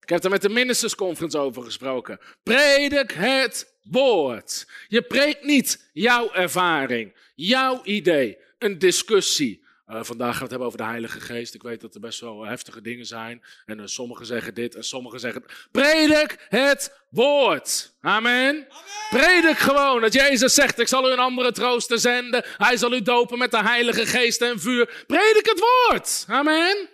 Ik 0.00 0.08
heb 0.08 0.24
er 0.24 0.30
met 0.30 0.42
de 0.42 0.48
Ministers 0.48 0.94
Conference 0.94 1.38
over 1.38 1.62
gesproken. 1.62 2.20
Predik 2.42 3.10
het 3.10 3.78
woord. 3.82 4.66
Je 4.88 5.02
preekt 5.02 5.42
niet 5.42 5.90
jouw 5.92 6.32
ervaring, 6.32 7.16
jouw 7.34 7.84
idee, 7.84 8.38
een 8.58 8.78
discussie. 8.78 9.63
Uh, 9.88 10.02
vandaag 10.02 10.30
gaan 10.30 10.36
we 10.36 10.42
het 10.42 10.50
hebben 10.50 10.66
over 10.66 10.78
de 10.78 10.84
Heilige 10.84 11.20
Geest. 11.20 11.54
Ik 11.54 11.62
weet 11.62 11.80
dat 11.80 11.94
er 11.94 12.00
best 12.00 12.20
wel 12.20 12.44
heftige 12.44 12.80
dingen 12.80 13.06
zijn. 13.06 13.42
En 13.64 13.78
uh, 13.78 13.86
sommigen 13.86 14.26
zeggen 14.26 14.54
dit 14.54 14.74
en 14.74 14.84
sommigen 14.84 15.20
zeggen. 15.20 15.44
Predik 15.70 16.46
het 16.48 17.04
woord. 17.10 17.94
Amen. 18.00 18.32
Amen. 18.32 18.66
Predik 19.10 19.58
gewoon 19.58 20.00
dat 20.00 20.12
Jezus 20.12 20.54
zegt: 20.54 20.78
Ik 20.78 20.88
zal 20.88 21.08
u 21.08 21.12
een 21.12 21.18
andere 21.18 21.52
trooster 21.52 21.98
zenden. 21.98 22.44
Hij 22.56 22.76
zal 22.76 22.92
u 22.92 23.02
dopen 23.02 23.38
met 23.38 23.50
de 23.50 23.62
Heilige 23.62 24.06
Geest 24.06 24.40
en 24.40 24.60
vuur. 24.60 25.04
Predik 25.06 25.46
het 25.46 25.60
woord. 25.60 26.24
Amen. 26.28 26.88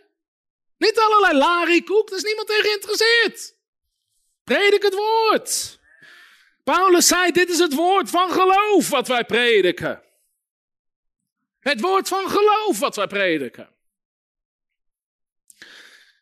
Niet 0.78 0.98
allerlei 0.98 1.38
larikoek, 1.38 2.08
daar 2.08 2.18
is 2.18 2.24
niemand 2.24 2.48
tegen 2.48 2.64
geïnteresseerd. 2.64 3.54
Predik 4.44 4.82
het 4.82 4.94
woord. 4.94 5.78
Paulus 6.64 7.06
zei, 7.06 7.30
dit 7.32 7.50
is 7.50 7.58
het 7.58 7.74
woord 7.74 8.10
van 8.10 8.30
geloof 8.30 8.88
wat 8.88 9.08
wij 9.08 9.24
prediken. 9.24 10.02
Het 11.60 11.80
woord 11.80 12.08
van 12.08 12.28
geloof 12.28 12.78
wat 12.78 12.96
wij 12.96 13.06
prediken. 13.06 13.68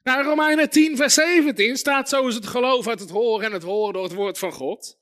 Nou, 0.02 0.24
Romeinen 0.24 0.70
10, 0.70 0.97
vers 0.97 1.15
17 1.15 1.77
staat 1.77 2.09
zo 2.09 2.27
is 2.27 2.35
het 2.35 2.47
geloof 2.47 2.89
uit 2.89 3.01
het 3.01 3.10
horen 3.10 3.47
en 3.47 3.52
het 3.52 3.62
horen 3.62 3.93
door 3.93 4.02
het 4.02 4.15
woord 4.15 4.39
van 4.39 4.52
God. 4.52 4.98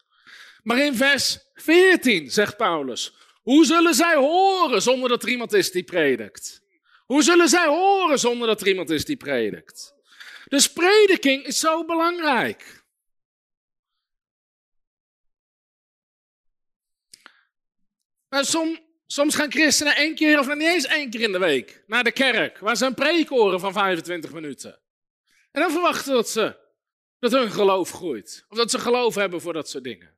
Maar 0.62 0.78
in 0.78 0.94
vers 0.94 1.38
14 1.54 2.30
zegt 2.30 2.56
Paulus, 2.56 3.16
hoe 3.42 3.64
zullen 3.64 3.94
zij 3.94 4.14
horen 4.14 4.82
zonder 4.82 5.08
dat 5.08 5.22
er 5.22 5.28
iemand 5.28 5.52
is 5.52 5.70
die 5.70 5.84
predikt? 5.84 6.62
Hoe 7.06 7.22
zullen 7.22 7.48
zij 7.48 7.66
horen 7.66 8.18
zonder 8.18 8.48
dat 8.48 8.60
er 8.60 8.68
iemand 8.68 8.90
is 8.90 9.04
die 9.04 9.16
predikt? 9.16 9.94
Dus 10.48 10.72
prediking 10.72 11.44
is 11.44 11.58
zo 11.58 11.84
belangrijk. 11.84 12.84
En 18.28 18.44
som, 18.44 18.85
soms 19.06 19.34
gaan 19.34 19.50
christenen 19.50 19.96
één 19.96 20.14
keer 20.14 20.38
of 20.38 20.54
niet 20.54 20.68
eens 20.68 20.86
één 20.86 21.10
keer 21.10 21.20
in 21.20 21.32
de 21.32 21.38
week 21.38 21.82
naar 21.86 22.04
de 22.04 22.12
kerk, 22.12 22.58
waar 22.58 22.76
ze 22.76 22.86
een 22.86 22.94
preek 22.94 23.28
horen 23.28 23.60
van 23.60 23.72
25 23.72 24.32
minuten. 24.32 24.80
En 25.50 25.60
dan 25.60 25.70
verwachten 25.70 26.12
dat 26.12 26.28
ze 26.28 26.64
dat 27.18 27.32
hun 27.32 27.50
geloof 27.50 27.90
groeit. 27.90 28.44
Of 28.48 28.56
dat 28.56 28.70
ze 28.70 28.78
geloof 28.78 29.14
hebben 29.14 29.40
voor 29.40 29.52
dat 29.52 29.68
soort 29.68 29.84
dingen. 29.84 30.16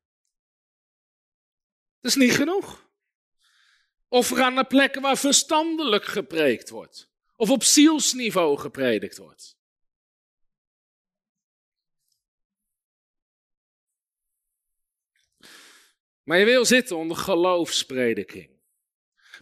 Dat 2.00 2.10
is 2.10 2.16
niet 2.16 2.32
genoeg. 2.32 2.86
Of 4.08 4.28
we 4.28 4.36
gaan 4.36 4.54
naar 4.54 4.66
plekken 4.66 5.02
waar 5.02 5.18
verstandelijk 5.18 6.04
gepreekt 6.04 6.68
wordt. 6.68 7.10
Of 7.36 7.50
op 7.50 7.62
zielsniveau 7.62 8.58
gepredikt 8.58 9.16
wordt. 9.16 9.56
Maar 16.22 16.38
je 16.38 16.44
wil 16.44 16.64
zitten 16.64 16.96
onder 16.96 17.16
geloofsprediking. 17.16 18.57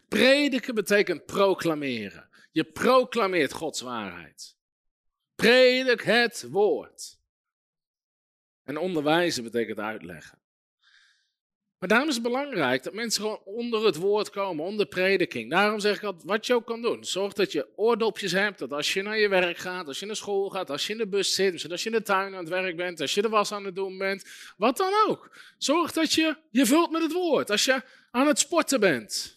Prediken 0.08 0.74
betekent 0.74 1.26
proclameren. 1.26 2.28
Je 2.50 2.64
proclameert 2.64 3.52
Gods 3.52 3.80
waarheid. 3.80 4.56
Predik 5.34 6.00
het 6.00 6.46
woord. 6.50 7.18
En 8.64 8.76
onderwijzen 8.76 9.42
betekent 9.42 9.78
uitleggen. 9.78 10.38
Maar 11.78 11.88
daarom 11.88 12.08
is 12.08 12.14
het 12.14 12.24
belangrijk 12.24 12.82
dat 12.82 12.92
mensen 12.92 13.22
gewoon 13.22 13.40
onder 13.44 13.84
het 13.84 13.96
woord 13.96 14.30
komen, 14.30 14.64
onder 14.64 14.86
prediking. 14.86 15.50
Daarom 15.50 15.80
zeg 15.80 15.96
ik 15.96 16.02
altijd, 16.02 16.24
wat 16.24 16.46
je 16.46 16.54
ook 16.54 16.66
kan 16.66 16.82
doen. 16.82 17.04
Zorg 17.04 17.32
dat 17.32 17.52
je 17.52 17.68
oordopjes 17.76 18.32
hebt, 18.32 18.58
dat 18.58 18.72
als 18.72 18.92
je 18.92 19.02
naar 19.02 19.18
je 19.18 19.28
werk 19.28 19.56
gaat, 19.56 19.86
als 19.86 20.00
je 20.00 20.06
naar 20.06 20.16
school 20.16 20.48
gaat, 20.48 20.70
als 20.70 20.86
je 20.86 20.92
in 20.92 20.98
de 20.98 21.06
bus 21.06 21.34
zit, 21.34 21.70
als 21.70 21.82
je 21.82 21.90
in 21.90 21.96
de 21.96 22.02
tuin 22.02 22.32
aan 22.32 22.38
het 22.38 22.48
werk 22.48 22.76
bent, 22.76 23.00
als 23.00 23.14
je 23.14 23.22
de 23.22 23.28
was 23.28 23.52
aan 23.52 23.64
het 23.64 23.74
doen 23.74 23.98
bent, 23.98 24.24
wat 24.56 24.76
dan 24.76 24.92
ook. 25.06 25.36
Zorg 25.58 25.92
dat 25.92 26.12
je 26.12 26.36
je 26.50 26.66
vult 26.66 26.90
met 26.90 27.02
het 27.02 27.12
woord. 27.12 27.50
Als 27.50 27.64
je 27.64 27.82
aan 28.10 28.26
het 28.26 28.38
sporten 28.38 28.80
bent. 28.80 29.35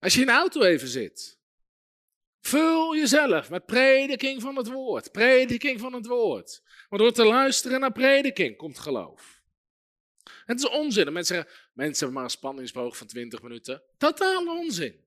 Als 0.00 0.14
je 0.14 0.20
in 0.20 0.26
de 0.26 0.32
auto 0.32 0.62
even 0.62 0.88
zit. 0.88 1.38
Vul 2.40 2.96
jezelf 2.96 3.50
met 3.50 3.66
prediking 3.66 4.40
van 4.40 4.56
het 4.56 4.68
woord. 4.68 5.12
Prediking 5.12 5.80
van 5.80 5.92
het 5.92 6.06
woord. 6.06 6.62
Want 6.88 7.02
door 7.02 7.12
te 7.12 7.24
luisteren 7.24 7.80
naar 7.80 7.92
prediking 7.92 8.56
komt 8.56 8.78
geloof. 8.78 9.42
Het 10.44 10.58
is 10.58 10.68
onzin. 10.68 11.12
Mensen 11.12 11.34
zeggen, 11.34 11.54
mensen 11.72 11.98
hebben 11.98 12.14
maar 12.14 12.24
een 12.24 12.30
spanningsboog 12.30 12.96
van 12.96 13.06
20 13.06 13.42
minuten. 13.42 13.82
Totaal 13.98 14.46
onzin. 14.46 15.04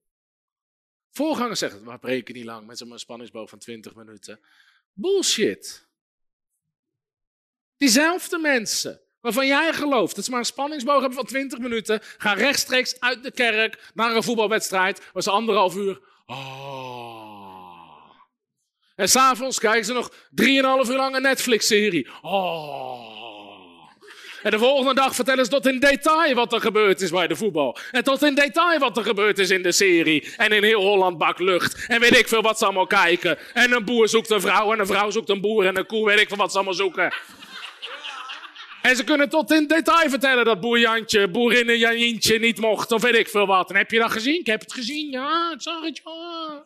Voorgangers 1.09 1.59
zeggen, 1.59 1.85
we 1.85 1.99
preken 1.99 2.33
niet 2.33 2.45
lang. 2.45 2.65
Mensen 2.65 2.77
hebben 2.77 2.87
maar 2.87 2.97
een 2.97 3.03
spanningsboog 3.03 3.49
van 3.49 3.59
20 3.59 3.95
minuten. 3.95 4.39
Bullshit. 4.93 5.87
Diezelfde 7.77 8.37
mensen 8.37 9.01
waarvan 9.23 9.47
jij 9.47 9.73
gelooft 9.73 10.15
dat 10.15 10.25
ze 10.25 10.31
maar 10.31 10.39
een 10.39 10.45
spanningsboog 10.45 10.99
hebben 10.99 11.17
van 11.17 11.25
20 11.25 11.59
minuten, 11.59 12.01
gaan 12.17 12.37
rechtstreeks 12.37 12.99
uit 12.99 13.23
de 13.23 13.31
kerk 13.31 13.91
naar 13.93 14.15
een 14.15 14.23
voetbalwedstrijd 14.23 15.09
waar 15.13 15.23
ze 15.23 15.31
anderhalf 15.31 15.75
uur. 15.75 15.99
Oh. 16.25 16.93
En 18.95 19.09
s'avonds 19.09 19.59
kijken 19.59 19.85
ze 19.85 19.93
nog 19.93 20.11
3,5 20.11 20.45
uur 20.45 20.95
lang 20.95 21.15
een 21.15 21.21
Netflix-serie. 21.21 22.07
Oh. 22.21 23.21
En 24.43 24.51
de 24.51 24.59
volgende 24.59 24.93
dag 24.93 25.15
vertellen 25.15 25.45
ze 25.45 25.51
tot 25.51 25.67
in 25.67 25.79
detail 25.79 26.35
wat 26.35 26.53
er 26.53 26.61
gebeurd 26.61 27.01
is 27.01 27.09
bij 27.09 27.27
de 27.27 27.35
voetbal. 27.35 27.77
En 27.91 28.03
tot 28.03 28.23
in 28.23 28.35
detail 28.35 28.79
wat 28.79 28.97
er 28.97 29.03
gebeurd 29.03 29.39
is 29.39 29.49
in 29.49 29.63
de 29.63 29.71
serie. 29.71 30.33
En 30.37 30.51
in 30.51 30.63
heel 30.63 30.81
Holland 30.81 31.17
bak 31.17 31.39
lucht. 31.39 31.85
En 31.87 31.99
weet 31.99 32.17
ik 32.17 32.27
veel 32.27 32.41
wat 32.41 32.57
ze 32.57 32.65
allemaal 32.65 32.87
kijken. 32.87 33.37
En 33.53 33.71
een 33.71 33.85
boer 33.85 34.09
zoekt 34.09 34.29
een 34.29 34.41
vrouw. 34.41 34.73
En 34.73 34.79
een 34.79 34.85
vrouw 34.85 35.09
zoekt 35.09 35.29
een 35.29 35.41
boer. 35.41 35.65
En 35.65 35.77
een 35.77 35.85
koe. 35.85 36.05
Weet 36.05 36.19
ik 36.19 36.27
veel 36.27 36.37
wat 36.37 36.51
ze 36.51 36.55
allemaal 36.55 36.73
zoeken. 36.73 37.13
En 38.83 38.95
ze 38.95 39.03
kunnen 39.03 39.29
tot 39.29 39.51
in 39.51 39.67
detail 39.67 40.09
vertellen 40.09 40.45
dat 40.45 40.59
boer 40.59 40.79
Jantje, 40.79 41.27
boerinnen 41.27 41.77
Jantje 41.77 42.39
niet 42.39 42.59
mocht. 42.59 42.91
Of 42.91 43.01
weet 43.01 43.15
ik 43.15 43.29
veel 43.29 43.45
wat. 43.45 43.69
En 43.69 43.75
heb 43.75 43.91
je 43.91 43.99
dat 43.99 44.11
gezien? 44.11 44.39
Ik 44.39 44.45
heb 44.45 44.61
het 44.61 44.73
gezien. 44.73 45.09
Ja, 45.11 45.51
ik 45.53 45.61
zag 45.61 45.83
het. 45.83 46.01
Ja. 46.03 46.65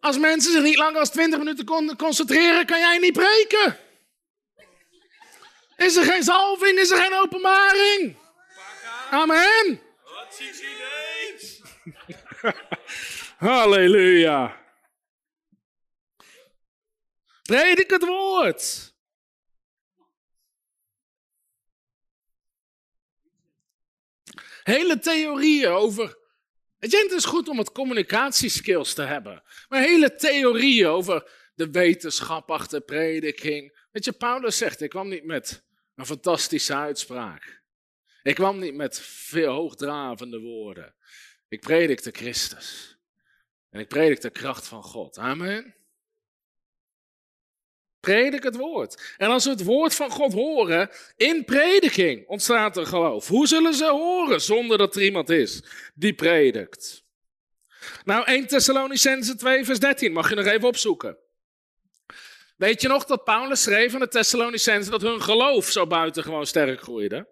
Als 0.00 0.18
mensen 0.18 0.52
zich 0.52 0.62
niet 0.62 0.76
langer 0.76 0.94
dan 0.94 1.04
20 1.04 1.38
minuten 1.38 1.64
kon 1.64 1.96
concentreren, 1.96 2.66
kan 2.66 2.78
jij 2.78 2.98
niet 2.98 3.12
preken. 3.12 3.78
Is 5.76 5.96
er 5.96 6.04
geen 6.04 6.22
zalving? 6.22 6.78
Is 6.78 6.90
er 6.90 7.02
geen 7.02 7.14
openbaring? 7.14 8.16
Amen. 9.10 9.80
Wat 10.04 10.34
ziet 10.34 10.64
ineens? 10.64 11.60
Halleluja. 13.48 14.61
Predik 17.52 17.90
het 17.90 18.04
woord. 18.04 18.94
Hele 24.62 24.98
theorieën 24.98 25.68
over 25.68 26.18
het 26.78 26.92
is 26.92 27.24
goed 27.24 27.48
om 27.48 27.56
wat 27.56 27.72
communicatieskills 27.72 28.94
te 28.94 29.02
hebben. 29.02 29.42
Maar 29.68 29.82
hele 29.82 30.14
theorieën 30.14 30.86
over 30.86 31.30
de 31.54 31.70
wetenschap 31.70 32.50
achter 32.50 32.80
prediking. 32.80 33.86
Weet 33.90 34.04
je, 34.04 34.12
Paulus 34.12 34.56
zegt, 34.56 34.80
ik 34.80 34.90
kwam 34.90 35.08
niet 35.08 35.24
met 35.24 35.64
een 35.94 36.06
fantastische 36.06 36.74
uitspraak. 36.74 37.62
Ik 38.22 38.34
kwam 38.34 38.58
niet 38.58 38.74
met 38.74 39.00
veel 39.00 39.52
hoogdravende 39.52 40.40
woorden. 40.40 40.94
Ik 41.48 41.60
predikte 41.60 42.10
Christus. 42.10 42.98
En 43.70 43.80
ik 43.80 43.88
predik 43.88 44.20
de 44.20 44.30
kracht 44.30 44.66
van 44.66 44.82
God. 44.82 45.18
Amen. 45.18 45.81
Predik 48.02 48.42
het 48.42 48.56
woord. 48.56 49.14
En 49.16 49.30
als 49.30 49.44
we 49.44 49.50
het 49.50 49.64
woord 49.64 49.94
van 49.94 50.10
God 50.10 50.32
horen, 50.32 50.90
in 51.16 51.44
prediking 51.44 52.26
ontstaat 52.26 52.76
er 52.76 52.86
geloof. 52.86 53.28
Hoe 53.28 53.46
zullen 53.46 53.74
ze 53.74 53.90
horen 53.90 54.40
zonder 54.40 54.78
dat 54.78 54.96
er 54.96 55.02
iemand 55.02 55.30
is 55.30 55.62
die 55.94 56.14
predikt? 56.14 57.04
Nou, 58.04 58.24
1 58.24 58.46
Thessalonicense 58.46 59.36
2, 59.36 59.64
vers 59.64 59.78
13, 59.78 60.12
mag 60.12 60.28
je 60.28 60.34
nog 60.34 60.46
even 60.46 60.68
opzoeken. 60.68 61.16
Weet 62.56 62.80
je 62.80 62.88
nog 62.88 63.04
dat 63.04 63.24
Paulus 63.24 63.62
schreef 63.62 63.94
aan 63.94 64.00
de 64.00 64.08
Thessalonicense 64.08 64.90
dat 64.90 65.02
hun 65.02 65.22
geloof 65.22 65.70
zo 65.70 65.86
buitengewoon 65.86 66.46
sterk 66.46 66.80
groeide? 66.80 67.28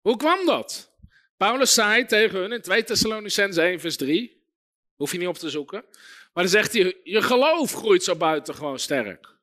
Hoe 0.00 0.16
kwam 0.16 0.46
dat? 0.46 0.92
Paulus 1.36 1.74
zei 1.74 2.06
tegen 2.06 2.38
hun 2.38 2.52
in 2.52 2.62
2 2.62 2.84
Thessalonicense 2.84 3.62
1, 3.62 3.80
vers 3.80 3.96
3, 3.96 4.42
hoef 4.96 5.12
je 5.12 5.18
niet 5.18 5.28
op 5.28 5.38
te 5.38 5.50
zoeken. 5.50 5.84
Maar 6.38 6.46
dan 6.46 6.56
zegt 6.56 6.72
hij, 6.72 7.00
je 7.02 7.22
geloof 7.22 7.72
groeit 7.72 8.02
zo 8.02 8.16
buitengewoon 8.16 8.78
sterk. 8.78 9.36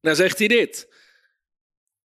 Dan 0.00 0.16
zegt 0.16 0.38
hij 0.38 0.48
dit. 0.48 0.94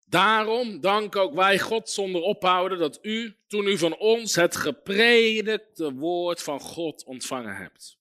Daarom 0.05 0.81
dank 0.81 1.16
ook 1.16 1.35
wij 1.35 1.59
God 1.59 1.90
zonder 1.90 2.20
ophouden 2.20 2.78
dat 2.78 2.98
u, 3.02 3.36
toen 3.47 3.66
u 3.66 3.78
van 3.78 3.97
ons 3.97 4.35
het 4.35 4.56
gepredikte 4.56 5.94
woord 5.94 6.43
van 6.43 6.60
God 6.60 7.05
ontvangen 7.05 7.56
hebt, 7.56 7.98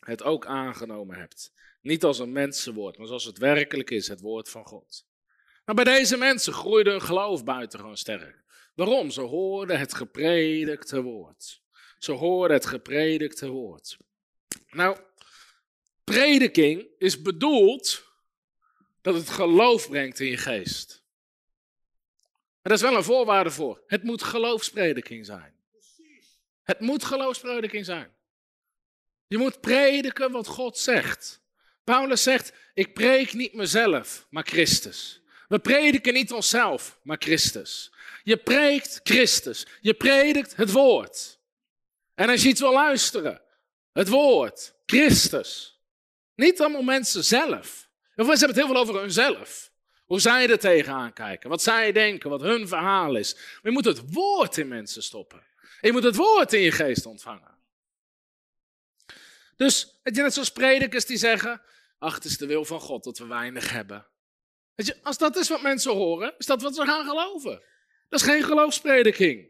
het 0.00 0.22
ook 0.22 0.46
aangenomen 0.46 1.16
hebt. 1.16 1.52
Niet 1.80 2.04
als 2.04 2.18
een 2.18 2.32
mensenwoord, 2.32 2.98
maar 2.98 3.06
zoals 3.06 3.24
het 3.24 3.38
werkelijk 3.38 3.90
is, 3.90 4.08
het 4.08 4.20
woord 4.20 4.48
van 4.48 4.64
God. 4.64 5.06
Maar 5.64 5.74
bij 5.74 5.84
deze 5.84 6.16
mensen 6.16 6.52
groeide 6.52 6.90
hun 6.90 7.02
geloof 7.02 7.44
buitengewoon 7.44 7.96
sterk. 7.96 8.44
Waarom? 8.76 9.10
Ze 9.10 9.20
hoorden 9.20 9.78
het 9.78 9.94
gepredikte 9.94 11.02
woord. 11.02 11.62
Ze 11.98 12.12
hoorden 12.12 12.56
het 12.56 12.66
gepredikte 12.66 13.48
woord. 13.48 13.96
Nou, 14.70 14.98
prediking 16.04 16.86
is 16.98 17.22
bedoeld 17.22 18.04
dat 19.00 19.14
het 19.14 19.30
geloof 19.30 19.88
brengt 19.88 20.20
in 20.20 20.26
je 20.26 20.36
geest. 20.36 21.04
Maar 22.62 22.72
is 22.72 22.80
wel 22.80 22.96
een 22.96 23.04
voorwaarde 23.04 23.50
voor. 23.50 23.82
Het 23.86 24.02
moet 24.02 24.22
geloofsprediking 24.22 25.26
zijn. 25.26 25.54
Het 26.62 26.80
moet 26.80 27.04
geloofsprediking 27.04 27.84
zijn. 27.84 28.14
Je 29.26 29.38
moet 29.38 29.60
prediken 29.60 30.30
wat 30.30 30.46
God 30.46 30.78
zegt. 30.78 31.40
Paulus 31.84 32.22
zegt: 32.22 32.52
Ik 32.74 32.94
preek 32.94 33.32
niet 33.32 33.54
mezelf, 33.54 34.26
maar 34.30 34.44
Christus. 34.46 35.20
We 35.48 35.58
prediken 35.58 36.12
niet 36.12 36.32
onszelf, 36.32 36.98
maar 37.02 37.16
Christus. 37.18 37.92
Je 38.26 38.36
preekt 38.36 39.00
Christus. 39.02 39.66
Je 39.80 39.94
predikt 39.94 40.56
het 40.56 40.72
woord. 40.72 41.38
En 42.14 42.28
als 42.28 42.42
je 42.42 42.48
iets 42.48 42.60
wil 42.60 42.72
luisteren, 42.72 43.42
het 43.92 44.08
woord, 44.08 44.74
Christus. 44.86 45.80
Niet 46.34 46.60
allemaal 46.60 46.82
mensen 46.82 47.24
zelf. 47.24 47.88
Of 48.16 48.26
mensen 48.26 48.46
hebben 48.46 48.48
het 48.48 48.56
heel 48.56 48.66
veel 48.66 48.76
over 48.76 49.00
hunzelf. 49.00 49.70
Hoe 50.06 50.20
zij 50.20 50.50
er 50.50 50.58
tegenaan 50.58 51.12
kijken, 51.12 51.50
wat 51.50 51.62
zij 51.62 51.92
denken, 51.92 52.30
wat 52.30 52.40
hun 52.40 52.68
verhaal 52.68 53.16
is. 53.16 53.34
Maar 53.34 53.60
je 53.62 53.70
moet 53.70 53.84
het 53.84 54.12
woord 54.12 54.56
in 54.56 54.68
mensen 54.68 55.02
stoppen. 55.02 55.42
je 55.80 55.92
moet 55.92 56.02
het 56.02 56.16
woord 56.16 56.52
in 56.52 56.60
je 56.60 56.72
geest 56.72 57.06
ontvangen. 57.06 57.54
Dus, 59.56 59.98
het 60.02 60.16
je, 60.16 60.22
net 60.22 60.32
zoals 60.32 60.50
predikers 60.50 61.06
die 61.06 61.16
zeggen, 61.16 61.62
ach, 61.98 62.14
het 62.14 62.24
is 62.24 62.38
de 62.38 62.46
wil 62.46 62.64
van 62.64 62.80
God 62.80 63.04
dat 63.04 63.18
we 63.18 63.26
weinig 63.26 63.70
hebben. 63.70 64.06
Weet 64.74 64.86
je, 64.86 64.96
als 65.02 65.18
dat 65.18 65.36
is 65.36 65.48
wat 65.48 65.62
mensen 65.62 65.92
horen, 65.92 66.34
is 66.38 66.46
dat 66.46 66.62
wat 66.62 66.74
ze 66.74 66.84
gaan 66.84 67.06
geloven. 67.06 67.62
Dat 68.08 68.20
is 68.20 68.26
geen 68.26 68.42
geloofsprediking. 68.42 69.48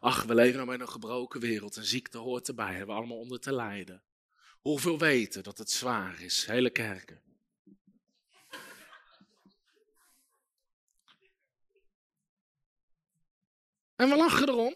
Ach, 0.00 0.22
we 0.24 0.34
leven 0.34 0.66
nog 0.66 0.74
in 0.74 0.80
een 0.80 0.88
gebroken 0.88 1.40
wereld 1.40 1.76
en 1.76 1.84
ziekte 1.84 2.18
hoort 2.18 2.48
erbij. 2.48 2.74
Hebben 2.74 2.86
we 2.86 3.00
allemaal 3.00 3.18
onder 3.18 3.40
te 3.40 3.52
lijden. 3.52 4.02
Hoeveel 4.60 4.98
weten 4.98 5.42
dat 5.42 5.58
het 5.58 5.70
zwaar 5.70 6.22
is, 6.22 6.46
hele 6.46 6.70
kerken. 6.70 7.22
En 13.96 14.08
we 14.08 14.16
lachen 14.16 14.48
erom. 14.48 14.74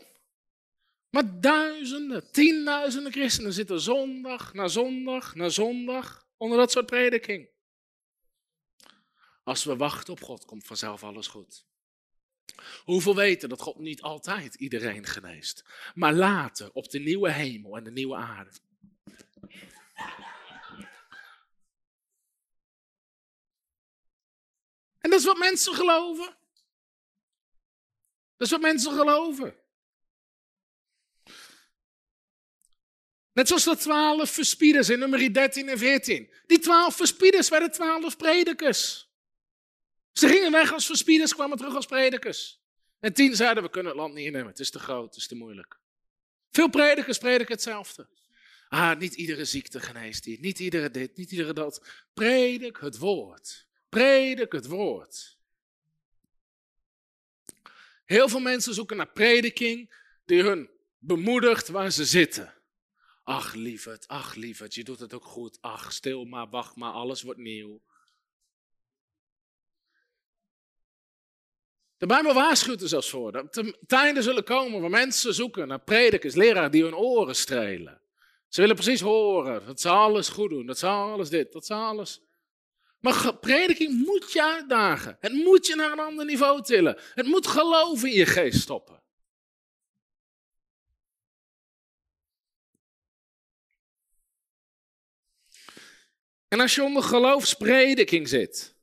Maar 1.10 1.40
duizenden, 1.40 2.30
tienduizenden 2.30 3.12
christenen 3.12 3.52
zitten 3.52 3.80
zondag 3.80 4.54
na 4.54 4.68
zondag 4.68 5.34
na 5.34 5.48
zondag 5.48 6.26
onder 6.36 6.58
dat 6.58 6.70
soort 6.70 6.86
prediking. 6.86 7.48
Als 9.42 9.64
we 9.64 9.76
wachten 9.76 10.12
op 10.12 10.22
God, 10.22 10.44
komt 10.44 10.66
vanzelf 10.66 11.04
alles 11.04 11.26
goed. 11.26 11.66
Hoeveel 12.84 13.14
weten 13.14 13.48
dat 13.48 13.60
God 13.60 13.78
niet 13.78 14.02
altijd 14.02 14.54
iedereen 14.54 15.06
geneest, 15.06 15.64
maar 15.94 16.12
later 16.12 16.70
op 16.72 16.90
de 16.90 16.98
nieuwe 16.98 17.32
hemel 17.32 17.76
en 17.76 17.84
de 17.84 17.90
nieuwe 17.90 18.16
aarde. 18.16 18.50
En 24.98 25.10
dat 25.10 25.18
is 25.18 25.24
wat 25.24 25.38
mensen 25.38 25.74
geloven. 25.74 26.36
Dat 28.36 28.46
is 28.46 28.50
wat 28.50 28.60
mensen 28.60 28.92
geloven. 28.92 29.56
Net 33.32 33.48
zoals 33.48 33.64
de 33.64 33.76
twaalf 33.76 34.30
verspieders 34.30 34.88
in 34.88 34.98
nummer 34.98 35.32
13 35.32 35.68
en 35.68 35.78
14. 35.78 36.30
Die 36.46 36.58
twaalf 36.58 36.96
verspieders 36.96 37.48
werden 37.48 37.72
twaalf 37.72 38.16
predikers. 38.16 39.08
Ze 40.14 40.28
gingen 40.28 40.52
weg 40.52 40.72
als 40.72 40.86
verspieders, 40.86 41.34
kwamen 41.34 41.56
terug 41.56 41.74
als 41.74 41.86
predikers. 41.86 42.60
En 43.00 43.12
tien 43.12 43.36
zeiden, 43.36 43.62
we 43.62 43.70
kunnen 43.70 43.92
het 43.92 44.00
land 44.00 44.14
niet 44.14 44.26
innemen, 44.26 44.48
het 44.48 44.60
is 44.60 44.70
te 44.70 44.78
groot, 44.78 45.06
het 45.06 45.16
is 45.16 45.26
te 45.26 45.34
moeilijk. 45.34 45.78
Veel 46.50 46.70
predikers 46.70 47.18
prediken 47.18 47.54
hetzelfde. 47.54 48.08
Ah, 48.68 48.98
niet 48.98 49.14
iedere 49.14 49.44
ziekte 49.44 49.80
geneest 49.80 50.24
hier, 50.24 50.38
niet 50.40 50.58
iedere 50.58 50.90
dit, 50.90 51.16
niet 51.16 51.30
iedere 51.30 51.52
dat. 51.52 52.04
Predik 52.14 52.76
het 52.76 52.98
woord. 52.98 53.66
Predik 53.88 54.52
het 54.52 54.66
woord. 54.66 55.38
Heel 58.04 58.28
veel 58.28 58.40
mensen 58.40 58.74
zoeken 58.74 58.96
naar 58.96 59.12
prediking 59.12 59.94
die 60.24 60.42
hun 60.42 60.70
bemoedigt 60.98 61.68
waar 61.68 61.90
ze 61.90 62.04
zitten. 62.04 62.54
Ach, 63.22 63.54
lieverd, 63.54 64.08
ach, 64.08 64.34
lieverd, 64.34 64.74
je 64.74 64.84
doet 64.84 65.00
het 65.00 65.14
ook 65.14 65.24
goed. 65.24 65.58
Ach, 65.60 65.92
stil 65.92 66.24
maar, 66.24 66.48
wacht 66.48 66.76
maar, 66.76 66.92
alles 66.92 67.22
wordt 67.22 67.40
nieuw. 67.40 67.82
De 72.05 72.10
Bijbel 72.10 72.35
waarschuwt 72.35 72.82
er 72.82 72.89
zelfs 72.89 73.10
voor. 73.10 73.32
Dat 73.32 73.74
tijden 73.86 74.22
zullen 74.22 74.44
komen 74.44 74.81
waar 74.81 74.90
mensen 74.90 75.35
zoeken 75.35 75.68
naar 75.68 75.81
predikers, 75.81 76.35
leraren 76.35 76.70
die 76.70 76.82
hun 76.82 76.94
oren 76.94 77.36
strelen. 77.36 78.01
Ze 78.48 78.60
willen 78.60 78.74
precies 78.74 79.01
horen 79.01 79.66
dat 79.66 79.81
ze 79.81 79.89
alles 79.89 80.28
goed 80.28 80.51
doen, 80.51 80.66
dat 80.66 80.78
ze 80.78 80.86
alles 80.86 81.28
dit, 81.28 81.52
dat 81.52 81.66
ze 81.66 81.74
alles. 81.74 82.22
Maar 83.01 83.36
prediking 83.36 84.05
moet 84.05 84.32
je 84.32 84.43
uitdagen. 84.43 85.16
Het 85.20 85.32
moet 85.32 85.66
je 85.66 85.74
naar 85.74 85.93
een 85.93 85.98
ander 85.98 86.24
niveau 86.24 86.62
tillen. 86.62 87.01
Het 87.14 87.26
moet 87.26 87.47
geloof 87.47 88.05
in 88.05 88.12
je 88.12 88.26
geest 88.26 88.60
stoppen. 88.60 89.02
En 96.48 96.60
als 96.60 96.74
je 96.74 96.82
onder 96.82 97.02
geloofsprediking 97.02 98.28
zit, 98.28 98.76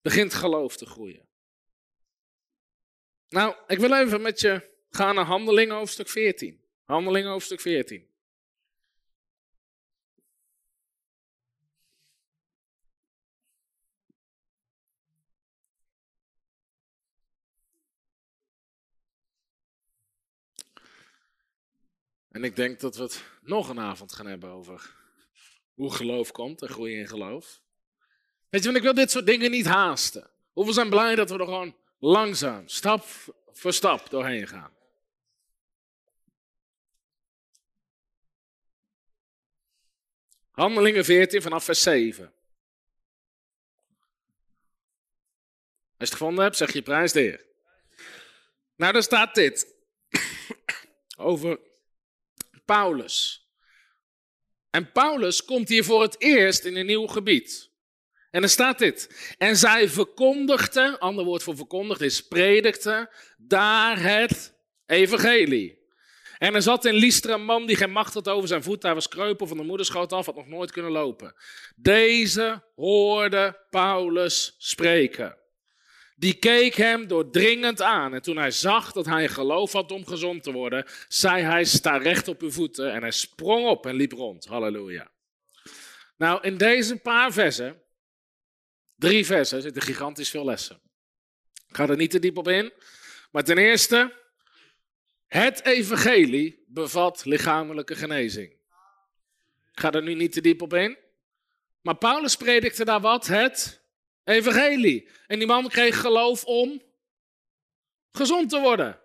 begint 0.00 0.34
geloof 0.34 0.76
te 0.76 0.86
groeien. 0.86 1.28
Nou, 3.30 3.54
ik 3.66 3.78
wil 3.78 3.94
even 3.94 4.22
met 4.22 4.40
je 4.40 4.70
gaan 4.90 5.14
naar 5.14 5.24
Handelingen 5.24 5.76
hoofdstuk 5.76 6.08
14. 6.08 6.60
Handelingen 6.84 7.30
hoofdstuk 7.30 7.60
14. 7.60 8.08
En 22.30 22.44
ik 22.44 22.56
denk 22.56 22.80
dat 22.80 22.96
we 22.96 23.02
het 23.02 23.24
nog 23.42 23.68
een 23.68 23.80
avond 23.80 24.12
gaan 24.12 24.26
hebben 24.26 24.50
over 24.50 24.94
hoe 25.74 25.92
geloof 25.92 26.32
komt 26.32 26.62
en 26.62 26.68
groeien 26.68 26.98
in 26.98 27.08
geloof. 27.08 27.62
Weet 28.48 28.60
je, 28.60 28.66
want 28.66 28.76
ik 28.76 28.82
wil 28.82 28.94
dit 28.94 29.10
soort 29.10 29.26
dingen 29.26 29.50
niet 29.50 29.66
haasten. 29.66 30.30
Hoeveel 30.52 30.74
zijn 30.74 30.90
blij 30.90 31.14
dat 31.14 31.30
we 31.30 31.38
er 31.38 31.44
gewoon 31.44 31.79
langzaam, 32.00 32.68
stap 32.68 33.04
voor 33.52 33.72
stap 33.72 34.10
doorheen 34.10 34.48
gaan. 34.48 34.72
Handelingen 40.50 41.04
14 41.04 41.42
vanaf 41.42 41.64
vers 41.64 41.82
7. 41.82 42.24
Als 42.24 42.32
je 45.96 46.04
het 46.04 46.10
gevonden 46.10 46.44
hebt, 46.44 46.56
zeg 46.56 46.72
je 46.72 46.82
prijs 46.82 47.12
de 47.12 47.20
heer. 47.20 47.46
Nou, 48.76 48.92
daar 48.92 49.02
staat 49.02 49.34
dit. 49.34 49.74
Over 51.16 51.60
Paulus. 52.64 53.48
En 54.70 54.92
Paulus 54.92 55.44
komt 55.44 55.68
hier 55.68 55.84
voor 55.84 56.02
het 56.02 56.20
eerst 56.20 56.64
in 56.64 56.76
een 56.76 56.86
nieuw 56.86 57.06
gebied. 57.06 57.69
En 58.30 58.42
er 58.42 58.48
staat 58.48 58.78
dit. 58.78 59.34
En 59.38 59.56
zij 59.56 59.88
verkondigde, 59.88 60.98
ander 60.98 61.24
woord 61.24 61.42
voor 61.42 61.56
verkondigd 61.56 62.00
is 62.00 62.26
predikte, 62.26 63.10
daar 63.38 64.02
het 64.02 64.54
evangelie. 64.86 65.78
En 66.38 66.54
er 66.54 66.62
zat 66.62 66.84
in 66.84 66.94
Lystra 66.94 67.34
een 67.34 67.44
man 67.44 67.66
die 67.66 67.76
geen 67.76 67.90
macht 67.92 68.14
had 68.14 68.28
over 68.28 68.48
zijn 68.48 68.62
voet. 68.62 68.82
Hij 68.82 68.94
was 68.94 69.08
kreupel 69.08 69.46
van 69.46 69.56
de 69.56 69.62
moederschoot 69.62 70.12
af, 70.12 70.26
had 70.26 70.36
nog 70.36 70.46
nooit 70.46 70.70
kunnen 70.70 70.90
lopen. 70.90 71.34
Deze 71.76 72.62
hoorde 72.74 73.66
Paulus 73.70 74.54
spreken. 74.58 75.38
Die 76.16 76.34
keek 76.34 76.74
hem 76.74 77.06
doordringend 77.06 77.82
aan. 77.82 78.14
En 78.14 78.22
toen 78.22 78.36
hij 78.36 78.50
zag 78.50 78.92
dat 78.92 79.06
hij 79.06 79.28
geloof 79.28 79.72
had 79.72 79.92
om 79.92 80.06
gezond 80.06 80.42
te 80.42 80.52
worden, 80.52 80.84
zei 81.08 81.42
hij: 81.42 81.64
Sta 81.64 81.96
recht 81.96 82.28
op 82.28 82.42
uw 82.42 82.50
voeten. 82.50 82.92
En 82.92 83.00
hij 83.00 83.10
sprong 83.10 83.66
op 83.66 83.86
en 83.86 83.94
liep 83.94 84.12
rond. 84.12 84.44
Halleluja. 84.44 85.10
Nou, 86.16 86.42
in 86.42 86.56
deze 86.56 86.96
paar 86.96 87.32
versen, 87.32 87.82
drie 89.00 89.26
versen, 89.26 89.62
zitten 89.62 89.82
gigantisch 89.82 90.30
veel 90.30 90.44
lessen. 90.44 90.80
Ik 91.68 91.76
ga 91.76 91.88
er 91.88 91.96
niet 91.96 92.10
te 92.10 92.18
diep 92.18 92.36
op 92.36 92.48
in. 92.48 92.72
Maar 93.30 93.44
ten 93.44 93.58
eerste, 93.58 94.14
het 95.26 95.64
evangelie 95.64 96.64
bevat 96.66 97.24
lichamelijke 97.24 97.94
genezing. 97.94 98.50
Ik 99.72 99.80
ga 99.80 99.92
er 99.92 100.02
nu 100.02 100.14
niet 100.14 100.32
te 100.32 100.40
diep 100.40 100.62
op 100.62 100.74
in. 100.74 100.98
Maar 101.80 101.96
Paulus 101.96 102.36
predikte 102.36 102.84
daar 102.84 103.00
wat? 103.00 103.26
Het 103.26 103.80
Evangelie. 104.24 105.08
En 105.26 105.38
die 105.38 105.46
man 105.46 105.68
kreeg 105.68 106.00
geloof 106.00 106.44
om 106.44 106.82
gezond 108.12 108.50
te 108.50 108.60
worden. 108.60 109.00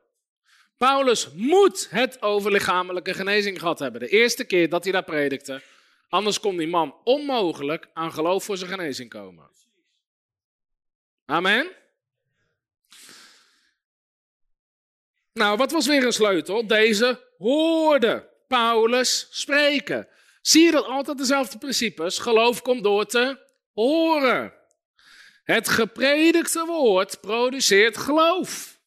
Paulus 0.77 1.31
moet 1.33 1.87
het 1.89 2.21
over 2.21 2.51
lichamelijke 2.51 3.13
genezing 3.13 3.59
gehad 3.59 3.79
hebben. 3.79 4.01
De 4.01 4.07
eerste 4.07 4.43
keer 4.43 4.69
dat 4.69 4.83
hij 4.83 4.93
daar 4.93 5.03
predikte. 5.03 5.61
Anders 6.09 6.39
kon 6.39 6.57
die 6.57 6.67
man 6.67 6.95
onmogelijk 7.03 7.89
aan 7.93 8.13
geloof 8.13 8.43
voor 8.43 8.57
zijn 8.57 8.69
genezing 8.69 9.09
komen. 9.09 9.49
Amen. 11.25 11.71
Nou, 15.33 15.57
wat 15.57 15.71
was 15.71 15.87
weer 15.87 16.05
een 16.05 16.13
sleutel? 16.13 16.67
Deze 16.67 17.33
hoorde 17.37 18.29
Paulus 18.47 19.27
spreken. 19.31 20.07
Zie 20.41 20.63
je 20.63 20.71
dat 20.71 20.85
altijd 20.85 21.17
dezelfde 21.17 21.57
principes? 21.57 22.17
Geloof 22.17 22.61
komt 22.61 22.83
door 22.83 23.05
te 23.05 23.39
horen. 23.73 24.53
Het 25.43 25.69
gepredikte 25.69 26.65
woord 26.65 27.21
produceert 27.21 27.97
geloof. 27.97 28.79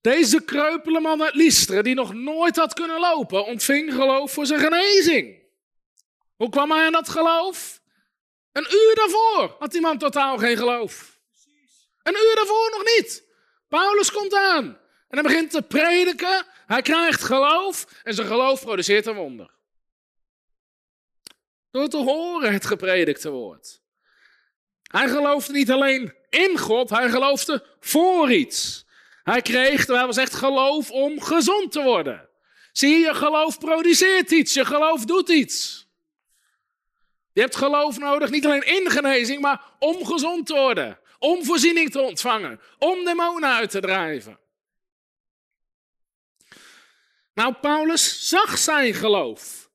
Deze 0.00 0.44
kreupele 0.44 1.00
man 1.00 1.22
uit 1.22 1.34
Lystra, 1.34 1.82
die 1.82 1.94
nog 1.94 2.14
nooit 2.14 2.56
had 2.56 2.74
kunnen 2.74 3.00
lopen, 3.00 3.44
ontving 3.44 3.92
geloof 3.92 4.32
voor 4.32 4.46
zijn 4.46 4.60
genezing. 4.60 5.42
Hoe 6.36 6.48
kwam 6.48 6.70
hij 6.70 6.86
aan 6.86 6.92
dat 6.92 7.08
geloof? 7.08 7.81
Een 8.52 8.66
uur 8.70 8.94
daarvoor 8.94 9.56
had 9.58 9.70
die 9.70 9.80
man 9.80 9.98
totaal 9.98 10.38
geen 10.38 10.56
geloof. 10.56 11.18
Een 12.02 12.14
uur 12.14 12.34
daarvoor 12.34 12.70
nog 12.70 12.84
niet. 12.84 13.24
Paulus 13.68 14.12
komt 14.12 14.34
aan 14.34 14.64
en 15.08 15.18
hij 15.18 15.22
begint 15.22 15.50
te 15.50 15.62
prediken. 15.62 16.46
Hij 16.66 16.82
krijgt 16.82 17.22
geloof 17.22 17.86
en 18.02 18.14
zijn 18.14 18.26
geloof 18.26 18.60
produceert 18.60 19.06
een 19.06 19.14
wonder. 19.14 19.50
Door 21.70 21.88
te 21.88 21.96
horen 21.96 22.52
het 22.52 22.66
gepredikte 22.66 23.30
woord. 23.30 23.80
Hij 24.82 25.08
geloofde 25.08 25.52
niet 25.52 25.70
alleen 25.70 26.14
in 26.28 26.58
God, 26.58 26.90
hij 26.90 27.10
geloofde 27.10 27.66
voor 27.80 28.32
iets. 28.32 28.84
Hij 29.22 29.42
kreeg, 29.42 29.84
terwijl 29.84 30.06
we 30.06 30.12
zegt, 30.12 30.34
geloof 30.34 30.90
om 30.90 31.20
gezond 31.20 31.72
te 31.72 31.82
worden. 31.82 32.28
Zie 32.72 32.98
je 32.98 33.14
geloof 33.14 33.58
produceert 33.58 34.30
iets, 34.30 34.54
je 34.54 34.64
geloof 34.64 35.04
doet 35.04 35.28
iets. 35.28 35.81
Je 37.32 37.40
hebt 37.40 37.56
geloof 37.56 37.98
nodig, 37.98 38.30
niet 38.30 38.44
alleen 38.44 38.66
in 38.66 38.90
genezing, 38.90 39.40
maar 39.40 39.64
om 39.78 40.06
gezond 40.06 40.46
te 40.46 40.54
worden. 40.54 40.98
Om 41.18 41.44
voorziening 41.44 41.90
te 41.90 42.00
ontvangen, 42.00 42.60
om 42.78 43.04
demonen 43.04 43.50
uit 43.50 43.70
te 43.70 43.80
drijven. 43.80 44.38
Nou, 47.34 47.54
Paulus 47.54 48.28
zag 48.28 48.58
zijn 48.58 48.94
geloof. 48.94 49.70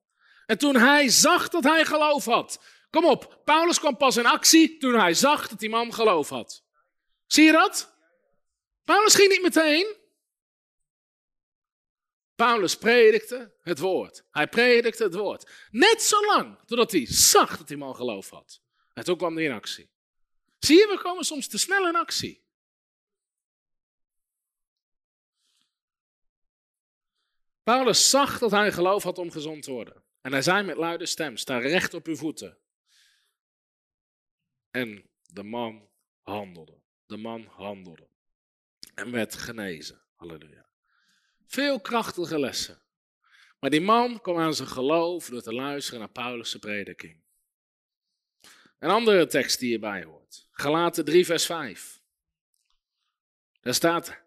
En 0.45 0.57
toen 0.57 0.75
hij 0.75 1.09
zag 1.09 1.49
dat 1.49 1.63
hij 1.63 1.85
geloof 1.85 2.25
had, 2.25 2.59
Kom 2.89 3.05
op, 3.05 3.41
Paulus 3.43 3.79
kwam 3.79 3.97
pas 3.97 4.17
in 4.17 4.25
actie 4.25 4.77
toen 4.77 4.99
hij 4.99 5.13
zag 5.13 5.47
dat 5.47 5.59
die 5.59 5.69
man 5.69 5.93
geloof 5.93 6.29
had. 6.29 6.63
Zie 7.25 7.43
je 7.43 7.51
dat? 7.51 7.95
Paulus 8.83 9.15
ging 9.15 9.29
niet 9.29 9.41
meteen. 9.41 9.95
Paulus 12.37 12.77
predikte 12.77 13.53
het 13.61 13.79
woord. 13.79 14.23
Hij 14.31 14.47
predikte 14.47 15.03
het 15.03 15.13
woord. 15.13 15.67
Net 15.71 16.01
zo 16.01 16.25
lang 16.25 16.59
totdat 16.65 16.91
hij 16.91 17.05
zag 17.05 17.57
dat 17.57 17.67
die 17.67 17.77
man 17.77 17.95
geloof 17.95 18.29
had. 18.29 18.61
En 18.93 19.03
toen 19.03 19.17
kwam 19.17 19.35
hij 19.35 19.45
in 19.45 19.51
actie. 19.51 19.89
Zie 20.59 20.77
je, 20.77 20.87
we 20.87 21.01
komen 21.01 21.23
soms 21.23 21.47
te 21.47 21.57
snel 21.57 21.87
in 21.87 21.95
actie. 21.95 22.45
Paulus 27.63 28.09
zag 28.09 28.39
dat 28.39 28.51
hij 28.51 28.71
geloof 28.71 29.03
had 29.03 29.17
om 29.17 29.31
gezond 29.31 29.63
te 29.63 29.71
worden. 29.71 30.03
En 30.21 30.31
hij 30.31 30.41
zei 30.41 30.63
met 30.63 30.77
luide 30.77 31.05
stem: 31.05 31.37
Sta 31.37 31.57
recht 31.57 31.93
op 31.93 32.07
uw 32.07 32.15
voeten. 32.15 32.57
En 34.71 35.09
de 35.21 35.43
man 35.43 35.89
handelde. 36.21 36.81
De 37.05 37.17
man 37.17 37.45
handelde. 37.45 38.07
En 38.93 39.11
werd 39.11 39.35
genezen. 39.35 40.01
Halleluja. 40.15 40.66
Veel 41.47 41.79
krachtige 41.79 42.39
lessen. 42.39 42.81
Maar 43.59 43.69
die 43.69 43.81
man 43.81 44.21
kwam 44.21 44.37
aan 44.37 44.53
zijn 44.53 44.67
geloof 44.67 45.29
door 45.29 45.41
te 45.41 45.53
luisteren 45.53 45.99
naar 45.99 46.09
Paulus' 46.09 46.55
prediking. 46.55 47.21
Een 48.79 48.89
andere 48.89 49.27
tekst 49.27 49.59
die 49.59 49.69
hierbij 49.69 50.03
hoort. 50.03 50.47
Galaten 50.51 51.05
3 51.05 51.25
vers 51.25 51.45
5. 51.45 52.01
Daar 53.61 53.73
staat, 53.73 54.21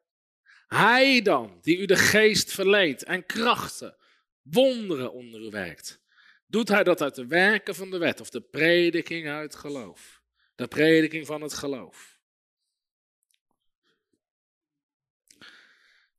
hij 0.66 1.22
dan, 1.22 1.58
die 1.62 1.78
u 1.78 1.86
de 1.86 1.96
geest 1.96 2.52
verleent 2.52 3.04
en 3.04 3.26
krachten, 3.26 3.96
wonderen 4.42 5.12
onder 5.12 5.40
u 5.40 5.50
werkt, 5.50 6.00
doet 6.46 6.68
hij 6.68 6.84
dat 6.84 7.02
uit 7.02 7.14
de 7.14 7.26
werken 7.26 7.74
van 7.74 7.90
de 7.90 7.98
wet 7.98 8.20
of 8.20 8.30
de 8.30 8.40
prediking 8.40 9.28
uit 9.28 9.54
geloof? 9.54 10.22
De 10.54 10.68
prediking 10.68 11.26
van 11.26 11.42
het 11.42 11.54
geloof. 11.54 12.19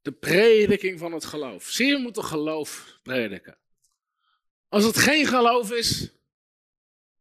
De 0.02 0.12
prediking 0.12 1.00
van 1.00 1.12
het 1.12 1.26
geloof. 1.26 1.70
Zie 1.70 1.88
je, 1.88 1.96
we 1.96 2.02
moeten 2.02 2.24
geloof 2.24 3.00
prediken. 3.04 3.58
Als 4.70 4.84
het 4.84 4.98
geen 4.98 5.26
geloof 5.26 5.72
is, 5.72 6.12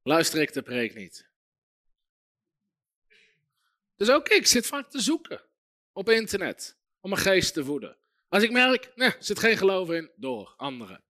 luister 0.03 0.41
ik 0.41 0.53
de 0.53 0.63
preek 0.63 0.95
niet. 0.95 1.29
Dus 3.97 4.11
ook 4.11 4.29
ik 4.29 4.47
zit 4.47 4.67
vaak 4.67 4.91
te 4.91 5.01
zoeken 5.01 5.43
op 5.93 6.09
internet 6.09 6.79
om 7.01 7.11
mijn 7.11 7.23
geest 7.23 7.55
te 7.55 7.65
voeden. 7.65 7.97
Als 8.29 8.43
ik 8.43 8.51
merk, 8.51 8.93
nee, 8.95 9.15
zit 9.19 9.39
geen 9.39 9.57
geloof 9.57 9.91
in, 9.91 10.11
door 10.17 10.55
anderen. 10.57 11.05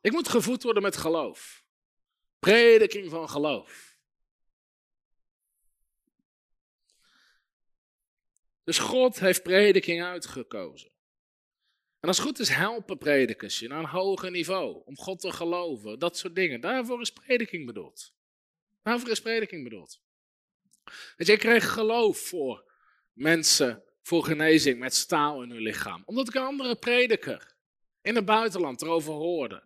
Ik 0.00 0.12
moet 0.12 0.28
gevoed 0.28 0.62
worden 0.62 0.82
met 0.82 0.96
geloof. 0.96 1.64
Prediking 2.38 3.10
van 3.10 3.28
geloof. 3.28 3.87
Dus 8.68 8.78
God 8.78 9.18
heeft 9.18 9.42
prediking 9.42 10.02
uitgekozen. 10.02 10.90
En 12.00 12.08
als 12.08 12.16
het 12.16 12.26
goed 12.26 12.38
is, 12.38 12.48
helpen 12.48 12.98
predikers 12.98 13.58
je 13.58 13.68
naar 13.68 13.78
een 13.78 13.84
hoger 13.84 14.30
niveau. 14.30 14.82
Om 14.84 14.96
God 14.96 15.20
te 15.20 15.32
geloven, 15.32 15.98
dat 15.98 16.18
soort 16.18 16.34
dingen. 16.34 16.60
Daarvoor 16.60 17.00
is 17.00 17.10
prediking 17.10 17.66
bedoeld. 17.66 18.14
Daarvoor 18.82 19.10
is 19.10 19.20
prediking 19.20 19.64
bedoeld. 19.64 20.00
Dat 21.16 21.26
je, 21.26 21.32
ik 21.32 21.38
kreeg 21.38 21.72
geloof 21.72 22.18
voor 22.18 22.72
mensen 23.12 23.82
voor 24.02 24.24
genezing 24.24 24.78
met 24.78 24.94
staal 24.94 25.42
in 25.42 25.50
hun 25.50 25.62
lichaam. 25.62 26.02
Omdat 26.04 26.28
ik 26.28 26.34
een 26.34 26.42
andere 26.42 26.76
prediker 26.76 27.54
in 28.02 28.14
het 28.14 28.24
buitenland 28.24 28.82
erover 28.82 29.12
hoorde. 29.12 29.62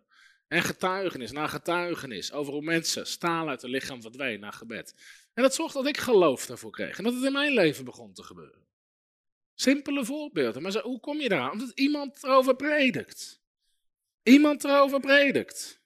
En 0.47 0.61
getuigenis 0.61 1.31
na 1.31 1.47
getuigenis 1.47 2.31
over 2.31 2.53
hoe 2.53 2.61
mensen 2.61 3.07
staal 3.07 3.49
uit 3.49 3.61
het 3.61 3.71
lichaam 3.71 4.01
verdween 4.01 4.39
naar 4.39 4.53
gebed. 4.53 4.95
En 5.33 5.43
dat 5.43 5.55
zorgde 5.55 5.77
dat 5.77 5.87
ik 5.87 5.97
geloof 5.97 6.45
daarvoor 6.45 6.71
kreeg. 6.71 6.97
En 6.97 7.03
dat 7.03 7.13
het 7.13 7.23
in 7.23 7.31
mijn 7.31 7.53
leven 7.53 7.85
begon 7.85 8.13
te 8.13 8.23
gebeuren. 8.23 8.63
Simpele 9.55 10.05
voorbeelden. 10.05 10.61
Maar 10.61 10.81
hoe 10.81 10.99
kom 10.99 11.19
je 11.19 11.31
eraan? 11.31 11.51
Omdat 11.51 11.71
iemand 11.79 12.23
erover 12.23 12.55
predikt. 12.55 13.41
Iemand 14.23 14.63
erover 14.63 14.99
predikt. 14.99 15.81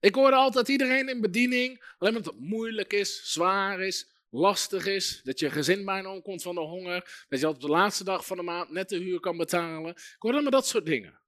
Ik 0.00 0.14
hoorde 0.14 0.36
altijd 0.36 0.68
iedereen 0.68 1.08
in 1.08 1.20
bediening, 1.20 1.84
alleen 1.98 2.12
maar 2.12 2.22
dat 2.22 2.32
het 2.32 2.42
moeilijk 2.42 2.92
is, 2.92 3.32
zwaar 3.32 3.80
is, 3.80 4.08
lastig 4.30 4.86
is, 4.86 5.20
dat 5.24 5.38
je 5.38 5.50
gezin 5.50 5.84
bijna 5.84 6.12
omkomt 6.12 6.42
van 6.42 6.54
de 6.54 6.60
honger, 6.60 7.24
dat 7.28 7.40
je 7.40 7.48
op 7.48 7.60
de 7.60 7.68
laatste 7.68 8.04
dag 8.04 8.26
van 8.26 8.36
de 8.36 8.42
maand 8.42 8.70
net 8.70 8.88
de 8.88 8.96
huur 8.96 9.20
kan 9.20 9.36
betalen. 9.36 9.90
Ik 9.90 10.16
hoorde 10.18 10.40
maar 10.40 10.50
dat 10.50 10.66
soort 10.66 10.86
dingen. 10.86 11.20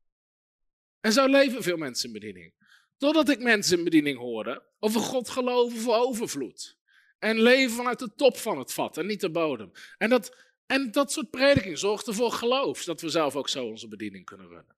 En 1.00 1.12
zo 1.12 1.26
leven 1.26 1.62
veel 1.62 1.76
mensen 1.76 2.06
in 2.06 2.12
bediening. 2.12 2.54
Totdat 2.96 3.28
ik 3.28 3.38
mensen 3.38 3.78
in 3.78 3.84
bediening 3.84 4.18
hoorde 4.18 4.62
over 4.78 5.00
God 5.00 5.28
geloven 5.28 5.78
voor 5.78 5.94
overvloed. 5.94 6.78
En 7.18 7.40
leven 7.40 7.76
vanuit 7.76 7.98
de 7.98 8.14
top 8.14 8.36
van 8.36 8.58
het 8.58 8.72
vat 8.72 8.98
en 8.98 9.06
niet 9.06 9.20
de 9.20 9.30
bodem. 9.30 9.70
En 9.98 10.10
dat, 10.10 10.36
en 10.70 10.90
dat 10.90 11.12
soort 11.12 11.30
prediking 11.30 11.78
zorgt 11.78 12.06
ervoor 12.06 12.32
geloof, 12.32 12.84
dat 12.84 13.00
we 13.00 13.08
zelf 13.08 13.36
ook 13.36 13.48
zo 13.48 13.66
onze 13.66 13.88
bediening 13.88 14.24
kunnen 14.24 14.48
runnen. 14.48 14.76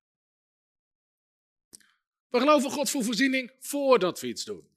We 2.28 2.38
geloven 2.38 2.70
God 2.70 2.90
voor 2.90 3.04
voorziening 3.04 3.52
voordat 3.58 4.20
we 4.20 4.26
iets 4.26 4.44
doen. 4.44 4.68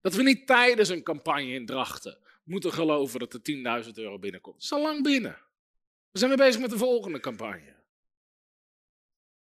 Dat 0.00 0.14
we 0.14 0.22
niet 0.22 0.46
tijdens 0.46 0.88
een 0.88 1.02
campagne 1.02 1.52
in 1.52 1.66
Drachten 1.66 2.18
moeten 2.44 2.72
geloven 2.72 3.20
dat 3.20 3.32
er 3.34 3.84
10.000 3.84 3.90
euro 3.94 4.18
binnenkomt. 4.18 4.54
Het 4.54 4.64
is 4.64 4.72
al 4.72 4.82
lang 4.82 5.02
binnen. 5.02 5.38
We 6.10 6.18
zijn 6.18 6.30
weer 6.30 6.46
bezig 6.46 6.60
met 6.60 6.70
de 6.70 6.78
volgende 6.78 7.20
campagne. 7.20 7.74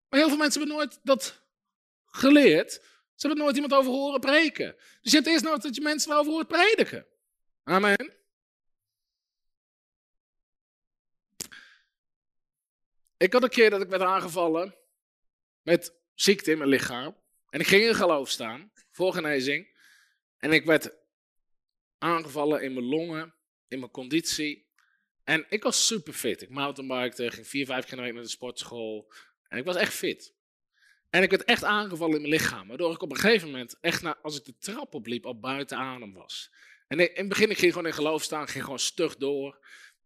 Maar 0.09 0.19
heel 0.19 0.29
veel 0.29 0.37
mensen 0.37 0.59
hebben 0.59 0.77
nooit 0.77 0.99
dat 1.03 1.41
geleerd. 2.05 2.71
Ze 3.15 3.27
hebben 3.27 3.37
nooit 3.43 3.55
iemand 3.55 3.73
over 3.73 3.91
horen 3.91 4.19
preken. 4.19 4.75
Dus 5.01 5.11
je 5.11 5.17
hebt 5.17 5.29
eerst 5.29 5.43
nodig 5.43 5.63
dat 5.63 5.75
je 5.75 5.81
mensen 5.81 6.11
erover 6.11 6.31
hoort 6.31 6.47
prediken. 6.47 7.05
Amen. 7.63 8.16
Ik 13.17 13.33
had 13.33 13.43
een 13.43 13.49
keer 13.49 13.69
dat 13.69 13.81
ik 13.81 13.89
werd 13.89 14.01
aangevallen 14.01 14.75
met 15.61 15.93
ziekte 16.13 16.51
in 16.51 16.57
mijn 16.57 16.69
lichaam. 16.69 17.17
En 17.49 17.59
ik 17.59 17.67
ging 17.67 17.83
in 17.83 17.95
geloof 17.95 18.29
staan 18.29 18.71
voor 18.91 19.13
genezing. 19.13 19.75
En 20.37 20.51
ik 20.51 20.65
werd 20.65 20.93
aangevallen 21.97 22.61
in 22.61 22.73
mijn 22.73 22.85
longen, 22.85 23.33
in 23.67 23.79
mijn 23.79 23.91
conditie. 23.91 24.67
En 25.23 25.45
ik 25.49 25.63
was 25.63 25.87
super 25.87 26.13
fit. 26.13 26.41
Ik 26.41 26.49
mountainbikte, 26.49 27.31
ging 27.31 27.47
vier, 27.47 27.65
vijf 27.65 27.85
keer 27.85 27.97
naar 27.97 28.13
de 28.13 28.27
sportschool. 28.27 29.11
En 29.47 29.57
ik 29.57 29.65
was 29.65 29.75
echt 29.75 29.93
fit. 29.93 30.35
En 31.09 31.23
ik 31.23 31.29
werd 31.29 31.43
echt 31.43 31.63
aangevallen 31.63 32.15
in 32.15 32.21
mijn 32.21 32.33
lichaam. 32.33 32.67
Waardoor 32.67 32.93
ik 32.93 33.01
op 33.01 33.11
een 33.11 33.17
gegeven 33.17 33.47
moment, 33.51 33.77
echt 33.81 34.01
na, 34.01 34.17
als 34.21 34.37
ik 34.37 34.45
de 34.45 34.57
trap 34.57 34.93
opliep, 34.93 35.25
al 35.25 35.39
buiten 35.39 35.77
adem 35.77 36.13
was. 36.13 36.51
En 36.87 36.99
in 36.99 37.09
het 37.13 37.29
begin, 37.29 37.49
ik 37.49 37.57
ging 37.57 37.71
gewoon 37.71 37.87
in 37.87 37.93
geloof 37.93 38.23
staan, 38.23 38.47
ging 38.47 38.63
gewoon 38.63 38.79
stug 38.79 39.17
door. 39.17 39.65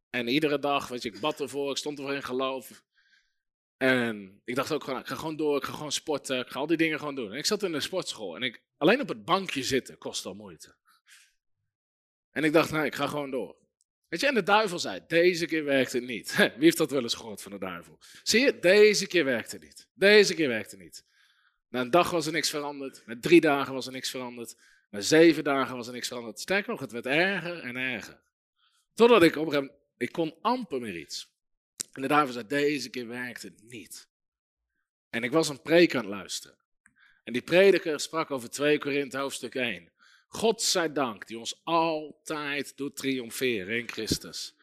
En 0.10 0.28
iedere 0.28 0.60
dag, 0.60 0.88
weet 0.88 1.02
je, 1.02 1.10
ik 1.10 1.20
bad 1.20 1.40
ervoor, 1.40 1.72
ik 1.72 1.78
stond 1.78 2.00
ervoor 2.00 2.14
in 2.14 2.24
geloof. 2.24 2.84
En 3.82 4.42
ik 4.46 4.56
dacht 4.56 4.72
ook 4.72 4.84
gewoon, 4.84 5.00
ik 5.00 5.08
ga 5.08 5.16
gewoon 5.16 5.36
door, 5.36 5.58
ik 5.58 5.64
ga 5.64 5.74
gewoon 5.74 5.92
sporten, 5.92 6.40
ik 6.40 6.48
ga 6.48 6.60
al 6.60 6.68
die 6.68 6.78
dingen 6.78 7.00
gewoon 7.00 7.16
doen. 7.16 7.32
En 7.32 7.38
ik 7.38 7.46
zat 7.46 7.64
in 7.64 7.72
de 7.72 7.80
sportschool 7.80 8.36
en 8.36 8.44
ik, 8.44 8.62
alleen 8.78 9.02
op 9.02 9.08
het 9.08 9.26
bankje 9.26 9.64
zitten 9.64 9.98
kost 9.98 10.26
al 10.26 10.34
moeite. 10.34 10.76
En 12.32 12.44
ik 12.44 12.54
dacht, 12.54 12.72
nou, 12.72 12.86
ik 12.86 12.96
ga 12.96 13.08
gewoon 13.08 13.32
door. 13.32 13.56
Weet 14.08 14.20
je, 14.20 14.28
en 14.28 14.34
de 14.34 14.44
duivel 14.44 14.80
zei, 14.80 15.00
deze 15.08 15.46
keer 15.46 15.64
werkt 15.64 15.94
het 15.94 16.04
niet. 16.04 16.36
Wie 16.38 16.64
heeft 16.64 16.78
dat 16.78 16.92
wel 16.92 17.02
eens 17.02 17.14
gehoord 17.14 17.42
van 17.42 17.52
de 17.52 17.58
duivel? 17.58 17.98
Zie 18.24 18.42
je, 18.42 18.60
deze 18.60 19.08
keer 19.08 19.26
werkt 19.26 19.52
het 19.52 19.62
niet. 19.62 19.88
Deze 19.94 20.34
keer 20.34 20.48
werkt 20.48 20.72
het 20.72 20.80
niet. 20.80 21.06
Na 21.68 21.82
een 21.82 21.92
dag 21.92 22.10
was 22.12 22.26
er 22.26 22.32
niks 22.32 22.50
veranderd. 22.50 23.04
Na 23.06 23.16
drie 23.20 23.42
dagen 23.42 23.74
was 23.74 23.86
er 23.86 23.92
niks 23.92 24.10
veranderd. 24.10 24.56
Na 24.90 25.00
zeven 25.00 25.44
dagen 25.44 25.76
was 25.76 25.88
er 25.88 25.94
niks 25.94 26.08
veranderd. 26.08 26.40
Sterker 26.40 26.72
nog, 26.72 26.80
het 26.80 26.92
werd 26.92 27.06
erger 27.06 27.60
en 27.60 27.76
erger. 27.76 28.22
Totdat 28.94 29.24
ik 29.24 29.36
op 29.36 29.46
een 29.46 29.52
gegeven 29.52 29.66
moment, 29.66 29.86
ik 29.98 30.12
kon 30.12 30.36
amper 30.42 30.80
meer 30.80 30.98
iets. 30.98 31.31
En 31.92 32.02
de 32.02 32.08
duivel 32.08 32.34
zei, 32.34 32.48
deze 32.48 32.90
keer 32.90 33.08
werkt 33.08 33.42
het 33.42 33.64
niet. 33.64 34.08
En 35.10 35.24
ik 35.24 35.32
was 35.32 35.50
een 35.50 35.62
preek 35.62 35.96
aan 35.96 36.02
het 36.02 36.10
luisteren. 36.10 36.58
En 37.24 37.34
die 37.34 37.42
prediker 37.42 38.00
sprak 38.00 38.32
over 38.32 38.50
2 38.50 38.78
Korinthe 38.78 39.18
hoofdstuk 39.18 39.56
1. 39.56 39.92
God 40.28 40.62
zij 40.62 40.92
dank, 40.94 41.28
die 41.28 41.40
ons 41.40 41.62
altijd 41.64 42.78
doet 42.78 42.96
triomferen 42.96 43.78
in 43.78 43.90
Christus. 43.90 44.56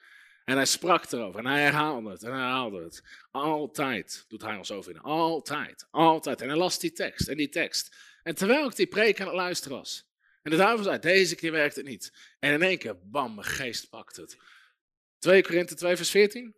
En 0.45 0.57
hij 0.57 0.67
sprak 0.67 1.13
erover 1.13 1.41
en 1.41 1.47
hij 1.47 1.63
herhaalde 1.63 2.11
het 2.11 2.23
en 2.23 2.31
hij 2.31 2.41
herhaalde 2.41 2.83
het. 2.83 3.03
Altijd 3.31 4.25
doet 4.29 4.43
hij 4.43 4.57
ons 4.57 4.71
overwinnen. 4.71 5.03
Altijd, 5.03 5.87
altijd. 5.91 6.41
En 6.41 6.49
hij 6.49 6.57
las 6.57 6.79
die 6.79 6.93
tekst 6.93 7.29
en 7.29 7.37
die 7.37 7.49
tekst. 7.49 7.97
En 8.23 8.35
terwijl 8.35 8.67
ik 8.67 8.77
die 8.77 8.87
preek 8.87 9.21
aan 9.21 9.27
het 9.27 9.37
luisteren 9.37 9.77
was. 9.77 10.09
En 10.43 10.51
de 10.51 10.57
duivel 10.57 10.85
zei, 10.85 10.99
deze 10.99 11.35
keer 11.35 11.53
werkt 11.53 11.77
het 11.77 11.87
niet. 11.87 12.13
En 12.39 12.53
in 12.53 12.63
één 12.63 12.79
keer, 12.79 12.99
bam, 13.03 13.35
mijn 13.35 13.47
geest 13.47 13.89
pakt 13.89 14.17
het. 14.17 14.37
2 15.19 15.43
Korinthe 15.43 15.75
2 15.75 15.97
vers 15.97 16.11
14. 16.11 16.55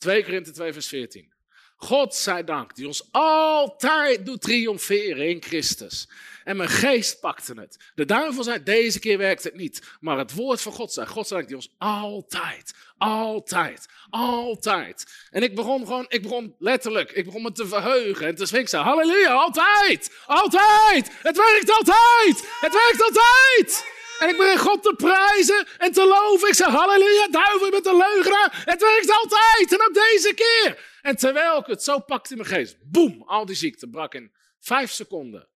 2 0.00 0.24
Korinthe 0.24 0.50
2 0.50 0.72
vers 0.72 0.86
14. 0.86 1.32
God 1.76 2.14
zij 2.14 2.44
dank, 2.44 2.74
die 2.74 2.86
ons 2.86 3.08
altijd 3.10 4.26
doet 4.26 4.40
triomferen 4.40 5.28
in 5.28 5.42
Christus. 5.42 6.08
En 6.44 6.56
mijn 6.56 6.68
geest 6.68 7.20
pakte 7.20 7.52
het. 7.60 7.76
De 7.94 8.04
duivel 8.04 8.42
zei, 8.42 8.62
deze 8.62 8.98
keer 8.98 9.18
werkt 9.18 9.44
het 9.44 9.54
niet. 9.54 9.82
Maar 10.00 10.18
het 10.18 10.34
woord 10.34 10.60
van 10.60 10.72
God 10.72 10.92
zei, 10.92 11.06
God 11.06 11.26
zij 11.26 11.36
dank, 11.36 11.48
die 11.48 11.56
ons 11.56 11.74
altijd, 11.78 12.74
altijd, 12.98 13.86
altijd. 14.10 15.06
En 15.30 15.42
ik 15.42 15.54
begon 15.54 15.86
gewoon, 15.86 16.04
ik 16.08 16.22
begon 16.22 16.54
letterlijk, 16.58 17.10
ik 17.10 17.24
begon 17.24 17.42
me 17.42 17.52
te 17.52 17.66
verheugen 17.66 18.26
en 18.26 18.34
te 18.34 18.46
swingen. 18.46 18.80
Halleluja, 18.80 19.32
altijd, 19.32 20.22
altijd. 20.26 21.10
Het 21.22 21.36
werkt 21.36 21.70
altijd, 21.70 22.48
het 22.60 22.72
werkt 22.72 23.02
altijd. 23.02 23.98
En 24.20 24.28
ik 24.28 24.36
begin 24.36 24.58
God 24.58 24.82
te 24.82 24.94
prijzen 24.96 25.66
en 25.78 25.92
te 25.92 26.06
loven. 26.06 26.48
Ik 26.48 26.54
zeg, 26.54 26.66
halleluja, 26.66 27.28
duivel, 27.28 27.64
je 27.64 27.70
bent 27.70 27.86
een 27.86 27.96
leugenaar. 27.96 28.62
Het 28.64 28.80
werkt 28.80 29.10
altijd 29.10 29.72
en 29.72 29.86
ook 29.86 29.94
deze 29.94 30.34
keer. 30.34 30.88
En 31.02 31.16
terwijl 31.16 31.58
ik 31.58 31.66
het 31.66 31.82
zo 31.82 31.98
pakte 31.98 32.30
in 32.30 32.36
mijn 32.36 32.50
geest, 32.50 32.76
boem, 32.80 33.22
al 33.22 33.46
die 33.46 33.56
ziekte 33.56 33.88
brak 33.88 34.14
in 34.14 34.32
vijf 34.58 34.90
seconden. 34.90 35.48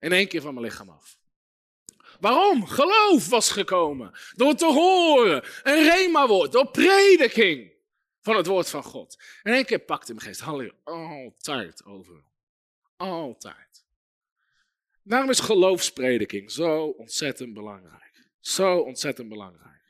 In 0.00 0.12
één 0.12 0.28
keer 0.28 0.40
van 0.40 0.54
mijn 0.54 0.66
lichaam 0.66 0.88
af. 0.88 1.18
Waarom? 2.20 2.66
Geloof 2.66 3.28
was 3.28 3.50
gekomen. 3.50 4.12
Door 4.34 4.54
te 4.54 4.66
horen. 4.66 5.44
Een 5.62 5.82
rema-woord. 5.82 6.52
Door 6.52 6.70
prediking 6.70 7.72
van 8.20 8.36
het 8.36 8.46
woord 8.46 8.68
van 8.70 8.82
God. 8.82 9.22
In 9.42 9.52
één 9.52 9.64
keer 9.64 9.78
pakte 9.78 10.14
mijn 10.14 10.26
geest. 10.26 10.40
Halleluja. 10.40 10.72
Altijd 10.84 11.84
over. 11.84 12.24
Altijd. 12.96 13.71
Daarom 15.02 15.30
is 15.30 15.40
geloofsprediking 15.40 16.50
zo 16.50 16.86
ontzettend 16.86 17.54
belangrijk. 17.54 18.28
Zo 18.40 18.78
ontzettend 18.78 19.28
belangrijk. 19.28 19.82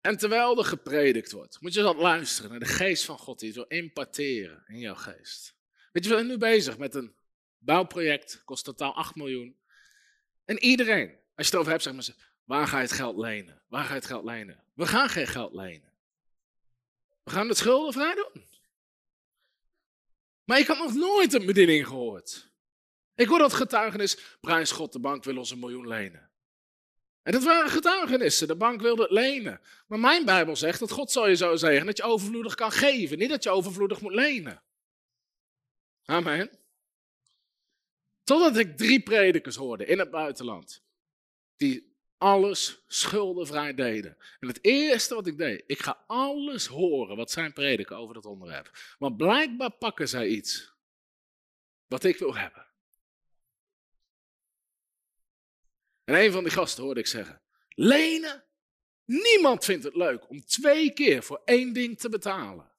En 0.00 0.16
terwijl 0.16 0.58
er 0.58 0.64
gepredikt 0.64 1.32
wordt, 1.32 1.60
moet 1.60 1.74
je 1.74 1.82
dan 1.82 1.96
luisteren 1.96 2.50
naar 2.50 2.58
de 2.58 2.66
geest 2.66 3.04
van 3.04 3.18
God 3.18 3.38
die 3.38 3.48
het 3.48 3.56
wil 3.56 3.66
in 4.66 4.78
jouw 4.78 4.94
geest. 4.94 5.56
Weet 5.92 6.04
je, 6.04 6.10
we 6.10 6.16
zijn 6.16 6.26
nu 6.26 6.38
bezig 6.38 6.78
met 6.78 6.94
een 6.94 7.14
bouwproject, 7.58 8.42
kost 8.44 8.64
totaal 8.64 8.94
8 8.94 9.14
miljoen. 9.14 9.56
En 10.44 10.58
iedereen, 10.58 11.08
als 11.08 11.46
je 11.46 11.52
het 11.52 11.54
over 11.54 11.70
hebt, 11.70 11.82
zegt 11.82 11.94
mensen, 11.94 12.16
waar 12.44 12.66
ga 12.66 12.76
je 12.76 12.82
het 12.82 12.92
geld 12.92 13.16
lenen? 13.16 13.62
Waar 13.68 13.84
ga 13.84 13.88
je 13.88 13.94
het 13.94 14.06
geld 14.06 14.24
lenen? 14.24 14.64
We 14.74 14.86
gaan 14.86 15.08
geen 15.08 15.26
geld 15.26 15.54
lenen. 15.54 15.92
We 17.24 17.30
gaan 17.30 17.48
het 17.48 17.56
schuldenvrij 17.56 18.14
doen. 18.14 18.51
Maar 20.44 20.58
ik 20.58 20.66
had 20.66 20.78
nog 20.78 20.94
nooit 20.94 21.32
een 21.32 21.46
bediening 21.46 21.86
gehoord. 21.86 22.50
Ik 23.14 23.26
hoor 23.26 23.38
dat 23.38 23.52
getuigenis, 23.52 24.38
Bruin 24.40 24.66
Schot, 24.66 24.92
de 24.92 25.00
bank 25.00 25.24
wil 25.24 25.36
ons 25.36 25.50
een 25.50 25.58
miljoen 25.58 25.88
lenen. 25.88 26.30
En 27.22 27.32
dat 27.32 27.44
waren 27.44 27.70
getuigenissen. 27.70 28.46
De 28.48 28.56
bank 28.56 28.80
wilde 28.80 29.02
het 29.02 29.10
lenen. 29.10 29.60
Maar 29.86 29.98
mijn 29.98 30.24
Bijbel 30.24 30.56
zegt 30.56 30.80
dat 30.80 30.90
God 30.90 31.10
zal 31.10 31.28
je 31.28 31.36
zo 31.36 31.56
zeggen 31.56 31.86
dat 31.86 31.96
je 31.96 32.02
overvloedig 32.02 32.54
kan 32.54 32.72
geven. 32.72 33.18
Niet 33.18 33.28
dat 33.28 33.42
je 33.42 33.50
overvloedig 33.50 34.00
moet 34.00 34.14
lenen. 34.14 34.62
Amen. 36.04 36.50
Totdat 38.24 38.56
ik 38.56 38.76
drie 38.76 39.02
predikers 39.02 39.56
hoorde 39.56 39.86
in 39.86 39.98
het 39.98 40.10
buitenland. 40.10 40.82
Die 41.56 41.91
alles 42.22 42.82
schuldenvrij 42.86 43.74
deden. 43.74 44.16
En 44.40 44.48
het 44.48 44.64
eerste 44.64 45.14
wat 45.14 45.26
ik 45.26 45.38
deed, 45.38 45.64
ik 45.66 45.82
ga 45.82 46.04
alles 46.06 46.66
horen 46.66 47.16
wat 47.16 47.30
zij 47.30 47.52
prediken 47.52 47.96
over 47.96 48.14
dat 48.14 48.26
onderwerp. 48.26 48.94
Want 48.98 49.16
blijkbaar 49.16 49.70
pakken 49.70 50.08
zij 50.08 50.28
iets 50.28 50.72
wat 51.86 52.04
ik 52.04 52.18
wil 52.18 52.36
hebben. 52.36 52.66
En 56.04 56.14
een 56.14 56.32
van 56.32 56.42
die 56.42 56.52
gasten 56.52 56.84
hoorde 56.84 57.00
ik 57.00 57.06
zeggen: 57.06 57.40
Lenen, 57.68 58.44
niemand 59.04 59.64
vindt 59.64 59.84
het 59.84 59.96
leuk 59.96 60.28
om 60.28 60.44
twee 60.44 60.92
keer 60.92 61.22
voor 61.22 61.42
één 61.44 61.72
ding 61.72 61.98
te 61.98 62.08
betalen. 62.08 62.70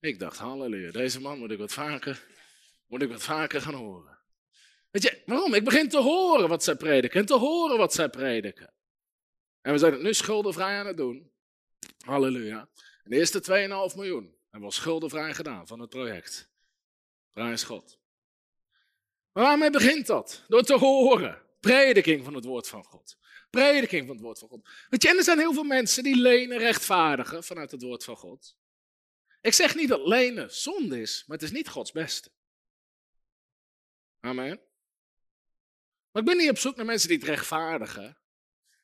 Ik 0.00 0.18
dacht, 0.18 0.38
halleluja, 0.38 0.90
deze 0.92 1.20
man 1.20 1.38
moet 1.38 1.50
ik 1.50 1.58
wat 1.58 1.72
vaker, 1.72 2.26
moet 2.86 3.02
ik 3.02 3.08
wat 3.08 3.22
vaker 3.22 3.60
gaan 3.60 3.74
horen. 3.74 4.15
Weet 4.96 5.04
je, 5.04 5.22
waarom? 5.26 5.54
Ik 5.54 5.64
begin 5.64 5.88
te 5.88 5.98
horen 5.98 6.48
wat 6.48 6.64
zij 6.64 6.76
prediken 6.76 7.20
en 7.20 7.26
te 7.26 7.34
horen 7.34 7.78
wat 7.78 7.94
zij 7.94 8.08
prediken. 8.08 8.72
En 9.60 9.72
we 9.72 9.78
zijn 9.78 9.92
het 9.92 10.02
nu 10.02 10.14
schuldenvrij 10.14 10.78
aan 10.78 10.86
het 10.86 10.96
doen. 10.96 11.32
Halleluja. 11.98 12.68
En 13.02 13.10
de 13.10 13.16
eerste 13.16 13.40
2,5 13.90 13.96
miljoen 13.96 14.36
hebben 14.50 14.68
we 14.68 14.74
schuldenvrij 14.74 15.34
gedaan 15.34 15.66
van 15.66 15.80
het 15.80 15.90
project. 15.90 16.50
Prijs 17.32 17.62
God. 17.62 17.98
Maar 19.32 19.44
waarmee 19.44 19.70
begint 19.70 20.06
dat? 20.06 20.44
Door 20.48 20.62
te 20.62 20.78
horen. 20.78 21.42
Prediking 21.60 22.24
van 22.24 22.34
het 22.34 22.44
woord 22.44 22.68
van 22.68 22.84
God. 22.84 23.18
Prediking 23.50 24.06
van 24.06 24.16
het 24.16 24.24
woord 24.24 24.38
van 24.38 24.48
God. 24.48 24.68
Weet 24.88 25.02
je, 25.02 25.08
en 25.08 25.16
er 25.16 25.24
zijn 25.24 25.38
heel 25.38 25.54
veel 25.54 25.64
mensen 25.64 26.02
die 26.02 26.16
lenen 26.16 26.58
rechtvaardigen 26.58 27.44
vanuit 27.44 27.70
het 27.70 27.82
woord 27.82 28.04
van 28.04 28.16
God. 28.16 28.56
Ik 29.40 29.52
zeg 29.52 29.74
niet 29.74 29.88
dat 29.88 30.06
lenen 30.06 30.54
zonde 30.54 31.00
is, 31.00 31.24
maar 31.26 31.36
het 31.36 31.46
is 31.46 31.52
niet 31.52 31.68
Gods 31.68 31.92
beste. 31.92 32.30
Amen. 34.20 34.65
Maar 36.16 36.24
ik 36.24 36.30
ben 36.30 36.40
niet 36.40 36.50
op 36.50 36.58
zoek 36.58 36.76
naar 36.76 36.84
mensen 36.84 37.08
die 37.08 37.18
het 37.18 37.26
rechtvaardigen. 37.26 38.18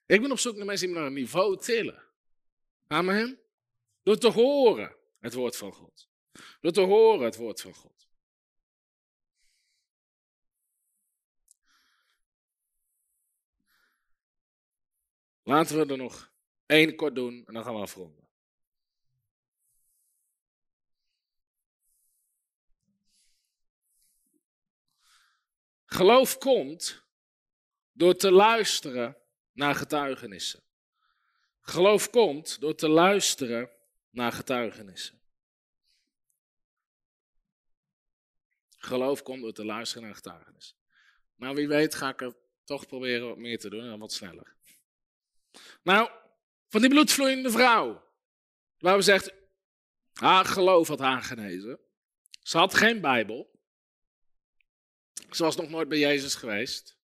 Ik 0.06 0.20
ben 0.20 0.30
op 0.30 0.38
zoek 0.38 0.56
naar 0.56 0.66
mensen 0.66 0.86
die 0.86 0.96
naar 0.96 1.06
een 1.06 1.12
niveau 1.12 1.58
tillen. 1.58 2.02
Amen. 2.86 3.40
Door 4.02 4.18
te 4.18 4.28
horen 4.28 4.96
het 5.18 5.34
woord 5.34 5.56
van 5.56 5.72
God. 5.72 6.08
Door 6.60 6.72
te 6.72 6.80
horen 6.80 7.24
het 7.24 7.36
woord 7.36 7.60
van 7.60 7.74
God. 7.74 8.08
Laten 15.42 15.78
we 15.78 15.92
er 15.92 15.98
nog 15.98 16.32
één 16.66 16.96
kort 16.96 17.14
doen 17.14 17.46
en 17.46 17.54
dan 17.54 17.64
gaan 17.64 17.74
we 17.74 17.80
afronden. 17.80 18.28
Geloof 25.84 26.38
komt 26.38 27.01
door 27.92 28.16
te 28.16 28.30
luisteren 28.30 29.16
naar 29.52 29.74
getuigenissen. 29.74 30.62
Geloof 31.60 32.10
komt 32.10 32.60
door 32.60 32.74
te 32.74 32.88
luisteren 32.88 33.70
naar 34.10 34.32
getuigenissen. 34.32 35.20
Geloof 38.76 39.22
komt 39.22 39.42
door 39.42 39.52
te 39.52 39.64
luisteren 39.64 40.02
naar 40.02 40.14
getuigenissen. 40.14 40.76
Maar 41.34 41.54
wie 41.54 41.68
weet 41.68 41.94
ga 41.94 42.08
ik 42.08 42.20
er 42.20 42.36
toch 42.64 42.86
proberen 42.86 43.28
wat 43.28 43.36
meer 43.36 43.58
te 43.58 43.70
doen 43.70 43.84
en 43.84 43.98
wat 43.98 44.12
sneller. 44.12 44.54
Nou, 45.82 46.10
van 46.68 46.80
die 46.80 46.90
bloedvloeiende 46.90 47.50
vrouw. 47.50 48.10
Waar 48.78 48.96
we 48.96 49.02
zegt, 49.02 49.32
haar 50.12 50.44
geloof 50.44 50.88
had 50.88 50.98
haar 50.98 51.22
genezen. 51.22 51.80
Ze 52.42 52.58
had 52.58 52.74
geen 52.74 53.00
Bijbel. 53.00 53.50
Ze 55.30 55.42
was 55.42 55.56
nog 55.56 55.68
nooit 55.68 55.88
bij 55.88 55.98
Jezus 55.98 56.34
geweest. 56.34 57.00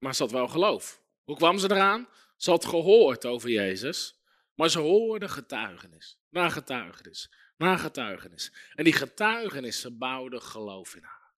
Maar 0.00 0.14
ze 0.14 0.22
had 0.22 0.32
wel 0.32 0.48
geloof. 0.48 1.02
Hoe 1.24 1.36
kwam 1.36 1.58
ze 1.58 1.70
eraan? 1.70 2.08
Ze 2.36 2.50
had 2.50 2.64
gehoord 2.64 3.26
over 3.26 3.50
Jezus. 3.50 4.20
Maar 4.54 4.70
ze 4.70 4.78
hoorde 4.78 5.28
getuigenis. 5.28 6.18
Na 6.28 6.48
getuigenis. 6.48 7.32
Na 7.56 7.76
getuigenis. 7.76 8.52
En 8.74 8.84
die 8.84 8.92
getuigenissen 8.92 9.98
bouwden 9.98 10.42
geloof 10.42 10.94
in 10.94 11.02
haar. 11.02 11.32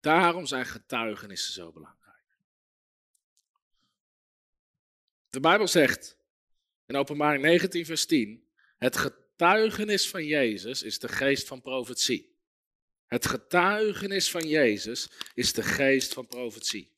Daarom 0.00 0.46
zijn 0.46 0.66
getuigenissen 0.66 1.52
zo 1.52 1.72
belangrijk. 1.72 2.24
De 5.30 5.40
Bijbel 5.40 5.68
zegt 5.68 6.16
in 6.86 6.96
Openbaring 6.96 7.42
19, 7.42 7.84
vers 7.84 8.06
10: 8.06 8.48
Het 8.76 8.96
getuigenis 8.96 10.10
van 10.10 10.24
Jezus 10.24 10.82
is 10.82 10.98
de 10.98 11.08
geest 11.08 11.46
van 11.46 11.60
profetie. 11.60 12.36
Het 13.06 13.26
getuigenis 13.26 14.30
van 14.30 14.48
Jezus 14.48 15.10
is 15.34 15.52
de 15.52 15.62
geest 15.62 16.14
van 16.14 16.26
profetie. 16.26 16.95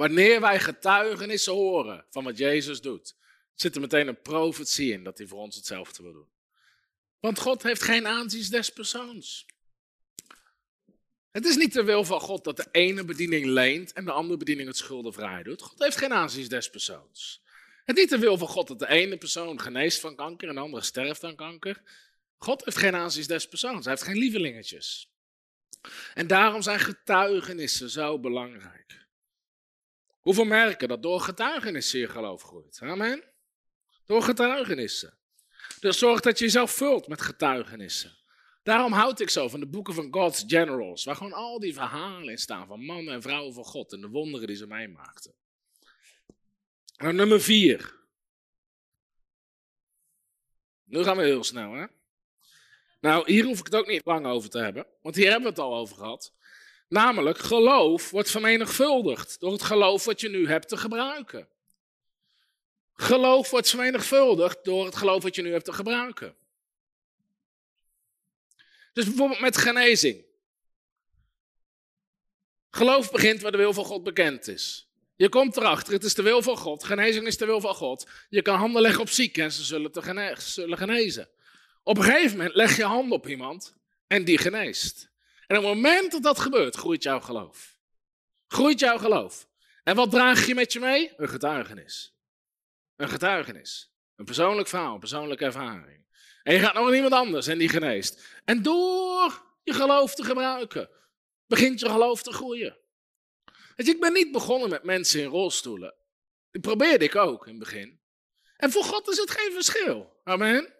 Wanneer 0.00 0.40
wij 0.40 0.60
getuigenissen 0.60 1.52
horen 1.52 2.04
van 2.10 2.24
wat 2.24 2.38
Jezus 2.38 2.80
doet, 2.80 3.14
zit 3.54 3.74
er 3.74 3.80
meteen 3.80 4.08
een 4.08 4.22
profetie 4.22 4.92
in 4.92 5.04
dat 5.04 5.18
hij 5.18 5.26
voor 5.26 5.38
ons 5.38 5.56
hetzelfde 5.56 6.02
wil 6.02 6.12
doen. 6.12 6.28
Want 7.18 7.38
God 7.38 7.62
heeft 7.62 7.82
geen 7.82 8.06
aanzien 8.06 8.50
des 8.50 8.72
persoons. 8.72 9.46
Het 11.30 11.46
is 11.46 11.56
niet 11.56 11.72
de 11.72 11.84
wil 11.84 12.04
van 12.04 12.20
God 12.20 12.44
dat 12.44 12.56
de 12.56 12.66
ene 12.70 13.04
bediening 13.04 13.46
leent 13.46 13.92
en 13.92 14.04
de 14.04 14.12
andere 14.12 14.38
bediening 14.38 14.68
het 14.68 14.76
schuldenvrij 14.76 15.42
doet. 15.42 15.62
God 15.62 15.78
heeft 15.78 15.96
geen 15.96 16.12
aanzien 16.12 16.48
des 16.48 16.70
persoons. 16.70 17.42
Het 17.84 17.96
is 17.96 18.02
niet 18.02 18.10
de 18.10 18.18
wil 18.18 18.38
van 18.38 18.48
God 18.48 18.68
dat 18.68 18.78
de 18.78 18.88
ene 18.88 19.16
persoon 19.16 19.60
geneest 19.60 20.00
van 20.00 20.16
kanker 20.16 20.48
en 20.48 20.54
de 20.54 20.60
andere 20.60 20.84
sterft 20.84 21.24
aan 21.24 21.36
kanker. 21.36 21.82
God 22.38 22.64
heeft 22.64 22.76
geen 22.76 22.94
aanzien 22.94 23.26
des 23.26 23.48
persoons. 23.48 23.84
Hij 23.84 23.94
heeft 23.94 24.06
geen 24.06 24.18
lievelingetjes. 24.18 25.10
En 26.14 26.26
daarom 26.26 26.62
zijn 26.62 26.80
getuigenissen 26.80 27.90
zo 27.90 28.18
belangrijk. 28.18 28.99
Hoeveel 30.20 30.44
merken 30.44 30.88
dat 30.88 31.02
door 31.02 31.20
getuigenissen 31.20 31.98
je 31.98 32.08
geloof 32.08 32.42
groeit? 32.42 32.78
Amen. 32.82 33.24
Door 34.06 34.22
getuigenissen. 34.22 35.18
Dus 35.80 35.98
zorg 35.98 36.20
dat 36.20 36.38
je 36.38 36.44
jezelf 36.44 36.70
vult 36.70 37.08
met 37.08 37.20
getuigenissen. 37.20 38.18
Daarom 38.62 38.92
houd 38.92 39.20
ik 39.20 39.30
zo 39.30 39.48
van 39.48 39.60
de 39.60 39.66
boeken 39.66 39.94
van 39.94 40.08
God's 40.10 40.44
Generals, 40.46 41.04
waar 41.04 41.16
gewoon 41.16 41.32
al 41.32 41.58
die 41.58 41.74
verhalen 41.74 42.28
in 42.28 42.38
staan 42.38 42.66
van 42.66 42.84
mannen 42.84 43.14
en 43.14 43.22
vrouwen 43.22 43.54
van 43.54 43.64
God 43.64 43.92
en 43.92 44.00
de 44.00 44.08
wonderen 44.08 44.46
die 44.46 44.56
ze 44.56 44.66
meemaakten. 44.66 45.34
Nou, 46.96 47.14
nummer 47.14 47.40
vier. 47.40 47.98
Nu 50.84 51.02
gaan 51.02 51.16
we 51.16 51.22
heel 51.22 51.44
snel, 51.44 51.72
hè? 51.72 51.86
Nou, 53.00 53.32
hier 53.32 53.44
hoef 53.44 53.58
ik 53.58 53.64
het 53.64 53.74
ook 53.74 53.86
niet 53.86 54.04
lang 54.04 54.26
over 54.26 54.50
te 54.50 54.58
hebben, 54.58 54.86
want 55.02 55.16
hier 55.16 55.30
hebben 55.30 55.42
we 55.42 55.48
het 55.48 55.58
al 55.58 55.74
over 55.74 55.96
gehad. 55.96 56.34
Namelijk, 56.90 57.38
geloof 57.38 58.10
wordt 58.10 58.30
vermenigvuldigd 58.30 59.40
door 59.40 59.52
het 59.52 59.62
geloof 59.62 60.04
wat 60.04 60.20
je 60.20 60.28
nu 60.28 60.48
hebt 60.48 60.68
te 60.68 60.76
gebruiken. 60.76 61.48
Geloof 62.92 63.50
wordt 63.50 63.68
vermenigvuldigd 63.68 64.64
door 64.64 64.84
het 64.84 64.96
geloof 64.96 65.22
wat 65.22 65.34
je 65.34 65.42
nu 65.42 65.52
hebt 65.52 65.64
te 65.64 65.72
gebruiken. 65.72 66.36
Dus 68.92 69.04
bijvoorbeeld 69.04 69.40
met 69.40 69.56
genezing. 69.56 70.24
Geloof 72.70 73.10
begint 73.10 73.40
waar 73.40 73.52
de 73.52 73.58
wil 73.58 73.72
van 73.72 73.84
God 73.84 74.02
bekend 74.02 74.48
is. 74.48 74.88
Je 75.16 75.28
komt 75.28 75.56
erachter, 75.56 75.92
het 75.92 76.04
is 76.04 76.14
de 76.14 76.22
wil 76.22 76.42
van 76.42 76.56
God. 76.56 76.84
Genezing 76.84 77.26
is 77.26 77.36
de 77.36 77.46
wil 77.46 77.60
van 77.60 77.74
God. 77.74 78.06
Je 78.28 78.42
kan 78.42 78.58
handen 78.58 78.82
leggen 78.82 79.00
op 79.00 79.08
zieken 79.08 79.44
en 79.44 79.52
ze 79.52 79.62
zullen, 79.62 79.92
te 79.92 80.34
zullen 80.38 80.78
genezen. 80.78 81.28
Op 81.82 81.96
een 81.96 82.04
gegeven 82.04 82.36
moment 82.36 82.54
leg 82.54 82.76
je 82.76 82.84
hand 82.84 83.12
op 83.12 83.28
iemand 83.28 83.76
en 84.06 84.24
die 84.24 84.38
geneest. 84.38 85.09
En 85.50 85.56
op 85.56 85.64
het 85.64 85.74
moment 85.74 86.12
dat 86.12 86.22
dat 86.22 86.40
gebeurt, 86.40 86.76
groeit 86.76 87.02
jouw 87.02 87.20
geloof. 87.20 87.78
Groeit 88.46 88.80
jouw 88.80 88.98
geloof. 88.98 89.48
En 89.82 89.96
wat 89.96 90.10
draag 90.10 90.46
je 90.46 90.54
met 90.54 90.72
je 90.72 90.80
mee? 90.80 91.12
Een 91.16 91.28
getuigenis. 91.28 92.16
Een 92.96 93.08
getuigenis. 93.08 93.92
Een 94.16 94.24
persoonlijk 94.24 94.68
verhaal, 94.68 94.94
een 94.94 95.00
persoonlijke 95.00 95.44
ervaring. 95.44 96.06
En 96.42 96.54
je 96.54 96.60
gaat 96.60 96.74
nog 96.74 96.94
iemand 96.94 97.12
anders 97.12 97.46
en 97.46 97.58
die 97.58 97.68
geneest. 97.68 98.40
En 98.44 98.62
door 98.62 99.42
je 99.62 99.72
geloof 99.72 100.14
te 100.14 100.24
gebruiken, 100.24 100.90
begint 101.46 101.80
je 101.80 101.88
geloof 101.88 102.22
te 102.22 102.32
groeien. 102.32 102.78
Je, 103.76 103.84
ik 103.84 104.00
ben 104.00 104.12
niet 104.12 104.32
begonnen 104.32 104.68
met 104.68 104.82
mensen 104.82 105.20
in 105.20 105.28
rolstoelen. 105.28 105.94
Die 106.50 106.60
probeerde 106.60 107.04
ik 107.04 107.16
ook 107.16 107.46
in 107.46 107.50
het 107.50 107.60
begin. 107.62 108.00
En 108.56 108.70
voor 108.70 108.84
God 108.84 109.08
is 109.08 109.16
het 109.16 109.30
geen 109.30 109.52
verschil. 109.52 110.20
Amen. 110.24 110.74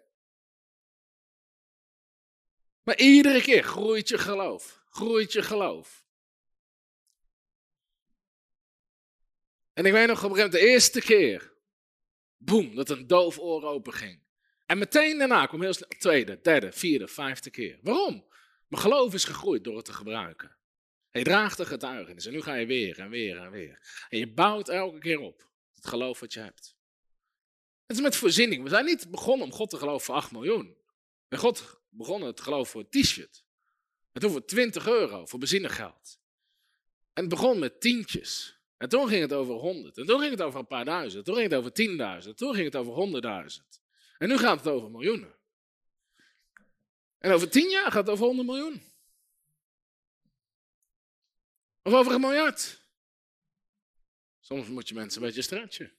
Maar 2.91 2.99
iedere 2.99 3.41
keer 3.41 3.63
groeit 3.63 4.09
je 4.09 4.17
geloof. 4.17 4.83
Groeit 4.89 5.31
je 5.31 5.41
geloof. 5.41 6.05
En 9.73 9.85
ik 9.85 9.91
weet 9.91 10.07
nog 10.07 10.23
op 10.23 10.37
een 10.37 10.49
de 10.49 10.59
eerste 10.59 11.01
keer. 11.01 11.53
Boem, 12.37 12.75
dat 12.75 12.89
een 12.89 13.07
doof 13.07 13.39
oor 13.39 13.63
open 13.63 13.93
ging. 13.93 14.21
En 14.65 14.77
meteen 14.77 15.17
daarna 15.17 15.45
kwam 15.45 15.61
heel 15.61 15.73
snel 15.73 15.89
tweede, 15.89 16.39
derde, 16.41 16.71
vierde, 16.71 17.07
vijfde 17.07 17.49
keer. 17.49 17.79
Waarom? 17.81 18.25
Mijn 18.67 18.81
geloof 18.81 19.13
is 19.13 19.23
gegroeid 19.23 19.63
door 19.63 19.75
het 19.75 19.85
te 19.85 19.93
gebruiken. 19.93 20.55
Je 21.11 21.23
draagt 21.23 21.57
de 21.57 21.65
getuigenis 21.65 22.25
en 22.25 22.31
nu 22.31 22.41
ga 22.41 22.53
je 22.53 22.65
weer 22.65 22.99
en 22.99 23.09
weer 23.09 23.37
en 23.37 23.51
weer. 23.51 24.05
En 24.09 24.17
je 24.17 24.33
bouwt 24.33 24.69
elke 24.69 24.99
keer 24.99 25.19
op 25.19 25.49
het 25.73 25.87
geloof 25.87 26.19
wat 26.19 26.33
je 26.33 26.39
hebt. 26.39 26.75
Het 27.85 27.97
is 27.97 28.01
met 28.01 28.15
voorziening. 28.15 28.63
We 28.63 28.69
zijn 28.69 28.85
niet 28.85 29.11
begonnen 29.11 29.45
om 29.45 29.53
God 29.53 29.69
te 29.69 29.77
geloven 29.77 30.05
voor 30.05 30.15
8 30.15 30.31
miljoen. 30.31 30.77
En 31.27 31.37
God 31.37 31.80
begonnen 31.91 32.35
te 32.35 32.43
geloven 32.43 32.71
voor 32.71 32.85
een 32.89 33.01
t-shirt. 33.01 33.43
En 34.11 34.21
toen 34.21 34.31
voor 34.31 34.45
20 34.45 34.87
euro 34.87 35.25
voor 35.25 35.39
benzinegeld. 35.39 36.19
En 37.13 37.21
het 37.21 37.29
begon 37.29 37.59
met 37.59 37.81
tientjes. 37.81 38.59
En 38.77 38.89
toen 38.89 39.07
ging 39.07 39.21
het 39.21 39.33
over 39.33 39.53
100. 39.53 39.97
En 39.97 40.05
toen 40.05 40.19
ging 40.19 40.31
het 40.31 40.41
over 40.41 40.59
een 40.59 40.67
paar 40.67 40.85
duizend. 40.85 41.25
Toen 41.25 41.35
ging 41.35 41.49
het 41.49 41.59
over 41.59 41.71
10.000. 42.23 42.33
Toen 42.35 42.53
ging 42.53 42.65
het 42.65 42.75
over 42.75 43.21
100.000. 43.73 43.81
En 44.17 44.27
nu 44.27 44.37
gaat 44.37 44.57
het 44.57 44.67
over 44.67 44.91
miljoenen. 44.91 45.35
En 47.17 47.31
over 47.31 47.49
10 47.49 47.69
jaar 47.69 47.91
gaat 47.91 48.05
het 48.05 48.09
over 48.09 48.25
100 48.25 48.47
miljoen. 48.47 48.81
Of 51.81 51.93
over 51.93 52.13
een 52.13 52.21
miljard. 52.21 52.85
Soms 54.39 54.67
moet 54.67 54.87
je 54.87 54.93
mensen 54.93 55.21
een 55.21 55.27
beetje 55.27 55.41
stretchen. 55.41 55.93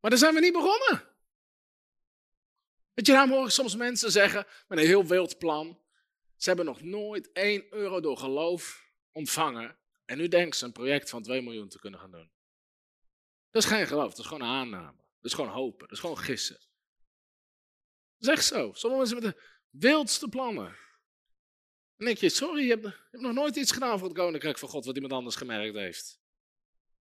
Maar 0.00 0.10
daar 0.10 0.18
zijn 0.18 0.34
we 0.34 0.40
niet 0.40 0.52
begonnen. 0.52 1.11
Weet 2.94 3.06
je, 3.06 3.12
nou 3.12 3.30
hoor 3.30 3.44
ik 3.44 3.50
soms 3.50 3.76
mensen 3.76 4.10
zeggen 4.10 4.46
met 4.68 4.78
een 4.78 4.86
heel 4.86 5.06
wild 5.06 5.38
plan. 5.38 5.80
Ze 6.36 6.48
hebben 6.48 6.66
nog 6.66 6.82
nooit 6.82 7.32
1 7.32 7.66
euro 7.70 8.00
door 8.00 8.16
geloof 8.16 8.90
ontvangen. 9.12 9.76
En 10.04 10.18
nu 10.18 10.28
denken 10.28 10.58
ze 10.58 10.64
een 10.64 10.72
project 10.72 11.10
van 11.10 11.22
2 11.22 11.42
miljoen 11.42 11.68
te 11.68 11.78
kunnen 11.78 12.00
gaan 12.00 12.10
doen. 12.10 12.30
Dat 13.50 13.62
is 13.62 13.68
geen 13.68 13.86
geloof, 13.86 14.08
dat 14.08 14.18
is 14.18 14.26
gewoon 14.26 14.42
een 14.42 14.54
aanname. 14.54 14.96
Dat 14.96 15.30
is 15.30 15.34
gewoon 15.34 15.50
hopen, 15.50 15.78
dat 15.78 15.90
is 15.90 15.98
gewoon 15.98 16.18
gissen. 16.18 16.58
Echt 18.18 18.44
zo. 18.44 18.72
Sommige 18.72 19.02
mensen 19.02 19.22
met 19.22 19.34
de 19.34 19.42
wildste 19.70 20.28
plannen. 20.28 20.76
Dan 21.96 22.06
denk 22.06 22.18
je, 22.18 22.28
sorry, 22.28 22.62
je 22.62 22.70
hebt, 22.70 22.82
je 22.82 23.08
hebt 23.10 23.22
nog 23.22 23.32
nooit 23.32 23.56
iets 23.56 23.72
gedaan 23.72 23.98
voor 23.98 24.08
het 24.08 24.16
koninkrijk 24.16 24.58
van 24.58 24.68
God 24.68 24.84
wat 24.84 24.94
iemand 24.94 25.12
anders 25.12 25.36
gemerkt 25.36 25.76
heeft. 25.76 26.20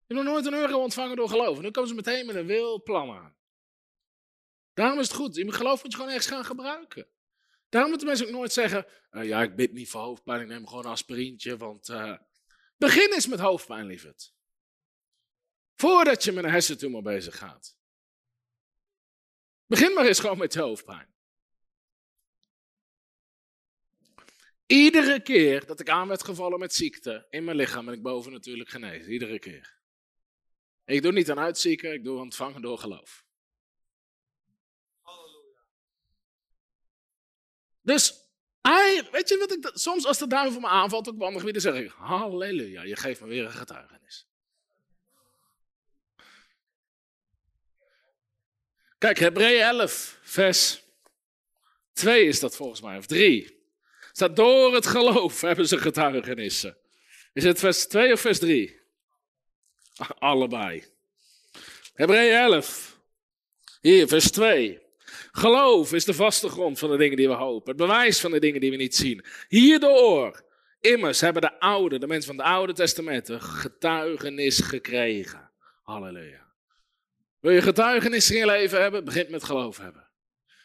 Je 0.07 0.15
hebt 0.15 0.27
nog 0.27 0.35
nooit 0.35 0.47
een 0.47 0.61
euro 0.61 0.83
ontvangen 0.83 1.17
door 1.17 1.29
geloof. 1.29 1.57
En 1.57 1.63
nu 1.63 1.71
komen 1.71 1.89
ze 1.89 1.95
meteen 1.95 2.27
met 2.27 2.35
een 2.35 2.47
wild 2.47 2.85
plan 2.85 3.11
aan. 3.11 3.37
Daarom 4.81 4.99
is 4.99 5.09
het 5.09 5.17
goed. 5.17 5.35
Je 5.35 5.53
geloof 5.53 5.83
moet 5.83 5.93
je 5.93 5.97
gewoon 5.97 6.13
ergens 6.13 6.33
gaan 6.33 6.45
gebruiken. 6.45 7.09
Daarom 7.69 7.91
moeten 7.91 8.09
mensen 8.09 8.27
ook 8.27 8.33
nooit 8.33 8.53
zeggen: 8.53 8.87
uh, 9.11 9.25
Ja, 9.25 9.43
ik 9.43 9.57
bid 9.57 9.73
niet 9.73 9.91
voor 9.91 10.01
hoofdpijn, 10.01 10.41
ik 10.41 10.47
neem 10.47 10.67
gewoon 10.67 10.85
een 10.85 10.91
aspirintje. 10.91 11.57
Want 11.57 11.89
uh, 11.89 12.17
begin 12.77 13.13
eens 13.13 13.27
met 13.27 13.41
hoofdpijn, 13.41 13.87
lieverd. 13.87 14.35
Voordat 15.75 16.25
je 16.25 16.33
met 16.33 16.45
een 16.45 16.51
hersentumor 16.51 17.03
bezig 17.03 17.39
gaat. 17.39 17.79
Begin 19.67 19.93
maar 19.93 20.07
eens 20.07 20.21
gewoon 20.21 20.39
met 20.39 20.55
hoofdpijn. 20.55 21.15
Iedere 24.67 25.23
keer 25.23 25.67
dat 25.67 25.81
ik 25.81 25.89
aan 25.89 26.09
werd 26.09 26.25
gevallen 26.25 26.59
met 26.59 26.75
ziekte 26.75 27.27
in 27.31 27.45
mijn 27.45 27.57
lichaam 27.57 27.85
ben 27.85 27.95
ik 27.95 28.03
boven 28.03 28.33
natuurlijk 28.33 28.69
genezen. 28.69 29.13
Iedere 29.13 29.39
keer. 29.39 29.81
Ik 30.85 31.03
doe 31.03 31.13
niet 31.13 31.31
aan 31.31 31.39
uitzieken, 31.39 31.93
ik 31.93 32.05
doe 32.05 32.19
ontvangen 32.19 32.63
door 32.63 32.79
geloof. 32.79 33.29
Dus, 37.83 38.15
weet 39.11 39.29
je 39.29 39.37
wat 39.39 39.53
ik, 39.53 39.71
soms 39.75 40.07
als 40.07 40.19
de 40.19 40.27
duivel 40.27 40.61
me 40.61 40.67
aanvalt 40.67 41.07
op 41.07 41.23
andere 41.23 41.39
gebieden, 41.39 41.63
zeg 41.63 41.75
ik, 41.75 41.93
halleluja, 41.97 42.83
je 42.83 42.97
geeft 42.97 43.21
me 43.21 43.27
weer 43.27 43.45
een 43.45 43.53
getuigenis. 43.53 44.27
Kijk, 48.99 49.19
Hebreeën 49.19 49.63
11, 49.63 50.19
vers 50.23 50.83
2 51.93 52.27
is 52.27 52.41
dat 52.41 52.57
volgens 52.57 52.81
mij, 52.81 52.97
of 52.97 53.07
3. 53.07 53.59
Staat 54.13 54.37
door 54.37 54.75
het 54.75 54.87
geloof 54.87 55.41
hebben 55.41 55.69
ze 55.69 55.79
getuigenissen. 55.79 56.77
Is 57.33 57.45
het 57.45 57.59
vers 57.59 57.87
2 57.87 58.13
of 58.13 58.21
vers 58.21 58.39
3? 58.39 58.81
Allebei. 60.19 60.85
Hebreeën 61.95 62.35
11. 62.35 62.99
Hier, 63.81 64.09
vers 64.09 64.31
2. 64.31 64.81
Geloof 65.33 65.93
is 65.93 66.05
de 66.05 66.15
vaste 66.15 66.49
grond 66.49 66.79
van 66.79 66.91
de 66.91 66.97
dingen 66.97 67.17
die 67.17 67.29
we 67.29 67.35
hopen. 67.35 67.69
Het 67.69 67.81
bewijs 67.81 68.21
van 68.21 68.31
de 68.31 68.39
dingen 68.39 68.61
die 68.61 68.71
we 68.71 68.77
niet 68.77 68.97
zien. 68.97 69.25
Hierdoor, 69.49 70.43
immers, 70.81 71.21
hebben 71.21 71.43
de 71.43 71.61
oude, 71.61 71.99
de 71.99 72.07
mensen 72.07 72.35
van 72.35 72.45
het 72.45 72.55
Oude 72.55 72.73
Testament, 72.73 73.31
getuigenis 73.39 74.61
gekregen. 74.61 75.51
Halleluja. 75.83 76.49
Wil 77.41 77.53
je 77.53 77.63
getuigenis 77.63 78.31
in 78.31 78.39
je 78.39 78.47
leven 78.47 78.81
hebben? 78.81 79.05
Begint 79.05 79.29
met 79.29 79.45
geloof 79.45 79.79
hebben. 79.79 80.09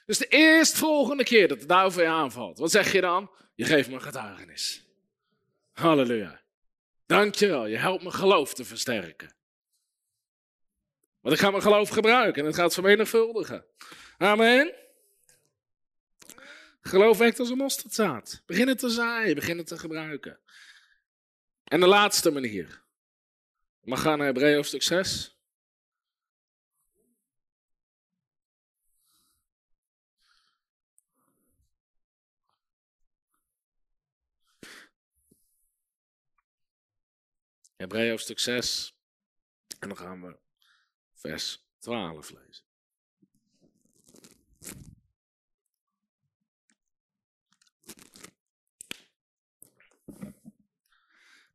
Dus 0.05 0.17
de 0.17 0.27
eerstvolgende 0.27 1.23
keer 1.23 1.47
dat 1.47 1.59
de 1.59 1.65
duivel 1.65 2.01
je 2.01 2.07
aanvalt, 2.07 2.57
wat 2.57 2.71
zeg 2.71 2.91
je 2.91 3.01
dan? 3.01 3.31
Je 3.55 3.65
geeft 3.65 3.89
me 3.89 3.95
een 3.95 4.01
getuigenis. 4.01 4.85
Halleluja. 5.71 6.41
Dankjewel, 7.05 7.65
je 7.65 7.77
helpt 7.77 8.03
me 8.03 8.11
geloof 8.11 8.53
te 8.53 8.65
versterken. 8.65 9.35
Want 11.21 11.35
ik 11.35 11.41
ga 11.41 11.49
mijn 11.49 11.61
geloof 11.61 11.89
gebruiken 11.89 12.41
en 12.41 12.47
het 12.47 12.55
gaat 12.55 12.73
vermenigvuldigen. 12.73 13.65
Amen. 14.17 14.73
Geloof 16.81 17.17
werkt 17.17 17.39
als 17.39 17.49
een 17.49 17.57
mosterdzaad. 17.57 18.43
Begin 18.45 18.67
het 18.67 18.79
te 18.79 18.89
zaaien, 18.89 19.35
begin 19.35 19.57
het 19.57 19.67
te 19.67 19.77
gebruiken. 19.79 20.39
En 21.63 21.79
de 21.79 21.87
laatste 21.87 22.31
manier. 22.31 22.83
We 23.81 23.95
gaan 23.95 24.17
naar 24.17 24.27
Hebreeën 24.27 24.55
hoofdstuk 24.55 24.83
6. 24.83 25.35
Hebreeën 37.75 38.09
hoofdstuk 38.09 38.39
6. 38.39 38.95
En 39.79 39.87
dan 39.87 39.97
gaan 39.97 40.21
we 40.21 40.37
vers 41.13 41.65
12 41.79 42.29
lezen. 42.29 42.64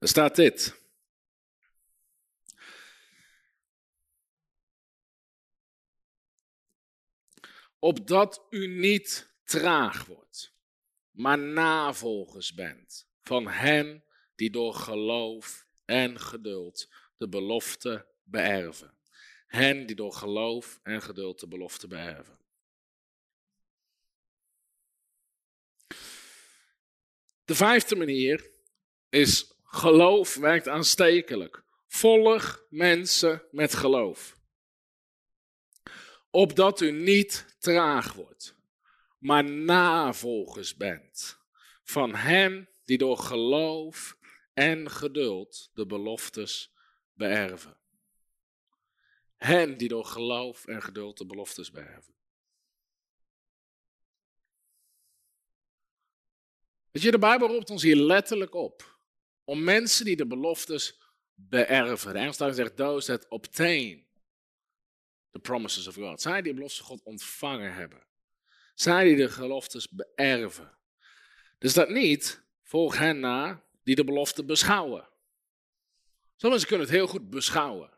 Er 0.00 0.08
staat 0.08 0.36
dit. 0.36 0.78
Opdat 7.78 8.46
u 8.50 8.66
niet 8.66 9.34
traag 9.44 10.04
wordt, 10.04 10.54
maar 11.10 11.38
navolgers 11.38 12.54
bent 12.54 13.08
van 13.20 13.48
hen 13.48 14.04
die 14.34 14.50
door 14.50 14.74
geloof 14.74 15.66
en 15.84 16.20
geduld 16.20 16.92
de 17.16 17.28
belofte 17.28 18.06
beërven. 18.22 18.98
Hen 19.46 19.86
die 19.86 19.96
door 19.96 20.12
geloof 20.12 20.80
en 20.82 21.02
geduld 21.02 21.40
de 21.40 21.48
belofte 21.48 21.86
beërven. 21.86 22.38
De 27.44 27.54
vijfde 27.54 27.96
manier 27.96 28.50
is 29.08 29.49
geloof 29.70 30.34
werkt 30.34 30.68
aanstekelijk. 30.68 31.62
Volg 31.86 32.64
mensen 32.68 33.42
met 33.50 33.74
geloof. 33.74 34.38
Opdat 36.30 36.80
u 36.80 36.90
niet 36.90 37.56
traag 37.58 38.12
wordt, 38.12 38.56
maar 39.18 39.44
navolgers 39.44 40.76
bent 40.76 41.38
van 41.82 42.14
hen 42.14 42.68
die 42.84 42.98
door 42.98 43.18
geloof 43.18 44.18
en 44.54 44.90
geduld 44.90 45.70
de 45.74 45.86
beloftes 45.86 46.72
beërven. 47.12 47.78
Hen 49.36 49.76
die 49.76 49.88
door 49.88 50.04
geloof 50.04 50.66
en 50.66 50.82
geduld 50.82 51.18
de 51.18 51.26
beloftes 51.26 51.70
beërven. 51.70 52.14
Weet 56.90 57.02
je, 57.02 57.10
de 57.10 57.18
Bijbel 57.18 57.48
roept 57.48 57.70
ons 57.70 57.82
hier 57.82 57.96
letterlijk 57.96 58.54
op 58.54 58.99
om 59.50 59.64
mensen 59.64 60.04
die 60.04 60.16
de 60.16 60.26
beloftes 60.26 61.00
beërven. 61.34 62.12
De 62.12 62.18
Engelse 62.18 62.52
zegt 62.52 62.76
those 62.76 63.06
that 63.06 63.28
obtain 63.28 64.06
the 65.30 65.38
promises 65.38 65.86
of 65.86 65.94
God. 65.94 66.20
Zij 66.20 66.42
die 66.42 66.52
de 66.52 66.54
beloftes 66.54 66.78
van 66.78 66.86
God 66.86 67.02
ontvangen 67.04 67.74
hebben. 67.74 68.02
Zij 68.74 69.04
die 69.04 69.16
de 69.16 69.28
geloftes 69.28 69.88
beërven. 69.88 70.78
Dus 71.58 71.72
dat 71.72 71.88
niet, 71.88 72.42
volg 72.62 72.98
hen 72.98 73.20
na 73.20 73.64
die 73.82 73.94
de 73.94 74.04
belofte 74.04 74.44
beschouwen. 74.44 75.08
Sommige 76.36 76.48
mensen 76.48 76.68
kunnen 76.68 76.86
het 76.86 76.96
heel 76.96 77.06
goed 77.06 77.30
beschouwen. 77.30 77.90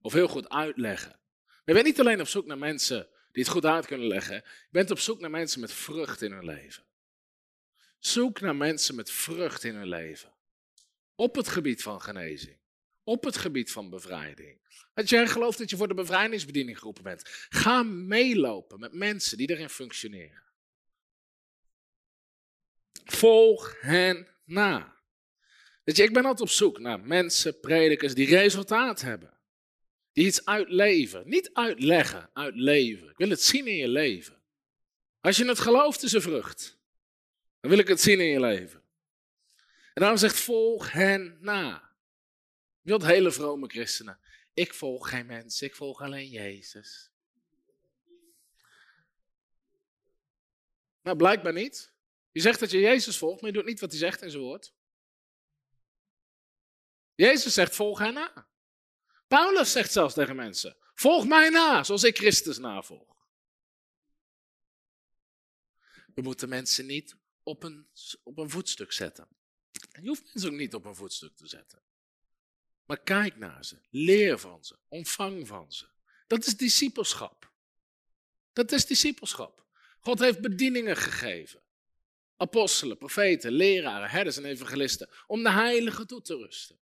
Of 0.00 0.12
heel 0.12 0.28
goed 0.28 0.48
uitleggen. 0.48 1.20
Maar 1.46 1.62
je 1.64 1.72
bent 1.72 1.86
niet 1.86 2.00
alleen 2.00 2.20
op 2.20 2.28
zoek 2.28 2.46
naar 2.46 2.58
mensen 2.58 3.08
die 3.32 3.42
het 3.42 3.52
goed 3.52 3.64
uit 3.64 3.86
kunnen 3.86 4.06
leggen. 4.06 4.34
Je 4.34 4.68
bent 4.70 4.90
op 4.90 4.98
zoek 4.98 5.20
naar 5.20 5.30
mensen 5.30 5.60
met 5.60 5.72
vrucht 5.72 6.22
in 6.22 6.32
hun 6.32 6.44
leven. 6.44 6.84
Zoek 7.98 8.40
naar 8.40 8.56
mensen 8.56 8.94
met 8.94 9.10
vrucht 9.10 9.64
in 9.64 9.74
hun 9.74 9.88
leven. 9.88 10.36
Op 11.20 11.34
het 11.34 11.48
gebied 11.48 11.82
van 11.82 12.00
genezing. 12.00 12.56
Op 13.04 13.24
het 13.24 13.36
gebied 13.36 13.72
van 13.72 13.90
bevrijding. 13.90 14.60
Als 14.94 15.10
jij 15.10 15.26
gelooft 15.26 15.58
dat 15.58 15.70
je 15.70 15.76
voor 15.76 15.88
de 15.88 15.94
bevrijdingsbediening 15.94 16.78
geroepen 16.78 17.02
bent, 17.02 17.22
ga 17.48 17.82
meelopen 17.82 18.80
met 18.80 18.92
mensen 18.92 19.36
die 19.36 19.50
erin 19.50 19.68
functioneren. 19.68 20.42
Volg 23.04 23.76
hen 23.80 24.28
na. 24.44 24.96
Weet 25.84 25.96
je, 25.96 26.02
ik 26.02 26.12
ben 26.12 26.24
altijd 26.24 26.48
op 26.48 26.54
zoek 26.54 26.78
naar 26.78 27.00
mensen, 27.00 27.60
predikers 27.60 28.14
die 28.14 28.26
resultaat 28.26 29.00
hebben. 29.00 29.38
Iets 30.12 30.44
uitleven. 30.44 31.28
Niet 31.28 31.50
uitleggen, 31.52 32.30
uitleven. 32.32 33.10
Ik 33.10 33.16
wil 33.16 33.30
het 33.30 33.42
zien 33.42 33.66
in 33.66 33.76
je 33.76 33.88
leven. 33.88 34.42
Als 35.20 35.36
je 35.36 35.44
het 35.44 35.58
gelooft, 35.58 36.02
is 36.02 36.12
een 36.12 36.22
vrucht. 36.22 36.78
Dan 37.60 37.70
wil 37.70 37.78
ik 37.78 37.88
het 37.88 38.00
zien 38.00 38.20
in 38.20 38.26
je 38.26 38.40
leven. 38.40 38.82
En 39.98 40.04
daarom 40.04 40.22
zegt 40.22 40.40
volg 40.40 40.92
hen 40.92 41.38
na. 41.40 41.92
Je 42.80 42.88
wilt 42.88 43.04
hele 43.04 43.32
vrome 43.32 43.66
christenen. 43.68 44.18
Ik 44.54 44.74
volg 44.74 45.08
geen 45.08 45.26
mensen, 45.26 45.66
ik 45.66 45.74
volg 45.74 46.00
alleen 46.00 46.28
Jezus. 46.28 47.10
Nou, 51.02 51.16
blijkbaar 51.16 51.52
niet. 51.52 51.92
Je 52.30 52.40
zegt 52.40 52.60
dat 52.60 52.70
je 52.70 52.78
Jezus 52.78 53.18
volgt, 53.18 53.40
maar 53.40 53.50
je 53.50 53.56
doet 53.56 53.66
niet 53.66 53.80
wat 53.80 53.90
hij 53.90 53.98
zegt 53.98 54.22
in 54.22 54.30
zijn 54.30 54.42
woord. 54.42 54.74
Jezus 57.14 57.54
zegt, 57.54 57.74
volg 57.74 57.98
hen 57.98 58.14
na. 58.14 58.48
Paulus 59.28 59.72
zegt 59.72 59.92
zelfs 59.92 60.14
tegen 60.14 60.36
mensen, 60.36 60.76
volg 60.94 61.26
mij 61.26 61.48
na, 61.48 61.84
zoals 61.84 62.04
ik 62.04 62.16
Christus 62.16 62.58
navolg. 62.58 63.16
We 66.14 66.22
moeten 66.22 66.48
mensen 66.48 66.86
niet 66.86 67.16
op 67.42 67.62
een, 67.62 67.88
op 68.22 68.38
een 68.38 68.50
voetstuk 68.50 68.92
zetten. 68.92 69.37
Je 69.70 70.08
hoeft 70.08 70.24
mensen 70.24 70.50
ook 70.50 70.58
niet 70.58 70.74
op 70.74 70.84
een 70.84 70.94
voetstuk 70.94 71.36
te 71.36 71.46
zetten. 71.46 71.82
Maar 72.84 73.00
kijk 73.00 73.36
naar 73.36 73.64
ze, 73.64 73.78
leer 73.90 74.38
van 74.38 74.64
ze, 74.64 74.78
ontvang 74.88 75.46
van 75.46 75.72
ze. 75.72 75.86
Dat 76.26 76.46
is 76.46 76.56
discipelschap. 76.56 77.52
Dat 78.52 78.72
is 78.72 78.86
discipelschap. 78.86 79.66
God 80.00 80.18
heeft 80.18 80.40
bedieningen 80.40 80.96
gegeven. 80.96 81.62
Apostelen, 82.36 82.98
profeten, 82.98 83.52
leraren, 83.52 84.10
herders 84.10 84.36
en 84.36 84.44
evangelisten. 84.44 85.08
Om 85.26 85.42
de 85.42 85.50
heilige 85.50 86.06
toe 86.06 86.22
te 86.22 86.36
rusten. 86.36 86.78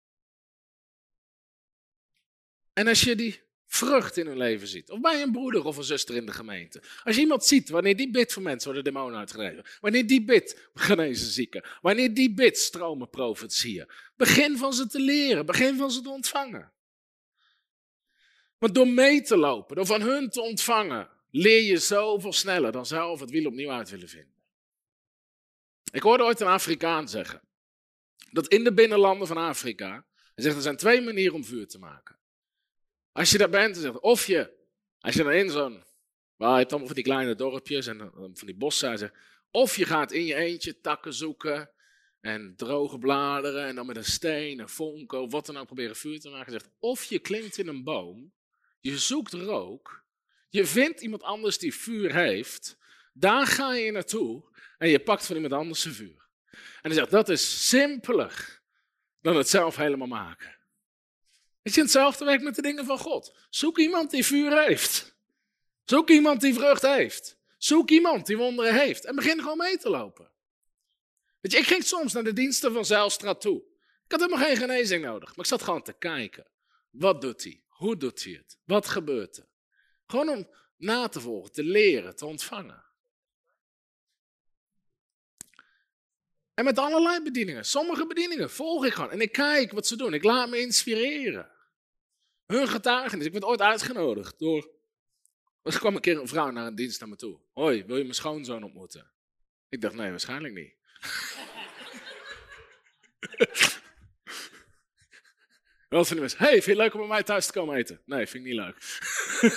En 2.74 2.88
als 2.88 3.02
je 3.02 3.16
die 3.16 3.44
vrucht 3.76 4.18
in 4.18 4.28
hun 4.28 4.38
leven 4.38 4.68
ziet, 4.68 4.90
of 4.90 5.00
bij 5.00 5.22
een 5.22 5.32
broeder 5.32 5.66
of 5.66 5.78
een 5.78 5.84
zuster 5.84 6.16
in 6.16 6.26
de 6.26 6.32
gemeente. 6.32 6.84
Als 7.04 7.16
je 7.16 7.22
iemand 7.22 7.46
ziet, 7.46 7.70
wanneer 7.70 7.96
die 7.96 8.12
bidt 8.12 8.34
voor 8.34 8.42
mensen, 8.44 8.74
worden 8.74 8.94
demonen 8.94 9.20
uitgedreven. 9.20 9.66
Wanneer 9.82 10.08
die 10.08 10.24
bidt, 10.24 10.70
genezen 10.74 11.28
zieken. 11.28 11.66
Wanneer 11.82 12.14
die 12.14 12.34
bidt, 12.34 12.58
stromen 12.58 13.10
profetieën. 13.10 13.90
Begin 14.16 14.58
van 14.58 14.74
ze 14.74 14.88
te 14.88 15.00
leren, 15.00 15.46
begin 15.46 15.78
van 15.78 15.92
ze 15.92 16.02
te 16.02 16.10
ontvangen. 16.10 16.72
Want 18.58 18.76
door 18.76 18.88
mee 18.88 19.22
te 19.22 19.38
lopen, 19.38 19.76
door 19.76 19.86
van 19.86 20.02
hun 20.02 20.30
te 20.30 20.42
ontvangen, 20.42 21.10
leer 21.32 21.62
je 21.62 21.78
zoveel 21.78 22.34
sneller 22.34 22.72
dan 22.72 22.86
zelf 22.86 23.20
het 23.20 23.30
wiel 23.30 23.48
opnieuw 23.48 23.72
uit 23.72 23.90
willen 23.90 24.10
vinden. 24.10 24.34
Ik 25.92 26.02
hoorde 26.02 26.24
ooit 26.24 26.40
een 26.40 26.48
Afrikaan 26.48 27.10
zeggen, 27.10 27.42
dat 28.32 28.48
in 28.48 28.64
de 28.64 28.74
binnenlanden 28.74 29.28
van 29.28 29.38
Afrika, 29.38 30.06
hij 30.36 30.44
zegt 30.44 30.56
er 30.56 30.62
zijn 30.62 30.78
twee 30.78 31.02
manieren 31.02 31.36
om 31.36 31.46
vuur 31.46 31.68
te 31.68 31.80
maken. 31.80 32.22
Als 33.14 33.32
je 33.32 33.38
daar 33.38 33.50
bent, 33.50 33.78
zegt, 33.78 34.00
of 34.00 34.26
je, 34.26 34.52
als 35.00 35.16
je 35.16 35.24
dan 35.24 35.32
in 35.32 35.50
zo'n, 35.50 35.84
je 36.38 36.46
hebt 36.46 36.72
van 36.72 36.88
die 36.88 37.04
kleine 37.04 37.36
dorpjes 37.36 37.88
en 37.88 38.12
van 38.14 38.48
die 38.48 38.56
bossen, 38.56 39.12
of 39.52 39.76
je 39.76 39.86
gaat 39.86 40.12
in 40.12 40.26
je 40.26 40.36
eentje 40.36 40.80
takken 40.80 41.14
zoeken 41.14 41.72
en 42.22 42.54
droge 42.56 42.98
bladeren 42.98 43.66
en 43.66 43.76
dan 43.76 43.86
met 43.86 43.96
een 43.96 44.06
steen, 44.06 44.60
een 44.60 44.70
vonk 44.70 45.12
of 45.12 45.32
wat 45.32 45.46
dan 45.46 45.58
ook 45.58 45.66
proberen 45.66 45.96
vuur 45.96 46.20
te 46.20 46.30
maken. 46.30 46.52
Zegt, 46.52 46.70
of 46.80 47.04
je 47.04 47.20
klimt 47.20 47.58
in 47.58 47.68
een 47.68 47.84
boom, 47.84 48.34
je 48.80 48.98
zoekt 48.98 49.34
rook, 49.34 50.04
je 50.50 50.66
vindt 50.66 51.02
iemand 51.02 51.24
anders 51.24 51.58
die 51.58 51.74
vuur 51.76 52.14
heeft, 52.14 52.78
daar 53.14 53.48
ga 53.48 53.74
je 53.74 53.92
naartoe 53.92 54.44
en 54.78 54.90
je 54.90 55.00
pakt 55.00 55.26
van 55.26 55.36
iemand 55.36 55.54
anders 55.54 55.82
zijn 55.82 55.94
vuur. 55.94 56.28
En 56.52 56.90
hij 56.90 56.94
zegt, 56.94 57.12
dat 57.12 57.30
is 57.30 57.70
simpeler 57.70 58.62
dan 59.22 59.36
het 59.36 59.50
zelf 59.50 59.76
helemaal 59.76 60.08
maken. 60.08 60.58
Weet 61.64 61.74
je, 61.74 61.82
hetzelfde 61.82 62.26
werkt 62.26 62.44
met 62.44 62.56
de 62.56 62.62
dingen 62.62 62.86
van 62.86 62.98
God. 62.98 63.36
Zoek 63.50 63.78
iemand 63.78 64.12
die 64.12 64.26
vuur 64.26 64.64
heeft. 64.64 65.16
Zoek 65.84 66.10
iemand 66.10 66.42
die 66.42 66.54
vrucht 66.54 66.82
heeft. 66.82 67.38
Zoek 67.58 67.90
iemand 67.90 68.26
die 68.26 68.38
wonderen 68.38 68.76
heeft. 68.80 69.06
En 69.06 69.16
begin 69.16 69.40
gewoon 69.40 69.58
mee 69.58 69.78
te 69.78 69.90
lopen. 69.90 70.32
Weet 71.40 71.52
je, 71.52 71.58
ik 71.58 71.68
ging 71.68 71.84
soms 71.84 72.14
naar 72.14 72.24
de 72.24 72.34
diensten 72.34 72.74
van 72.74 72.86
Zijlstra 72.86 73.36
toe. 73.36 73.64
Ik 74.06 74.12
had 74.12 74.20
helemaal 74.20 74.48
geen 74.48 74.58
genezing 74.58 75.04
nodig. 75.04 75.30
Maar 75.30 75.46
ik 75.46 75.52
zat 75.52 75.64
gewoon 75.64 75.84
te 75.84 75.94
kijken. 75.94 76.48
Wat 76.90 77.22
doet 77.22 77.44
hij? 77.44 77.64
Hoe 77.68 77.98
doet 77.98 78.24
hij 78.24 78.34
het? 78.34 78.58
Wat 78.64 78.88
gebeurt 78.88 79.38
er? 79.38 79.48
Gewoon 80.08 80.30
om 80.30 80.50
na 80.78 81.08
te 81.08 81.20
volgen, 81.20 81.52
te 81.52 81.64
leren, 81.64 82.16
te 82.16 82.26
ontvangen. 82.26 82.84
En 86.54 86.64
met 86.64 86.78
allerlei 86.78 87.22
bedieningen. 87.22 87.66
Sommige 87.66 88.08
bedieningen 88.08 88.50
volg 88.50 88.86
ik 88.86 88.94
gewoon. 88.94 89.12
En 89.12 89.22
ik 89.22 89.32
kijk 89.32 89.72
wat 89.72 89.88
ze 89.88 89.96
doen. 89.96 90.14
Ik 90.14 90.24
laat 90.24 90.50
me 90.50 90.60
inspireren. 90.60 91.52
Hun 92.46 92.68
getuigenis. 92.68 93.26
Ik 93.26 93.32
werd 93.32 93.44
ooit 93.44 93.62
uitgenodigd 93.62 94.40
door. 94.40 94.72
Er 95.62 95.80
kwam 95.80 95.96
een 95.96 96.02
keer 96.02 96.20
een 96.20 96.28
vrouw 96.28 96.52
naar 96.52 96.68
een 96.68 96.76
dienst 96.76 97.00
naar 97.00 97.10
me 97.10 97.16
toe. 97.16 97.40
Hoi, 97.54 97.86
wil 97.86 97.98
je 97.98 98.04
mijn 98.04 98.16
schoonzoon 98.16 98.64
ontmoeten? 98.64 99.12
Ik 99.70 99.82
dacht, 99.82 99.96
nee, 99.96 100.10
waarschijnlijk 100.10 100.54
niet. 100.54 100.74
Wel 105.90 106.06
hey, 106.06 106.08
vind 106.08 106.64
je 106.64 106.70
het 106.70 106.78
leuk 106.78 106.94
om 106.94 107.00
bij 107.00 107.10
mij 107.10 107.24
thuis 107.24 107.46
te 107.46 107.52
komen 107.52 107.76
eten? 107.76 108.02
Nee, 108.06 108.28
vind 108.28 108.46
ik 108.46 108.52
niet 108.52 108.60
leuk. 108.60 109.02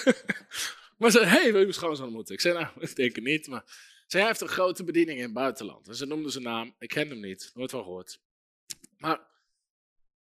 maar 0.99 1.11
ze 1.11 1.25
hey, 1.25 1.43
wil 1.43 1.57
je 1.57 1.63
mijn 1.63 1.73
schoonzoon 1.73 2.07
ontmoeten? 2.07 2.35
Ik 2.35 2.41
zei, 2.41 2.59
nou, 2.59 2.81
ik 2.87 2.97
denk 2.97 3.15
het 3.15 3.25
niet, 3.25 3.47
maar... 3.47 3.95
Zij 4.07 4.27
heeft 4.27 4.41
een 4.41 4.49
grote 4.49 4.85
bediening 4.85 5.19
in 5.19 5.25
het 5.25 5.33
buitenland. 5.33 5.89
En 5.89 5.95
ze 5.95 6.07
noemde 6.07 6.31
zijn 6.31 6.45
naam, 6.45 6.75
ik 6.79 6.89
ken 6.89 7.09
hem 7.09 7.21
niet, 7.21 7.51
nooit 7.55 7.71
van 7.71 7.83
gehoord. 7.83 8.21
Maar 8.99 9.19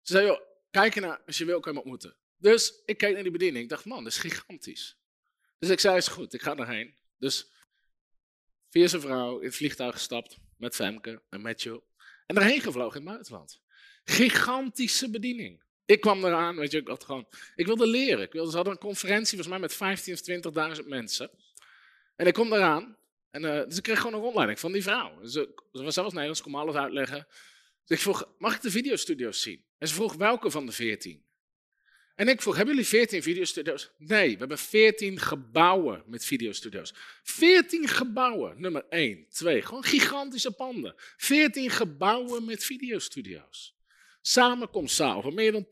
ze 0.01 0.13
zei, 0.13 0.25
joh, 0.25 0.41
kijk 0.71 0.95
naar, 0.95 1.21
als 1.25 1.37
je 1.37 1.45
wil, 1.45 1.59
kan 1.59 1.73
je 1.73 1.77
hem 1.77 1.87
ontmoeten. 1.87 2.15
Dus 2.39 2.81
ik 2.85 2.97
keek 2.97 3.13
naar 3.13 3.23
die 3.23 3.31
bediening. 3.31 3.63
Ik 3.63 3.69
dacht, 3.69 3.85
man, 3.85 4.03
dat 4.03 4.13
is 4.13 4.19
gigantisch. 4.19 4.97
Dus 5.59 5.69
ik 5.69 5.79
zei, 5.79 5.97
is 5.97 6.07
goed, 6.07 6.33
ik 6.33 6.41
ga 6.41 6.55
erheen. 6.55 6.95
Dus 7.17 7.51
via 8.69 8.87
zijn 8.87 9.01
vrouw 9.01 9.39
in 9.39 9.45
het 9.45 9.55
vliegtuig 9.55 9.93
gestapt 9.93 10.37
met 10.57 10.75
Femke 10.75 11.21
en 11.29 11.41
Matthew. 11.41 11.79
En 12.25 12.35
erheen 12.35 12.61
gevlogen 12.61 12.99
in 12.99 13.07
het 13.07 13.15
buitenland. 13.15 13.61
Gigantische 14.03 15.09
bediening. 15.09 15.63
Ik 15.85 16.01
kwam 16.01 16.25
eraan, 16.25 16.55
weet 16.55 16.71
je, 16.71 16.77
ik 16.77 16.85
dacht 16.85 17.03
gewoon, 17.03 17.27
ik 17.55 17.65
wilde 17.65 17.87
leren. 17.87 18.23
Ik 18.23 18.31
wilde, 18.31 18.49
ze 18.49 18.55
hadden 18.55 18.73
een 18.73 18.79
conferentie, 18.79 19.29
volgens 19.29 19.47
mij 19.47 19.59
met 19.59 19.73
15 19.73 20.13
of 20.13 20.77
20.000 20.81 20.85
mensen. 20.87 21.29
En 22.15 22.27
ik 22.27 22.33
kom 22.33 22.53
eraan, 22.53 22.97
en, 23.31 23.43
uh, 23.43 23.63
dus 23.63 23.77
ik 23.77 23.83
kreeg 23.83 23.97
gewoon 23.97 24.13
een 24.13 24.19
rondleiding 24.19 24.59
van 24.59 24.71
die 24.71 24.83
vrouw. 24.83 25.25
Ze, 25.25 25.49
ze 25.71 25.83
was 25.83 25.93
zelfs 25.93 26.11
Nederlands, 26.11 26.41
kon 26.41 26.55
alles 26.55 26.75
uitleggen. 26.75 27.27
Dus 27.85 27.97
ik 27.97 27.99
vroeg, 27.99 28.33
mag 28.37 28.55
ik 28.55 28.61
de 28.61 28.71
videostudio's 28.71 29.41
zien? 29.41 29.65
En 29.77 29.87
ze 29.87 29.93
vroeg, 29.93 30.13
welke 30.13 30.51
van 30.51 30.65
de 30.65 30.71
14? 30.71 31.23
En 32.19 32.27
ik 32.27 32.41
vroeg, 32.41 32.55
hebben 32.55 32.75
jullie 32.75 32.89
14 32.89 33.23
videostudio's? 33.23 33.89
Nee, 33.97 34.31
we 34.31 34.37
hebben 34.37 34.57
14 34.57 35.19
gebouwen 35.19 36.03
met 36.05 36.25
videostudio's. 36.25 36.93
14 37.23 37.87
gebouwen, 37.87 38.61
nummer 38.61 38.85
1, 38.89 39.25
2, 39.29 39.61
gewoon 39.61 39.83
gigantische 39.83 40.51
panden. 40.51 40.93
14 41.17 41.69
gebouwen 41.69 42.45
met 42.45 42.63
videostudio's. 42.63 43.75
Samenkomstzaal 44.21 45.21
voor 45.21 45.33
meer 45.33 45.51
dan 45.51 45.65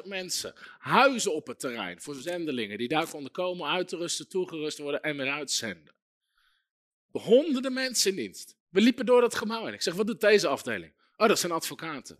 10.000 0.00 0.02
mensen. 0.04 0.54
Huizen 0.78 1.34
op 1.34 1.46
het 1.46 1.60
terrein 1.60 2.00
voor 2.00 2.14
zendelingen 2.14 2.78
die 2.78 2.88
daar 2.88 3.08
konden 3.08 3.32
komen, 3.32 3.68
uit 3.68 3.88
te 3.88 3.96
rusten, 3.96 4.28
toegerust 4.28 4.78
worden 4.78 5.02
en 5.02 5.16
weer 5.16 5.30
uitzenden. 5.30 5.94
Honderden 7.10 7.72
mensen 7.72 8.10
in 8.10 8.16
dienst. 8.16 8.56
We 8.68 8.80
liepen 8.80 9.06
door 9.06 9.20
dat 9.20 9.34
gebouw 9.34 9.66
en 9.66 9.74
ik 9.74 9.82
zeg, 9.82 9.94
wat 9.94 10.06
doet 10.06 10.20
deze 10.20 10.48
afdeling? 10.48 10.92
Oh, 11.16 11.28
dat 11.28 11.38
zijn 11.38 11.52
advocaten. 11.52 12.16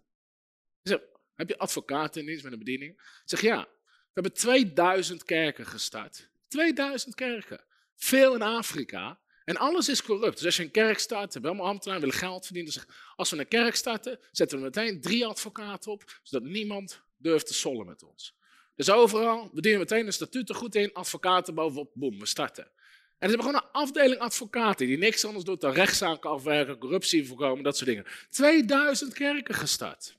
Ik 0.83 0.91
zeg, 0.91 1.01
heb 1.37 1.49
je 1.49 1.59
advocaten 1.59 2.21
in 2.21 2.27
dienst 2.27 2.45
met 2.45 2.53
een 2.53 2.59
bediening? 2.59 3.01
Zeg, 3.25 3.41
ja. 3.41 3.69
We 3.87 4.23
hebben 4.23 4.33
2000 4.33 5.25
kerken 5.25 5.67
gestart. 5.67 6.29
2000 6.49 7.15
kerken. 7.15 7.65
Veel 7.95 8.35
in 8.35 8.43
Afrika. 8.43 9.19
En 9.45 9.57
alles 9.57 9.89
is 9.89 10.03
corrupt. 10.03 10.37
Dus 10.37 10.45
als 10.45 10.57
je 10.57 10.63
een 10.63 10.71
kerk 10.71 10.99
start, 10.99 11.33
hebben 11.33 11.51
allemaal 11.51 11.69
ambtenaren, 11.69 12.01
willen 12.01 12.19
geld 12.19 12.45
verdienen. 12.45 12.73
Dus 12.73 12.85
als 13.17 13.31
we 13.31 13.39
een 13.39 13.49
kerk 13.49 13.75
starten, 13.75 14.19
zetten 14.33 14.59
we 14.59 14.65
meteen 14.65 15.01
drie 15.01 15.27
advocaten 15.27 15.93
op, 15.93 16.21
zodat 16.23 16.49
niemand 16.49 17.01
durft 17.17 17.47
te 17.47 17.55
sollen 17.55 17.87
met 17.87 18.03
ons. 18.03 18.37
Dus 18.75 18.91
overal, 18.91 19.51
we 19.53 19.61
dienen 19.61 19.81
meteen 19.81 20.07
een 20.07 20.13
statuut 20.13 20.49
er 20.49 20.55
goed 20.55 20.75
in, 20.75 20.93
advocaten 20.93 21.55
bovenop, 21.55 21.91
boem, 21.95 22.19
we 22.19 22.27
starten. 22.27 22.65
En 22.65 23.29
ze 23.31 23.37
hebben 23.37 23.47
gewoon 23.47 23.63
een 23.63 23.73
afdeling 23.73 24.21
advocaten 24.21 24.87
die 24.87 24.99
niks 24.99 25.25
anders 25.25 25.45
doet 25.45 25.61
dan 25.61 25.73
rechtszaken 25.73 26.31
afwerken, 26.31 26.79
corruptie 26.79 27.27
voorkomen, 27.27 27.65
dat 27.65 27.77
soort 27.77 27.89
dingen. 27.89 28.07
2000 28.31 29.15
kerken 29.15 29.55
gestart. 29.55 30.17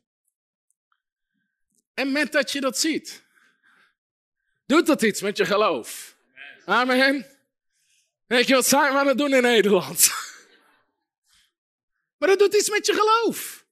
En 1.98 2.12
met 2.12 2.32
dat 2.32 2.52
je 2.52 2.62
dat 2.62 2.80
ziet, 2.80 3.24
doet 4.66 4.86
dat 4.86 5.02
iets 5.02 5.22
met 5.22 5.38
je 5.38 5.46
geloof. 5.46 6.18
Amen. 6.66 7.26
Weet 8.28 8.48
je 8.48 8.54
wat 8.54 8.66
zijn 8.66 8.94
we 8.94 9.00
aan 9.00 9.08
het 9.08 9.18
doen 9.18 9.34
in 9.34 9.42
Nederland? 9.42 10.10
Maar 12.18 12.30
dat 12.30 12.40
doet 12.40 12.56
iets 12.56 12.70
met 12.70 12.86
je 12.86 12.94
geloof. 12.94 13.66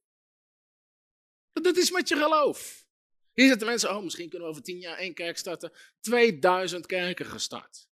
Dat 1.54 1.64
doet 1.64 1.78
iets 1.78 1.92
met 1.92 2.08
je 2.08 2.16
geloof. 2.16 2.86
Hier 3.34 3.48
zitten 3.48 3.68
mensen, 3.68 3.96
oh, 3.96 4.04
misschien 4.04 4.30
kunnen 4.30 4.48
we 4.48 4.54
over 4.54 4.64
tien 4.64 4.80
jaar 4.80 4.98
één 4.98 5.14
kerk 5.14 5.38
starten. 5.38 5.72
2000 6.00 6.86
kerken 6.86 7.26
gestart. 7.26 7.88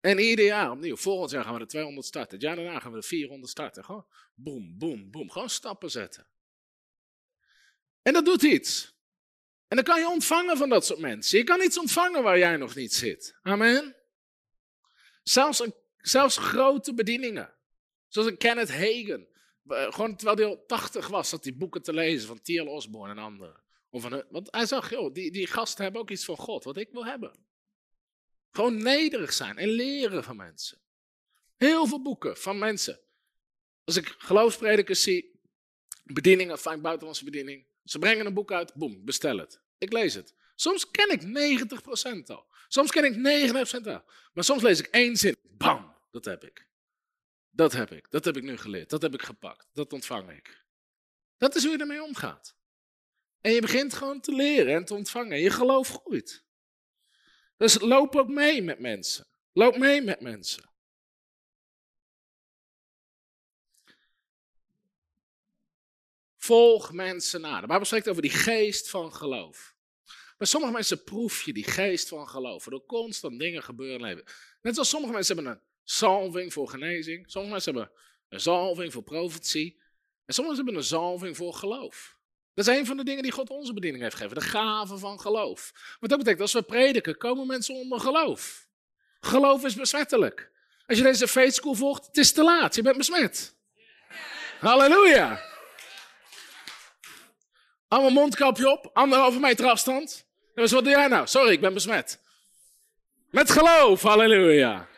En 0.00 0.18
ieder 0.18 0.44
jaar 0.44 0.70
opnieuw. 0.70 0.96
Volgend 0.96 1.30
jaar 1.30 1.44
gaan 1.44 1.52
we 1.52 1.58
de 1.58 1.66
200 1.66 2.06
starten. 2.06 2.32
Het 2.32 2.42
jaar 2.42 2.56
daarna 2.56 2.80
gaan 2.80 2.92
we 2.92 3.00
de 3.00 3.06
400 3.06 3.50
starten. 3.50 3.84
Gewoon 3.84 4.06
boem, 4.34 4.78
boem, 4.78 5.10
boem. 5.10 5.30
Gewoon 5.30 5.50
stappen 5.50 5.90
zetten. 5.90 6.26
En 8.02 8.12
dat 8.12 8.24
doet 8.24 8.42
iets. 8.42 8.97
En 9.68 9.76
dan 9.76 9.84
kan 9.84 10.00
je 10.00 10.08
ontvangen 10.08 10.56
van 10.56 10.68
dat 10.68 10.86
soort 10.86 10.98
mensen. 10.98 11.38
Je 11.38 11.44
kan 11.44 11.62
iets 11.62 11.78
ontvangen 11.78 12.22
waar 12.22 12.38
jij 12.38 12.56
nog 12.56 12.74
niet 12.74 12.94
zit. 12.94 13.34
Amen. 13.42 13.96
Zelfs, 15.22 15.62
zelfs 15.96 16.36
grote 16.36 16.94
bedieningen. 16.94 17.54
Zoals 18.08 18.28
een 18.28 18.36
Kenneth 18.36 18.70
Hagen. 18.70 19.28
Eh, 19.66 19.92
gewoon 19.92 20.16
terwijl 20.16 20.36
hij 20.36 20.46
al 20.46 20.64
80 20.66 21.08
was, 21.08 21.28
zat 21.28 21.44
hij 21.44 21.56
boeken 21.56 21.82
te 21.82 21.92
lezen 21.92 22.28
van 22.28 22.40
T.L. 22.40 22.66
Osborne 22.66 23.12
en 23.12 23.18
anderen. 23.18 23.62
Of 23.90 24.02
van, 24.02 24.24
want 24.30 24.48
hij 24.50 24.66
zag, 24.66 24.90
joh, 24.90 25.14
die, 25.14 25.30
die 25.30 25.46
gasten 25.46 25.82
hebben 25.82 26.00
ook 26.00 26.10
iets 26.10 26.24
van 26.24 26.36
God, 26.36 26.64
wat 26.64 26.76
ik 26.76 26.88
wil 26.92 27.06
hebben. 27.06 27.32
Gewoon 28.50 28.82
nederig 28.82 29.32
zijn 29.32 29.56
en 29.56 29.68
leren 29.68 30.24
van 30.24 30.36
mensen. 30.36 30.78
Heel 31.56 31.86
veel 31.86 32.02
boeken 32.02 32.36
van 32.36 32.58
mensen. 32.58 33.00
Als 33.84 33.96
ik 33.96 34.14
geloofspredikers 34.18 35.02
zie, 35.02 35.40
bedieningen, 36.04 36.58
vaak 36.58 36.80
buitenlandse 36.80 37.24
bediening. 37.24 37.66
Ze 37.88 37.98
brengen 37.98 38.26
een 38.26 38.34
boek 38.34 38.52
uit, 38.52 38.74
boem, 38.74 39.04
bestel 39.04 39.38
het. 39.38 39.60
Ik 39.78 39.92
lees 39.92 40.14
het. 40.14 40.34
Soms 40.54 40.90
ken 40.90 41.10
ik 41.10 41.22
90% 41.22 42.26
al. 42.26 42.46
Soms 42.68 42.90
ken 42.90 43.04
ik 43.04 43.14
99% 43.14 43.82
al. 43.82 44.02
Maar 44.32 44.44
soms 44.44 44.62
lees 44.62 44.78
ik 44.78 44.86
één 44.86 45.16
zin, 45.16 45.36
bam, 45.42 45.94
dat 46.10 46.24
heb 46.24 46.44
ik. 46.44 46.68
Dat 47.50 47.72
heb 47.72 47.92
ik, 47.92 48.10
dat 48.10 48.24
heb 48.24 48.36
ik 48.36 48.42
nu 48.42 48.56
geleerd, 48.56 48.90
dat 48.90 49.02
heb 49.02 49.14
ik 49.14 49.22
gepakt, 49.22 49.68
dat 49.72 49.92
ontvang 49.92 50.30
ik. 50.30 50.64
Dat 51.36 51.54
is 51.54 51.62
hoe 51.62 51.72
je 51.72 51.78
ermee 51.78 52.02
omgaat. 52.02 52.56
En 53.40 53.52
je 53.52 53.60
begint 53.60 53.94
gewoon 53.94 54.20
te 54.20 54.32
leren 54.32 54.74
en 54.74 54.84
te 54.84 54.94
ontvangen. 54.94 55.40
Je 55.40 55.50
geloof 55.50 55.88
groeit. 55.88 56.44
Dus 57.56 57.80
loop 57.80 58.16
ook 58.16 58.28
mee 58.28 58.62
met 58.62 58.78
mensen. 58.78 59.26
Loop 59.52 59.76
mee 59.76 60.02
met 60.02 60.20
mensen. 60.20 60.70
Volg 66.48 66.92
mensen 66.92 67.40
na. 67.40 67.60
De 67.60 67.66
Bijbel 67.66 67.86
spreekt 67.86 68.08
over 68.08 68.22
die 68.22 68.30
geest 68.30 68.90
van 68.90 69.12
geloof. 69.12 69.74
Bij 70.38 70.46
sommige 70.46 70.72
mensen 70.72 71.04
proef 71.04 71.42
je 71.42 71.52
die 71.52 71.64
geest 71.64 72.08
van 72.08 72.28
geloof. 72.28 72.66
Er 72.66 72.80
constant 72.86 73.38
dingen 73.38 73.62
gebeuren 73.62 74.00
leven. 74.00 74.24
Net 74.62 74.74
zoals 74.74 74.88
sommige 74.88 75.12
mensen 75.12 75.34
hebben 75.34 75.52
een 75.52 75.60
zalving 75.82 76.52
voor 76.52 76.68
genezing. 76.68 77.30
Sommige 77.30 77.52
mensen 77.52 77.74
hebben 77.74 77.92
een 78.28 78.40
zalving 78.40 78.92
voor 78.92 79.02
profetie. 79.02 79.80
En 80.24 80.34
sommigen 80.34 80.56
hebben 80.56 80.76
een 80.76 80.88
zalving 80.88 81.36
voor 81.36 81.54
geloof. 81.54 82.18
Dat 82.54 82.68
is 82.68 82.76
een 82.76 82.86
van 82.86 82.96
de 82.96 83.04
dingen 83.04 83.22
die 83.22 83.32
God 83.32 83.50
onze 83.50 83.72
bediening 83.72 84.02
heeft 84.02 84.16
gegeven. 84.16 84.36
De 84.36 84.44
gave 84.44 84.98
van 84.98 85.20
geloof. 85.20 85.72
Wat 86.00 86.10
dat 86.10 86.18
betekent, 86.18 86.42
als 86.42 86.52
we 86.52 86.62
prediken, 86.62 87.16
komen 87.16 87.46
mensen 87.46 87.74
onder 87.74 88.00
geloof. 88.00 88.68
Geloof 89.20 89.64
is 89.64 89.74
besmettelijk. 89.74 90.50
Als 90.86 90.98
je 90.98 91.04
deze 91.04 91.28
faith 91.28 91.54
school 91.54 91.74
volgt, 91.74 92.06
het 92.06 92.16
is 92.16 92.32
te 92.32 92.42
laat. 92.42 92.74
Je 92.74 92.82
bent 92.82 92.96
besmet. 92.96 93.56
Halleluja. 94.60 95.47
Allemaal 97.88 98.10
mondkapje 98.10 98.70
op, 98.70 98.90
anderhalve 98.92 99.38
meter 99.38 99.66
afstand. 99.66 100.26
Dus 100.54 100.72
wat 100.72 100.84
doe 100.84 100.92
jij 100.92 101.08
nou? 101.08 101.26
Sorry, 101.26 101.52
ik 101.52 101.60
ben 101.60 101.74
besmet. 101.74 102.20
Met 103.30 103.50
geloof, 103.50 104.02
halleluja. 104.02 104.88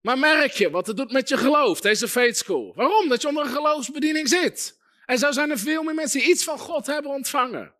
Maar 0.00 0.18
merk 0.18 0.52
je 0.52 0.70
wat 0.70 0.86
het 0.86 0.96
doet 0.96 1.12
met 1.12 1.28
je 1.28 1.36
geloof, 1.36 1.80
deze 1.80 2.08
faith 2.08 2.36
school? 2.36 2.74
Waarom? 2.74 3.08
Dat 3.08 3.22
je 3.22 3.28
onder 3.28 3.44
een 3.44 3.52
geloofsbediening 3.52 4.28
zit. 4.28 4.80
En 5.06 5.18
zo 5.18 5.32
zijn 5.32 5.50
er 5.50 5.58
veel 5.58 5.82
meer 5.82 5.94
mensen 5.94 6.20
die 6.20 6.28
iets 6.28 6.44
van 6.44 6.58
God 6.58 6.86
hebben 6.86 7.10
ontvangen. 7.10 7.74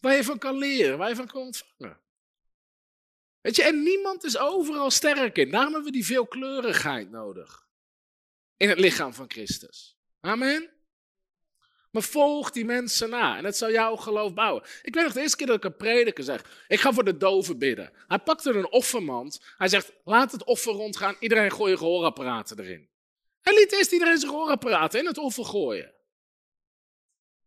Waar 0.00 0.14
je 0.14 0.24
van 0.24 0.38
kan 0.38 0.56
leren, 0.58 0.98
waar 0.98 1.08
je 1.08 1.14
van 1.14 1.26
kan 1.26 1.40
ontvangen. 1.42 2.00
Weet 3.40 3.56
je, 3.56 3.62
en 3.62 3.82
niemand 3.82 4.24
is 4.24 4.38
overal 4.38 4.90
sterk 4.90 5.38
in. 5.38 5.50
Daarom 5.50 5.72
hebben 5.72 5.90
we 5.90 5.96
die 5.96 6.06
veelkleurigheid 6.06 7.10
nodig. 7.10 7.66
In 8.56 8.68
het 8.68 8.78
lichaam 8.78 9.14
van 9.14 9.30
Christus. 9.30 9.96
Amen. 10.20 10.70
Maar 11.92 12.02
volg 12.02 12.50
die 12.50 12.64
mensen 12.64 13.10
na 13.10 13.36
en 13.36 13.44
het 13.44 13.56
zal 13.56 13.70
jouw 13.70 13.96
geloof 13.96 14.34
bouwen. 14.34 14.62
Ik 14.82 14.94
weet 14.94 15.04
nog 15.04 15.12
de 15.12 15.20
eerste 15.20 15.36
keer 15.36 15.46
dat 15.46 15.56
ik 15.56 15.64
een 15.64 15.76
prediker 15.76 16.24
zeg, 16.24 16.64
ik 16.68 16.80
ga 16.80 16.92
voor 16.92 17.04
de 17.04 17.16
doven 17.16 17.58
bidden. 17.58 17.92
Hij 18.08 18.18
pakte 18.18 18.50
een 18.50 18.70
offermand. 18.70 19.40
Hij 19.56 19.68
zegt, 19.68 19.92
laat 20.04 20.32
het 20.32 20.44
offer 20.44 20.72
rondgaan, 20.72 21.16
iedereen 21.20 21.52
gooi 21.52 21.70
je 21.70 21.78
gehoorapparaten 21.78 22.58
erin. 22.58 22.88
Hij 23.40 23.54
liet 23.54 23.72
eerst 23.72 23.92
iedereen 23.92 24.18
zijn 24.18 24.30
gehoorapparaten 24.30 25.00
in 25.00 25.06
het 25.06 25.18
offer 25.18 25.44
gooien. 25.44 25.92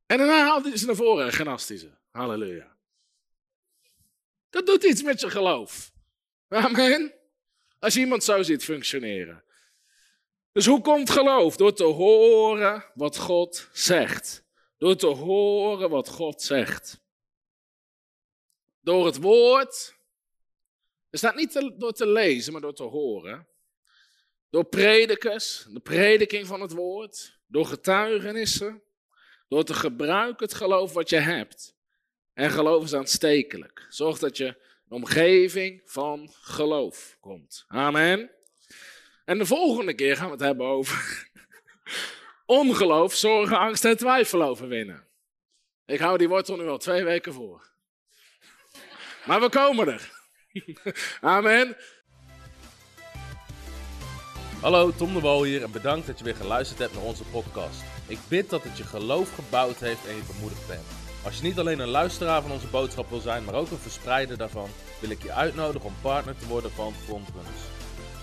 En 0.05 0.17
daarna 0.17 0.43
haalde 0.43 0.69
hij 0.69 0.77
ze 0.77 0.85
naar 0.85 0.95
voren 0.95 1.25
en 1.25 1.33
genast 1.33 1.67
ze. 1.67 1.89
Halleluja. 2.11 2.75
Dat 4.49 4.65
doet 4.65 4.83
iets 4.83 5.03
met 5.03 5.21
je 5.21 5.29
geloof. 5.29 5.91
Amen. 6.49 7.13
Als 7.79 7.93
je 7.93 7.99
iemand 7.99 8.23
zo 8.23 8.43
ziet 8.43 8.63
functioneren. 8.63 9.43
Dus 10.55 10.65
hoe 10.65 10.81
komt 10.81 11.09
geloof? 11.09 11.55
Door 11.55 11.73
te 11.73 11.83
horen 11.83 12.85
wat 12.93 13.17
God 13.17 13.69
zegt. 13.73 14.43
Door 14.77 14.95
te 14.95 15.07
horen 15.07 15.89
wat 15.89 16.09
God 16.09 16.41
zegt. 16.41 16.99
Door 18.81 19.05
het 19.05 19.21
woord. 19.21 19.95
Er 21.09 21.17
staat 21.17 21.35
niet 21.35 21.73
door 21.77 21.91
te 21.91 22.07
lezen, 22.07 22.51
maar 22.51 22.61
door 22.61 22.73
te 22.73 22.83
horen. 22.83 23.47
Door 24.49 24.65
predikers, 24.65 25.65
de 25.69 25.79
prediking 25.79 26.47
van 26.47 26.61
het 26.61 26.71
woord. 26.71 27.39
Door 27.47 27.65
getuigenissen. 27.65 28.83
Door 29.47 29.63
te 29.63 29.73
gebruiken 29.73 30.45
het 30.45 30.55
geloof 30.55 30.93
wat 30.93 31.09
je 31.09 31.19
hebt. 31.19 31.75
En 32.33 32.51
geloof 32.51 32.83
is 32.83 32.93
aanstekelijk. 32.93 33.85
Zorg 33.89 34.19
dat 34.19 34.37
je 34.37 34.45
een 34.45 34.97
omgeving 34.97 35.81
van 35.85 36.29
geloof 36.33 37.17
komt. 37.19 37.65
Amen. 37.67 38.34
En 39.25 39.37
de 39.37 39.45
volgende 39.45 39.93
keer 39.93 40.17
gaan 40.17 40.25
we 40.25 40.31
het 40.31 40.41
hebben 40.41 40.65
over 40.65 41.27
ongeloof, 42.45 43.13
zorgen, 43.13 43.57
angst 43.57 43.85
en 43.85 43.97
twijfel 43.97 44.43
overwinnen. 44.43 45.07
Ik 45.85 45.99
hou 45.99 46.17
die 46.17 46.29
wortel 46.29 46.55
nu 46.55 46.67
al 46.67 46.77
twee 46.77 47.03
weken 47.03 47.33
voor. 47.33 47.73
Maar 49.25 49.39
we 49.39 49.49
komen 49.49 49.87
er. 49.87 50.11
Amen. 51.21 51.77
Hallo, 54.61 54.91
Tom 54.91 55.13
de 55.13 55.19
Wol 55.19 55.43
hier 55.43 55.63
en 55.63 55.71
bedankt 55.71 56.07
dat 56.07 56.17
je 56.17 56.23
weer 56.23 56.35
geluisterd 56.35 56.79
hebt 56.79 56.93
naar 56.93 57.03
onze 57.03 57.23
podcast. 57.23 57.83
Ik 58.07 58.19
bid 58.27 58.49
dat 58.49 58.63
het 58.63 58.77
je 58.77 58.83
geloof 58.83 59.35
gebouwd 59.35 59.79
heeft 59.79 60.07
en 60.07 60.15
je 60.15 60.33
bemoedigd 60.33 60.67
bent. 60.67 60.85
Als 61.23 61.37
je 61.37 61.43
niet 61.43 61.59
alleen 61.59 61.79
een 61.79 61.87
luisteraar 61.87 62.41
van 62.41 62.51
onze 62.51 62.67
boodschap 62.67 63.09
wil 63.09 63.19
zijn, 63.19 63.43
maar 63.43 63.53
ook 63.53 63.71
een 63.71 63.77
verspreider 63.77 64.37
daarvan, 64.37 64.69
wil 64.99 65.09
ik 65.09 65.23
je 65.23 65.31
uitnodigen 65.31 65.87
om 65.87 65.95
partner 66.01 66.37
te 66.37 66.47
worden 66.47 66.71
van 66.71 66.93
Frontrunners. 66.93 67.74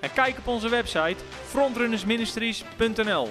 en 0.00 0.12
kijk 0.12 0.38
op 0.38 0.46
onze 0.46 0.68
website 0.68 1.16
frontrunnersministries.nl. 1.46 3.28